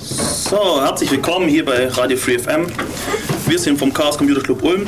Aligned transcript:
So, 0.00 0.82
herzlich 0.82 1.10
willkommen 1.10 1.48
hier 1.48 1.64
bei 1.64 1.88
Radio 1.88 2.16
Free 2.16 2.38
FM. 2.38 2.66
Wir 3.46 3.58
sind 3.58 3.78
vom 3.78 3.92
Chaos 3.92 4.18
Computer 4.18 4.42
Club 4.42 4.62
Ulm. 4.62 4.86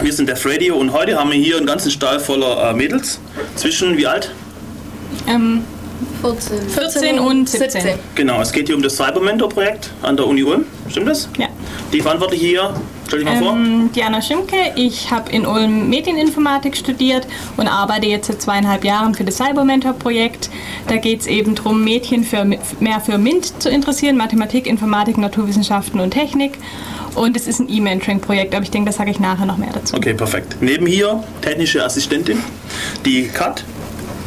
Wir 0.00 0.12
sind 0.12 0.28
Def 0.28 0.44
Radio 0.46 0.76
und 0.76 0.92
heute 0.92 1.18
haben 1.18 1.30
wir 1.30 1.38
hier 1.38 1.56
einen 1.56 1.66
ganzen 1.66 1.90
Stall 1.90 2.20
voller 2.20 2.70
äh, 2.70 2.74
Mädels. 2.74 3.20
Zwischen 3.56 3.96
wie 3.96 4.06
alt? 4.06 4.32
Ähm, 5.26 5.64
14. 6.22 6.68
14 6.68 7.18
und 7.18 7.48
17. 7.48 7.98
Genau, 8.14 8.40
es 8.40 8.52
geht 8.52 8.66
hier 8.66 8.76
um 8.76 8.82
das 8.82 8.96
Cybermentor-Projekt 8.96 9.90
an 10.02 10.16
der 10.16 10.26
Uni 10.26 10.42
Ulm. 10.42 10.64
Stimmt 10.88 11.08
das? 11.08 11.28
Ja. 11.38 11.48
Die 11.92 12.00
Verantwortliche 12.00 12.46
hier, 12.46 12.74
stell 13.06 13.20
dich 13.20 13.28
mal 13.28 13.38
vor. 13.38 13.52
Ähm, 13.52 13.90
Diana 13.94 14.22
Schimke, 14.22 14.56
ich 14.76 15.10
habe 15.10 15.30
in 15.30 15.46
Ulm 15.46 15.88
Medieninformatik 15.88 16.76
studiert 16.76 17.26
und 17.56 17.68
arbeite 17.68 18.06
jetzt 18.06 18.26
seit 18.26 18.42
zweieinhalb 18.42 18.84
Jahren 18.84 19.14
für 19.14 19.24
das 19.24 19.36
Cybermentor-Projekt. 19.36 20.50
Da 20.88 20.96
geht 20.96 21.20
es 21.20 21.26
eben 21.26 21.54
darum, 21.54 21.84
Mädchen 21.84 22.24
für, 22.24 22.44
mehr 22.44 23.00
für 23.00 23.18
MINT 23.18 23.62
zu 23.62 23.68
interessieren, 23.68 24.16
Mathematik, 24.16 24.66
Informatik, 24.66 25.18
Naturwissenschaften 25.18 26.00
und 26.00 26.10
Technik. 26.10 26.58
Und 27.14 27.36
es 27.36 27.46
ist 27.46 27.60
ein 27.60 27.68
E-Mentoring-Projekt, 27.68 28.54
aber 28.54 28.64
ich 28.64 28.70
denke, 28.70 28.90
da 28.90 28.96
sage 28.96 29.10
ich 29.10 29.20
nachher 29.20 29.46
noch 29.46 29.58
mehr 29.58 29.72
dazu. 29.72 29.96
Okay, 29.96 30.14
perfekt. 30.14 30.56
Neben 30.60 30.86
hier 30.86 31.22
technische 31.42 31.84
Assistentin, 31.84 32.38
die 33.04 33.28
Kat. 33.28 33.64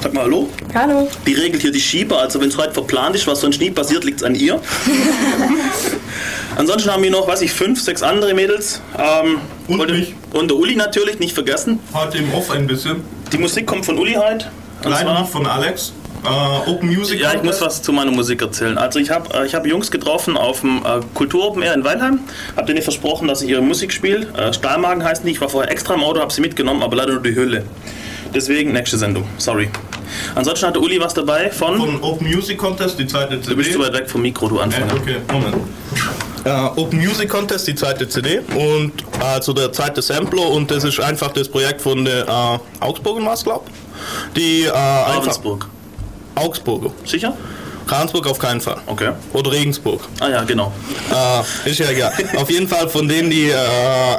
Sag 0.01 0.13
mal 0.13 0.25
Hallo. 0.25 0.49
Hallo. 0.75 1.07
Die 1.25 1.33
regelt 1.33 1.63
hier 1.63 1.71
die 1.71 1.79
Schieber, 1.79 2.19
also 2.19 2.39
wenn 2.39 2.49
es 2.49 2.57
heute 2.57 2.73
verplant 2.73 3.15
ist, 3.15 3.25
was 3.25 3.41
sonst 3.41 3.59
nie 3.59 3.71
passiert, 3.71 4.03
liegt 4.03 4.19
es 4.19 4.23
an 4.23 4.35
ihr. 4.35 4.61
Ansonsten 6.57 6.89
haben 6.91 7.03
wir 7.03 7.11
noch, 7.11 7.27
weiß 7.27 7.41
ich, 7.41 7.51
fünf, 7.51 7.81
sechs 7.81 8.01
andere 8.03 8.33
Mädels. 8.33 8.81
Ähm, 8.97 9.37
Und 9.67 9.79
wollte- 9.79 9.93
mich. 9.93 10.13
Und 10.33 10.49
der 10.49 10.57
Uli 10.57 10.75
natürlich, 10.75 11.19
nicht 11.19 11.33
vergessen. 11.33 11.79
Heute 11.93 12.17
im 12.19 12.33
Off 12.33 12.49
ein 12.51 12.67
bisschen. 12.67 13.01
Die 13.31 13.37
Musik 13.37 13.65
kommt 13.67 13.85
von 13.85 13.97
Uli. 13.97 14.15
Und 14.15 14.49
Leider 14.83 15.19
nicht 15.19 15.31
von 15.31 15.45
Alex. 15.45 15.93
Äh, 16.23 16.69
Open 16.69 16.89
Music. 16.93 17.19
Ja, 17.19 17.33
ich 17.33 17.43
muss 17.43 17.61
was 17.61 17.81
zu 17.81 17.91
meiner 17.93 18.11
Musik 18.11 18.41
erzählen. 18.41 18.77
Also 18.77 18.99
ich 18.99 19.11
habe 19.11 19.31
äh, 19.37 19.45
ich 19.45 19.53
hab 19.53 19.65
Jungs 19.67 19.91
getroffen 19.91 20.37
auf 20.37 20.61
dem 20.61 20.77
äh, 20.77 20.99
Kultur 21.13 21.45
Open 21.47 21.61
Air 21.61 21.73
in 21.75 21.83
Weilheim. 21.83 22.19
Hab 22.55 22.65
denen 22.65 22.81
versprochen, 22.81 23.27
dass 23.27 23.41
ich 23.43 23.49
ihre 23.49 23.61
Musik 23.61 23.93
spiele. 23.93 24.27
Äh, 24.35 24.51
Stahlmagen 24.53 25.03
heißt 25.03 25.23
die. 25.25 25.31
Ich 25.31 25.41
war 25.41 25.49
vorher 25.49 25.71
extra 25.71 25.93
im 25.93 26.03
Auto, 26.03 26.19
habe 26.19 26.33
sie 26.33 26.41
mitgenommen, 26.41 26.81
aber 26.81 26.95
leider 26.95 27.13
nur 27.13 27.21
die 27.21 27.35
Hülle. 27.35 27.63
Deswegen 28.33 28.73
nächste 28.73 28.97
Sendung. 28.97 29.25
Sorry. 29.37 29.69
Ansonsten 30.33 30.65
hatte 30.67 30.79
Uli 30.79 30.99
was 30.99 31.13
dabei 31.13 31.51
von... 31.51 31.77
Von 31.77 32.01
Open 32.01 32.27
Music 32.27 32.57
Contest, 32.57 32.97
die 32.99 33.05
zweite 33.07 33.35
CD. 33.39 33.51
du 33.51 33.55
bist 33.57 33.71
zu 33.73 33.79
weit 33.79 33.93
weg 33.93 34.09
vom 34.09 34.21
Mikro, 34.21 34.47
du 34.47 34.57
Äh, 34.57 34.61
Anfänger. 34.63 34.93
okay, 34.95 35.15
Moment. 35.31 35.55
Äh, 36.45 36.49
Open 36.75 36.99
Music 36.99 37.27
Contest, 37.27 37.67
die 37.67 37.73
zweite 37.73 38.07
CD 38.07 38.39
und 38.55 38.91
also 39.19 39.51
der 39.51 39.71
zweite 39.73 40.03
Sampler 40.03 40.47
und 40.47 40.69
das 40.69 40.83
ist 40.83 40.99
einfach 40.99 41.33
das 41.33 41.49
Projekt 41.49 41.81
von 41.81 42.05
der 42.05 42.27
äh, 42.27 42.83
Augsburger 42.83 43.35
glaub. 43.43 43.65
Die 44.35 44.65
äh, 44.65 44.69
Ravensburg. 44.69 45.67
Augsburger. 46.35 46.91
Sicher? 47.03 47.35
Ravensburg 47.87 48.27
auf 48.27 48.39
keinen 48.39 48.61
Fall. 48.61 48.77
Okay. 48.87 49.11
Oder 49.33 49.51
Regensburg. 49.51 50.01
Ah 50.19 50.29
ja, 50.29 50.43
genau. 50.43 50.73
Äh, 51.11 51.69
ist 51.69 51.79
ja 51.79 51.89
egal. 51.89 52.13
Auf 52.35 52.49
jeden 52.49 52.67
Fall 52.67 52.89
von 52.89 53.07
denen, 53.07 53.29
die 53.29 53.49
äh, 53.49 53.55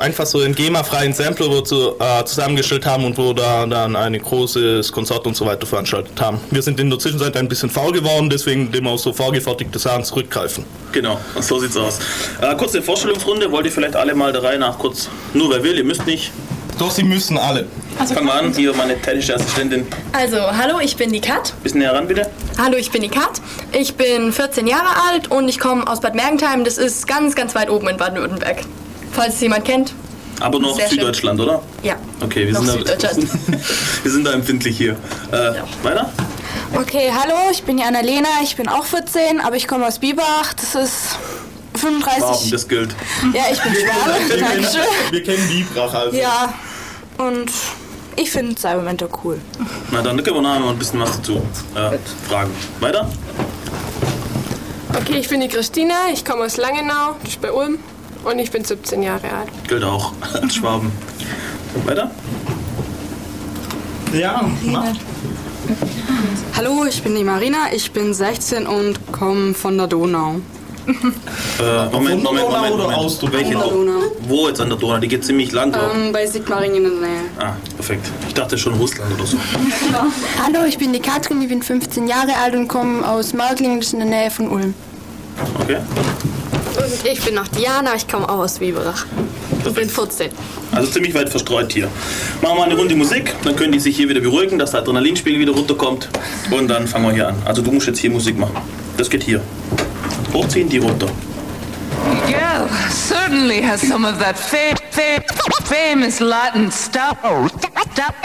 einfach 0.01 0.27
so 0.27 0.41
einen 0.41 0.55
GEMA-freien 0.55 1.13
Sampler 1.13 1.49
wo 1.51 1.61
zu, 1.61 1.99
äh, 1.99 2.25
zusammengestellt 2.25 2.87
haben 2.87 3.05
und 3.05 3.19
wo 3.19 3.33
da 3.33 3.67
dann 3.67 3.97
ein 3.97 4.19
großes 4.19 4.93
Konzert 4.93 5.27
und 5.27 5.37
so 5.37 5.47
weiter 5.47 5.67
veranstaltet 5.67 6.21
haben. 6.21 6.41
Wir 6.51 6.63
sind 6.63 6.79
in 6.81 6.91
der 6.91 6.99
Zwischenzeit 6.99 7.37
ein 7.37 7.49
bisschen 7.49 7.71
faul 7.71 7.93
geworden, 7.93 8.31
deswegen 8.31 8.71
dem 8.71 8.87
auf 8.87 9.01
so 9.01 9.13
vorgefertigte 9.13 9.79
Sachen 9.79 10.05
zurückgreifen. 10.05 10.65
Genau, 10.93 11.19
so 11.41 11.59
sieht's 11.59 11.77
aus. 11.77 11.99
Äh, 12.41 12.55
kurze 12.57 12.81
Vorstellungsrunde. 12.83 13.51
Wollt 13.51 13.67
ihr 13.67 13.73
vielleicht 13.73 13.97
alle 13.97 14.15
mal 14.15 14.33
der 14.33 14.43
Reihe 14.43 14.59
nach 14.59 14.79
kurz... 14.79 15.09
Nur 15.35 15.51
wer 15.51 15.63
will, 15.63 15.77
ihr 15.77 15.85
müsst 15.85 16.07
nicht. 16.07 16.31
Doch, 16.79 16.91
sie 16.91 17.05
müssen 17.05 17.39
alle. 17.39 17.67
Fangen 17.97 18.27
wir 18.27 18.35
an. 18.35 18.53
Hier 18.53 18.75
meine 18.75 19.01
technische 19.01 19.35
Assistentin. 19.35 19.87
Also, 20.13 20.37
hallo, 20.41 20.79
ich 20.81 20.97
bin 20.97 21.11
die 21.11 21.21
Kat. 21.21 21.55
Bisschen 21.63 21.81
näher 21.81 21.95
ran, 21.95 22.07
bitte. 22.07 22.31
Hallo, 22.59 22.77
ich 22.77 22.91
bin 22.91 23.01
die 23.03 23.09
Kat. 23.09 23.41
Ich 23.73 23.95
bin 23.95 24.31
14 24.33 24.67
Jahre 24.67 24.89
alt 25.11 25.31
und 25.31 25.49
ich 25.49 25.59
komme 25.59 25.87
aus 25.89 26.01
Bad 26.01 26.15
Mergentheim. 26.15 26.65
Das 26.65 26.77
ist 26.77 27.07
ganz, 27.09 27.35
ganz 27.35 27.55
weit 27.55 27.71
oben 27.71 27.89
in 27.89 27.97
Baden-Württemberg. 27.97 28.59
Falls 29.13 29.35
es 29.37 29.41
jemand 29.41 29.65
kennt. 29.65 29.95
Aber 30.41 30.59
noch 30.59 30.77
Sehr 30.77 30.89
schön. 30.89 30.99
Süddeutschland, 30.99 31.41
oder? 31.41 31.63
Ja. 31.83 31.97
Okay, 32.23 32.47
wir 32.47 32.53
Noch 32.53 32.63
sind, 32.63 32.87
da, 32.87 33.11
wir 34.03 34.11
sind 34.11 34.25
da 34.27 34.33
empfindlich 34.33 34.77
hier. 34.77 34.97
Äh, 35.33 35.53
Weiter? 35.83 36.13
Okay, 36.75 37.11
hallo, 37.11 37.37
ich 37.51 37.63
bin 37.63 37.79
die 37.79 37.83
Annalena, 37.85 38.29
ich 38.43 38.55
bin 38.55 38.69
auch 38.69 38.85
14, 38.85 39.41
aber 39.41 39.57
ich 39.57 39.67
komme 39.67 39.87
aus 39.87 39.99
Biberach. 39.99 40.53
Das 40.55 40.75
ist 40.75 41.19
35. 41.79 42.23
Warum, 42.23 42.51
das 42.51 42.69
gilt. 42.69 42.95
ja, 43.35 43.43
ich 43.53 43.61
bin 43.63 43.73
Schwabe. 43.75 44.41
Dankeschön. 44.41 44.81
Wir 45.11 45.23
kennen 45.23 45.49
Bibrach 45.49 45.95
also. 45.95 46.17
Ja, 46.17 46.55
und 47.19 47.51
ich 48.17 48.31
finde 48.31 48.59
Cybermentor 48.59 49.09
cool. 49.25 49.41
Na 49.91 50.03
dann 50.03 50.23
können 50.23 50.37
wir 50.37 50.43
nachher 50.43 50.61
noch 50.61 50.71
ein 50.71 50.79
bisschen 50.79 51.01
was 51.01 51.17
dazu 51.17 51.43
äh, 51.75 51.99
fragen. 52.29 52.51
Weiter? 52.81 53.09
Okay, 54.95 55.19
ich 55.19 55.29
bin 55.29 55.41
die 55.41 55.49
Christina, 55.49 55.95
ich 56.13 56.25
komme 56.25 56.45
aus 56.45 56.57
Langenau, 56.57 57.17
das 57.23 57.33
ist 57.33 57.41
bei 57.43 57.53
Ulm 57.53 57.79
und 58.25 58.39
ich 58.39 58.51
bin 58.51 58.65
17 58.65 59.03
Jahre 59.03 59.31
alt. 59.31 59.49
Gilt 59.69 59.85
auch 59.85 60.13
als 60.33 60.55
Schwaben. 60.55 60.91
Weiter? 61.85 62.11
Ja, 64.13 64.49
Hallo, 66.57 66.87
ich 66.89 67.03
bin 67.03 67.15
die 67.17 67.25
Marina, 67.25 67.73
ich 67.73 67.91
bin 67.91 68.15
16 68.15 68.67
und 68.67 69.13
komme 69.13 69.53
von 69.53 69.77
der 69.77 69.89
Donau. 69.89 70.37
Äh, 70.87 71.87
Moment, 71.91 72.23
Moment, 72.23 72.23
der 72.23 72.23
Moment, 72.23 72.75
oder 72.75 72.83
Moment. 72.85 72.99
aus 72.99 73.19
der 73.19 73.33
Welche 73.33 73.53
Donau? 73.53 73.71
Donau? 73.71 74.01
Wo 74.29 74.49
jetzt 74.49 74.61
an 74.61 74.69
der 74.69 74.79
Donau? 74.79 74.99
Die 74.99 75.09
geht 75.09 75.25
ziemlich 75.25 75.53
lang, 75.53 75.75
ich. 75.75 75.97
Ähm, 75.97 76.13
bei 76.13 76.27
Sigmaringen 76.27 76.77
in 76.77 76.83
der 77.01 77.09
Nähe. 77.09 77.21
Ah, 77.39 77.53
perfekt. 77.77 78.07
Ich 78.29 78.35
dachte 78.35 78.57
schon 78.57 78.75
Russland 78.75 79.13
oder 79.15 79.27
so. 79.27 79.37
Hallo, 80.45 80.65
ich 80.67 80.79
bin 80.79 80.93
die 80.93 81.01
Katrin, 81.01 81.43
ich 81.43 81.49
bin 81.49 81.63
15 81.63 82.07
Jahre 82.07 82.37
alt 82.43 82.55
und 82.55 82.69
komme 82.69 83.07
aus 83.09 83.33
Marklingen, 83.33 83.79
das 83.79 83.89
ist 83.89 83.93
in 83.95 84.01
der 84.01 84.09
Nähe 84.09 84.31
von 84.31 84.49
Ulm. 84.49 84.75
Okay? 85.63 85.79
Und 86.77 87.11
ich 87.11 87.21
bin 87.23 87.35
noch 87.35 87.49
Diana, 87.49 87.95
ich 87.97 88.07
komme 88.07 88.29
auch 88.29 88.39
aus 88.39 88.59
Biberach. 88.59 89.07
Ich 89.67 89.73
bin 89.75 89.89
14. 89.89 90.31
Also 90.73 90.91
ziemlich 90.93 91.15
weit 91.15 91.29
verstreut 91.31 91.73
hier. 91.73 91.89
Machen 92.43 92.59
wir 92.59 92.65
eine 92.65 92.77
Runde 92.77 92.95
Musik, 92.95 93.35
dann 93.43 93.57
können 93.57 93.73
die 93.73 93.81
sich 93.81 93.97
hier 93.97 94.09
wieder 94.09 94.21
beruhigen, 94.21 94.59
dass 94.59 94.71
der 94.71 94.81
Adrenalinspiegel 94.81 95.41
wieder 95.41 95.53
runterkommt. 95.53 96.09
Und 96.51 96.69
dann 96.69 96.87
fangen 96.87 97.07
wir 97.07 97.13
hier 97.13 97.29
an. 97.29 97.37
Also 97.45 97.63
du 97.63 97.73
musst 97.73 97.87
jetzt 97.87 97.99
hier 97.99 98.11
Musik 98.11 98.39
machen. 98.39 98.57
Das 98.97 99.11
geht 99.11 99.25
hier. 99.25 99.41
Hochziehen, 100.37 100.69
die 100.69 100.79
runter. 100.79 101.09
Yeah, 102.29 102.69
certainly 102.91 103.63
has 103.63 103.81
some 103.81 104.05
of 104.05 104.19
that 104.19 104.37
fa- 104.39 104.77
fa- 104.91 105.23
famous 105.65 106.21
Latin 106.21 106.71
stuff. 106.71 107.17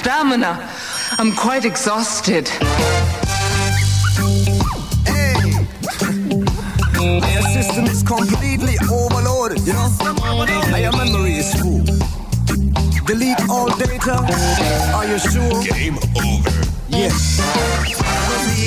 Stamina. 0.01 0.59
I'm 1.19 1.31
quite 1.33 1.63
exhausted. 1.63 2.49
Their 7.21 7.41
system 7.53 7.85
is 7.85 8.03
completely 8.03 8.75
overloaded, 8.91 9.65
you 9.65 9.73
know? 9.73 9.89
Your 10.77 10.91
memory 10.97 11.37
is 11.37 11.53
full. 11.55 11.83
Delete 13.05 13.49
all 13.49 13.69
data. 13.77 14.17
Are 14.95 15.05
you 15.05 15.19
sure? 15.19 15.63
Game 15.63 15.97
over. 16.17 16.61
Yes. 16.89 17.30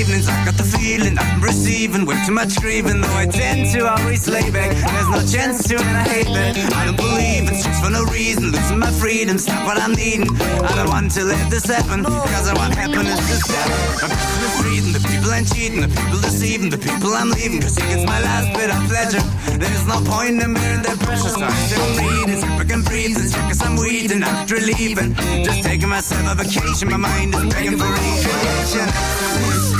Evenings 0.04 0.28
I 0.28 0.44
got 0.44 0.56
the 0.60 0.68
feeling 0.68 1.16
I'm 1.16 1.40
receiving 1.40 2.04
way 2.04 2.20
too 2.26 2.32
much 2.32 2.60
grieving 2.60 3.00
Though 3.00 3.16
I 3.16 3.24
tend 3.24 3.72
to 3.72 3.88
always 3.88 4.28
lay 4.28 4.50
back. 4.50 4.68
There's 4.68 5.08
no 5.08 5.24
chance 5.24 5.64
to 5.68 5.80
and 5.80 5.96
I 5.96 6.04
hate 6.04 6.28
that. 6.28 6.60
I 6.76 6.84
don't 6.84 6.96
believe 6.96 7.48
it's 7.48 7.64
just 7.64 7.80
for 7.82 7.88
no 7.88 8.04
reason 8.12 8.52
Losing 8.52 8.80
my 8.80 8.92
freedom, 9.00 9.38
stop 9.38 9.64
what 9.64 9.80
I'm 9.80 9.96
needing. 9.96 10.28
I 10.60 10.76
don't 10.76 10.92
want 10.92 11.10
to 11.16 11.24
let 11.24 11.48
this 11.48 11.64
happen 11.64 12.04
Cause 12.04 12.46
I 12.48 12.52
want 12.52 12.74
happiness 12.76 13.16
to 13.16 13.36
step 13.48 13.64
I'm 14.04 14.12
misreading 14.44 14.92
the 14.92 15.00
people 15.08 15.32
I'm 15.32 15.46
cheating 15.48 15.80
The 15.80 15.88
people 15.88 16.20
deceiving, 16.20 16.68
the 16.68 16.76
people 16.84 17.16
I'm 17.16 17.30
leaving 17.32 17.64
Cause 17.64 17.78
it 17.80 17.88
gets 17.88 18.04
my 18.04 18.20
last 18.20 18.52
bit 18.52 18.68
of 18.68 18.80
pleasure. 18.84 19.24
There's 19.56 19.86
no 19.88 20.04
point 20.04 20.36
in 20.36 20.52
bearing 20.52 20.84
their 20.84 21.00
pressure 21.00 21.32
So 21.32 21.48
I 21.48 21.56
still 21.64 21.88
read 21.96 22.28
it, 22.28 22.44
I 22.44 22.64
can 22.68 22.84
breathe 22.84 23.16
It's 23.16 23.32
because 23.32 23.62
I'm 23.64 23.80
weed 23.80 24.12
and 24.12 24.20
not 24.20 24.50
relieving. 24.52 25.16
Just 25.48 25.64
taking 25.64 25.88
myself 25.88 26.28
a 26.28 26.34
vacation 26.44 26.92
My 26.92 27.00
mind 27.00 27.32
is 27.32 27.48
begging 27.48 27.80
for 27.80 27.88
recreation 27.88 29.73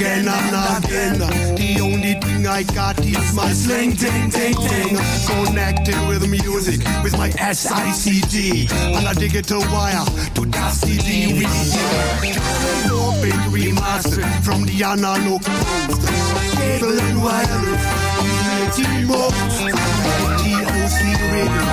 Again 0.00 0.28
and 0.28 0.84
again. 0.84 1.18
The 1.56 1.78
only 1.82 2.14
thing 2.14 2.46
I 2.46 2.62
got 2.62 2.98
is 3.00 3.34
my 3.34 3.52
sling 3.52 3.92
ting 3.92 4.30
ting 4.30 4.54
ting. 4.54 4.96
Connected 5.28 6.08
with 6.08 6.26
music 6.26 6.80
with 7.04 7.12
my 7.18 7.28
SICD. 7.28 8.72
On 8.96 9.06
a 9.06 9.14
digital 9.14 9.60
wire 9.68 10.02
to 10.36 10.46
that 10.56 10.72
CD. 10.72 11.44
Open 12.88 13.40
remastered 13.52 14.24
from 14.42 14.64
the 14.64 14.82
analog 14.82 15.42
post. 15.44 16.08
Cable 16.56 16.98
and 16.98 17.22
wireless. 17.22 17.84
T-Mobile. 18.76 19.30
TOC 20.40 21.00
radio. 21.28 21.64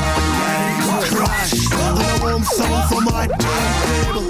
Crash. 1.16 1.54
And 1.72 1.98
a 1.98 2.20
warm 2.22 2.44
sound 2.44 2.90
from 2.90 3.06
my 3.06 3.28
turntable. 3.40 4.28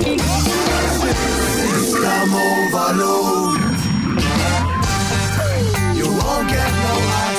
System 1.58 2.36
overload. 2.36 3.77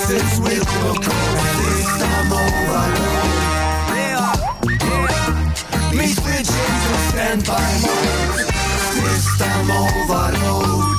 since 0.08 0.40
with 0.40 0.64
were 0.64 0.96
born. 1.05 1.44
This 1.69 1.88
time 2.00 2.32
over 2.32 2.81
alone. 2.81 3.37
Meet 5.99 6.16
the 6.25 6.37
James 6.49 6.84
of 6.94 7.02
standby 7.10 7.69
mode. 7.84 8.49
system 8.96 9.69
overload. 9.69 10.96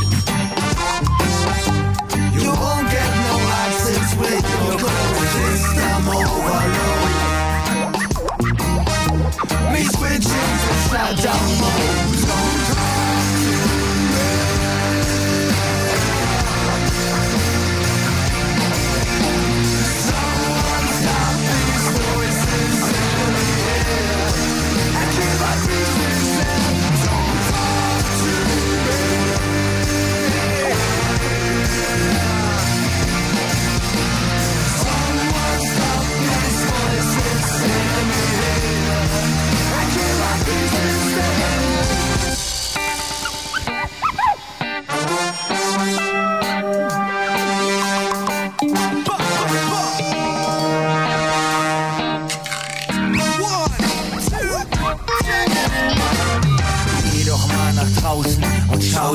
You 2.37 2.51
won't 2.61 2.87
get 2.93 3.11
no 3.25 3.35
license 3.49 4.11
with 4.21 4.45
your 4.53 4.73
clothes. 4.77 5.31
system 5.37 6.03
overload. 6.19 7.13
Meet 9.73 9.93
the 10.01 10.13
James 10.21 10.63
of 10.69 10.77
shutdown 10.85 11.49
mode. 11.61 12.08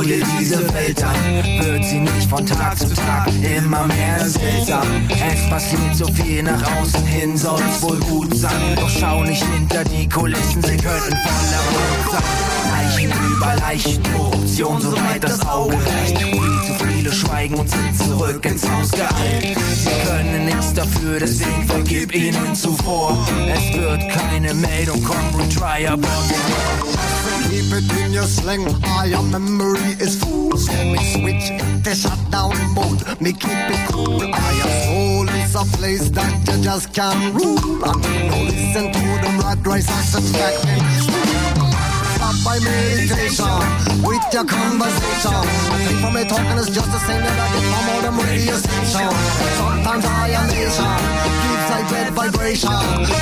Eltern 0.06 1.16
wird 1.60 1.82
sie 1.82 2.00
nicht 2.00 2.28
von 2.28 2.44
Tag 2.44 2.78
zu 2.78 2.92
Tag 2.94 3.26
immer 3.56 3.86
mehr 3.86 4.28
seltsam. 4.28 4.86
Es 5.08 5.48
passiert 5.48 5.96
so 5.96 6.06
viel 6.12 6.42
nach 6.42 6.60
außen 6.76 7.06
hin, 7.06 7.36
soll's 7.38 7.80
wohl 7.80 7.98
gut 8.00 8.36
sein. 8.36 8.76
Doch 8.76 8.90
schau 8.90 9.24
nicht 9.24 9.42
hinter 9.42 9.82
die 9.84 10.06
Kulissen, 10.06 10.62
sie 10.62 10.76
könnten 10.76 11.16
voller 11.16 11.62
Blut 11.70 12.12
sein. 12.12 12.22
Leichen 12.70 13.12
über 13.32 13.54
Leichen, 13.56 14.02
Korruption, 14.14 14.80
soweit 14.80 15.24
das 15.24 15.40
Auge 15.46 15.74
reicht. 15.74 16.18
Viel 16.18 16.32
zu 16.66 16.84
viele 16.84 17.12
schweigen 17.12 17.54
und 17.54 17.70
sind 17.70 17.96
zurück 17.96 18.44
ins 18.44 18.70
Haus 18.70 18.90
geeilt. 18.90 19.56
Sie 19.74 20.06
können 20.06 20.44
nichts 20.44 20.74
dafür, 20.74 21.18
deswegen 21.18 21.64
vergib 21.66 22.14
ihnen 22.14 22.54
zuvor. 22.54 23.26
Es 23.48 23.74
wird 23.74 24.02
keine 24.10 24.52
Meldung 24.52 25.02
kommen, 25.02 25.34
retry 25.38 25.86
aber 25.86 26.08
Keep 27.50 27.72
it 27.72 27.92
in 28.00 28.12
your 28.12 28.24
sling. 28.24 28.66
I 28.84 29.06
your 29.06 29.22
memory 29.22 29.94
is 30.00 30.18
full. 30.22 30.56
So 30.56 30.72
me 30.84 30.98
switch 31.12 31.46
the 31.84 31.94
shutdown 31.94 32.56
mode. 32.74 33.02
Me 33.20 33.32
keep 33.32 33.68
it 33.74 33.82
cool. 33.92 34.20
I 34.22 34.50
your 34.60 34.72
soul 34.84 35.28
is 35.28 35.54
a 35.54 35.64
place 35.76 36.08
that 36.10 36.32
you 36.48 36.62
just 36.62 36.92
can't 36.92 37.34
rule. 37.34 37.84
And 37.84 38.02
no 38.30 38.36
listen 38.48 38.92
to 38.92 39.04
them 39.22 39.40
rat 39.40 39.60
race 39.66 39.88
and 39.88 40.04
satisfaction. 40.04 40.80
Stop 42.16 42.36
by 42.44 42.58
meditation 42.60 43.60
with 44.02 44.24
your 44.32 44.44
conversation. 44.44 45.44
I 45.72 45.78
think 45.84 45.98
for 46.00 46.10
me 46.10 46.24
talking 46.24 46.58
is 46.58 46.70
just 46.70 46.90
the 46.90 47.00
same 47.06 47.22
that 47.22 47.38
I 47.38 47.48
get 47.52 47.64
from 47.70 47.84
all 47.92 48.00
them 48.02 48.16
radio 48.24 48.56
stations. 48.56 49.16
Sometimes 49.60 50.04
I 50.04 50.28
am 50.32 50.46
nation 50.48 51.24
keeps 51.44 51.68
a 51.70 51.78
bad 51.92 52.12
vibration. 52.14 52.70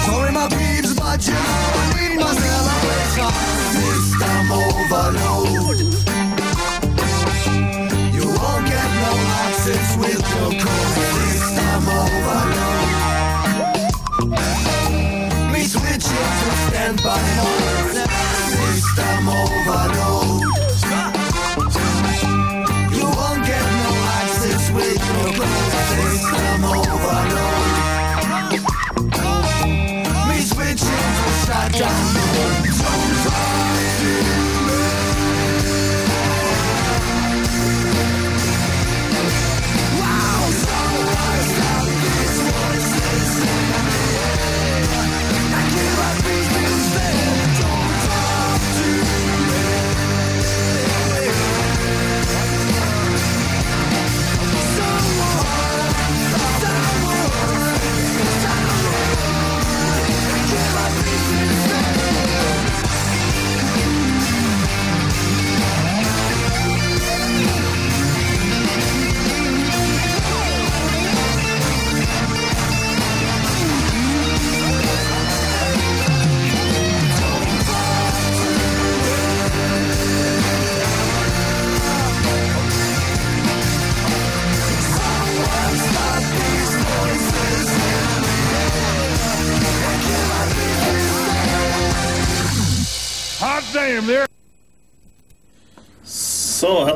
Sorry 0.07 0.33
my 0.33 0.49
peeps, 0.49 0.95
but 0.95 1.27
you 1.27 1.35
know 1.35 1.41
I 1.41 1.85
need 1.99 2.21
my 2.21 2.33
celebration. 2.33 2.81
System 3.12 4.49
overload. 4.50 5.79
You 8.14 8.25
won't 8.25 8.64
get 8.67 8.88
no 9.05 9.12
access 9.44 9.88
with 9.99 10.25
your 10.35 10.50
code. 10.62 10.97
System 11.29 11.88
overload. 12.00 12.88
Me 15.53 15.62
switching 15.64 16.31
to 16.41 16.50
standby 16.64 17.20
mode. 17.37 18.09
System 18.49 19.29
overload. 19.29 20.02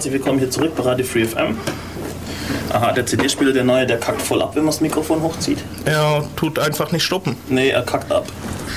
Herzlich 0.06 0.20
willkommen 0.20 0.38
hier 0.38 0.50
zurück 0.52 0.70
bei 0.76 0.84
Radio 0.84 1.04
Free 1.04 1.24
FM. 1.26 1.58
Aha, 2.72 2.92
der 2.92 3.04
CD-Spieler, 3.06 3.52
der 3.52 3.64
neue, 3.64 3.86
der 3.86 3.98
kackt 3.98 4.22
voll 4.22 4.40
ab, 4.40 4.52
wenn 4.54 4.62
man 4.62 4.70
das 4.70 4.80
Mikrofon 4.80 5.20
hochzieht. 5.20 5.58
Er 5.84 6.22
tut 6.36 6.60
einfach 6.60 6.92
nicht 6.92 7.02
stoppen. 7.02 7.34
Nee, 7.48 7.70
er 7.70 7.82
kackt 7.82 8.12
ab. 8.12 8.24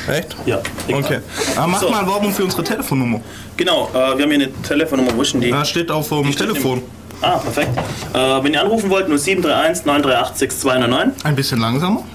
Echt? 0.07 0.35
Ja. 0.47 0.59
Okay. 0.91 1.19
Aber 1.55 1.67
mach 1.67 1.81
So. 1.81 1.89
mal 1.91 2.07
Werbung 2.07 2.33
für 2.33 2.45
unsere 2.45 2.63
Telefonnummer. 2.63 3.21
Genau, 3.57 3.89
äh, 3.93 4.17
wir 4.17 4.23
haben 4.23 4.31
hier 4.31 4.33
eine 4.33 4.51
Telefonnummer, 4.63 5.11
wo 5.15 5.21
ist 5.21 5.33
denn 5.33 5.41
die? 5.41 5.51
Da 5.51 5.63
steht 5.63 5.91
auf 5.91 6.09
dem 6.09 6.35
Telefon. 6.35 6.81
Ah, 7.21 7.37
perfekt. 7.37 7.77
Äh, 7.77 8.17
wenn 8.43 8.53
ihr 8.53 8.61
anrufen 8.61 8.89
wollt, 8.89 9.07
0731 9.07 9.85
938 9.85 10.35
6299. 10.39 11.25
Ein 11.25 11.35
bisschen 11.35 11.59
langsamer. 11.59 12.05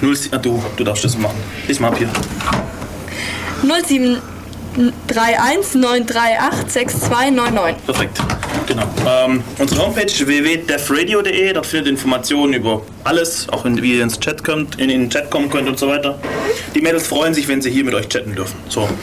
0, 0.00 0.16
ah, 0.30 0.36
du, 0.38 0.62
du 0.76 0.84
darfst 0.84 1.04
das 1.04 1.18
machen. 1.18 1.38
Lies 1.66 1.80
mal 1.80 1.88
ab 1.88 1.98
hier. 1.98 2.08
0731 3.64 5.74
938 5.74 6.70
6299. 6.70 7.84
Perfekt. 7.84 8.20
Genau. 8.66 8.84
Ähm, 9.06 9.42
unsere 9.58 9.82
Homepage 9.84 10.04
ist 10.06 10.24
www.defradio.de. 10.26 11.52
Dort 11.52 11.66
findet 11.66 11.86
ihr 11.86 11.92
Informationen 11.92 12.54
über 12.54 12.82
alles, 13.04 13.48
auch 13.50 13.64
in, 13.64 13.80
wie 13.82 13.96
ihr 13.96 14.02
ins 14.02 14.18
Chat 14.20 14.44
kommt, 14.44 14.78
in 14.78 14.88
den 14.88 15.10
Chat 15.10 15.30
kommen 15.30 15.50
könnt 15.50 15.68
und 15.68 15.78
so 15.78 15.88
weiter. 15.88 16.18
Die 16.74 16.80
Mädels 16.80 17.06
freuen 17.06 17.34
sich, 17.34 17.48
wenn 17.48 17.60
sie 17.62 17.70
hier 17.70 17.84
mit 17.84 17.94
euch 17.94 18.08
chatten 18.08 18.34
dürfen. 18.34 18.56
So. 18.68 18.82
Fangen 18.82 18.96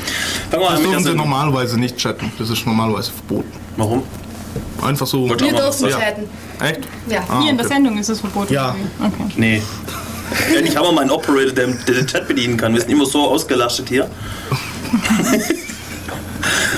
wir 0.51 0.59
Das 0.69 0.69
an 0.77 0.83
dürfen 0.83 1.03
sie 1.03 1.15
normalerweise 1.15 1.79
nicht 1.79 1.97
chatten. 1.97 2.31
Das 2.37 2.49
ist 2.49 2.65
normalerweise 2.65 3.11
verboten. 3.11 3.51
Warum? 3.75 4.03
Einfach 4.81 5.07
so. 5.07 5.27
Wir 5.27 5.35
dürfen 5.35 5.89
Ja. 5.89 5.99
chatten. 5.99 6.29
Echt? 6.61 6.81
Ja. 7.09 7.23
Ah, 7.27 7.41
Hier 7.41 7.51
in 7.51 7.57
der. 7.57 7.67
Sendung 7.67 7.97
ist 7.97 8.09
es 8.09 8.19
verboten. 8.21 8.53
Ja. 8.53 8.75
Okay. 8.99 9.33
Nee. 9.35 9.61
Endlich 10.55 10.75
haben 10.75 10.85
wir 10.85 10.91
mal 10.91 11.01
einen 11.01 11.11
Operator, 11.11 11.51
der, 11.53 11.67
der 11.67 11.95
den 11.95 12.07
Chat 12.07 12.27
bedienen 12.27 12.57
kann. 12.57 12.73
Wir 12.73 12.81
sind 12.81 12.91
immer 12.91 13.05
so 13.05 13.27
ausgelastet 13.29 13.89
hier. 13.89 14.09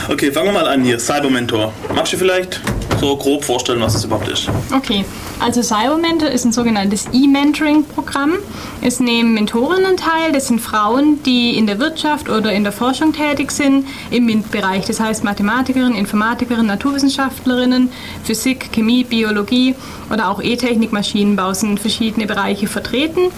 okay, 0.09 0.31
fangen 0.31 0.47
wir 0.47 0.53
mal 0.53 0.67
an 0.67 0.83
hier. 0.83 0.99
Cybermentor. 0.99 1.73
Magst 1.95 2.13
du 2.13 2.17
vielleicht 2.17 2.59
so 2.99 3.15
grob 3.15 3.43
vorstellen, 3.43 3.79
was 3.79 3.93
das 3.93 4.03
überhaupt 4.03 4.27
ist? 4.27 4.49
Okay, 4.75 5.05
also 5.39 5.61
Cybermentor 5.61 6.29
ist 6.29 6.45
ein 6.45 6.51
sogenanntes 6.51 7.07
E-Mentoring-Programm. 7.13 8.33
Es 8.81 8.99
nehmen 8.99 9.33
Mentorinnen 9.33 9.95
teil, 9.95 10.31
das 10.33 10.47
sind 10.47 10.59
Frauen, 10.59 11.23
die 11.23 11.57
in 11.57 11.65
der 11.65 11.79
Wirtschaft 11.79 12.29
oder 12.29 12.51
in 12.51 12.63
der 12.63 12.73
Forschung 12.73 13.13
tätig 13.13 13.51
sind, 13.51 13.87
im 14.11 14.25
MINT-Bereich. 14.25 14.85
Das 14.85 14.99
heißt 14.99 15.23
Mathematikerinnen, 15.23 15.95
Informatikerinnen, 15.95 16.67
Naturwissenschaftlerinnen, 16.67 17.89
Physik, 18.23 18.71
Chemie, 18.73 19.03
Biologie 19.03 19.75
oder 20.11 20.29
auch 20.29 20.41
E-Technik, 20.41 20.91
Maschinenbau 20.91 21.53
sind 21.53 21.79
verschiedene 21.79 22.25
Bereiche 22.25 22.67
vertreten. 22.67 23.31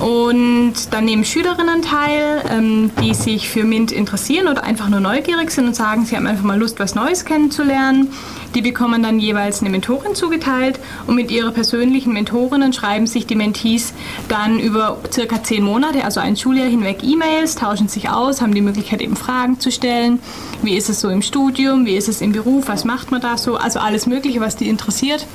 Und 0.00 0.74
dann 0.92 1.04
nehmen 1.04 1.26
Schülerinnen 1.26 1.82
teil, 1.82 2.42
ähm, 2.50 2.90
die 3.02 3.12
sich 3.12 3.50
für 3.50 3.64
MINT 3.64 3.92
interessieren 3.92 4.48
oder 4.48 4.64
einfach 4.64 4.88
nur 4.88 5.00
neugierig 5.00 5.50
sind 5.50 5.66
und 5.66 5.76
sagen, 5.76 6.06
sie 6.06 6.16
haben 6.16 6.26
einfach 6.26 6.42
mal 6.42 6.58
Lust, 6.58 6.80
was 6.80 6.94
Neues 6.94 7.26
kennenzulernen. 7.26 8.08
Die 8.54 8.62
bekommen 8.62 9.02
dann 9.02 9.20
jeweils 9.20 9.60
eine 9.60 9.68
Mentorin 9.68 10.14
zugeteilt 10.14 10.80
und 11.06 11.16
mit 11.16 11.30
ihrer 11.30 11.50
persönlichen 11.52 12.14
Mentorinnen 12.14 12.72
schreiben 12.72 13.06
sich 13.06 13.26
die 13.26 13.36
Mentees 13.36 13.92
dann 14.28 14.58
über 14.58 14.98
circa 15.12 15.42
zehn 15.42 15.62
Monate, 15.62 16.02
also 16.02 16.18
ein 16.18 16.36
Schuljahr 16.36 16.68
hinweg 16.68 17.04
E-Mails, 17.04 17.54
tauschen 17.54 17.88
sich 17.88 18.08
aus, 18.08 18.40
haben 18.40 18.54
die 18.54 18.62
Möglichkeit 18.62 19.02
eben 19.02 19.16
Fragen 19.16 19.60
zu 19.60 19.70
stellen. 19.70 20.18
Wie 20.62 20.76
ist 20.76 20.88
es 20.88 21.00
so 21.00 21.10
im 21.10 21.20
Studium? 21.20 21.84
Wie 21.84 21.96
ist 21.96 22.08
es 22.08 22.22
im 22.22 22.32
Beruf? 22.32 22.68
Was 22.68 22.86
macht 22.86 23.10
man 23.10 23.20
da 23.20 23.36
so? 23.36 23.56
Also 23.56 23.78
alles 23.78 24.06
Mögliche, 24.06 24.40
was 24.40 24.56
die 24.56 24.68
interessiert. 24.68 25.26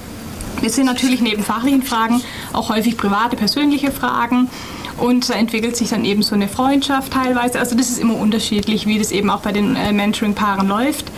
Wir 0.61 0.69
sind 0.69 0.85
natürlich 0.85 1.21
neben 1.21 1.43
fachlichen 1.43 1.83
Fragen 1.83 2.21
auch 2.53 2.69
häufig 2.69 2.97
private, 2.97 3.35
persönliche 3.35 3.91
Fragen. 3.91 4.49
Und 4.97 5.29
da 5.29 5.33
entwickelt 5.33 5.75
sich 5.75 5.89
dann 5.89 6.05
eben 6.05 6.23
so 6.23 6.35
eine 6.35 6.47
Freundschaft 6.47 7.11
teilweise. 7.11 7.59
Also 7.59 7.75
das 7.75 7.89
ist 7.89 7.99
immer 7.99 8.15
unterschiedlich, 8.15 8.87
wie 8.87 8.97
das 8.97 9.11
eben 9.11 9.29
auch 9.29 9.41
bei 9.41 9.51
den 9.51 9.75
äh, 9.75 9.91
Mentoring-Paaren 9.91 10.67
läuft. 10.69 11.11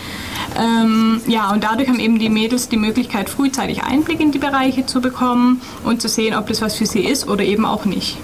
Ähm, 0.60 1.22
ja, 1.28 1.52
und 1.52 1.64
dadurch 1.64 1.88
haben 1.88 2.00
eben 2.00 2.18
die 2.18 2.30
Mädels 2.30 2.70
die 2.70 2.78
Möglichkeit, 2.78 3.30
frühzeitig 3.30 3.84
Einblick 3.84 4.20
in 4.20 4.32
die 4.32 4.40
Bereiche 4.40 4.88
zu 4.88 5.00
bekommen 5.00 5.62
und 5.84 6.02
zu 6.02 6.08
sehen, 6.08 6.34
ob 6.36 6.48
das 6.48 6.62
was 6.62 6.76
für 6.76 6.88
sie 6.88 7.02
ist 7.06 7.28
oder 7.28 7.44
eben 7.44 7.66
auch 7.66 7.86
nicht. 7.86 8.18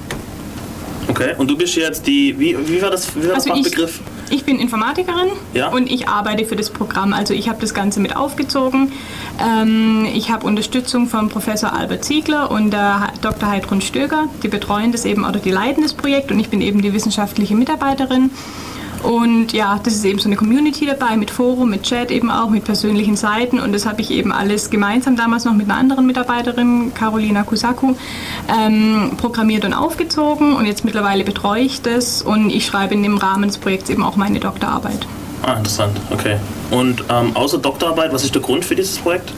Okay, 1.08 1.36
und 1.38 1.48
du 1.50 1.56
bist 1.56 1.76
jetzt 1.76 2.08
die, 2.08 2.34
wie, 2.40 2.58
wie 2.68 2.82
war 2.82 2.90
das, 2.90 3.16
wie 3.16 3.28
war 3.28 3.36
das 3.36 3.46
Also 3.48 3.54
ich- 3.54 3.66
Fachbegriff? 3.68 4.00
Ich 4.00 4.13
bin 4.46 4.58
Informatikerin 4.60 5.30
Ja. 5.54 5.68
und 5.70 5.90
ich 5.90 6.10
arbeite 6.10 6.46
für 6.46 6.56
das 6.56 6.72
Programm. 6.72 7.14
Also 7.14 7.34
ich 7.36 7.48
habe 7.50 7.62
das 7.62 7.74
Ganze 7.76 8.00
mit 8.00 8.16
aufgezogen. 8.16 8.92
Ähm, 9.40 10.08
ich 10.14 10.32
habe 10.32 10.48
Unterstützung 10.48 11.08
von 11.08 11.30
Professor 11.30 11.74
Albert 11.74 12.04
Ziegler 12.04 12.50
und 12.50 12.72
der 12.72 13.10
Dr. 13.22 13.50
Heidrun 13.50 13.82
Stöger. 13.82 14.28
Die 14.42 14.48
betreuen 14.48 14.92
das 14.92 15.06
eben 15.06 15.24
oder 15.24 15.40
die 15.40 15.52
leiten 15.52 15.84
das 15.84 15.94
Projekt 15.94 16.32
und 16.32 16.40
ich 16.40 16.50
bin 16.50 16.62
eben 16.62 16.82
die 16.82 16.94
wissenschaftliche 16.94 17.56
Mitarbeiterin. 17.56 18.32
Und 19.04 19.52
ja, 19.52 19.80
das 19.84 19.96
ist 19.96 20.06
eben 20.06 20.18
so 20.18 20.30
eine 20.30 20.38
Community 20.38 20.86
dabei 20.86 21.18
mit 21.18 21.30
Forum, 21.30 21.70
mit 21.70 21.84
Chat 21.84 22.10
eben 22.10 22.32
auch, 22.32 22.50
mit 22.50 22.64
persönlichen 22.64 23.18
Seiten. 23.18 23.60
Und 23.60 23.74
das 23.74 23.86
habe 23.86 24.02
ich 24.02 24.12
eben 24.12 24.32
alles 24.32 24.70
gemeinsam 24.70 25.18
damals 25.18 25.44
noch 25.44 25.54
mit 25.54 25.70
einer 25.70 25.78
anderen 25.78 26.06
Mitarbeiterin, 26.06 26.94
Carolina 26.94 27.44
Kusaku, 27.44 27.96
ähm, 28.48 29.12
programmiert 29.18 29.66
und 29.66 29.74
aufgezogen. 29.74 30.56
Und 30.56 30.66
jetzt 30.66 30.86
mittlerweile 30.86 31.26
betreue 31.26 31.62
ich 31.62 31.82
das 31.82 32.22
und 32.22 32.50
ich 32.50 32.66
schreibe 32.66 32.94
in 32.94 33.04
dem 33.04 33.18
Rahmen 33.18 33.50
des 33.50 33.58
Projekts 33.58 33.90
eben 33.90 34.04
auch 34.04 34.16
meine 34.16 34.40
Doktorarbeit. 34.40 35.06
Ah, 35.42 35.56
interessant, 35.56 36.00
okay. 36.10 36.38
Und 36.72 37.04
ähm, 37.10 37.36
außer 37.36 37.58
Doktorarbeit, 37.58 38.14
was 38.14 38.24
ist 38.24 38.34
der 38.34 38.42
Grund 38.42 38.64
für 38.64 38.76
dieses 38.76 38.98
Projekt? 38.98 39.34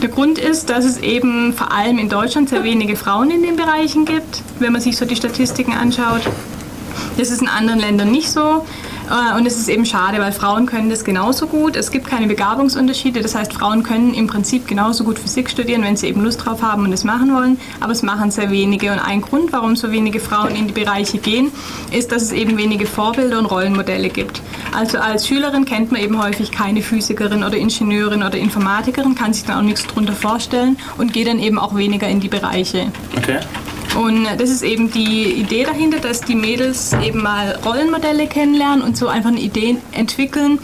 Der 0.00 0.08
Grund 0.08 0.38
ist, 0.38 0.70
dass 0.70 0.84
es 0.84 0.98
eben 0.98 1.52
vor 1.52 1.72
allem 1.72 1.98
in 1.98 2.08
Deutschland 2.08 2.48
sehr 2.48 2.62
wenige 2.62 2.94
Frauen 2.94 3.30
in 3.32 3.42
den 3.42 3.56
Bereichen 3.56 4.04
gibt, 4.04 4.42
wenn 4.60 4.72
man 4.72 4.80
sich 4.80 4.96
so 4.96 5.04
die 5.04 5.16
Statistiken 5.16 5.72
anschaut. 5.72 6.22
Das 7.18 7.30
ist 7.30 7.42
in 7.42 7.48
anderen 7.48 7.80
Ländern 7.80 8.10
nicht 8.10 8.30
so. 8.30 8.64
Äh, 9.10 9.36
Und 9.36 9.46
es 9.46 9.58
ist 9.58 9.68
eben 9.68 9.84
schade, 9.84 10.18
weil 10.20 10.32
Frauen 10.32 10.66
können 10.66 10.88
das 10.88 11.04
genauso 11.04 11.46
gut. 11.46 11.76
Es 11.76 11.90
gibt 11.90 12.06
keine 12.06 12.26
Begabungsunterschiede. 12.26 13.20
Das 13.20 13.34
heißt, 13.34 13.52
Frauen 13.52 13.82
können 13.82 14.14
im 14.14 14.26
Prinzip 14.26 14.68
genauso 14.68 15.04
gut 15.04 15.18
Physik 15.18 15.50
studieren, 15.50 15.82
wenn 15.82 15.96
sie 15.96 16.06
eben 16.08 16.22
Lust 16.22 16.44
drauf 16.44 16.62
haben 16.62 16.84
und 16.84 16.92
es 16.92 17.04
machen 17.04 17.34
wollen. 17.34 17.58
Aber 17.80 17.92
es 17.92 18.02
machen 18.02 18.30
sehr 18.30 18.50
wenige. 18.50 18.92
Und 18.92 19.00
ein 19.00 19.20
Grund, 19.20 19.52
warum 19.52 19.74
so 19.76 19.90
wenige 19.90 20.20
Frauen 20.20 20.54
in 20.54 20.68
die 20.68 20.72
Bereiche 20.72 21.18
gehen, 21.18 21.50
ist, 21.90 22.12
dass 22.12 22.22
es 22.22 22.32
eben 22.32 22.56
wenige 22.56 22.86
Vorbilder 22.86 23.38
und 23.38 23.46
Rollenmodelle 23.46 24.08
gibt. 24.08 24.40
Also 24.72 24.98
als 24.98 25.26
Schülerin 25.26 25.64
kennt 25.64 25.90
man 25.90 26.00
eben 26.00 26.22
häufig 26.22 26.52
keine 26.52 26.82
Physikerin 26.82 27.42
oder 27.42 27.56
Ingenieurin 27.56 28.22
oder 28.22 28.38
Informatikerin, 28.38 29.14
kann 29.14 29.32
sich 29.32 29.44
dann 29.44 29.58
auch 29.58 29.62
nichts 29.62 29.86
drunter 29.86 30.12
vorstellen 30.12 30.78
und 30.98 31.12
geht 31.12 31.26
dann 31.26 31.40
eben 31.40 31.58
auch 31.58 31.74
weniger 31.74 32.08
in 32.08 32.20
die 32.20 32.28
Bereiche. 32.28 32.92
Okay. 33.16 33.40
Und 33.96 34.24
das 34.38 34.50
ist 34.50 34.62
eben 34.62 34.90
die 34.90 35.32
Idee 35.32 35.64
dahinter, 35.64 35.98
dass 35.98 36.20
die 36.20 36.34
Mädels 36.34 36.92
eben 37.02 37.22
mal 37.22 37.58
Rollenmodelle 37.64 38.26
kennenlernen 38.26 38.82
und 38.82 38.96
so 38.96 39.08
einfach 39.08 39.30
eine 39.30 39.40
Idee 39.40 39.76
entwickeln, 39.92 40.58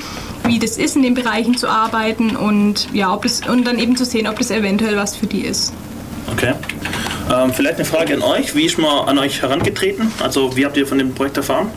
wie 0.45 0.59
das 0.59 0.78
ist, 0.78 0.97
in 0.97 1.02
den 1.02 1.14
Bereichen 1.14 1.56
zu 1.56 1.68
arbeiten 1.68 2.37
und 2.37 2.88
ja, 2.92 3.12
ob 3.12 3.23
das, 3.23 3.40
und 3.49 3.66
dann 3.66 3.78
eben 3.78 3.97
zu 3.97 4.04
sehen, 4.04 4.28
ob 4.28 4.38
das 4.38 4.50
eventuell 4.50 4.97
was 4.97 5.16
für 5.16 5.26
die 5.26 5.40
ist. 5.40 5.73
Okay. 6.33 6.54
Ähm, 7.33 7.52
vielleicht 7.52 7.76
eine 7.76 7.85
Frage 7.85 8.14
an 8.14 8.23
euch. 8.23 8.54
Wie 8.54 8.66
ist 8.66 8.78
man 8.78 9.09
an 9.09 9.18
euch 9.18 9.42
herangetreten? 9.42 10.12
Also, 10.21 10.56
wie 10.56 10.64
habt 10.64 10.76
ihr 10.76 10.87
von 10.87 10.99
dem 10.99 11.12
Projekt 11.12 11.37
erfahren? 11.37 11.68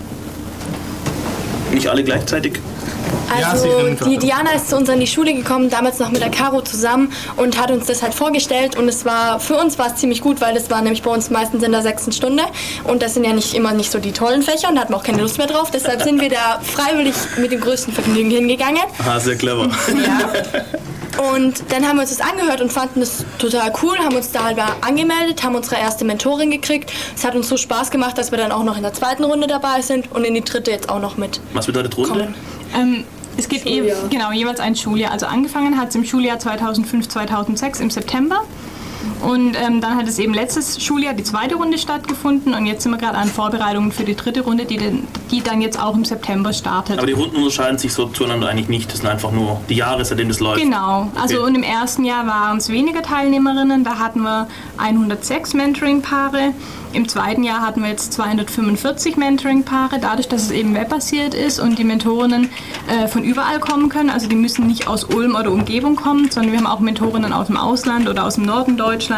Nicht 1.72 1.88
alle 1.88 2.04
gleichzeitig? 2.04 2.60
Also 3.32 3.96
die 4.06 4.18
Diana 4.18 4.52
ist 4.54 4.70
zu 4.70 4.78
uns 4.78 4.90
in 4.90 5.00
die 5.00 5.08
Schule 5.08 5.34
gekommen, 5.34 5.70
damals 5.70 6.00
noch 6.00 6.10
mit 6.10 6.22
der 6.22 6.30
Caro 6.30 6.62
zusammen 6.62 7.12
und 7.38 7.60
hat 7.60 7.72
uns 7.72 7.88
das 7.88 8.02
halt 8.02 8.14
vorgestellt 8.14 8.76
und 8.78 8.88
es 8.88 9.06
war 9.06 9.40
für 9.40 9.56
uns 9.56 9.78
war 9.78 9.88
es 9.88 9.96
ziemlich 9.96 10.22
gut, 10.22 10.42
weil 10.42 10.54
das 10.54 10.70
war 10.70 10.82
nämlich 10.82 11.04
bei 11.04 11.12
uns 11.12 11.30
meistens 11.30 11.64
in 11.64 11.72
der 11.72 11.82
sechsten 11.82 12.12
Stunde 12.12 12.44
und 12.86 13.02
das 13.02 13.14
sind 13.14 13.24
ja 13.24 13.34
nicht 13.34 13.54
immer 13.54 13.74
nicht 13.74 13.92
so 13.92 14.00
die 14.00 14.12
tollen 14.12 14.42
Fächer 14.42 14.70
und 14.70 14.76
da 14.76 14.82
hatten 14.82 14.94
wir 14.94 14.98
auch 14.98 15.04
keine 15.04 15.22
Lust 15.22 15.38
mehr 15.38 15.48
drauf, 15.48 15.72
deshalb 15.72 16.02
sind 16.02 16.22
wir 16.22 16.30
da 16.30 16.60
freiwillig 16.62 17.16
mit 17.38 17.52
dem 17.52 17.62
größten 17.62 17.94
Vergnügen 17.94 18.32
hingegangen. 18.32 18.84
Aha, 19.00 19.20
sehr 19.20 19.36
clever. 19.36 19.70
Und 21.34 21.64
dann 21.70 21.86
haben 21.86 21.98
wir 21.98 22.04
uns 22.04 22.16
das 22.16 22.22
angehört 22.22 22.62
und 22.62 22.72
fanden 22.72 23.02
es 23.02 23.26
total 23.40 23.74
cool, 23.84 23.98
haben 23.98 24.16
uns 24.16 24.32
da 24.32 24.46
halber 24.46 24.68
angemeldet, 24.82 25.44
haben 25.44 25.56
unsere 25.56 25.76
erste 25.76 26.06
Mentorin 26.06 26.50
gekriegt. 26.50 26.94
Es 27.16 27.26
hat 27.26 27.36
uns 27.36 27.50
so 27.50 27.58
Spaß 27.58 27.92
gemacht, 27.92 28.18
dass 28.18 28.32
wir 28.32 28.38
dann 28.38 28.54
auch 28.54 28.64
noch 28.64 28.78
in 28.78 28.84
der 28.84 28.94
zweiten 28.94 29.26
Runde 29.26 29.48
dabei 29.48 29.82
sind 29.82 30.12
und 30.14 30.24
in 30.24 30.34
die 30.34 30.44
dritte 30.44 30.72
jetzt 30.72 30.88
auch 30.90 31.02
noch 31.02 31.18
mit. 31.18 31.42
Was 31.54 31.66
bedeutet 31.66 31.98
Runde? 31.98 32.34
Ähm, 32.74 33.04
es 33.38 33.48
geht 33.48 33.66
eh, 33.66 33.94
genau, 34.10 34.32
jeweils 34.32 34.60
ein 34.60 34.76
Schuljahr. 34.76 35.12
Also 35.12 35.26
angefangen 35.26 35.78
hat 35.78 35.90
es 35.90 35.96
im 35.96 36.04
Schuljahr 36.04 36.40
2005, 36.40 37.08
2006 37.08 37.80
im 37.80 37.90
September. 37.90 38.42
Und 39.22 39.56
ähm, 39.62 39.82
dann 39.82 39.96
hat 39.98 40.08
es 40.08 40.18
eben 40.20 40.34
letztes 40.34 40.82
Schuljahr 40.84 41.14
die 41.14 41.24
zweite 41.24 41.56
Runde 41.56 41.78
stattgefunden 41.78 42.54
und 42.54 42.66
jetzt 42.66 42.84
sind 42.84 42.92
wir 42.92 42.98
gerade 42.98 43.18
an 43.18 43.28
Vorbereitungen 43.28 43.92
für 43.92 44.04
die 44.04 44.16
dritte 44.16 44.42
Runde, 44.42 44.66
die, 44.66 44.78
den, 44.78 45.08
die 45.32 45.42
dann 45.42 45.62
jetzt 45.62 45.82
auch 45.82 45.96
im 45.96 46.06
September 46.06 46.54
startet. 46.54 46.98
Aber 46.98 47.08
die 47.08 47.14
Runden 47.14 47.36
unterscheiden 47.38 47.78
sich 47.78 47.94
so 47.94 48.06
zueinander 48.08 48.50
eigentlich 48.50 48.70
nicht. 48.70 48.92
Das 48.92 49.00
sind 49.00 49.10
einfach 49.10 49.32
nur 49.32 49.60
die 49.70 49.76
Jahre, 49.76 50.06
seitdem 50.06 50.30
das 50.30 50.40
läuft. 50.40 50.62
Genau, 50.62 51.10
also 51.22 51.38
Okay. 51.40 51.46
und 51.48 51.56
im 51.56 51.64
ersten 51.64 52.06
Jahr 52.06 52.26
waren 52.28 52.58
es 52.58 52.70
weniger 52.70 53.02
Teilnehmerinnen, 53.02 53.84
da 53.84 54.00
hatten 54.00 54.22
wir 54.22 54.48
106 54.78 55.54
Mentoring-Paare. 55.54 56.54
Im 56.92 57.08
zweiten 57.08 57.44
Jahr 57.44 57.62
hatten 57.62 57.84
wir 57.84 57.90
jetzt 57.90 58.14
245 58.14 59.16
Mentoring-Paare, 59.16 60.00
dadurch, 60.02 60.28
dass 60.28 60.42
es 60.44 60.52
eben 60.52 60.74
webbasiert 60.74 61.36
ist 61.36 61.60
und 61.60 61.78
die 61.78 61.84
Mentorinnen 61.84 62.50
äh, 62.88 63.08
von 63.08 63.24
überall 63.24 63.60
kommen 63.60 63.90
können. 63.90 64.10
Also 64.10 64.28
die 64.28 64.36
müssen 64.36 64.66
nicht 64.66 64.88
aus 64.88 65.04
Ulm 65.04 65.36
oder 65.36 65.52
Umgebung 65.52 65.96
kommen, 65.96 66.32
sondern 66.32 66.52
wir 66.52 66.58
haben 66.60 66.66
auch 66.66 66.80
Mentorinnen 66.80 67.32
aus 67.32 67.46
dem 67.48 67.58
Ausland 67.58 68.10
oder 68.10 68.26
aus 68.26 68.36
dem 68.36 68.46
Norden 68.46 68.76
Deutschlands, 68.76 69.09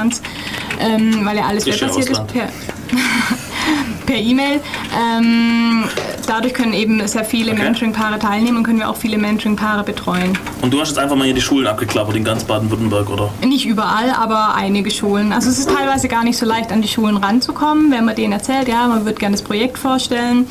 ähm, 0.80 1.26
weil 1.26 1.38
ja 1.38 1.46
alles 1.46 1.66
webbasiert 1.66 2.10
ist. 2.10 2.28
Per 2.28 2.50
per 4.12 4.20
E-Mail. 4.20 4.60
Ähm, 4.94 5.86
dadurch 6.28 6.54
können 6.54 6.74
eben 6.74 7.08
sehr 7.08 7.24
viele 7.24 7.54
Okay. 7.54 7.64
Mentoring-Paare 7.64 8.20
teilnehmen 8.20 8.58
und 8.58 8.64
können 8.64 8.80
wir 8.80 8.90
auch 8.90 8.98
viele 8.98 9.18
Mentoring-Paare 9.18 9.84
betreuen. 9.84 10.38
Und 10.62 10.74
du 10.74 10.82
hast 10.82 10.90
jetzt 10.90 10.98
einfach 10.98 11.16
mal 11.16 11.24
hier 11.26 11.34
die 11.34 11.42
Schulen 11.42 11.66
abgeklappert 11.66 12.16
in 12.16 12.24
ganz 12.26 12.44
Baden-Württemberg, 12.44 13.10
oder? 13.10 13.30
Nicht 13.46 13.66
überall, 13.66 14.12
aber 14.12 14.54
einige 14.56 14.92
Schulen. 14.92 15.32
Also 15.32 15.50
es 15.50 15.60
ist 15.60 15.70
teilweise 15.70 16.08
gar 16.10 16.24
nicht 16.26 16.38
so 16.38 16.46
leicht, 16.46 16.72
an 16.74 16.82
die 16.82 16.90
Schulen 16.90 17.18
ranzukommen, 17.18 17.92
wenn 17.92 18.04
man 18.04 18.16
denen 18.16 18.34
erzählt, 18.34 18.68
ja, 18.68 18.88
man 18.88 19.06
wird 19.06 19.20
gerne 19.20 19.36
das 19.36 19.44
Projekt 19.44 19.78
vorstellen. 19.78 20.48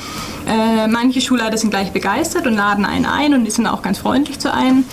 Äh, 0.47 0.87
manche 0.89 1.21
Schulleiter 1.21 1.59
sind 1.59 1.71
gleich 1.71 1.93
begeistert 1.93 2.47
und 2.47 2.55
laden 2.55 2.87
einen 2.87 3.05
ein 3.05 3.35
und 3.35 3.45
die 3.45 3.51
sind 3.51 3.67
auch 3.67 3.83
ganz 3.83 3.99
freundlich 3.99 4.39
zu 4.39 4.53
einem. 4.53 4.85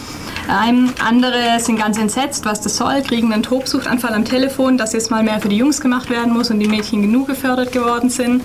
Ähm, 0.49 0.93
andere 1.03 1.59
sind 1.59 1.77
ganz 1.77 1.97
entsetzt, 1.97 2.45
was 2.45 2.61
das 2.61 2.77
soll, 2.77 3.01
kriegen 3.01 3.33
einen 3.33 3.43
Tobsuchtanfall 3.43 4.13
am 4.13 4.23
Telefon, 4.23 4.77
dass 4.77 4.93
jetzt 4.93 5.11
mal 5.11 5.21
mehr 5.21 5.41
für 5.41 5.49
die 5.49 5.57
Jungs 5.57 5.81
gemacht 5.81 6.09
werden 6.09 6.31
muss 6.31 6.49
und 6.49 6.59
die 6.59 6.67
Mädchen 6.67 7.01
genug 7.01 7.27
gefördert 7.27 7.73
geworden 7.73 8.09
sind. 8.09 8.41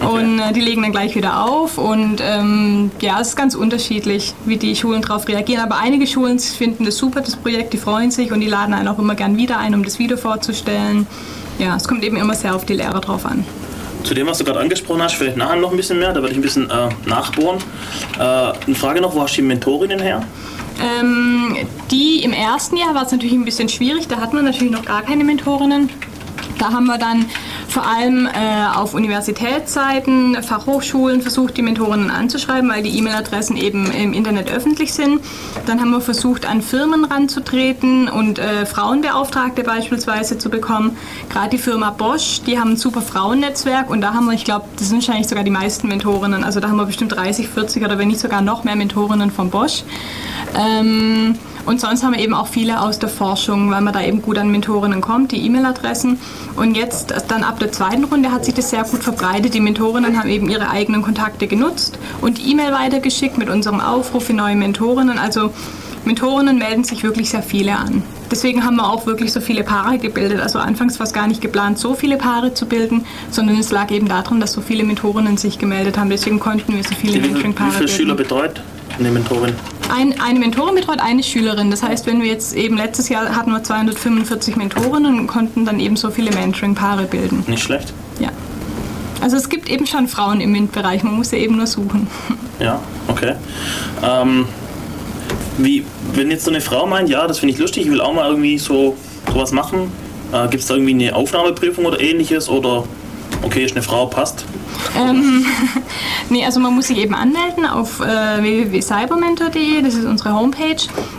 Und 0.00 0.38
äh, 0.38 0.52
die 0.52 0.60
legen 0.60 0.82
dann 0.82 0.92
gleich 0.92 1.14
wieder 1.14 1.44
auf. 1.44 1.76
Und 1.76 2.20
ähm, 2.22 2.90
ja, 3.00 3.20
es 3.20 3.28
ist 3.28 3.36
ganz 3.36 3.54
unterschiedlich, 3.54 4.34
wie 4.46 4.56
die 4.56 4.74
Schulen 4.74 5.02
darauf 5.02 5.28
reagieren. 5.28 5.62
Aber 5.62 5.78
einige 5.78 6.06
Schulen 6.06 6.38
finden 6.38 6.86
das 6.86 6.96
super, 6.96 7.20
das 7.20 7.36
Projekt, 7.36 7.74
die 7.74 7.78
freuen 7.78 8.10
sich 8.10 8.32
und 8.32 8.40
die 8.40 8.48
laden 8.48 8.72
einen 8.72 8.88
auch 8.88 8.98
immer 8.98 9.14
gern 9.14 9.36
wieder 9.36 9.58
ein, 9.58 9.74
um 9.74 9.84
das 9.84 9.98
Video 9.98 10.16
vorzustellen. 10.16 11.06
Ja, 11.58 11.76
es 11.76 11.86
kommt 11.86 12.02
eben 12.04 12.16
immer 12.16 12.34
sehr 12.34 12.54
auf 12.54 12.64
die 12.64 12.74
Lehrer 12.74 13.00
drauf 13.00 13.26
an. 13.26 13.44
Zu 14.02 14.14
dem, 14.14 14.26
was 14.26 14.38
du 14.38 14.44
gerade 14.44 14.60
angesprochen 14.60 15.02
hast, 15.02 15.14
vielleicht 15.14 15.36
nachher 15.36 15.56
noch 15.56 15.70
ein 15.70 15.76
bisschen 15.76 15.98
mehr, 15.98 16.12
da 16.12 16.16
werde 16.16 16.30
ich 16.30 16.38
ein 16.38 16.42
bisschen 16.42 16.68
äh, 16.68 16.88
nachbohren. 17.06 17.58
Äh, 18.18 18.22
eine 18.22 18.74
Frage 18.74 19.00
noch, 19.00 19.14
wo 19.14 19.22
hast 19.22 19.32
du 19.32 19.42
die 19.42 19.48
Mentorinnen 19.48 20.00
her? 20.00 20.22
Ähm, 20.80 21.56
die 21.90 22.22
im 22.22 22.32
ersten 22.32 22.76
Jahr 22.76 22.94
war 22.94 23.04
es 23.04 23.12
natürlich 23.12 23.34
ein 23.34 23.44
bisschen 23.44 23.68
schwierig, 23.68 24.08
da 24.08 24.16
hatten 24.16 24.36
wir 24.36 24.42
natürlich 24.42 24.72
noch 24.72 24.84
gar 24.84 25.02
keine 25.02 25.24
Mentorinnen. 25.24 25.90
Da 26.58 26.72
haben 26.72 26.86
wir 26.86 26.98
dann 26.98 27.26
vor 27.68 27.84
allem 27.84 28.26
äh, 28.26 28.76
auf 28.76 28.94
Universitätsseiten, 28.94 30.40
Fachhochschulen 30.42 31.20
versucht, 31.20 31.56
die 31.56 31.62
Mentorinnen 31.62 32.10
anzuschreiben, 32.10 32.70
weil 32.70 32.82
die 32.82 32.96
E-Mail-Adressen 32.96 33.56
eben 33.56 33.90
im 33.90 34.12
Internet 34.12 34.50
öffentlich 34.50 34.94
sind. 34.94 35.20
Dann 35.66 35.80
haben 35.80 35.90
wir 35.90 36.00
versucht, 36.00 36.46
an 36.46 36.62
Firmen 36.62 37.04
ranzutreten 37.04 38.08
und 38.08 38.38
äh, 38.38 38.64
Frauenbeauftragte 38.64 39.64
beispielsweise 39.64 40.38
zu 40.38 40.50
bekommen. 40.50 40.96
Gerade 41.30 41.50
die 41.50 41.58
Firma 41.58 41.90
Bosch, 41.90 42.42
die 42.46 42.58
haben 42.58 42.72
ein 42.72 42.76
super 42.76 43.02
Frauennetzwerk 43.02 43.90
und 43.90 44.00
da 44.00 44.14
haben 44.14 44.26
wir, 44.26 44.34
ich 44.34 44.44
glaube, 44.44 44.66
das 44.76 44.88
sind 44.88 44.98
wahrscheinlich 44.98 45.26
sogar 45.26 45.42
die 45.42 45.50
meisten 45.50 45.88
Mentorinnen. 45.88 46.44
Also 46.44 46.60
da 46.60 46.68
haben 46.68 46.76
wir 46.76 46.86
bestimmt 46.86 47.16
30, 47.16 47.48
40 47.48 47.84
oder 47.84 47.98
wenn 47.98 48.08
nicht 48.08 48.20
sogar 48.20 48.40
noch 48.40 48.62
mehr 48.62 48.76
Mentorinnen 48.76 49.32
von 49.32 49.50
Bosch. 49.50 49.82
Ähm, 50.56 51.36
und 51.66 51.80
sonst 51.80 52.02
haben 52.02 52.14
wir 52.14 52.20
eben 52.20 52.34
auch 52.34 52.46
viele 52.46 52.80
aus 52.80 52.98
der 52.98 53.08
Forschung, 53.08 53.70
weil 53.70 53.80
man 53.80 53.94
da 53.94 54.02
eben 54.02 54.20
gut 54.20 54.36
an 54.38 54.50
Mentorinnen 54.50 55.00
kommt, 55.00 55.32
die 55.32 55.44
E-Mail-Adressen. 55.46 56.18
Und 56.56 56.76
jetzt, 56.76 57.14
dann 57.28 57.42
ab 57.42 57.58
der 57.58 57.72
zweiten 57.72 58.04
Runde, 58.04 58.32
hat 58.32 58.44
sich 58.44 58.54
das 58.54 58.70
sehr 58.70 58.84
gut 58.84 59.02
verbreitet. 59.02 59.54
Die 59.54 59.60
Mentorinnen 59.60 60.18
haben 60.18 60.28
eben 60.28 60.48
ihre 60.50 60.68
eigenen 60.70 61.02
Kontakte 61.02 61.46
genutzt 61.46 61.98
und 62.20 62.38
die 62.38 62.50
E-Mail 62.50 62.72
weitergeschickt 62.72 63.38
mit 63.38 63.48
unserem 63.48 63.80
Aufruf 63.80 64.26
für 64.26 64.34
neue 64.34 64.56
Mentorinnen. 64.56 65.18
Also 65.18 65.52
Mentorinnen 66.04 66.58
melden 66.58 66.84
sich 66.84 67.02
wirklich 67.02 67.30
sehr 67.30 67.42
viele 67.42 67.76
an. 67.76 68.02
Deswegen 68.30 68.64
haben 68.64 68.76
wir 68.76 68.90
auch 68.90 69.06
wirklich 69.06 69.32
so 69.32 69.40
viele 69.40 69.64
Paare 69.64 69.98
gebildet. 69.98 70.40
Also 70.40 70.58
anfangs 70.58 70.98
war 70.98 71.06
es 71.06 71.14
gar 71.14 71.26
nicht 71.26 71.40
geplant, 71.40 71.78
so 71.78 71.94
viele 71.94 72.18
Paare 72.18 72.52
zu 72.52 72.66
bilden, 72.66 73.06
sondern 73.30 73.58
es 73.58 73.70
lag 73.70 73.90
eben 73.90 74.08
daran, 74.08 74.40
dass 74.40 74.52
so 74.52 74.60
viele 74.60 74.84
Mentorinnen 74.84 75.38
sich 75.38 75.58
gemeldet 75.58 75.96
haben. 75.96 76.10
Deswegen 76.10 76.40
konnten 76.40 76.74
wir 76.74 76.84
so 76.84 76.94
viele 76.94 77.14
Wie, 77.14 77.18
wie, 77.18 77.22
wie 77.22 77.28
Mentoring-Paare 77.28 77.70
viele 77.70 77.84
bilden. 77.86 77.96
Schüler 77.96 78.14
betreut 78.14 78.62
eine 78.98 79.10
Mentorin? 79.10 79.54
Ein, 79.94 80.20
eine 80.20 80.40
Mentorin 80.40 80.74
betreut 80.74 80.98
eine 80.98 81.22
Schülerin. 81.22 81.70
Das 81.70 81.84
heißt, 81.84 82.06
wenn 82.06 82.20
wir 82.20 82.28
jetzt 82.28 82.52
eben 82.56 82.76
letztes 82.76 83.08
Jahr 83.08 83.36
hatten 83.36 83.52
wir 83.52 83.62
245 83.62 84.56
Mentorinnen 84.56 85.20
und 85.20 85.28
konnten 85.28 85.64
dann 85.64 85.78
eben 85.78 85.94
so 85.94 86.10
viele 86.10 86.32
Mentoring-Paare 86.32 87.04
bilden. 87.04 87.44
Nicht 87.46 87.62
schlecht. 87.62 87.92
Ja. 88.18 88.30
Also 89.20 89.36
es 89.36 89.48
gibt 89.48 89.70
eben 89.70 89.86
schon 89.86 90.08
Frauen 90.08 90.40
im 90.40 90.50
MINT-Bereich, 90.50 91.04
man 91.04 91.14
muss 91.14 91.30
sie 91.30 91.36
eben 91.36 91.56
nur 91.56 91.68
suchen. 91.68 92.08
Ja, 92.58 92.80
okay. 93.08 93.34
Ähm, 94.02 94.46
wie, 95.58 95.84
wenn 96.12 96.30
jetzt 96.30 96.44
so 96.44 96.50
eine 96.50 96.60
Frau 96.60 96.86
meint, 96.86 97.08
ja, 97.08 97.26
das 97.26 97.38
finde 97.38 97.54
ich 97.54 97.60
lustig, 97.60 97.84
ich 97.84 97.90
will 97.90 98.00
auch 98.00 98.14
mal 98.14 98.28
irgendwie 98.28 98.58
so 98.58 98.96
sowas 99.32 99.52
machen, 99.52 99.92
äh, 100.32 100.48
gibt 100.48 100.62
es 100.62 100.66
da 100.66 100.74
irgendwie 100.74 100.94
eine 100.94 101.14
Aufnahmeprüfung 101.14 101.84
oder 101.84 102.00
ähnliches? 102.00 102.48
Oder 102.48 102.84
okay, 103.44 103.64
ist 103.64 103.76
eine 103.76 103.82
Frau, 103.82 104.06
passt? 104.06 104.44
Ähm, 104.98 105.46
nee, 106.30 106.44
also 106.44 106.60
man 106.60 106.74
muss 106.74 106.88
sich 106.88 106.98
eben 106.98 107.14
anmelden 107.14 107.66
auf 107.66 108.00
äh, 108.00 108.42
www.cybermentor.de, 108.42 109.82
das 109.82 109.94
ist 109.94 110.06
unsere 110.06 110.34
Homepage. 110.34 110.76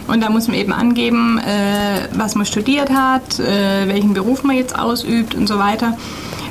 Und 0.07 0.21
da 0.21 0.29
muss 0.29 0.47
man 0.47 0.57
eben 0.57 0.73
angeben, 0.73 1.39
äh, 1.39 2.07
was 2.13 2.35
man 2.35 2.45
studiert 2.45 2.89
hat, 2.89 3.39
äh, 3.39 3.87
welchen 3.87 4.13
Beruf 4.13 4.43
man 4.43 4.55
jetzt 4.55 4.77
ausübt 4.77 5.35
und 5.35 5.47
so 5.47 5.59
weiter. 5.59 5.97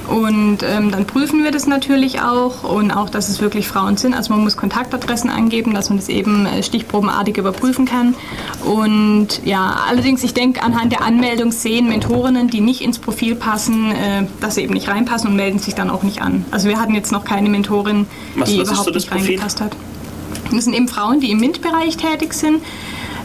Und 0.08 0.58
ähm, 0.62 0.90
dann 0.90 1.06
prüfen 1.06 1.42
wir 1.44 1.50
das 1.50 1.66
natürlich 1.66 2.20
auch 2.20 2.62
und 2.62 2.90
auch, 2.90 3.08
dass 3.08 3.28
es 3.28 3.40
wirklich 3.40 3.66
Frauen 3.68 3.96
sind. 3.96 4.14
Also 4.14 4.32
man 4.34 4.42
muss 4.44 4.56
Kontaktadressen 4.56 5.30
angeben, 5.30 5.72
dass 5.74 5.88
man 5.88 5.98
das 5.98 6.08
eben 6.08 6.46
äh, 6.46 6.62
stichprobenartig 6.62 7.36
überprüfen 7.38 7.86
kann. 7.86 8.14
Und 8.64 9.40
ja, 9.44 9.76
allerdings, 9.88 10.22
ich 10.22 10.34
denke, 10.34 10.62
anhand 10.62 10.92
der 10.92 11.02
Anmeldung 11.02 11.52
sehen 11.52 11.88
Mentorinnen, 11.88 12.48
die 12.48 12.60
nicht 12.60 12.80
ins 12.82 12.98
Profil 12.98 13.34
passen, 13.34 13.90
äh, 13.92 14.24
dass 14.40 14.56
sie 14.56 14.62
eben 14.62 14.74
nicht 14.74 14.88
reinpassen 14.88 15.30
und 15.30 15.36
melden 15.36 15.58
sich 15.58 15.74
dann 15.74 15.90
auch 15.90 16.02
nicht 16.02 16.20
an. 16.22 16.44
Also 16.50 16.68
wir 16.68 16.78
hatten 16.80 16.94
jetzt 16.94 17.10
noch 17.12 17.24
keine 17.24 17.48
Mentorin, 17.48 18.06
Was- 18.36 18.50
die 18.50 18.58
was 18.60 18.68
überhaupt 18.68 18.84
so 18.88 18.90
nicht 18.94 19.08
Profil? 19.08 19.26
reingepasst 19.26 19.60
hat. 19.60 19.72
Das 20.52 20.64
sind 20.64 20.74
eben 20.74 20.88
Frauen, 20.88 21.20
die 21.20 21.30
im 21.30 21.38
MINT-Bereich 21.40 21.96
tätig 21.96 22.34
sind. 22.34 22.62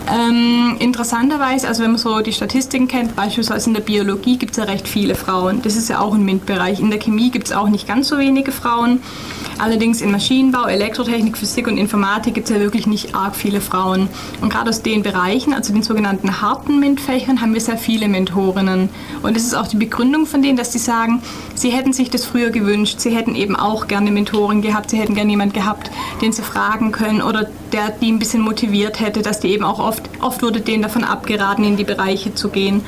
Ähm, 0.08 0.78
interessanterweise, 0.80 1.68
also 1.68 1.84
wenn 1.84 1.92
man 1.92 2.00
so 2.00 2.20
die 2.22 2.34
Statistiken 2.34 2.88
kennt, 2.88 3.16
beispielsweise 3.16 3.70
in 3.70 3.74
der 3.76 3.82
Biologie 3.82 4.38
gibt 4.38 4.52
es 4.52 4.58
ja 4.58 4.64
recht 4.64 4.88
viele 4.88 5.16
Frauen. 5.16 5.62
Das 5.62 5.76
ist 5.76 5.90
ja 5.90 6.00
auch 6.00 6.14
ein 6.14 6.26
MINT-Bereich. 6.26 6.80
In 6.80 6.90
der 6.90 7.00
Chemie 7.00 7.30
gibt 7.30 7.48
es 7.48 7.54
auch 7.54 7.70
nicht 7.70 7.88
ganz 7.88 8.08
so 8.08 8.18
wenige 8.18 8.52
Frauen. 8.52 9.02
Allerdings 9.60 10.02
in 10.02 10.12
Maschinenbau, 10.12 10.66
Elektrotechnik, 10.66 11.38
Physik 11.38 11.68
und 11.68 11.78
Informatik 11.78 12.34
gibt 12.34 12.50
es 12.50 12.56
ja 12.56 12.62
wirklich 12.62 12.88
nicht 12.88 13.14
arg 13.14 13.36
viele 13.36 13.62
Frauen. 13.62 14.08
Und 14.42 14.50
gerade 14.50 14.70
aus 14.70 14.82
den 14.82 15.04
Bereichen, 15.04 15.54
also 15.54 15.74
den 15.74 15.84
sogenannten 15.84 16.42
harten 16.42 16.80
MINT-Fächern, 16.80 17.42
haben 17.42 17.54
wir 17.54 17.62
sehr 17.62 17.78
viele 17.78 18.08
Mentorinnen. 18.08 18.90
Und 19.22 19.36
das 19.36 19.44
ist 19.44 19.54
auch 19.54 19.68
die 19.68 19.78
Begründung 19.78 20.26
von 20.26 20.42
denen, 20.42 20.58
dass 20.58 20.72
sie 20.72 20.80
sagen, 20.80 21.22
sie 21.56 21.70
hätten 21.70 21.94
sich 21.94 22.10
das 22.10 22.26
früher 22.26 22.50
gewünscht, 22.50 23.00
sie 23.00 23.12
hätten 23.12 23.36
eben 23.36 23.56
auch 23.56 23.88
gerne 23.88 24.12
Mentoren 24.12 24.62
gehabt, 24.62 24.90
sie 24.90 24.98
hätten 24.98 25.14
gerne 25.14 25.30
jemand 25.30 25.54
gehabt, 25.54 25.92
den 26.22 26.32
sie 26.32 26.42
fragen 26.42 26.92
können 26.92 27.22
oder 27.22 27.48
der 27.74 27.90
die 27.90 28.12
ein 28.12 28.20
bisschen 28.20 28.42
motiviert 28.42 29.00
hätte, 29.00 29.22
dass 29.22 29.40
die 29.40 29.50
eben 29.50 29.64
auch 29.64 29.80
oft, 29.80 30.04
oft 30.22 30.42
wurde 30.42 30.62
denen 30.62 30.84
davon 30.84 31.04
abgeraten, 31.04 31.64
in 31.64 31.78
die 31.78 31.84
Bereiche 31.84 32.34
zu 32.34 32.50
gehen. 32.50 32.84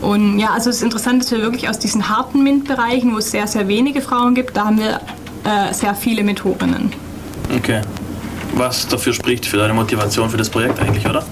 Und 0.00 0.38
ja, 0.38 0.50
also 0.50 0.70
es 0.70 0.76
ist 0.76 0.82
interessant, 0.82 1.22
dass 1.22 1.30
wir 1.30 1.40
wirklich 1.42 1.68
aus 1.68 1.78
diesen 1.78 2.08
harten 2.08 2.42
MINT-Bereichen, 2.42 3.14
wo 3.14 3.18
es 3.18 3.30
sehr, 3.30 3.46
sehr 3.46 3.68
wenige 3.68 4.00
Frauen 4.00 4.34
gibt, 4.34 4.56
da 4.56 4.66
haben 4.66 4.78
wir 4.78 5.00
äh, 5.44 5.72
sehr 5.72 5.94
viele 5.94 6.24
Mentorinnen. 6.24 6.92
Okay. 7.56 7.80
Was 8.54 8.86
dafür 8.86 9.12
spricht 9.12 9.46
für 9.46 9.56
deine 9.56 9.74
Motivation 9.74 10.28
für 10.28 10.36
das 10.36 10.50
Projekt 10.50 10.80
eigentlich, 10.80 11.06
oder? 11.06 11.24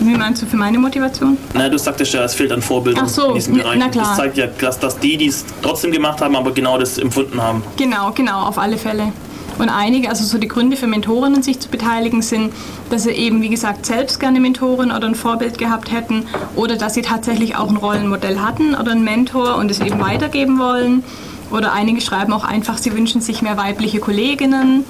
Wie 0.00 0.16
meinst 0.16 0.40
du 0.40 0.46
für 0.46 0.56
meine 0.56 0.78
Motivation? 0.78 1.36
Na, 1.52 1.68
du 1.68 1.78
sagtest 1.78 2.14
ja, 2.14 2.24
es 2.24 2.34
fehlt 2.34 2.52
an 2.52 2.62
Vorbildern 2.62 3.04
Ach 3.04 3.08
so, 3.08 3.28
in 3.28 3.34
diesem 3.34 3.54
Bereich. 3.58 3.78
na 3.78 3.88
klar. 3.88 4.06
Das 4.06 4.16
zeigt 4.16 4.36
ja, 4.38 4.46
dass, 4.46 4.78
dass 4.78 4.98
die, 4.98 5.16
die 5.16 5.26
es 5.26 5.44
trotzdem 5.62 5.92
gemacht 5.92 6.20
haben, 6.22 6.36
aber 6.36 6.52
genau 6.52 6.78
das 6.78 6.96
empfunden 6.98 7.40
haben. 7.40 7.62
Genau, 7.76 8.10
genau, 8.12 8.44
auf 8.46 8.56
alle 8.58 8.78
Fälle. 8.78 9.12
Und 9.58 9.68
einige, 9.68 10.08
also 10.08 10.24
so 10.24 10.38
die 10.38 10.48
Gründe 10.48 10.76
für 10.76 10.86
Mentorinnen 10.86 11.42
sich 11.42 11.60
zu 11.60 11.68
beteiligen 11.68 12.22
sind, 12.22 12.52
dass 12.88 13.02
sie 13.02 13.10
eben, 13.10 13.42
wie 13.42 13.50
gesagt, 13.50 13.84
selbst 13.86 14.18
gerne 14.20 14.40
Mentorin 14.40 14.90
oder 14.90 15.06
ein 15.06 15.14
Vorbild 15.14 15.58
gehabt 15.58 15.92
hätten 15.92 16.26
oder 16.56 16.76
dass 16.76 16.94
sie 16.94 17.02
tatsächlich 17.02 17.56
auch 17.56 17.68
ein 17.68 17.76
Rollenmodell 17.76 18.40
hatten 18.40 18.74
oder 18.74 18.92
einen 18.92 19.04
Mentor 19.04 19.56
und 19.56 19.70
es 19.70 19.80
eben 19.80 20.00
weitergeben 20.00 20.58
wollen. 20.58 21.04
Oder 21.50 21.72
einige 21.72 22.00
schreiben 22.00 22.32
auch 22.32 22.44
einfach, 22.44 22.78
sie 22.78 22.96
wünschen 22.96 23.20
sich 23.20 23.42
mehr 23.42 23.56
weibliche 23.56 23.98
Kolleginnen. 23.98 24.84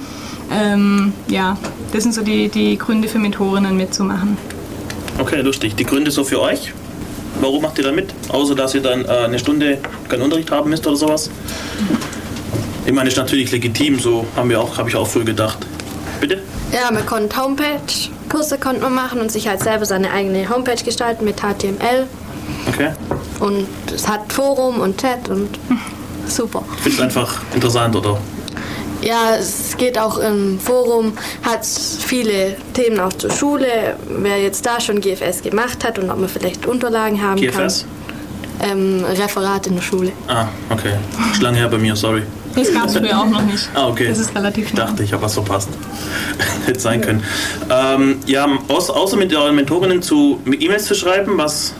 Ähm, 0.51 1.13
ja, 1.27 1.57
das 1.91 2.03
sind 2.03 2.13
so 2.13 2.21
die, 2.21 2.49
die 2.49 2.77
Gründe 2.77 3.07
für 3.07 3.19
Mentorinnen 3.19 3.75
mitzumachen. 3.75 4.37
Okay, 5.17 5.41
lustig. 5.41 5.75
Die 5.75 5.85
Gründe 5.85 6.11
so 6.11 6.23
für 6.23 6.39
euch? 6.39 6.73
Warum 7.39 7.61
macht 7.61 7.77
ihr 7.77 7.83
da 7.83 7.91
mit? 7.91 8.13
Außer, 8.29 8.55
dass 8.55 8.75
ihr 8.75 8.81
dann 8.81 9.05
äh, 9.05 9.07
eine 9.07 9.39
Stunde 9.39 9.79
keinen 10.09 10.21
Unterricht 10.21 10.51
haben 10.51 10.69
müsst 10.69 10.85
oder 10.85 10.95
sowas? 10.95 11.29
Ich 12.85 12.91
meine, 12.93 13.09
ist 13.09 13.17
natürlich 13.17 13.51
legitim, 13.51 13.99
so 13.99 14.25
haben 14.35 14.49
wir 14.49 14.59
auch, 14.59 14.77
habe 14.77 14.89
ich 14.89 14.95
auch 14.95 15.07
früher 15.07 15.25
gedacht. 15.25 15.59
Bitte? 16.19 16.41
Ja, 16.71 16.91
man 16.91 17.05
konnte 17.05 17.35
Homepage, 17.37 17.79
Kurse 18.29 18.57
konnte 18.57 18.81
man 18.81 18.95
machen 18.95 19.19
und 19.21 19.31
sich 19.31 19.47
halt 19.47 19.61
selber 19.61 19.85
seine 19.85 20.11
eigene 20.11 20.49
Homepage 20.49 20.83
gestalten 20.83 21.25
mit 21.25 21.41
HTML. 21.41 22.07
Okay. 22.67 22.91
Und 23.39 23.67
es 23.93 24.07
hat 24.07 24.31
Forum 24.31 24.79
und 24.79 24.99
Chat 24.99 25.29
und 25.29 25.49
super. 26.27 26.63
Findest 26.77 26.99
du 26.99 27.03
einfach 27.03 27.41
interessant, 27.53 27.95
oder? 27.95 28.17
Ja, 29.01 29.35
es 29.39 29.75
geht 29.77 29.97
auch 29.97 30.19
im 30.19 30.59
Forum, 30.59 31.13
hat 31.43 31.65
viele 31.65 32.55
Themen 32.73 32.99
auch 32.99 33.13
zur 33.13 33.31
Schule, 33.31 33.95
wer 34.19 34.39
jetzt 34.41 34.65
da 34.65 34.79
schon 34.79 35.01
GFS 35.01 35.41
gemacht 35.41 35.83
hat 35.83 35.97
und 35.97 36.09
ob 36.11 36.19
man 36.19 36.29
vielleicht 36.29 36.67
Unterlagen 36.67 37.21
haben 37.21 37.41
GFS? 37.41 37.85
kann. 38.59 38.71
Ähm, 38.71 39.03
Referat 39.03 39.65
in 39.65 39.75
der 39.75 39.81
Schule. 39.81 40.11
Ah, 40.27 40.45
okay. 40.69 40.93
Ist 41.31 41.41
lange 41.41 41.57
her 41.57 41.67
bei 41.67 41.79
mir, 41.79 41.95
sorry. 41.95 42.21
Das 42.55 42.73
gab 42.73 42.87
es 42.87 42.97
früher 42.97 43.19
auch 43.19 43.25
noch 43.25 43.41
nicht. 43.41 43.69
Ah, 43.73 43.87
okay. 43.87 44.07
Das 44.09 44.19
ist 44.19 44.35
relativ 44.35 44.67
Ich 44.67 44.73
dachte, 44.73 45.03
ich 45.03 45.13
habe 45.13 45.23
was 45.23 45.33
verpasst. 45.33 45.69
Hätte 46.65 46.79
sein 46.79 47.01
können. 47.01 47.23
Ähm, 47.69 48.19
ja, 48.25 48.47
außer 48.67 49.17
mit 49.17 49.33
euren 49.33 49.55
Mentorinnen 49.55 50.01
zu 50.01 50.39
mit 50.45 50.61
E-Mails 50.61 50.85
zu 50.85 50.95
schreiben, 50.95 51.37
was, 51.37 51.73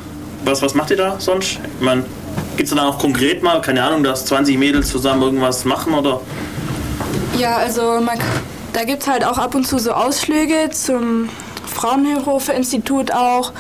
was, 0.46 0.62
was 0.62 0.74
macht 0.74 0.92
ihr 0.92 0.98
da 0.98 1.20
sonst? 1.20 1.60
Ich 1.80 1.86
meine, 1.86 2.04
gibt 2.58 2.70
es 2.70 2.76
dann 2.76 2.80
auch 2.80 3.00
konkret 3.00 3.44
mal, 3.44 3.62
keine 3.62 3.84
Ahnung, 3.84 4.04
dass 4.04 4.26
20 4.26 4.58
Mädels 4.58 4.90
zusammen 4.90 5.22
irgendwas 5.22 5.66
machen 5.66 5.94
oder? 5.94 6.22
Ja, 7.38 7.58
also 7.58 8.00
man, 8.02 8.20
da 8.74 8.84
gibt 8.84 9.04
es 9.04 9.08
halt 9.08 9.26
auch 9.26 9.38
ab 9.38 9.56
und 9.56 9.66
zu 9.66 9.80
so 9.80 9.92
Ausflüge 9.92 10.70
zum 10.72 11.30
Fraunhofer-Institut 11.66 13.12
auch. 13.12 13.52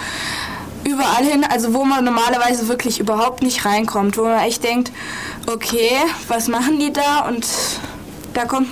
Überall 0.84 1.24
hin, 1.24 1.46
also 1.50 1.74
wo 1.74 1.86
man 1.86 2.04
normalerweise 2.04 2.68
wirklich 2.68 3.00
überhaupt 3.00 3.44
nicht 3.44 3.66
reinkommt, 3.66 4.18
wo 4.18 4.24
man 4.24 4.40
echt 4.40 4.64
denkt, 4.64 4.92
okay, 5.48 5.92
was 6.28 6.48
machen 6.48 6.80
die 6.80 6.92
da? 6.92 7.28
Und 7.28 7.46
da 8.34 8.46
kommt, 8.46 8.68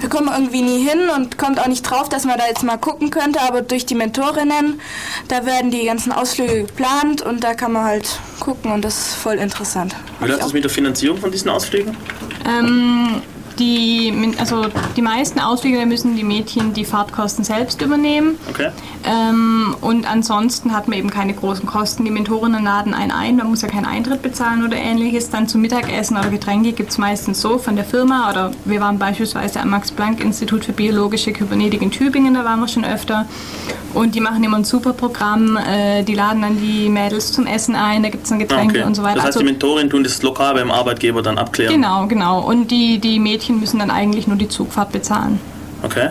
da 0.00 0.08
kommt 0.08 0.26
man 0.26 0.34
irgendwie 0.34 0.62
nie 0.62 0.86
hin 0.86 1.08
und 1.14 1.38
kommt 1.38 1.60
auch 1.60 1.66
nicht 1.66 1.82
drauf, 1.82 2.08
dass 2.08 2.24
man 2.24 2.38
da 2.38 2.46
jetzt 2.46 2.62
mal 2.62 2.76
gucken 2.76 3.10
könnte, 3.10 3.40
aber 3.40 3.62
durch 3.62 3.86
die 3.86 3.94
Mentorinnen, 3.94 4.80
da 5.28 5.46
werden 5.46 5.70
die 5.70 5.84
ganzen 5.84 6.12
Ausflüge 6.12 6.64
geplant 6.64 7.22
und 7.22 7.44
da 7.44 7.54
kann 7.54 7.72
man 7.72 7.84
halt 7.84 8.18
gucken 8.40 8.72
und 8.72 8.84
das 8.84 8.98
ist 8.98 9.14
voll 9.14 9.36
interessant. 9.36 9.94
Wie 10.20 10.28
läuft 10.28 10.44
es 10.44 10.52
mit 10.52 10.64
der 10.64 10.70
Finanzierung 10.70 11.18
von 11.18 11.30
diesen 11.30 11.48
Ausflügen? 11.50 11.96
Ähm, 12.46 13.22
die, 13.58 14.12
also 14.38 14.66
die 14.96 15.02
meisten 15.02 15.40
Ausflüge 15.40 15.84
müssen 15.86 16.16
die 16.16 16.24
Mädchen 16.24 16.72
die 16.74 16.84
Fahrtkosten 16.84 17.44
selbst 17.44 17.80
übernehmen. 17.82 18.38
Okay. 18.50 18.68
Ähm, 19.04 19.74
und 19.80 20.10
ansonsten 20.10 20.72
hat 20.74 20.88
man 20.88 20.98
eben 20.98 21.10
keine 21.10 21.34
großen 21.34 21.66
Kosten. 21.66 22.04
Die 22.04 22.10
Mentorinnen 22.10 22.64
laden 22.64 22.94
einen 22.94 23.10
ein, 23.12 23.36
man 23.36 23.48
muss 23.48 23.62
ja 23.62 23.68
keinen 23.68 23.86
Eintritt 23.86 24.22
bezahlen 24.22 24.64
oder 24.64 24.76
ähnliches. 24.76 25.30
Dann 25.30 25.48
zum 25.48 25.60
Mittagessen 25.60 26.16
oder 26.16 26.28
Getränke 26.28 26.72
gibt 26.72 26.90
es 26.90 26.98
meistens 26.98 27.40
so 27.40 27.58
von 27.58 27.76
der 27.76 27.84
Firma. 27.84 28.30
Oder 28.30 28.50
wir 28.64 28.80
waren 28.80 28.98
beispielsweise 28.98 29.60
am 29.60 29.70
Max-Planck-Institut 29.70 30.64
für 30.64 30.72
biologische 30.72 31.32
Kybernetik 31.32 31.82
in 31.82 31.90
Tübingen, 31.90 32.34
da 32.34 32.44
waren 32.44 32.60
wir 32.60 32.68
schon 32.68 32.84
öfter. 32.84 33.26
Und 33.94 34.14
die 34.14 34.20
machen 34.20 34.42
immer 34.44 34.58
ein 34.58 34.64
super 34.64 34.92
Programm. 34.92 35.56
Äh, 35.56 36.02
die 36.02 36.14
laden 36.14 36.42
dann 36.42 36.58
die 36.60 36.88
Mädels 36.88 37.32
zum 37.32 37.46
Essen 37.46 37.74
ein, 37.74 38.02
da 38.02 38.08
gibt 38.10 38.24
es 38.24 38.30
dann 38.30 38.38
Ah, 38.38 38.42
Getränke 38.42 38.78
okay. 38.80 38.86
und 38.86 38.94
so 38.94 39.02
weiter. 39.02 39.16
Das 39.16 39.24
heißt, 39.26 39.36
Also- 39.36 39.40
die 39.40 39.52
Mentorin 39.52 39.88
tun 39.88 40.02
das 40.04 40.20
lokal 40.22 40.54
beim 40.54 40.70
Arbeitgeber 40.70 41.22
dann 41.22 41.38
abklären. 41.38 41.72
Genau, 41.72 42.06
genau. 42.06 42.40
Und 42.40 42.70
die, 42.70 42.98
die 42.98 43.18
Mädchen 43.18 43.45
müssen 43.50 43.78
dann 43.78 43.90
eigentlich 43.90 44.26
nur 44.26 44.36
die 44.36 44.48
Zugfahrt 44.48 44.92
bezahlen. 44.92 45.38
Okay. 45.82 46.08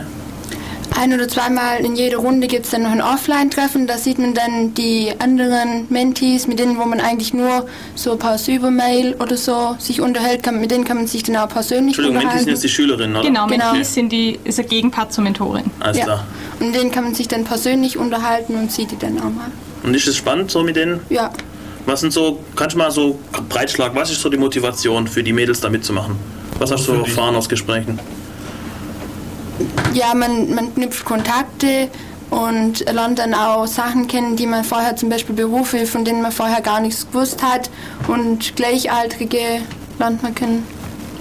Ein 0.98 1.14
oder 1.14 1.28
zweimal 1.28 1.80
in 1.84 1.98
jeder 1.98 2.18
Runde 2.18 2.48
gibt 2.48 2.66
es 2.66 2.72
dann 2.72 2.84
noch 2.84 2.92
ein 2.92 3.02
Offline-Treffen. 3.02 3.86
Da 3.86 3.98
sieht 3.98 4.18
man 4.18 4.34
dann 4.34 4.74
die 4.76 5.12
anderen 5.20 5.88
Mentees, 5.90 6.48
mit 6.48 6.58
denen, 6.60 6.78
wo 6.78 6.86
man 6.86 7.02
eigentlich 7.02 7.34
nur 7.34 7.66
so 7.96 8.16
per 8.16 8.38
Mail 8.72 9.14
oder 9.20 9.36
so 9.36 9.76
sich 9.78 10.00
unterhält. 10.00 10.42
Kann, 10.44 10.62
mit 10.62 10.72
denen 10.72 10.86
kann 10.86 10.96
man 10.98 11.08
sich 11.08 11.24
dann 11.24 11.36
auch 11.36 11.50
persönlich 11.50 11.98
Entschuldigung, 11.98 12.20
Mentis 12.20 12.32
sind 12.32 12.40
unterhalten. 12.44 12.50
jetzt 12.52 12.64
die 12.64 12.70
Schülerinnen, 12.70 13.16
oder? 13.18 13.26
Genau, 13.26 13.48
Genau. 13.48 13.66
Mentees 13.72 13.94
sind 13.94 14.10
die, 14.12 14.40
ist 14.46 14.58
der 14.58 14.66
Gegenpart 14.66 15.12
zur 15.12 15.26
Mentorin. 15.26 15.66
Alles 15.82 15.98
Ja. 15.98 16.04
klar. 16.06 16.24
Und 16.62 16.68
mit 16.68 16.76
denen 16.76 16.92
kann 16.92 17.04
man 17.04 17.14
sich 17.14 17.28
dann 17.28 17.44
persönlich 17.44 17.98
unterhalten 17.98 18.56
und 18.56 18.72
sieht 18.72 18.92
die 18.92 18.98
dann 18.98 19.18
auch 19.20 19.24
mal. 19.26 19.52
Und 19.84 19.94
ist 19.96 20.08
es 20.08 20.16
spannend 20.16 20.50
so 20.50 20.64
mit 20.64 20.78
denen? 20.78 21.02
Ja. 21.10 21.30
Was 21.86 22.00
sind 22.00 22.14
so, 22.14 22.40
kannst 22.56 22.76
du 22.76 22.80
mal 22.80 22.90
so 22.90 23.20
breitschlag, 23.50 23.94
was 23.96 24.12
ist 24.12 24.22
so 24.22 24.30
die 24.30 24.38
Motivation 24.38 25.08
für 25.08 25.24
die 25.24 25.34
Mädels 25.34 25.60
da 25.60 25.70
mitzumachen? 25.70 26.16
Was 26.60 26.72
hast 26.72 26.88
du 26.88 26.94
erfahren 26.94 27.36
aus 27.36 27.50
Gesprächen? 27.50 28.00
Ja, 29.94 30.14
man, 30.14 30.54
man 30.54 30.74
knüpft 30.74 31.06
Kontakte 31.06 31.90
und 32.30 32.80
lernt 32.92 33.20
dann 33.20 33.34
auch 33.34 33.68
Sachen 33.68 34.08
kennen, 34.08 34.36
die 34.36 34.48
man 34.48 34.64
vorher, 34.64 34.96
zum 34.96 35.10
Beispiel 35.10 35.36
Berufe, 35.36 35.86
von 35.86 36.04
denen 36.04 36.22
man 36.22 36.32
vorher 36.32 36.62
gar 36.62 36.80
nichts 36.82 37.08
gewusst 37.08 37.42
hat 37.44 37.70
und 38.08 38.56
Gleichaltrige 38.56 39.62
lernt 40.00 40.24
man 40.24 40.36
kennen. 40.36 40.64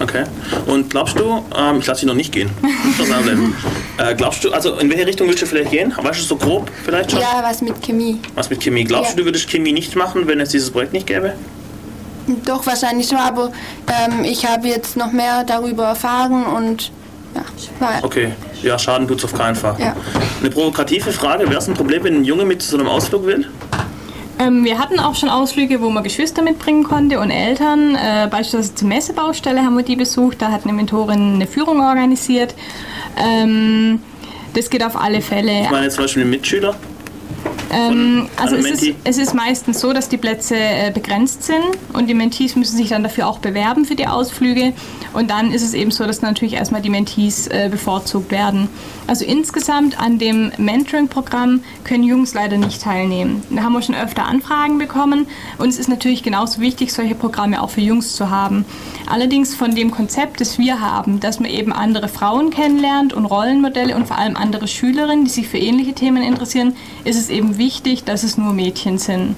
Okay. 0.01 0.25
Und 0.65 0.89
glaubst 0.89 1.17
du, 1.17 1.41
ähm, 1.57 1.79
ich 1.79 1.85
lasse 1.87 2.01
dich 2.01 2.07
noch 2.07 2.15
nicht 2.15 2.31
gehen. 2.33 2.49
Äh, 3.97 4.13
glaubst 4.13 4.43
du, 4.43 4.51
also 4.51 4.75
in 4.75 4.89
welche 4.89 5.07
Richtung 5.07 5.29
willst 5.29 5.41
du 5.41 5.45
vielleicht 5.45 5.71
gehen? 5.71 5.93
Weißt 5.95 6.19
du 6.19 6.23
so 6.25 6.35
grob 6.35 6.69
vielleicht 6.83 7.11
schon? 7.11 7.21
Ja, 7.21 7.39
was 7.41 7.61
mit 7.61 7.81
Chemie. 7.81 8.19
Was 8.35 8.49
mit 8.49 8.61
Chemie? 8.61 8.83
Glaubst 8.83 9.11
Ja. 9.11 9.15
du, 9.15 9.21
du 9.21 9.27
würdest 9.29 9.49
Chemie 9.49 9.71
nicht 9.71 9.95
machen, 9.95 10.27
wenn 10.27 10.41
es 10.41 10.49
dieses 10.49 10.69
Projekt 10.69 10.91
nicht 10.91 11.07
gäbe? 11.07 11.33
Doch, 12.45 12.65
wahrscheinlich 12.65 13.07
schon, 13.07 13.17
aber 13.17 13.51
ähm, 13.87 14.23
ich 14.23 14.45
habe 14.45 14.67
jetzt 14.67 14.97
noch 14.97 15.11
mehr 15.11 15.43
darüber 15.43 15.85
erfahren 15.85 16.45
und 16.45 16.91
ja, 17.35 17.41
war, 17.79 18.03
Okay. 18.03 18.31
Ja, 18.63 18.79
Schaden 18.79 19.07
tut's 19.07 19.23
auf 19.25 19.33
keinen 19.33 19.55
Fall. 19.55 19.75
Ja. 19.79 19.95
Eine 20.39 20.49
provokative 20.49 21.11
Frage, 21.11 21.47
wäre 21.47 21.59
es 21.59 21.67
ein 21.67 21.75
Problem, 21.75 22.03
wenn 22.03 22.21
ein 22.21 22.23
Junge 22.23 22.45
mit 22.45 22.61
zu 22.61 22.71
so 22.71 22.77
einem 22.77 22.87
Ausflug 22.87 23.25
will? 23.25 23.47
Ähm, 24.39 24.65
wir 24.65 24.79
hatten 24.79 24.99
auch 24.99 25.15
schon 25.15 25.29
Ausflüge, 25.29 25.81
wo 25.81 25.89
man 25.89 26.03
Geschwister 26.03 26.41
mitbringen 26.41 26.83
konnte 26.83 27.19
und 27.19 27.31
Eltern. 27.31 27.95
Äh, 27.95 28.27
beispielsweise 28.29 28.75
zur 28.75 28.87
Messebaustelle 28.87 29.61
haben 29.61 29.77
wir 29.77 29.83
die 29.83 29.95
besucht. 29.95 30.41
Da 30.41 30.51
hat 30.51 30.63
eine 30.63 30.73
Mentorin 30.73 31.35
eine 31.35 31.47
Führung 31.47 31.79
organisiert. 31.79 32.55
Ähm, 33.17 34.01
das 34.53 34.69
geht 34.69 34.83
auf 34.83 34.95
alle 34.95 35.21
Fälle. 35.21 35.63
Ich 35.63 35.69
meine 35.69 35.85
jetzt 35.85 35.95
zum 35.95 36.05
Beispiel 36.05 36.25
Mitschüler. 36.25 36.75
Ähm, 37.75 38.29
also 38.37 38.55
einem 38.55 38.65
es 38.65 38.83
ist, 38.83 38.95
es 39.03 39.17
ist 39.17 39.33
meistens 39.33 39.81
so, 39.81 39.91
dass 39.91 40.07
die 40.07 40.17
Plätze 40.17 40.55
äh, 40.55 40.91
begrenzt 40.91 41.43
sind 41.43 41.63
und 41.93 42.07
die 42.07 42.13
Mentees 42.13 42.55
müssen 42.55 42.77
sich 42.77 42.89
dann 42.89 43.03
dafür 43.03 43.27
auch 43.27 43.39
bewerben 43.39 43.83
für 43.85 43.95
die 43.95 44.07
Ausflüge. 44.07 44.73
Und 45.13 45.29
dann 45.29 45.51
ist 45.51 45.61
es 45.61 45.73
eben 45.73 45.91
so, 45.91 46.05
dass 46.05 46.21
natürlich 46.21 46.53
erstmal 46.53 46.81
die 46.81 46.89
Mentees 46.89 47.47
äh, 47.47 47.67
bevorzugt 47.69 48.31
werden. 48.31 48.69
Also 49.07 49.23
insgesamt 49.23 49.99
an 49.99 50.17
dem 50.17 50.51
Mentoring-Programm 50.57 51.61
können 51.83 52.03
Jungs 52.03 52.33
leider 52.33 52.57
nicht 52.57 52.81
teilnehmen. 52.81 53.43
Da 53.51 53.61
haben 53.61 53.73
wir 53.73 53.81
schon 53.83 53.93
öfter 53.93 54.25
Anfragen 54.25 54.79
bekommen 54.79 55.27
und 55.59 55.69
es 55.69 55.77
ist 55.77 55.89
natürlich 55.89 56.23
genauso 56.23 56.59
wichtig, 56.59 56.91
solche 56.91 57.13
Programme 57.13 57.61
auch 57.61 57.69
für 57.69 57.81
Jungs 57.81 58.15
zu 58.15 58.31
haben. 58.31 58.65
Allerdings 59.07 59.53
von 59.53 59.75
dem 59.75 59.91
Konzept, 59.91 60.41
das 60.41 60.57
wir 60.57 60.81
haben, 60.81 61.19
dass 61.19 61.39
man 61.39 61.51
eben 61.51 61.71
andere 61.71 62.07
Frauen 62.07 62.49
kennenlernt 62.49 63.13
und 63.13 63.25
Rollenmodelle 63.25 63.95
und 63.95 64.07
vor 64.07 64.17
allem 64.17 64.35
andere 64.35 64.67
Schülerinnen, 64.67 65.25
die 65.25 65.31
sich 65.31 65.47
für 65.47 65.59
ähnliche 65.59 65.93
Themen 65.93 66.23
interessieren, 66.23 66.75
ist 67.03 67.19
es 67.19 67.29
eben 67.29 67.59
wichtig, 67.59 68.05
dass 68.05 68.23
es 68.23 68.37
nur 68.37 68.53
Mädchen 68.53 68.97
sind. 68.97 69.35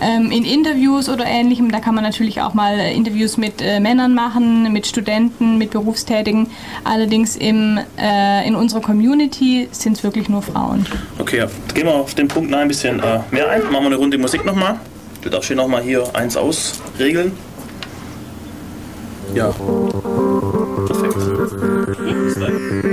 Ähm, 0.00 0.30
in 0.30 0.44
Interviews 0.44 1.08
oder 1.08 1.24
ähnlichem, 1.26 1.70
da 1.70 1.80
kann 1.80 1.94
man 1.94 2.04
natürlich 2.04 2.40
auch 2.40 2.54
mal 2.54 2.78
äh, 2.78 2.94
Interviews 2.94 3.36
mit 3.36 3.60
äh, 3.60 3.80
Männern 3.80 4.14
machen, 4.14 4.72
mit 4.72 4.86
Studenten, 4.86 5.58
mit 5.58 5.70
Berufstätigen. 5.70 6.48
Allerdings 6.84 7.36
im, 7.36 7.78
äh, 7.98 8.46
in 8.46 8.54
unserer 8.54 8.80
Community 8.80 9.68
sind 9.72 9.96
es 9.96 10.04
wirklich 10.04 10.28
nur 10.28 10.42
Frauen. 10.42 10.86
Okay, 11.18 11.44
gehen 11.74 11.86
wir 11.86 11.94
auf 11.94 12.14
den 12.14 12.28
Punkt 12.28 12.50
noch 12.50 12.58
ein 12.58 12.68
bisschen 12.68 13.00
äh, 13.00 13.20
mehr 13.30 13.48
ein. 13.48 13.62
Machen 13.62 13.72
wir 13.72 13.86
eine 13.86 13.96
Runde 13.96 14.18
Musik 14.18 14.44
nochmal. 14.44 14.76
Du 15.22 15.30
darfst 15.30 15.48
hier 15.48 15.56
nochmal 15.56 15.82
hier 15.82 16.04
eins 16.14 16.36
ausregeln. 16.36 17.32
Ja. 19.34 19.52
Perfekt. 20.86 22.84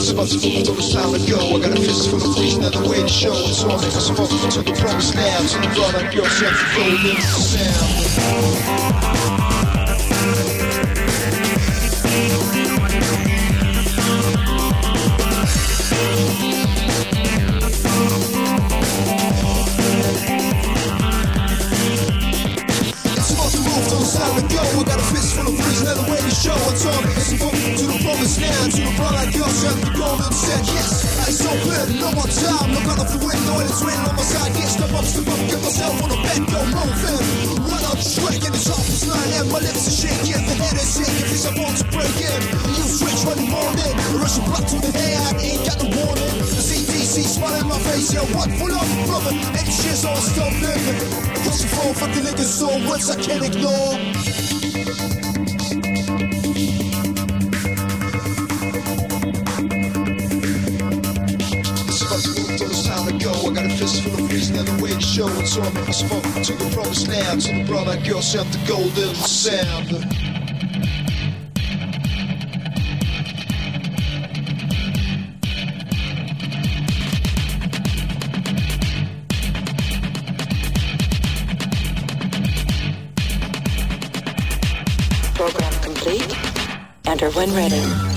It's 0.00 0.12
about 0.12 0.28
to 0.28 0.36
move 0.48 0.64
though 0.64 0.72
it's 0.76 0.94
time 0.94 1.12
to 1.12 1.18
go 1.30 1.56
I 1.56 1.60
got 1.60 1.76
a 1.76 1.80
fist 1.82 2.08
full 2.08 2.24
of 2.24 2.34
things, 2.34 2.56
not 2.56 2.72
the 2.72 2.88
way 2.88 3.02
to 3.02 3.08
show 3.08 3.34
It's 3.34 3.62
all 3.62 3.76
because 3.76 4.08
I'm 4.08 4.16
off 4.16 4.30
to 4.30 4.62
the 4.62 4.72
promised 4.80 5.14
land. 5.14 5.46
To 5.50 5.58
the 5.60 5.68
blood 5.74 5.94
I 5.94 6.10
go, 6.10 6.24
so 6.24 6.46
I 6.46 6.52
can 6.56 6.68
go 6.74 6.88
live 7.04 7.16
the 7.16 7.30
sound. 8.80 9.19
Up, 35.10 35.26
get 35.50 35.58
myself 35.58 36.02
on 36.06 36.08
the 36.10 36.18
back 36.22 36.38
door, 36.46 36.62
moving. 36.70 37.66
Run 37.66 37.82
out 37.82 37.98
the 37.98 38.06
track 38.06 38.38
and 38.46 38.54
it's 38.54 38.70
off 38.70 38.86
this 38.86 39.10
line 39.10 39.32
and 39.42 39.50
my 39.50 39.58
lips 39.58 39.90
are 39.90 39.98
shaking. 40.06 40.38
The 40.46 40.54
head 40.54 40.78
is 40.78 40.86
shaking, 40.86 41.26
cause 41.26 41.46
I'm 41.50 41.58
about 41.58 41.74
to 41.82 41.86
break 41.90 42.14
in. 42.14 42.40
You 42.78 42.84
switch 42.86 43.20
when 43.26 43.42
the 43.42 43.48
morning. 43.50 43.92
Rush 44.22 44.38
a 44.38 44.42
block 44.46 44.62
to 44.70 44.78
the 44.78 44.92
I 44.94 45.34
ain't 45.42 45.66
got 45.66 45.82
the 45.82 45.90
warning. 45.90 46.30
The 46.54 46.62
CDC 46.62 47.26
smiling 47.26 47.66
my 47.66 47.78
face, 47.90 48.14
yeah, 48.14 48.22
what 48.30 48.54
full 48.54 48.70
of 48.70 48.86
brother? 49.10 49.34
And 49.34 49.66
shit's 49.66 50.06
all 50.06 50.14
stop 50.14 50.54
living. 50.62 50.98
Push 51.42 51.58
the 51.58 51.68
phone, 51.74 51.94
fuck 51.98 52.14
the 52.14 52.22
niggas, 52.22 52.52
so 52.54 52.70
words 52.86 53.10
I 53.10 53.18
can't 53.18 53.42
ignore. 53.42 54.19
Show 65.20 65.62
make 65.72 65.88
us 65.88 66.00
to 66.00 66.54
the 66.54 66.70
promised 66.72 67.08
land. 67.08 67.42
To 67.42 67.52
the 67.52 67.64
girl, 68.08 68.22
the 68.52 68.58
golden 68.66 69.14
sound. 69.14 69.88
Program 85.34 85.72
complete. 85.82 86.34
Enter 87.06 87.30
when 87.32 87.54
ready. 87.54 88.09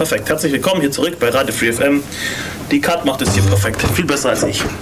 Perfekt. 0.00 0.30
Herzlich 0.30 0.50
willkommen 0.54 0.80
hier 0.80 0.90
zurück 0.90 1.18
bei 1.20 1.28
Radio 1.28 1.52
Free 1.52 1.70
FM. 1.70 2.02
Die 2.70 2.80
Kat 2.80 3.04
macht 3.04 3.20
es 3.20 3.34
hier 3.34 3.42
perfekt. 3.42 3.82
Viel 3.94 4.06
besser 4.06 4.30
als 4.30 4.42
ich. 4.44 4.64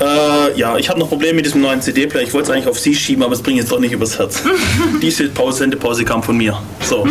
Äh, 0.00 0.56
ja, 0.56 0.76
ich 0.76 0.88
habe 0.88 1.00
noch 1.00 1.08
Probleme 1.08 1.34
mit 1.34 1.46
diesem 1.46 1.60
neuen 1.60 1.82
CD-Player. 1.82 2.22
Ich 2.22 2.32
wollte 2.32 2.50
es 2.50 2.54
eigentlich 2.54 2.68
auf 2.68 2.78
Sie 2.78 2.94
schieben, 2.94 3.24
aber 3.24 3.32
es 3.32 3.42
bringt 3.42 3.58
jetzt 3.58 3.72
doch 3.72 3.80
nicht 3.80 3.90
übers 3.90 4.16
Herz. 4.16 4.44
Diese 5.02 5.28
Pause, 5.28 5.58
Sendepause 5.58 6.04
kam 6.04 6.22
von 6.22 6.36
mir. 6.36 6.56
So. 6.82 7.08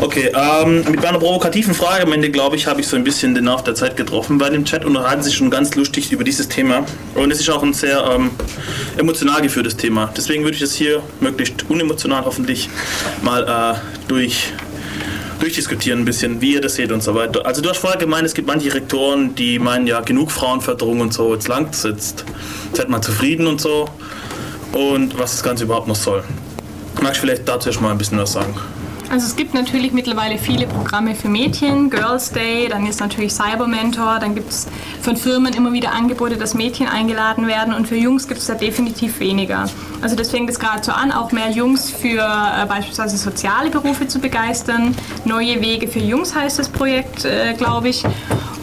Okay, 0.00 0.32
ähm, 0.34 0.84
mit 0.90 1.02
meiner 1.02 1.18
provokativen 1.18 1.74
Frage 1.74 2.04
am 2.04 2.12
Ende, 2.14 2.30
glaube 2.30 2.56
ich, 2.56 2.66
habe 2.66 2.80
ich 2.80 2.88
so 2.88 2.96
ein 2.96 3.04
bisschen 3.04 3.34
den 3.34 3.44
Nerv 3.44 3.62
der 3.64 3.74
Zeit 3.74 3.98
getroffen. 3.98 4.38
Bei 4.38 4.48
dem 4.48 4.64
Chat 4.64 4.86
unterhalten 4.86 5.22
sich 5.22 5.34
schon 5.34 5.50
ganz 5.50 5.74
lustig 5.74 6.12
über 6.12 6.24
dieses 6.24 6.48
Thema. 6.48 6.86
Und 7.14 7.30
es 7.30 7.40
ist 7.40 7.50
auch 7.50 7.62
ein 7.62 7.74
sehr 7.74 8.02
ähm, 8.10 8.30
emotional 8.96 9.42
geführtes 9.42 9.76
Thema. 9.76 10.10
Deswegen 10.16 10.44
würde 10.44 10.56
ich 10.56 10.62
es 10.62 10.72
hier 10.72 11.02
möglichst 11.20 11.66
unemotional 11.68 12.24
hoffentlich 12.24 12.70
mal 13.20 13.42
äh, 13.42 14.08
durch 14.08 14.54
durchdiskutieren 15.44 16.00
ein 16.00 16.04
bisschen, 16.06 16.40
wie 16.40 16.54
ihr 16.54 16.62
das 16.62 16.76
seht 16.76 16.90
und 16.90 17.02
so 17.02 17.14
weiter. 17.14 17.44
Also 17.44 17.60
du 17.60 17.68
hast 17.68 17.76
vorher 17.76 17.98
gemeint, 17.98 18.24
es 18.24 18.32
gibt 18.32 18.48
manche 18.48 18.72
Rektoren, 18.72 19.34
die 19.34 19.58
meinen, 19.58 19.86
ja, 19.86 20.00
genug 20.00 20.30
Frauenförderung 20.30 21.00
und 21.00 21.12
so, 21.12 21.34
jetzt 21.34 21.48
langt 21.48 21.76
jetzt 21.84 22.24
seid 22.72 22.88
mal 22.88 23.02
zufrieden 23.02 23.46
und 23.46 23.60
so 23.60 23.86
und 24.72 25.18
was 25.18 25.32
das 25.32 25.42
Ganze 25.42 25.64
überhaupt 25.64 25.86
noch 25.86 25.96
soll. 25.96 26.24
Magst 27.02 27.18
du 27.18 27.26
vielleicht 27.26 27.46
dazu 27.46 27.68
erstmal 27.68 27.92
ein 27.92 27.98
bisschen 27.98 28.16
was 28.16 28.32
sagen? 28.32 28.54
Also 29.14 29.28
es 29.28 29.36
gibt 29.36 29.54
natürlich 29.54 29.92
mittlerweile 29.92 30.38
viele 30.38 30.66
Programme 30.66 31.14
für 31.14 31.28
Mädchen, 31.28 31.88
Girls 31.88 32.32
Day, 32.32 32.66
dann 32.68 32.84
ist 32.84 32.98
natürlich 32.98 33.32
Cyber 33.32 33.68
Mentor, 33.68 34.18
dann 34.18 34.34
gibt 34.34 34.50
es 34.50 34.66
von 35.02 35.16
Firmen 35.16 35.52
immer 35.54 35.72
wieder 35.72 35.92
Angebote, 35.92 36.36
dass 36.36 36.54
Mädchen 36.54 36.88
eingeladen 36.88 37.46
werden 37.46 37.74
und 37.74 37.86
für 37.86 37.94
Jungs 37.94 38.26
gibt 38.26 38.40
es 38.40 38.48
da 38.48 38.54
definitiv 38.54 39.20
weniger. 39.20 39.70
Also 40.02 40.16
das 40.16 40.32
fängt 40.32 40.50
es 40.50 40.58
gerade 40.58 40.82
so 40.82 40.90
an, 40.90 41.12
auch 41.12 41.30
mehr 41.30 41.48
Jungs 41.48 41.92
für 41.92 42.22
äh, 42.22 42.66
beispielsweise 42.66 43.16
soziale 43.16 43.70
Berufe 43.70 44.08
zu 44.08 44.18
begeistern. 44.18 44.96
Neue 45.24 45.60
Wege 45.60 45.86
für 45.86 46.00
Jungs 46.00 46.34
heißt 46.34 46.58
das 46.58 46.68
Projekt, 46.68 47.24
äh, 47.24 47.54
glaube 47.54 47.90
ich. 47.90 48.02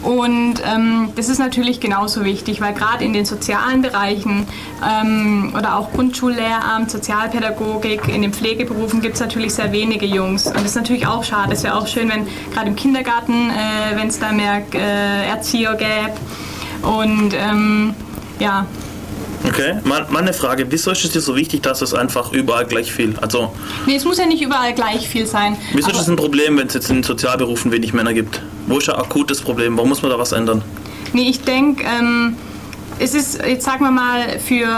Und 0.02 0.54
ähm, 0.66 1.10
das 1.14 1.28
ist 1.28 1.38
natürlich 1.38 1.78
genauso 1.78 2.24
wichtig, 2.24 2.60
weil 2.60 2.74
gerade 2.74 3.04
in 3.04 3.12
den 3.12 3.24
sozialen 3.24 3.82
Bereichen 3.82 4.46
ähm, 4.84 5.54
oder 5.56 5.76
auch 5.76 5.92
Grundschullehramt, 5.92 6.90
Sozialpädagogik, 6.90 8.08
in 8.08 8.22
den 8.22 8.32
Pflegeberufen 8.32 9.00
gibt 9.00 9.14
es 9.14 9.20
natürlich 9.20 9.54
sehr 9.54 9.70
wenige 9.70 10.06
Jungs. 10.06 10.41
Und 10.46 10.56
das 10.56 10.64
ist 10.64 10.76
natürlich 10.76 11.06
auch 11.06 11.24
schade. 11.24 11.52
Es 11.52 11.62
wäre 11.62 11.76
auch 11.76 11.86
schön, 11.86 12.08
wenn 12.08 12.26
gerade 12.52 12.68
im 12.68 12.76
Kindergarten, 12.76 13.50
äh, 13.50 13.96
wenn 13.96 14.08
es 14.08 14.18
da 14.18 14.32
mehr 14.32 14.62
äh, 14.74 15.28
Erzieher 15.28 15.74
gäbe. 15.74 16.12
Und 16.82 17.34
ähm, 17.34 17.94
ja, 18.38 18.66
Okay, 19.44 19.74
mal, 19.84 20.06
mal 20.10 20.20
eine 20.20 20.32
Frage. 20.32 20.66
Wieso 20.70 20.92
ist 20.92 21.04
es 21.04 21.10
dir 21.10 21.20
so 21.20 21.34
wichtig, 21.34 21.62
dass 21.62 21.82
es 21.82 21.94
einfach 21.94 22.32
überall 22.32 22.64
gleich 22.64 22.92
viel? 22.92 23.14
Also, 23.20 23.52
nee, 23.86 23.96
es 23.96 24.04
muss 24.04 24.18
ja 24.18 24.26
nicht 24.26 24.40
überall 24.40 24.72
gleich 24.72 25.08
viel 25.08 25.26
sein. 25.26 25.56
wieso 25.72 25.90
ist 25.90 26.00
es 26.00 26.08
ein 26.08 26.16
Problem, 26.16 26.56
wenn 26.58 26.68
es 26.68 26.74
jetzt 26.74 26.90
in 26.90 26.96
den 26.96 27.02
Sozialberufen 27.02 27.72
wenig 27.72 27.92
Männer 27.92 28.14
gibt? 28.14 28.40
Wo 28.68 28.78
ist 28.78 28.88
ein 28.88 28.94
akutes 28.96 29.40
Problem? 29.40 29.76
Warum 29.76 29.88
muss 29.88 30.02
man 30.02 30.12
da 30.12 30.18
was 30.18 30.32
ändern? 30.32 30.62
Nee, 31.12 31.28
ich 31.28 31.40
denke, 31.40 31.84
ähm, 31.84 32.36
es 32.98 33.14
ist, 33.14 33.44
jetzt 33.44 33.64
sagen 33.64 33.84
wir 33.84 33.90
mal, 33.90 34.38
für 34.38 34.68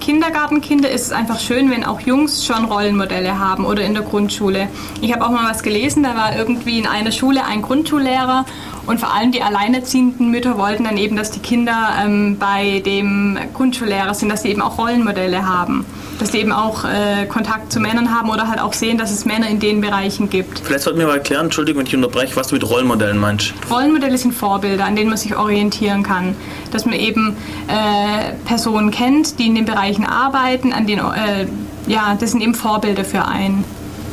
Kindergartenkinder 0.00 0.90
ist 0.90 1.06
es 1.06 1.12
einfach 1.12 1.40
schön, 1.40 1.70
wenn 1.70 1.84
auch 1.84 2.00
Jungs 2.00 2.44
schon 2.44 2.64
Rollenmodelle 2.64 3.38
haben 3.38 3.64
oder 3.64 3.82
in 3.82 3.94
der 3.94 4.02
Grundschule. 4.02 4.68
Ich 5.00 5.12
habe 5.12 5.24
auch 5.24 5.30
mal 5.30 5.48
was 5.48 5.62
gelesen, 5.62 6.02
da 6.02 6.14
war 6.16 6.36
irgendwie 6.36 6.78
in 6.78 6.86
einer 6.86 7.12
Schule 7.12 7.44
ein 7.44 7.62
Grundschullehrer 7.62 8.44
und 8.90 8.98
vor 8.98 9.14
allem 9.14 9.30
die 9.30 9.40
alleinerziehenden 9.40 10.32
Mütter 10.32 10.58
wollten 10.58 10.82
dann 10.82 10.96
eben, 10.96 11.14
dass 11.14 11.30
die 11.30 11.38
Kinder 11.38 11.90
ähm, 12.04 12.38
bei 12.40 12.82
dem 12.84 13.38
Grundschullehrer 13.54 14.14
sind, 14.14 14.30
dass 14.30 14.42
sie 14.42 14.48
eben 14.48 14.60
auch 14.60 14.78
Rollenmodelle 14.78 15.46
haben. 15.46 15.86
Dass 16.18 16.32
sie 16.32 16.38
eben 16.38 16.50
auch 16.50 16.84
äh, 16.84 17.24
Kontakt 17.26 17.72
zu 17.72 17.78
Männern 17.78 18.12
haben 18.12 18.30
oder 18.30 18.48
halt 18.48 18.60
auch 18.60 18.72
sehen, 18.72 18.98
dass 18.98 19.12
es 19.12 19.24
Männer 19.24 19.48
in 19.48 19.60
den 19.60 19.80
Bereichen 19.80 20.28
gibt. 20.28 20.58
Vielleicht 20.58 20.82
sollten 20.82 20.98
wir 20.98 21.06
mal 21.06 21.18
erklären, 21.18 21.44
Entschuldigung, 21.44 21.78
wenn 21.78 21.86
ich 21.86 21.94
unterbreche, 21.94 22.34
was 22.34 22.48
du 22.48 22.56
mit 22.56 22.68
Rollenmodellen 22.68 23.16
meinst. 23.16 23.54
Rollenmodelle 23.70 24.18
sind 24.18 24.34
Vorbilder, 24.34 24.86
an 24.86 24.96
denen 24.96 25.08
man 25.08 25.18
sich 25.18 25.36
orientieren 25.36 26.02
kann. 26.02 26.34
Dass 26.72 26.84
man 26.84 26.94
eben 26.94 27.36
äh, 27.68 28.32
Personen 28.44 28.90
kennt, 28.90 29.38
die 29.38 29.46
in 29.46 29.54
den 29.54 29.66
Bereichen 29.66 30.04
arbeiten, 30.04 30.72
an 30.72 30.88
denen, 30.88 31.04
äh, 31.04 31.46
ja, 31.86 32.16
das 32.18 32.32
sind 32.32 32.40
eben 32.40 32.56
Vorbilder 32.56 33.04
für 33.04 33.24
einen. 33.24 33.62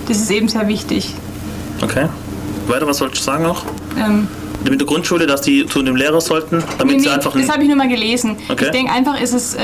Das 0.08 0.18
ist 0.18 0.30
eben 0.30 0.50
sehr 0.50 0.68
wichtig. 0.68 1.16
Okay. 1.82 2.10
Weiter, 2.68 2.86
was 2.86 2.98
sollst 2.98 3.18
du 3.18 3.24
sagen 3.24 3.42
noch? 3.44 3.66
Ähm, 3.98 4.28
Mit 4.70 4.82
der 4.82 4.88
Grundschule, 4.88 5.28
dass 5.28 5.42
die 5.42 5.66
zu 5.66 5.82
dem 5.82 5.96
Lehrer 5.96 6.22
sollten, 6.22 6.64
damit 6.78 6.98
nee, 6.98 7.02
sie 7.02 7.08
nee, 7.08 7.14
einfach... 7.14 7.34
das 7.34 7.50
habe 7.50 7.62
ich 7.62 7.68
nur 7.68 7.78
mal 7.78 7.88
gelesen. 7.88 8.36
Okay. 8.50 8.66
Ich 8.66 8.72
denke 8.72 8.92
einfach, 8.92 9.20
ist 9.22 9.34
es 9.34 9.56
äh, 9.56 9.60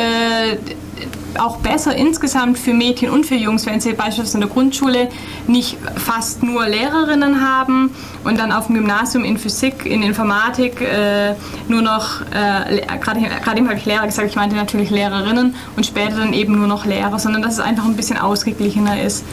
auch 1.40 1.58
besser 1.58 1.96
insgesamt 1.96 2.58
für 2.58 2.74
Mädchen 2.74 3.10
und 3.10 3.26
für 3.26 3.36
Jungs, 3.36 3.66
wenn 3.66 3.80
sie 3.80 3.94
beispielsweise 3.94 4.38
in 4.38 4.42
der 4.42 4.50
Grundschule 4.50 5.10
nicht 5.48 5.78
fast 5.96 6.44
nur 6.44 6.68
Lehrerinnen 6.68 7.42
haben 7.42 7.92
und 8.24 8.40
dann 8.40 8.52
auf 8.52 8.68
dem 8.68 8.76
Gymnasium 8.76 9.24
in 9.24 9.38
Physik, 9.38 9.86
in 9.86 10.04
Informatik 10.04 10.82
äh, 10.82 11.34
nur 11.68 11.82
noch, 11.82 12.22
äh, 12.32 12.82
gerade 13.00 13.22
gerade 13.44 13.58
eben 13.58 13.68
habe 13.68 13.78
ich 13.78 13.86
Lehrer 13.86 14.06
gesagt, 14.06 14.30
ich 14.30 14.36
meinte 14.36 14.56
natürlich 14.56 14.90
Lehrerinnen 14.90 15.56
und 15.76 15.86
später 15.86 16.18
dann 16.18 16.34
eben 16.34 16.58
nur 16.58 16.68
noch 16.68 16.86
Lehrer, 16.86 17.18
sondern 17.20 17.42
dass 17.42 17.54
es 17.54 17.60
einfach 17.60 17.86
ein 17.86 17.96
bisschen 17.96 18.18
ausgeglichener 18.18 19.02
ist. 19.02 19.24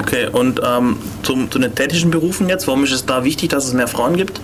Okay, 0.00 0.28
und 0.30 0.60
ähm, 0.64 0.96
zum, 1.22 1.50
zu 1.50 1.58
den 1.58 1.74
tätigen 1.74 2.10
Berufen 2.10 2.48
jetzt, 2.48 2.66
warum 2.66 2.84
ist 2.84 2.92
es 2.92 3.06
da 3.06 3.24
wichtig, 3.24 3.50
dass 3.50 3.66
es 3.66 3.72
mehr 3.72 3.88
Frauen 3.88 4.16
gibt? 4.16 4.40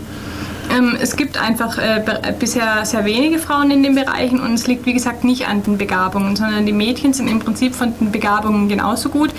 Ähm, 0.71 0.97
es 1.01 1.17
gibt 1.17 1.37
einfach 1.39 1.79
äh, 1.79 2.03
bisher 2.39 2.85
sehr 2.85 3.05
wenige 3.05 3.39
Frauen 3.39 3.71
in 3.71 3.83
den 3.83 3.95
Bereichen 3.95 4.41
und 4.41 4.55
es 4.55 4.67
liegt 4.67 4.87
wie 4.87 4.95
gesagt 4.95 5.25
nicht 5.25 5.47
an 5.47 5.63
den 5.63 5.77
Begabungen, 5.77 6.37
sondern 6.37 6.65
die 6.65 6.73
Mädchen 6.73 7.13
sind 7.13 7.29
im 7.29 7.39
Prinzip 7.39 7.75
von 7.75 7.93
den 7.99 8.11
Begabungen 8.11 8.69
genauso 8.69 9.11
gut, 9.11 9.31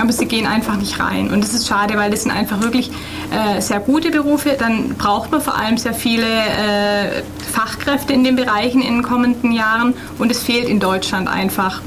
aber 0.00 0.12
sie 0.12 0.26
gehen 0.26 0.46
einfach 0.46 0.76
nicht 0.76 0.98
rein. 0.98 1.30
Und 1.30 1.42
das 1.42 1.54
ist 1.54 1.68
schade, 1.68 1.96
weil 1.96 2.10
das 2.10 2.22
sind 2.22 2.32
einfach 2.32 2.60
wirklich 2.62 2.90
äh, 3.30 3.60
sehr 3.60 3.80
gute 3.80 4.10
Berufe. 4.10 4.56
Dann 4.58 4.94
braucht 4.96 5.30
man 5.30 5.40
vor 5.40 5.56
allem 5.56 5.78
sehr 5.78 5.94
viele 5.94 6.26
äh, 6.26 7.22
Fachkräfte 7.52 8.12
in 8.12 8.24
den 8.24 8.36
Bereichen 8.36 8.82
in 8.82 8.94
den 8.94 9.02
kommenden 9.02 9.52
Jahren 9.52 9.94
und 10.18 10.30
es 10.30 10.42
fehlt 10.42 10.68
in 10.68 10.80
Deutschland 10.80 11.28
einfach. 11.28 11.80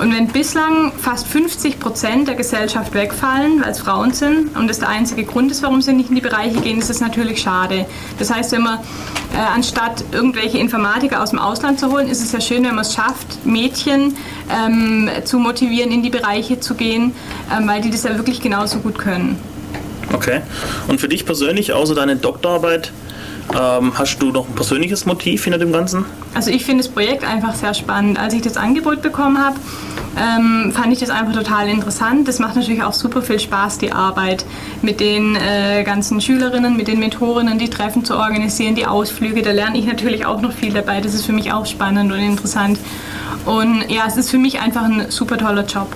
Und 0.00 0.14
wenn 0.14 0.28
bislang 0.28 0.92
fast 0.92 1.26
50 1.26 1.78
Prozent 1.78 2.26
der 2.26 2.34
Gesellschaft 2.34 2.94
wegfallen, 2.94 3.60
weil 3.62 3.70
es 3.70 3.80
Frauen 3.80 4.14
sind 4.14 4.56
und 4.56 4.66
das 4.66 4.78
der 4.78 4.88
einzige 4.88 5.24
Grund 5.24 5.50
ist, 5.50 5.62
warum 5.62 5.82
sie 5.82 5.92
nicht 5.92 6.08
in 6.08 6.14
die 6.14 6.22
Bereiche 6.22 6.58
gehen, 6.62 6.78
ist 6.78 6.88
es 6.88 7.00
natürlich 7.00 7.42
schade. 7.42 7.84
Das 8.18 8.32
heißt, 8.32 8.52
wenn 8.52 8.62
man 8.62 8.78
äh, 8.78 9.36
anstatt 9.54 10.02
irgendwelche 10.10 10.56
Informatiker 10.56 11.22
aus 11.22 11.30
dem 11.30 11.38
Ausland 11.38 11.78
zu 11.78 11.92
holen, 11.92 12.08
ist 12.08 12.22
es 12.22 12.32
ja 12.32 12.40
schön, 12.40 12.64
wenn 12.64 12.76
man 12.76 12.86
es 12.86 12.94
schafft, 12.94 13.44
Mädchen 13.44 14.16
ähm, 14.50 15.10
zu 15.24 15.38
motivieren, 15.38 15.92
in 15.92 16.02
die 16.02 16.10
Bereiche 16.10 16.58
zu 16.60 16.76
gehen, 16.76 17.12
ähm, 17.54 17.68
weil 17.68 17.82
die 17.82 17.90
das 17.90 18.04
ja 18.04 18.16
wirklich 18.16 18.40
genauso 18.40 18.78
gut 18.78 18.98
können. 18.98 19.38
Okay. 20.14 20.40
Und 20.88 20.98
für 20.98 21.08
dich 21.08 21.26
persönlich, 21.26 21.74
außer 21.74 21.94
deine 21.94 22.16
Doktorarbeit, 22.16 22.90
ähm, 23.58 23.92
hast 23.98 24.18
du 24.18 24.30
noch 24.30 24.48
ein 24.48 24.54
persönliches 24.54 25.06
Motiv 25.06 25.44
hinter 25.44 25.58
dem 25.58 25.72
Ganzen? 25.72 26.04
Also 26.34 26.50
ich 26.50 26.64
finde 26.64 26.84
das 26.84 26.92
Projekt 26.92 27.24
einfach 27.24 27.54
sehr 27.54 27.74
spannend. 27.74 28.18
Als 28.18 28.34
ich 28.34 28.42
das 28.42 28.56
Angebot 28.56 29.02
bekommen 29.02 29.38
habe, 29.38 29.56
ähm, 30.16 30.72
fand 30.72 30.92
ich 30.92 30.98
das 31.00 31.10
einfach 31.10 31.34
total 31.34 31.68
interessant. 31.68 32.28
Das 32.28 32.38
macht 32.38 32.56
natürlich 32.56 32.82
auch 32.82 32.92
super 32.92 33.22
viel 33.22 33.38
Spaß, 33.38 33.78
die 33.78 33.92
Arbeit 33.92 34.44
mit 34.82 35.00
den 35.00 35.36
äh, 35.36 35.82
ganzen 35.84 36.20
Schülerinnen, 36.20 36.76
mit 36.76 36.88
den 36.88 36.98
Mentorinnen, 36.98 37.58
die 37.58 37.70
Treffen 37.70 38.04
zu 38.04 38.16
organisieren, 38.16 38.74
die 38.74 38.86
Ausflüge. 38.86 39.42
Da 39.42 39.52
lerne 39.52 39.78
ich 39.78 39.86
natürlich 39.86 40.26
auch 40.26 40.40
noch 40.40 40.52
viel 40.52 40.72
dabei. 40.72 41.00
Das 41.00 41.14
ist 41.14 41.26
für 41.26 41.32
mich 41.32 41.52
auch 41.52 41.66
spannend 41.66 42.12
und 42.12 42.18
interessant. 42.18 42.78
Und 43.46 43.84
ja, 43.88 44.04
es 44.06 44.16
ist 44.16 44.30
für 44.30 44.38
mich 44.38 44.60
einfach 44.60 44.82
ein 44.82 45.10
super 45.10 45.38
toller 45.38 45.64
Job, 45.64 45.88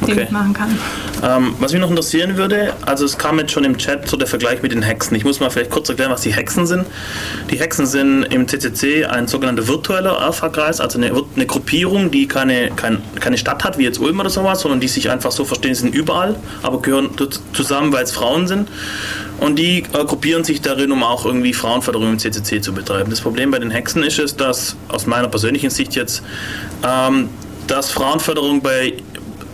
den 0.00 0.12
Okay. 0.12 0.24
ich 0.24 0.30
machen 0.30 0.52
kann. 0.52 0.78
Ähm, 1.22 1.54
was 1.58 1.72
mich 1.72 1.80
noch 1.80 1.90
interessieren 1.90 2.36
würde, 2.36 2.72
also 2.84 3.04
es 3.04 3.16
kam 3.16 3.38
jetzt 3.38 3.52
schon 3.52 3.64
im 3.64 3.78
Chat 3.78 4.08
so 4.08 4.16
der 4.16 4.26
Vergleich 4.26 4.62
mit 4.62 4.72
den 4.72 4.82
Hexen. 4.82 5.16
Ich 5.16 5.24
muss 5.24 5.40
mal 5.40 5.50
vielleicht 5.50 5.70
kurz 5.70 5.88
erklären, 5.88 6.10
was 6.10 6.22
die 6.22 6.32
Hexen 6.32 6.66
sind. 6.66 6.86
Die 7.50 7.58
Hexen 7.58 7.86
sind 7.86 8.24
im 8.24 8.46
CCC 8.46 9.06
ein 9.06 9.26
sogenannter 9.28 9.66
virtueller 9.66 10.20
Alpha-Kreis, 10.20 10.80
also 10.80 10.98
eine, 10.98 11.12
eine 11.34 11.46
Gruppierung, 11.46 12.10
die 12.10 12.26
keine, 12.26 12.70
kein, 12.70 13.02
keine 13.20 13.38
Stadt 13.38 13.64
hat, 13.64 13.78
wie 13.78 13.84
jetzt 13.84 13.98
Ulm 13.98 14.20
oder 14.20 14.30
sowas, 14.30 14.60
sondern 14.60 14.80
die 14.80 14.88
sich 14.88 15.10
einfach 15.10 15.32
so 15.32 15.44
verstehen, 15.44 15.74
sind 15.74 15.94
überall, 15.94 16.36
aber 16.62 16.82
gehören 16.82 17.10
zusammen, 17.52 17.92
weil 17.92 18.04
es 18.04 18.12
Frauen 18.12 18.46
sind. 18.46 18.68
Und 19.40 19.58
die 19.58 19.78
äh, 19.92 20.04
gruppieren 20.04 20.44
sich 20.44 20.60
darin, 20.60 20.92
um 20.92 21.02
auch 21.02 21.26
irgendwie 21.26 21.52
Frauenförderung 21.52 22.12
im 22.12 22.18
CCC 22.18 22.60
zu 22.60 22.72
betreiben. 22.72 23.10
Das 23.10 23.20
Problem 23.20 23.50
bei 23.50 23.58
den 23.58 23.70
Hexen 23.70 24.02
ist 24.02 24.18
es, 24.18 24.36
dass 24.36 24.76
aus 24.88 25.06
meiner 25.06 25.28
persönlichen 25.28 25.70
Sicht 25.70 25.94
jetzt, 25.94 26.22
ähm, 26.86 27.28
dass 27.66 27.90
Frauenförderung 27.90 28.60
bei 28.62 28.94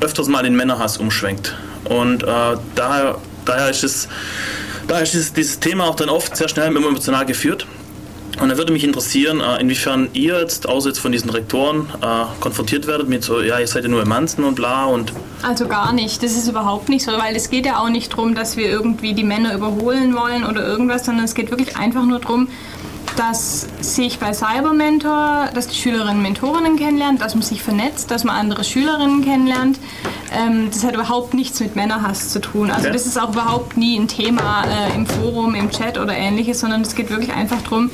öfters 0.01 0.29
mal 0.29 0.45
in 0.47 0.55
Männerhass 0.57 0.97
umschwenkt. 0.97 1.55
Und 1.85 2.23
äh, 2.23 2.27
daher, 2.75 3.19
daher 3.45 3.71
ist 3.71 3.85
es, 3.85 4.09
daher 4.89 5.03
ist 5.03 5.15
es, 5.15 5.33
dieses 5.33 5.61
Thema 5.61 5.85
auch 5.85 5.97
dann 5.97 6.09
oft 6.09 6.37
sehr 6.37 6.49
schnell 6.49 6.75
emotional 6.75 7.27
geführt. 7.27 7.67
Und 8.41 8.49
da 8.49 8.57
würde 8.57 8.73
mich 8.73 8.85
interessieren, 8.85 9.41
äh, 9.41 9.61
inwiefern 9.61 10.09
ihr 10.15 10.41
jetzt, 10.41 10.69
außer 10.69 10.89
jetzt 10.89 11.01
von 11.01 11.13
diesen 11.13 11.29
Rektoren, 11.31 11.89
äh, 12.01 12.25
konfrontiert 12.41 12.87
werdet 12.87 13.09
mit 13.09 13.23
so, 13.23 13.41
ja, 13.41 13.59
ihr 13.59 13.67
seid 13.67 13.83
ja 13.83 13.91
nur 13.91 14.03
Emanzen 14.03 14.45
und 14.45 14.55
bla 14.55 14.87
und 14.87 15.13
Also 15.43 15.67
gar 15.67 15.93
nicht. 15.93 16.23
Das 16.23 16.33
ist 16.33 16.49
überhaupt 16.49 16.89
nicht 16.89 17.05
so, 17.05 17.13
weil 17.13 17.37
es 17.37 17.51
geht 17.51 17.67
ja 17.67 17.79
auch 17.79 17.91
nicht 17.91 18.13
darum, 18.13 18.35
dass 18.35 18.57
wir 18.57 18.69
irgendwie 18.69 19.13
die 19.15 19.25
Männer 19.25 19.55
überholen 19.55 20.15
wollen 20.15 20.47
oder 20.47 20.67
irgendwas, 20.67 21.05
sondern 21.05 21.25
es 21.25 21.35
geht 21.35 21.51
wirklich 21.51 21.77
einfach 21.77 22.05
nur 22.05 22.21
darum, 22.21 22.49
dass 23.16 23.66
sich 23.81 24.18
bei 24.18 24.33
Cybermentor, 24.33 25.51
dass 25.55 25.68
die 25.68 25.77
Schülerinnen 25.77 26.23
Mentorinnen 26.23 26.77
kennenlernen, 26.77 27.18
dass 27.18 27.35
man 27.35 27.42
sich 27.42 27.62
vernetzt, 27.62 28.11
dass 28.11 28.25
man 28.25 28.37
andere 28.37 28.64
Schülerinnen 28.64 29.25
kennenlernt. 29.25 29.79
Ähm, 30.33 30.68
das 30.73 30.85
hat 30.85 30.94
überhaupt 30.94 31.35
nichts 31.35 31.61
mit 31.61 31.77
Männerhass 31.77 32.31
zu 32.31 32.40
tun. 32.40 32.70
Also 32.70 32.90
das 32.90 33.07
ist 33.07 33.20
auch 33.20 33.33
überhaupt 33.33 33.77
nie 33.77 33.99
ein 33.99 34.09
Thema 34.09 34.64
äh, 34.64 34.94
im 34.94 35.07
Forum, 35.07 35.55
im 35.55 35.70
Chat 35.70 35.99
oder 35.99 36.14
ähnliches, 36.14 36.61
sondern 36.61 36.83
es 36.83 36.94
geht 36.94 37.11
wirklich 37.11 37.33
einfach 37.33 37.61
darum, 37.62 37.90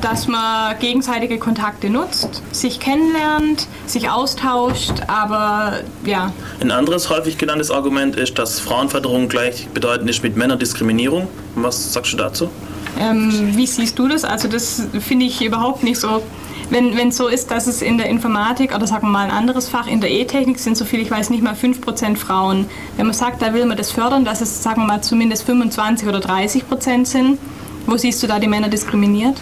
dass 0.00 0.26
man 0.28 0.78
gegenseitige 0.78 1.38
Kontakte 1.38 1.90
nutzt, 1.90 2.42
sich 2.52 2.80
kennenlernt, 2.80 3.66
sich 3.86 4.10
austauscht, 4.10 5.02
aber 5.06 5.80
ja, 6.04 6.32
Ein 6.60 6.70
anderes 6.70 7.10
häufig 7.10 7.38
genanntes 7.38 7.70
Argument 7.70 8.16
ist, 8.16 8.38
dass 8.38 8.60
Frauenförderung 8.60 9.28
gleichbedeutend 9.28 10.08
ist 10.08 10.22
mit 10.22 10.36
Männerdiskriminierung. 10.36 11.28
Was 11.54 11.92
sagst 11.92 12.12
du 12.12 12.16
dazu? 12.16 12.50
Ähm, 12.98 13.56
wie 13.56 13.66
siehst 13.66 13.98
du 13.98 14.08
das? 14.08 14.24
Also 14.24 14.48
das 14.48 14.82
finde 15.00 15.26
ich 15.26 15.44
überhaupt 15.44 15.82
nicht 15.82 15.98
so. 15.98 16.22
Wenn 16.70 17.08
es 17.08 17.16
so 17.18 17.28
ist, 17.28 17.50
dass 17.50 17.66
es 17.66 17.82
in 17.82 17.98
der 17.98 18.08
Informatik 18.08 18.74
oder 18.74 18.86
sagen 18.86 19.06
wir 19.06 19.10
mal 19.10 19.24
ein 19.24 19.30
anderes 19.30 19.68
Fach, 19.68 19.86
in 19.86 20.00
der 20.00 20.10
E-Technik 20.10 20.58
sind 20.58 20.76
so 20.76 20.84
viel, 20.84 21.00
ich 21.00 21.10
weiß 21.10 21.28
nicht 21.30 21.42
mal 21.42 21.52
5% 21.52 22.16
Frauen. 22.16 22.66
Wenn 22.96 23.06
man 23.06 23.14
sagt, 23.14 23.42
da 23.42 23.52
will 23.52 23.66
man 23.66 23.76
das 23.76 23.90
fördern, 23.90 24.24
dass 24.24 24.40
es 24.40 24.62
sagen 24.62 24.82
wir 24.82 24.86
mal 24.86 25.02
zumindest 25.02 25.44
25 25.44 26.08
oder 26.08 26.20
30% 26.20 27.04
sind, 27.04 27.38
wo 27.86 27.96
siehst 27.98 28.22
du 28.22 28.26
da 28.26 28.38
die 28.38 28.48
Männer 28.48 28.68
diskriminiert? 28.68 29.36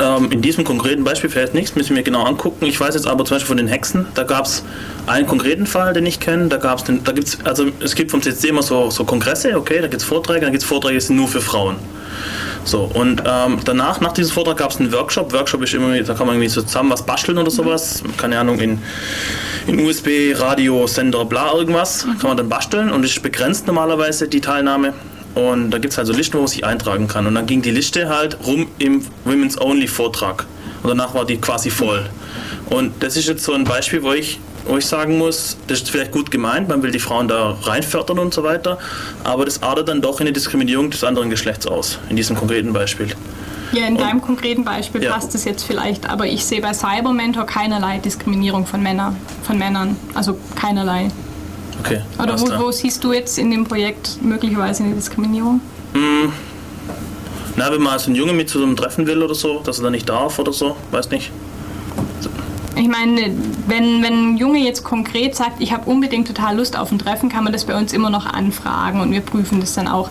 Ähm, 0.00 0.30
in 0.30 0.40
diesem 0.40 0.64
konkreten 0.64 1.04
Beispiel 1.04 1.28
vielleicht 1.28 1.54
nichts, 1.54 1.74
müssen 1.74 1.94
wir 1.94 2.02
genau 2.02 2.24
angucken. 2.24 2.64
Ich 2.64 2.80
weiß 2.80 2.94
jetzt 2.94 3.06
aber 3.06 3.24
zum 3.24 3.36
Beispiel 3.36 3.48
von 3.48 3.56
den 3.58 3.68
Hexen, 3.68 4.06
da 4.14 4.22
gab 4.22 4.46
es 4.46 4.64
einen 5.06 5.26
konkreten 5.26 5.66
Fall, 5.66 5.92
den 5.92 6.06
ich 6.06 6.18
kenne. 6.20 6.48
Da 6.48 6.56
gab's 6.56 6.84
den, 6.84 7.04
da 7.04 7.12
gibt's, 7.12 7.38
also 7.44 7.66
es 7.80 7.94
gibt 7.94 8.10
vom 8.10 8.22
CCC 8.22 8.48
immer 8.48 8.62
so, 8.62 8.90
so 8.90 9.04
Kongresse, 9.04 9.56
okay, 9.56 9.80
da 9.80 9.88
gibt 9.88 10.02
es 10.02 10.04
Vorträge, 10.04 10.40
dann 10.40 10.52
gibt 10.52 10.62
es 10.62 10.68
Vorträge, 10.68 10.94
die 10.94 11.04
sind 11.04 11.16
nur 11.16 11.28
für 11.28 11.40
Frauen. 11.40 11.76
So, 12.64 12.90
und 12.94 13.22
ähm, 13.26 13.58
danach, 13.64 14.00
nach 14.00 14.12
diesem 14.12 14.32
Vortrag 14.32 14.58
gab 14.58 14.70
es 14.70 14.78
einen 14.78 14.92
Workshop. 14.92 15.32
Workshop 15.32 15.62
ist 15.62 15.74
immer, 15.74 16.00
da 16.00 16.14
kann 16.14 16.26
man 16.26 16.36
irgendwie 16.36 16.48
so 16.48 16.62
zusammen 16.62 16.90
was 16.90 17.04
basteln 17.04 17.36
oder 17.38 17.50
sowas. 17.50 18.02
Keine 18.16 18.38
Ahnung, 18.38 18.60
in, 18.60 18.78
in 19.66 19.84
USB, 19.84 20.32
Radio, 20.36 20.86
Sender, 20.86 21.24
bla, 21.24 21.52
irgendwas. 21.54 22.06
Kann 22.20 22.30
man 22.30 22.36
dann 22.36 22.48
basteln 22.48 22.90
und 22.90 23.04
es 23.04 23.12
ist 23.12 23.22
begrenzt 23.22 23.66
normalerweise 23.66 24.28
die 24.28 24.40
Teilnahme. 24.40 24.94
Und 25.34 25.70
da 25.70 25.78
gibt 25.78 25.92
es 25.92 25.98
halt 25.98 26.06
so 26.06 26.12
Listen, 26.12 26.34
wo 26.34 26.38
man 26.38 26.48
sich 26.48 26.64
eintragen 26.64 27.08
kann. 27.08 27.26
Und 27.26 27.34
dann 27.34 27.46
ging 27.46 27.62
die 27.62 27.70
Liste 27.70 28.08
halt 28.08 28.38
rum 28.46 28.68
im 28.78 29.04
Women's 29.24 29.60
Only 29.60 29.86
Vortrag. 29.86 30.46
Und 30.82 30.88
danach 30.90 31.14
war 31.14 31.24
die 31.24 31.38
quasi 31.38 31.70
voll. 31.70 32.08
Und 32.70 33.02
das 33.02 33.16
ist 33.16 33.28
jetzt 33.28 33.44
so 33.44 33.52
ein 33.52 33.64
Beispiel, 33.64 34.02
wo 34.02 34.12
ich, 34.12 34.40
wo 34.66 34.76
ich 34.76 34.86
sagen 34.86 35.18
muss, 35.18 35.56
das 35.68 35.80
ist 35.82 35.90
vielleicht 35.90 36.12
gut 36.12 36.30
gemeint, 36.30 36.68
man 36.68 36.82
will 36.82 36.90
die 36.90 36.98
Frauen 36.98 37.28
da 37.28 37.56
reinfördern 37.62 38.18
und 38.18 38.34
so 38.34 38.42
weiter, 38.42 38.78
aber 39.24 39.44
das 39.44 39.62
artet 39.62 39.88
dann 39.88 40.00
doch 40.00 40.20
in 40.20 40.26
eine 40.26 40.32
Diskriminierung 40.32 40.90
des 40.90 41.04
anderen 41.04 41.30
Geschlechts 41.30 41.66
aus, 41.66 41.98
in 42.08 42.16
diesem 42.16 42.36
konkreten 42.36 42.72
Beispiel. 42.72 43.08
Ja, 43.72 43.86
in 43.86 43.96
deinem 43.96 44.20
konkreten 44.20 44.64
Beispiel 44.64 45.02
Ja. 45.02 45.12
passt 45.12 45.34
es 45.34 45.44
jetzt 45.44 45.64
vielleicht, 45.64 46.08
aber 46.08 46.26
ich 46.26 46.44
sehe 46.44 46.60
bei 46.60 46.74
Cybermentor 46.74 47.46
keinerlei 47.46 47.98
Diskriminierung 47.98 48.66
von, 48.66 48.82
Männer, 48.82 49.14
von 49.42 49.58
Männern. 49.58 49.96
Also 50.14 50.38
keinerlei. 50.54 51.08
Okay. 51.84 52.00
Oder 52.22 52.40
wo, 52.40 52.66
wo 52.66 52.70
siehst 52.70 53.02
du 53.02 53.12
jetzt 53.12 53.38
in 53.38 53.50
dem 53.50 53.64
Projekt 53.64 54.22
möglicherweise 54.22 54.84
eine 54.84 54.94
Diskriminierung? 54.94 55.60
Hm. 55.94 56.32
Na, 57.56 57.70
wenn 57.70 57.82
man 57.82 57.98
so 57.98 58.06
einen 58.06 58.16
Junge 58.16 58.32
mit 58.32 58.48
zu 58.48 58.58
so 58.58 58.64
einem 58.64 58.76
Treffen 58.76 59.06
will 59.06 59.22
oder 59.22 59.34
so, 59.34 59.60
dass 59.60 59.78
er 59.78 59.84
da 59.84 59.90
nicht 59.90 60.08
darf 60.08 60.38
oder 60.38 60.52
so, 60.52 60.76
weiß 60.90 61.10
nicht. 61.10 61.30
Ich 62.74 62.88
meine, 62.88 63.30
wenn, 63.66 64.02
wenn 64.02 64.32
ein 64.32 64.36
Junge 64.38 64.58
jetzt 64.60 64.82
konkret 64.82 65.36
sagt, 65.36 65.60
ich 65.60 65.72
habe 65.72 65.88
unbedingt 65.90 66.26
total 66.26 66.56
Lust 66.56 66.78
auf 66.78 66.90
ein 66.90 66.98
Treffen, 66.98 67.28
kann 67.28 67.44
man 67.44 67.52
das 67.52 67.64
bei 67.66 67.76
uns 67.76 67.92
immer 67.92 68.08
noch 68.08 68.24
anfragen 68.26 69.00
und 69.00 69.12
wir 69.12 69.20
prüfen 69.20 69.60
das 69.60 69.74
dann 69.74 69.88
auch. 69.88 70.08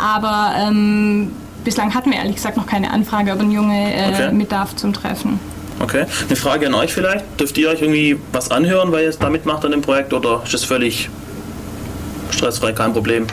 Aber 0.00 0.52
ähm, 0.56 1.32
bislang 1.64 1.92
hatten 1.94 2.10
wir 2.12 2.18
ehrlich 2.18 2.36
gesagt 2.36 2.56
noch 2.56 2.66
keine 2.66 2.92
Anfrage, 2.92 3.32
ob 3.32 3.40
ein 3.40 3.50
Junge 3.50 3.92
äh, 3.92 4.08
Okay. 4.08 4.32
mit 4.32 4.52
darf 4.52 4.76
zum 4.76 4.92
Treffen. 4.92 5.40
Okay. 5.80 6.06
Eine 6.28 6.36
Frage 6.36 6.66
an 6.66 6.74
euch 6.74 6.92
vielleicht. 6.94 7.24
Dürft 7.38 7.58
ihr 7.58 7.68
euch 7.68 7.82
irgendwie 7.82 8.16
was 8.32 8.50
anhören, 8.50 8.92
weil 8.92 9.04
ihr 9.04 9.08
es 9.10 9.18
da 9.18 9.28
mitmacht 9.30 9.64
an 9.64 9.72
dem 9.72 9.82
Projekt 9.82 10.12
oder 10.12 10.40
ist 10.44 10.54
das 10.54 10.64
völlig 10.64 11.08
stressfrei, 12.30 12.72
kein 12.72 12.92
Problem? 12.92 13.26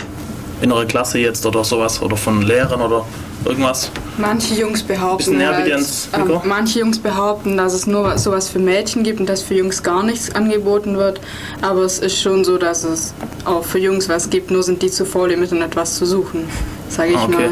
In 0.61 0.71
eurer 0.71 0.85
Klasse 0.85 1.17
jetzt 1.19 1.45
oder 1.45 1.63
sowas 1.63 2.01
oder 2.01 2.15
von 2.17 2.41
Lehrern 2.43 2.81
oder 2.81 3.05
irgendwas? 3.45 3.89
Manche 4.17 4.53
Jungs 4.53 4.83
behaupten, 4.83 5.43
halt, 5.43 5.67
ähm, 6.13 6.41
manche 6.43 6.79
Jungs 6.79 6.99
behaupten, 6.99 7.57
dass 7.57 7.73
es 7.73 7.87
nur 7.87 8.17
sowas 8.19 8.49
für 8.49 8.59
Mädchen 8.59 9.03
gibt 9.03 9.19
und 9.19 9.27
dass 9.27 9.41
für 9.41 9.55
Jungs 9.55 9.81
gar 9.81 10.03
nichts 10.03 10.33
angeboten 10.35 10.97
wird. 10.97 11.19
Aber 11.61 11.81
es 11.81 11.97
ist 11.99 12.19
schon 12.21 12.43
so, 12.43 12.57
dass 12.57 12.83
es 12.83 13.13
auch 13.45 13.63
für 13.63 13.79
Jungs 13.79 14.09
was 14.09 14.29
gibt, 14.29 14.51
nur 14.51 14.61
sind 14.61 14.81
die 14.83 14.91
zu 14.91 15.05
faul, 15.05 15.31
im 15.31 15.41
Internet 15.41 15.75
was 15.75 15.95
zu 15.95 16.05
suchen, 16.05 16.47
sage 16.89 17.11
ich 17.11 17.17
Ah, 17.17 17.23
okay. 17.25 17.35
mal. 17.35 17.49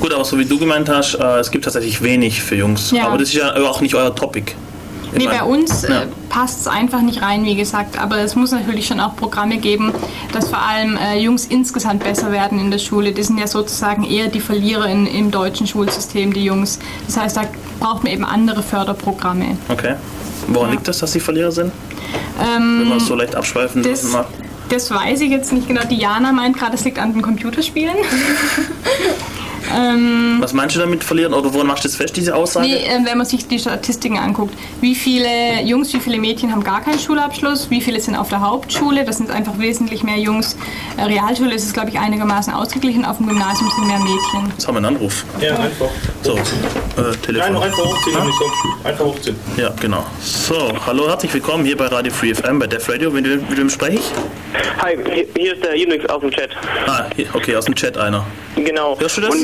Gut, 0.00 0.12
aber 0.14 0.24
so 0.24 0.38
wie 0.38 0.44
du 0.46 0.58
gemeint 0.58 0.88
hast, 0.88 1.14
äh, 1.14 1.38
es 1.38 1.50
gibt 1.50 1.64
tatsächlich 1.64 2.02
wenig 2.02 2.42
für 2.42 2.56
Jungs. 2.56 2.90
Ja. 2.90 3.06
Aber 3.06 3.18
das 3.18 3.28
ist 3.28 3.34
ja 3.34 3.54
auch 3.56 3.80
nicht 3.80 3.94
euer 3.94 4.14
Topic. 4.14 4.54
Nee, 5.12 5.26
bei 5.26 5.42
uns 5.42 5.82
Ja. 5.82 6.02
äh, 6.02 6.06
passt 6.28 6.60
es 6.60 6.66
einfach 6.68 7.00
nicht 7.02 7.20
rein, 7.20 7.44
wie 7.44 7.56
gesagt. 7.56 7.98
Aber 7.98 8.18
es 8.18 8.36
muss 8.36 8.52
natürlich 8.52 8.86
schon 8.86 9.00
auch 9.00 9.16
Programme 9.16 9.58
geben, 9.58 9.92
dass 10.32 10.48
vor 10.48 10.62
allem 10.62 10.96
äh, 10.96 11.18
Jungs 11.18 11.46
insgesamt 11.46 12.04
besser 12.04 12.30
werden 12.30 12.60
in 12.60 12.70
der 12.70 12.78
Schule. 12.78 13.10
Die 13.12 13.22
sind 13.24 13.36
ja 13.38 13.48
sozusagen 13.48 14.04
eher 14.04 14.28
die 14.28 14.38
Verlierer 14.40 14.86
in, 14.86 15.06
im 15.06 15.30
deutschen 15.32 15.66
Schulsystem, 15.66 16.32
die 16.32 16.44
Jungs. 16.44 16.78
Das 17.06 17.16
heißt, 17.16 17.36
da 17.38 17.42
braucht 17.80 18.04
man 18.04 18.12
eben 18.12 18.24
andere 18.24 18.62
Förderprogramme. 18.62 19.58
Okay. 19.68 19.96
Woran 20.46 20.70
liegt 20.70 20.86
das, 20.86 20.98
dass 21.00 21.10
sie 21.12 21.20
Verlierer 21.20 21.50
sind? 21.50 21.72
Ähm, 22.40 22.78
Wenn 22.80 22.88
man 22.88 22.98
es 22.98 23.06
so 23.06 23.14
leicht 23.16 23.34
abschweifen 23.34 23.82
das- 23.82 24.04
mag. 24.04 24.26
Das 24.68 24.88
weiß 24.88 25.20
ich 25.22 25.30
jetzt 25.30 25.52
nicht 25.52 25.66
genau. 25.66 25.82
Diana 25.82 26.30
meint 26.30 26.56
gerade, 26.56 26.76
es 26.76 26.84
liegt 26.84 27.00
an 27.00 27.12
den 27.12 27.22
Computerspielen. 27.22 27.96
ähm, 29.74 30.36
Was 30.40 30.52
meinst 30.52 30.76
du 30.76 30.80
damit 30.80 31.04
verlieren? 31.04 31.34
Oder 31.34 31.52
woran 31.52 31.66
machst 31.66 31.84
du 31.84 31.88
das 31.88 31.96
fest, 31.96 32.16
diese 32.16 32.34
Aussage? 32.34 32.66
Nee, 32.66 32.76
äh, 32.76 33.04
wenn 33.04 33.18
man 33.18 33.26
sich 33.26 33.46
die 33.46 33.58
Statistiken 33.58 34.18
anguckt, 34.18 34.54
wie 34.80 34.94
viele 34.94 35.62
Jungs, 35.64 35.92
wie 35.92 36.00
viele 36.00 36.18
Mädchen 36.18 36.52
haben 36.52 36.64
gar 36.64 36.80
keinen 36.80 36.98
Schulabschluss, 36.98 37.70
wie 37.70 37.80
viele 37.80 38.00
sind 38.00 38.16
auf 38.16 38.28
der 38.28 38.40
Hauptschule, 38.40 39.04
das 39.04 39.18
sind 39.18 39.30
einfach 39.30 39.58
wesentlich 39.58 40.02
mehr 40.02 40.18
Jungs. 40.18 40.56
Äh, 40.96 41.02
Realschule 41.04 41.54
ist 41.54 41.64
es, 41.64 41.72
glaube 41.72 41.90
ich, 41.90 41.98
einigermaßen 41.98 42.52
ausgeglichen, 42.52 43.04
auf 43.04 43.18
dem 43.18 43.28
Gymnasium 43.28 43.70
sind 43.70 43.86
mehr 43.86 43.98
Mädchen. 43.98 44.50
Jetzt 44.50 44.66
haben 44.66 44.74
wir 44.74 44.78
einen 44.78 44.96
Anruf. 44.96 45.24
Ja, 45.40 45.58
einfach. 45.58 45.88
So, 46.22 46.36
äh, 46.36 47.16
Telefon. 47.22 47.54
Nein, 47.54 47.62
einfach 47.62 47.84
hochziehen, 47.84 48.26
nicht 48.26 48.38
so. 48.38 48.88
Einfach 48.88 49.04
hochziehen. 49.04 49.36
Ja, 49.56 49.70
genau. 49.80 50.04
So, 50.22 50.72
hallo, 50.86 51.08
herzlich 51.08 51.32
willkommen 51.32 51.64
hier 51.64 51.76
bei 51.76 51.86
Radio 51.86 52.12
Free 52.12 52.34
FM, 52.34 52.58
bei 52.58 52.66
Def 52.66 52.88
Radio. 52.88 53.10
Mit 53.10 53.24
wem, 53.24 53.44
mit 53.48 53.58
wem 53.58 53.70
spreche 53.70 53.96
ich? 53.96 54.12
Hi, 54.82 54.96
hier- 55.36 55.54
ist 55.54 55.64
der 55.64 55.72
Unix 55.74 56.04
aus 56.06 56.20
dem 56.20 56.30
Chat. 56.30 56.50
Ah, 56.86 57.04
hier, 57.14 57.26
okay, 57.34 57.54
aus 57.56 57.64
dem 57.66 57.74
Chat 57.74 57.96
einer. 57.96 58.24
Genau. 58.56 58.98
Hörst 58.98 59.16
du 59.18 59.20
das? 59.22 59.34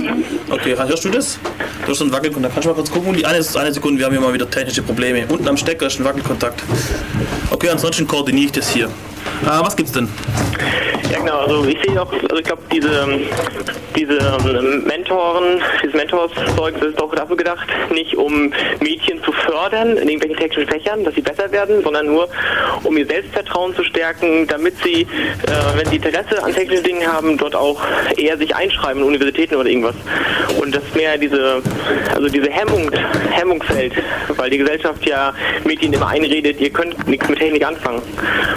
Okay, 0.50 0.76
hörst 0.76 1.04
du 1.04 1.10
das? 1.10 1.38
Du 1.84 1.92
hast 1.92 2.02
einen 2.02 2.12
Wackelkontakt. 2.12 2.54
Kannst 2.54 2.64
du 2.66 2.70
mal 2.70 2.74
kurz 2.74 2.90
gucken? 2.90 3.14
Die 3.14 3.24
eine, 3.24 3.38
eine 3.54 3.72
Sekunde, 3.72 3.98
wir 3.98 4.06
haben 4.06 4.12
hier 4.12 4.20
mal 4.20 4.32
wieder 4.34 4.50
technische 4.50 4.82
Probleme. 4.82 5.24
Unten 5.28 5.46
am 5.48 5.56
Stecker 5.56 5.86
ist 5.86 5.98
ein 6.00 6.04
Wackelkontakt. 6.04 6.62
Okay, 7.50 7.68
ansonsten 7.68 8.06
koordiniere 8.06 8.46
ich 8.46 8.52
das 8.52 8.68
hier. 8.70 8.90
Ah, 9.44 9.60
was 9.64 9.76
gibt's 9.76 9.92
denn? 9.92 10.08
Ja 11.10 11.18
genau, 11.20 11.38
also 11.38 11.64
ich 11.66 11.78
sehe 11.82 12.00
auch, 12.00 12.12
also 12.12 12.36
ich 12.36 12.44
glaube 12.44 12.62
diese, 12.72 13.06
diese 13.96 14.18
ähm, 14.18 14.84
Mentoren, 14.84 15.60
dieses 15.82 15.94
Mentorszeug, 15.94 16.74
das 16.80 16.88
ist 16.88 17.00
auch 17.00 17.14
dafür 17.14 17.36
gedacht, 17.36 17.66
nicht 17.92 18.16
um 18.16 18.52
Mädchen 18.80 19.22
zu 19.22 19.30
fördern 19.32 19.96
in 19.96 20.08
irgendwelchen 20.08 20.36
technischen 20.36 20.68
Fächern, 20.68 21.04
dass 21.04 21.14
sie 21.14 21.20
besser 21.20 21.50
werden, 21.52 21.82
sondern 21.82 22.06
nur 22.06 22.28
um 22.82 22.96
ihr 22.96 23.06
Selbstvertrauen 23.06 23.74
zu 23.74 23.84
stärken, 23.84 24.46
damit 24.48 24.74
sie, 24.82 25.02
äh, 25.02 25.06
wenn 25.76 25.86
sie 25.86 25.96
Interesse 25.96 26.42
an 26.42 26.52
technischen 26.52 26.84
Dingen 26.84 27.06
haben, 27.06 27.38
dort 27.38 27.54
auch 27.54 27.80
eher 28.16 28.36
sich 28.36 28.54
einschreiben 28.54 29.02
in 29.02 29.08
Universitäten 29.08 29.54
oder 29.56 29.68
irgendwas. 29.68 29.94
Und 30.60 30.74
das 30.74 30.82
mehr 30.94 31.16
diese, 31.18 31.62
also 32.14 32.28
diese 32.28 32.50
Hemmung, 32.50 32.90
Hemmung 33.30 33.62
fällt, 33.62 33.92
weil 34.36 34.50
die 34.50 34.58
Gesellschaft 34.58 35.06
ja 35.06 35.32
Mädchen 35.64 35.92
immer 35.92 36.08
einredet, 36.08 36.60
ihr 36.60 36.70
könnt 36.70 37.06
nichts 37.06 37.28
mit 37.28 37.38
Technik 37.38 37.64
anfangen. 37.64 38.02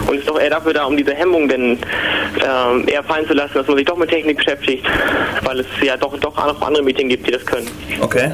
Und 0.06 0.14
es 0.14 0.20
ist 0.20 0.28
doch 0.28 0.40
eher 0.40 0.50
dafür 0.50 0.72
da, 0.72 0.84
um 0.84 0.96
diese 0.96 1.14
Hemmung 1.14 1.48
denn 1.48 1.78
ähm, 2.44 2.86
eher 2.88 3.02
fallen 3.02 3.26
zu 3.26 3.34
lassen, 3.34 3.54
dass 3.54 3.66
man 3.66 3.76
sich 3.76 3.86
doch 3.86 3.96
mit 3.96 4.10
Technik 4.10 4.38
beschäftigt, 4.38 4.84
weil 5.42 5.60
es 5.60 5.66
ja 5.82 5.96
doch, 5.96 6.16
doch 6.18 6.36
auch 6.36 6.62
andere 6.62 6.82
Mädchen 6.82 7.08
gibt, 7.08 7.26
die 7.26 7.32
das 7.32 7.44
können. 7.44 7.68
Okay. 8.00 8.30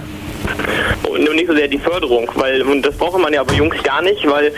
Und 1.09 1.25
nur 1.25 1.35
nicht 1.35 1.49
so 1.49 1.55
sehr 1.55 1.67
die 1.69 1.79
Förderung, 1.79 2.31
weil 2.35 2.63
und 2.63 2.83
das 2.83 2.95
braucht 2.97 3.19
man 3.19 3.33
ja 3.33 3.41
aber 3.41 3.53
Jungs 3.55 3.77
gar 3.83 4.03
nicht, 4.03 4.25
weil 4.29 4.53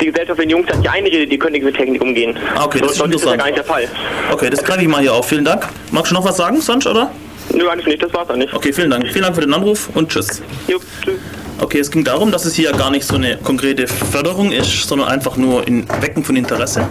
die 0.00 0.06
Gesellschaft 0.06 0.40
den 0.40 0.50
Jungs 0.50 0.66
dann 0.68 0.78
nicht 0.80 0.90
einredet, 0.90 1.30
die 1.30 1.38
können 1.38 1.52
nicht 1.52 1.64
mit 1.64 1.76
Technik 1.76 2.00
umgehen. 2.02 2.36
Ah, 2.54 2.64
okay, 2.66 2.80
das 2.80 2.92
ist 2.92 2.98
Sonst 2.98 3.16
ist 3.16 3.24
das 3.24 3.30
ja 3.30 3.34
interessant. 3.34 3.38
gar 3.38 3.46
nicht 3.46 3.56
der 3.56 3.64
Fall. 3.64 3.88
Okay, 4.32 4.50
das 4.50 4.62
greife 4.62 4.82
ich 4.82 4.88
mal 4.88 5.00
hier 5.00 5.14
auf. 5.14 5.26
Vielen 5.28 5.44
Dank. 5.44 5.66
Magst 5.90 6.10
du 6.12 6.14
noch 6.14 6.24
was 6.24 6.36
sagen 6.36 6.60
sonst, 6.60 6.86
oder? 6.86 7.10
Nö, 7.52 7.68
eigentlich 7.68 7.86
nicht, 7.86 8.02
das 8.02 8.12
war's 8.14 8.28
dann 8.28 8.38
nicht. 8.38 8.52
Okay, 8.54 8.72
vielen 8.72 8.90
Dank. 8.90 9.06
Vielen 9.08 9.22
Dank 9.24 9.34
für 9.34 9.42
den 9.42 9.52
Anruf 9.54 9.88
und 9.94 10.10
tschüss. 10.10 10.42
Jo, 10.68 10.78
tschüss. 11.02 11.14
Okay, 11.60 11.78
es 11.78 11.90
ging 11.90 12.04
darum, 12.04 12.32
dass 12.32 12.44
es 12.44 12.54
hier 12.54 12.72
gar 12.72 12.90
nicht 12.90 13.04
so 13.06 13.14
eine 13.16 13.36
konkrete 13.38 13.86
Förderung 13.86 14.50
ist, 14.52 14.88
sondern 14.88 15.08
einfach 15.08 15.36
nur 15.36 15.66
ein 15.66 15.86
Wecken 16.00 16.24
von 16.24 16.36
Interesse. 16.36 16.88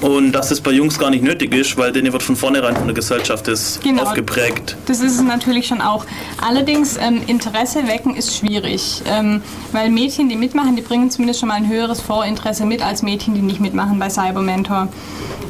Und 0.00 0.32
dass 0.32 0.50
es 0.50 0.60
bei 0.60 0.72
Jungs 0.72 0.98
gar 0.98 1.10
nicht 1.10 1.22
nötig 1.22 1.54
ist, 1.54 1.76
weil 1.76 1.92
denen 1.92 2.12
wird 2.12 2.22
von 2.22 2.36
vornherein 2.36 2.76
von 2.76 2.86
der 2.86 2.94
Gesellschaft 2.94 3.48
das 3.48 3.80
Genau. 3.82 4.02
aufgeprägt. 4.02 4.76
Das 4.86 5.00
ist 5.00 5.14
es 5.14 5.22
natürlich 5.22 5.66
schon 5.66 5.80
auch. 5.80 6.04
Allerdings, 6.46 6.96
ähm, 6.96 7.22
Interesse 7.26 7.86
wecken 7.86 8.14
ist 8.14 8.36
schwierig, 8.36 9.02
ähm, 9.06 9.42
weil 9.72 9.90
Mädchen, 9.90 10.28
die 10.28 10.36
mitmachen, 10.36 10.76
die 10.76 10.82
bringen 10.82 11.10
zumindest 11.10 11.40
schon 11.40 11.48
mal 11.48 11.54
ein 11.54 11.68
höheres 11.68 12.00
Vorinteresse 12.00 12.66
mit 12.66 12.82
als 12.82 13.02
Mädchen, 13.02 13.34
die 13.34 13.42
nicht 13.42 13.60
mitmachen 13.60 13.98
bei 13.98 14.10
Cybermentor. 14.10 14.88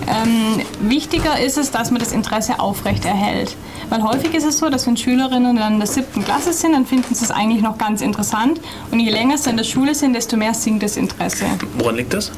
Ähm, 0.06 0.60
wichtiger 0.88 1.40
ist 1.40 1.56
es, 1.56 1.70
dass 1.70 1.90
man 1.90 1.98
das 2.00 2.12
Interesse 2.12 2.60
aufrechterhält. 2.60 3.56
Weil 3.88 4.02
häufig 4.02 4.34
ist 4.34 4.44
es 4.44 4.58
so, 4.58 4.68
dass 4.68 4.86
wenn 4.86 4.96
Schülerinnen 4.96 5.56
dann 5.56 5.74
in 5.74 5.78
der 5.78 5.86
siebten 5.88 6.24
Klasse 6.24 6.52
sind, 6.52 6.72
dann 6.72 6.86
finden 6.86 7.14
sie 7.14 7.24
es 7.24 7.30
eigentlich 7.30 7.62
noch 7.62 7.78
ganz 7.78 8.02
interessant. 8.02 8.60
Und 8.90 9.00
je 9.00 9.10
länger 9.10 9.38
sie 9.38 9.50
in 9.50 9.56
der 9.56 9.64
Schule 9.64 9.94
sind, 9.94 10.12
desto 10.14 10.36
mehr 10.36 10.52
sinkt 10.54 10.82
das 10.82 10.96
Interesse. 10.96 11.46
Woran 11.78 11.96
liegt 11.96 12.12
das? 12.12 12.30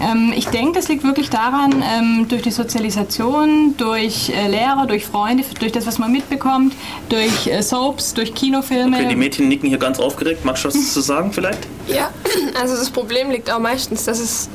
Ähm, 0.00 0.32
ich 0.36 0.46
denke, 0.48 0.72
das 0.72 0.88
liegt 0.88 1.04
wirklich 1.04 1.30
daran, 1.30 1.43
ähm, 1.52 2.26
durch 2.28 2.42
die 2.42 2.50
Sozialisation, 2.50 3.74
durch 3.76 4.30
äh, 4.30 4.48
Lehrer, 4.48 4.86
durch 4.86 5.04
Freunde, 5.04 5.44
durch 5.58 5.72
das, 5.72 5.86
was 5.86 5.98
man 5.98 6.12
mitbekommt, 6.12 6.74
durch 7.08 7.46
äh, 7.46 7.62
Soaps, 7.62 8.14
durch 8.14 8.34
Kinofilme. 8.34 8.96
Okay, 8.96 9.08
die 9.08 9.16
Mädchen 9.16 9.48
nicken 9.48 9.68
hier 9.68 9.78
ganz 9.78 9.98
aufgeregt. 9.98 10.44
Magst 10.44 10.64
du 10.64 10.68
was 10.68 10.92
zu 10.92 11.00
sagen 11.00 11.32
vielleicht? 11.32 11.66
Ja, 11.86 12.10
also 12.60 12.76
das 12.76 12.90
Problem 12.90 13.30
liegt 13.30 13.50
auch 13.50 13.58
meistens, 13.60 14.04
dass 14.04 14.20
es 14.20 14.48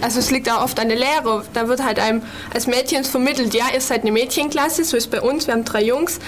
also 0.00 0.18
es 0.18 0.30
liegt 0.30 0.50
auch 0.50 0.62
oft 0.62 0.78
an 0.78 0.88
der 0.88 0.98
Lehre. 0.98 1.44
Da 1.52 1.68
wird 1.68 1.82
halt 1.84 1.98
einem 1.98 2.22
als 2.52 2.66
Mädchen 2.66 3.04
vermittelt, 3.04 3.54
ja, 3.54 3.64
ihr 3.72 3.80
seid 3.80 4.02
eine 4.02 4.12
Mädchenklasse, 4.12 4.84
so 4.84 4.96
ist 4.96 5.10
bei 5.10 5.20
uns, 5.20 5.46
wir 5.46 5.54
haben 5.54 5.64
drei 5.64 5.82
Jungs. 5.82 6.18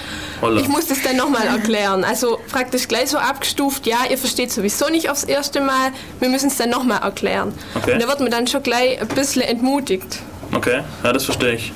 Holla. 0.40 0.60
Ich 0.60 0.68
muss 0.68 0.86
das 0.86 1.02
dann 1.02 1.16
nochmal 1.16 1.46
erklären. 1.46 2.04
Also 2.04 2.38
praktisch 2.50 2.88
gleich 2.88 3.10
so 3.10 3.18
abgestuft, 3.18 3.86
ja, 3.86 3.98
ihr 4.10 4.18
versteht 4.18 4.52
sowieso 4.52 4.88
nicht 4.88 5.10
aufs 5.10 5.24
erste 5.24 5.60
Mal, 5.60 5.92
wir 6.20 6.28
müssen 6.28 6.48
es 6.48 6.56
dann 6.56 6.70
nochmal 6.70 7.02
erklären. 7.02 7.52
Okay. 7.74 7.94
Und 7.94 8.02
da 8.02 8.08
wird 8.08 8.20
man 8.20 8.30
dann 8.30 8.46
schon 8.46 8.62
gleich 8.62 9.00
ein 9.00 9.08
bisschen 9.08 9.42
entmutigt. 9.42 10.20
Okay, 10.54 10.82
ja, 11.02 11.12
das 11.12 11.24
verstehe 11.24 11.54
ich. 11.54 11.72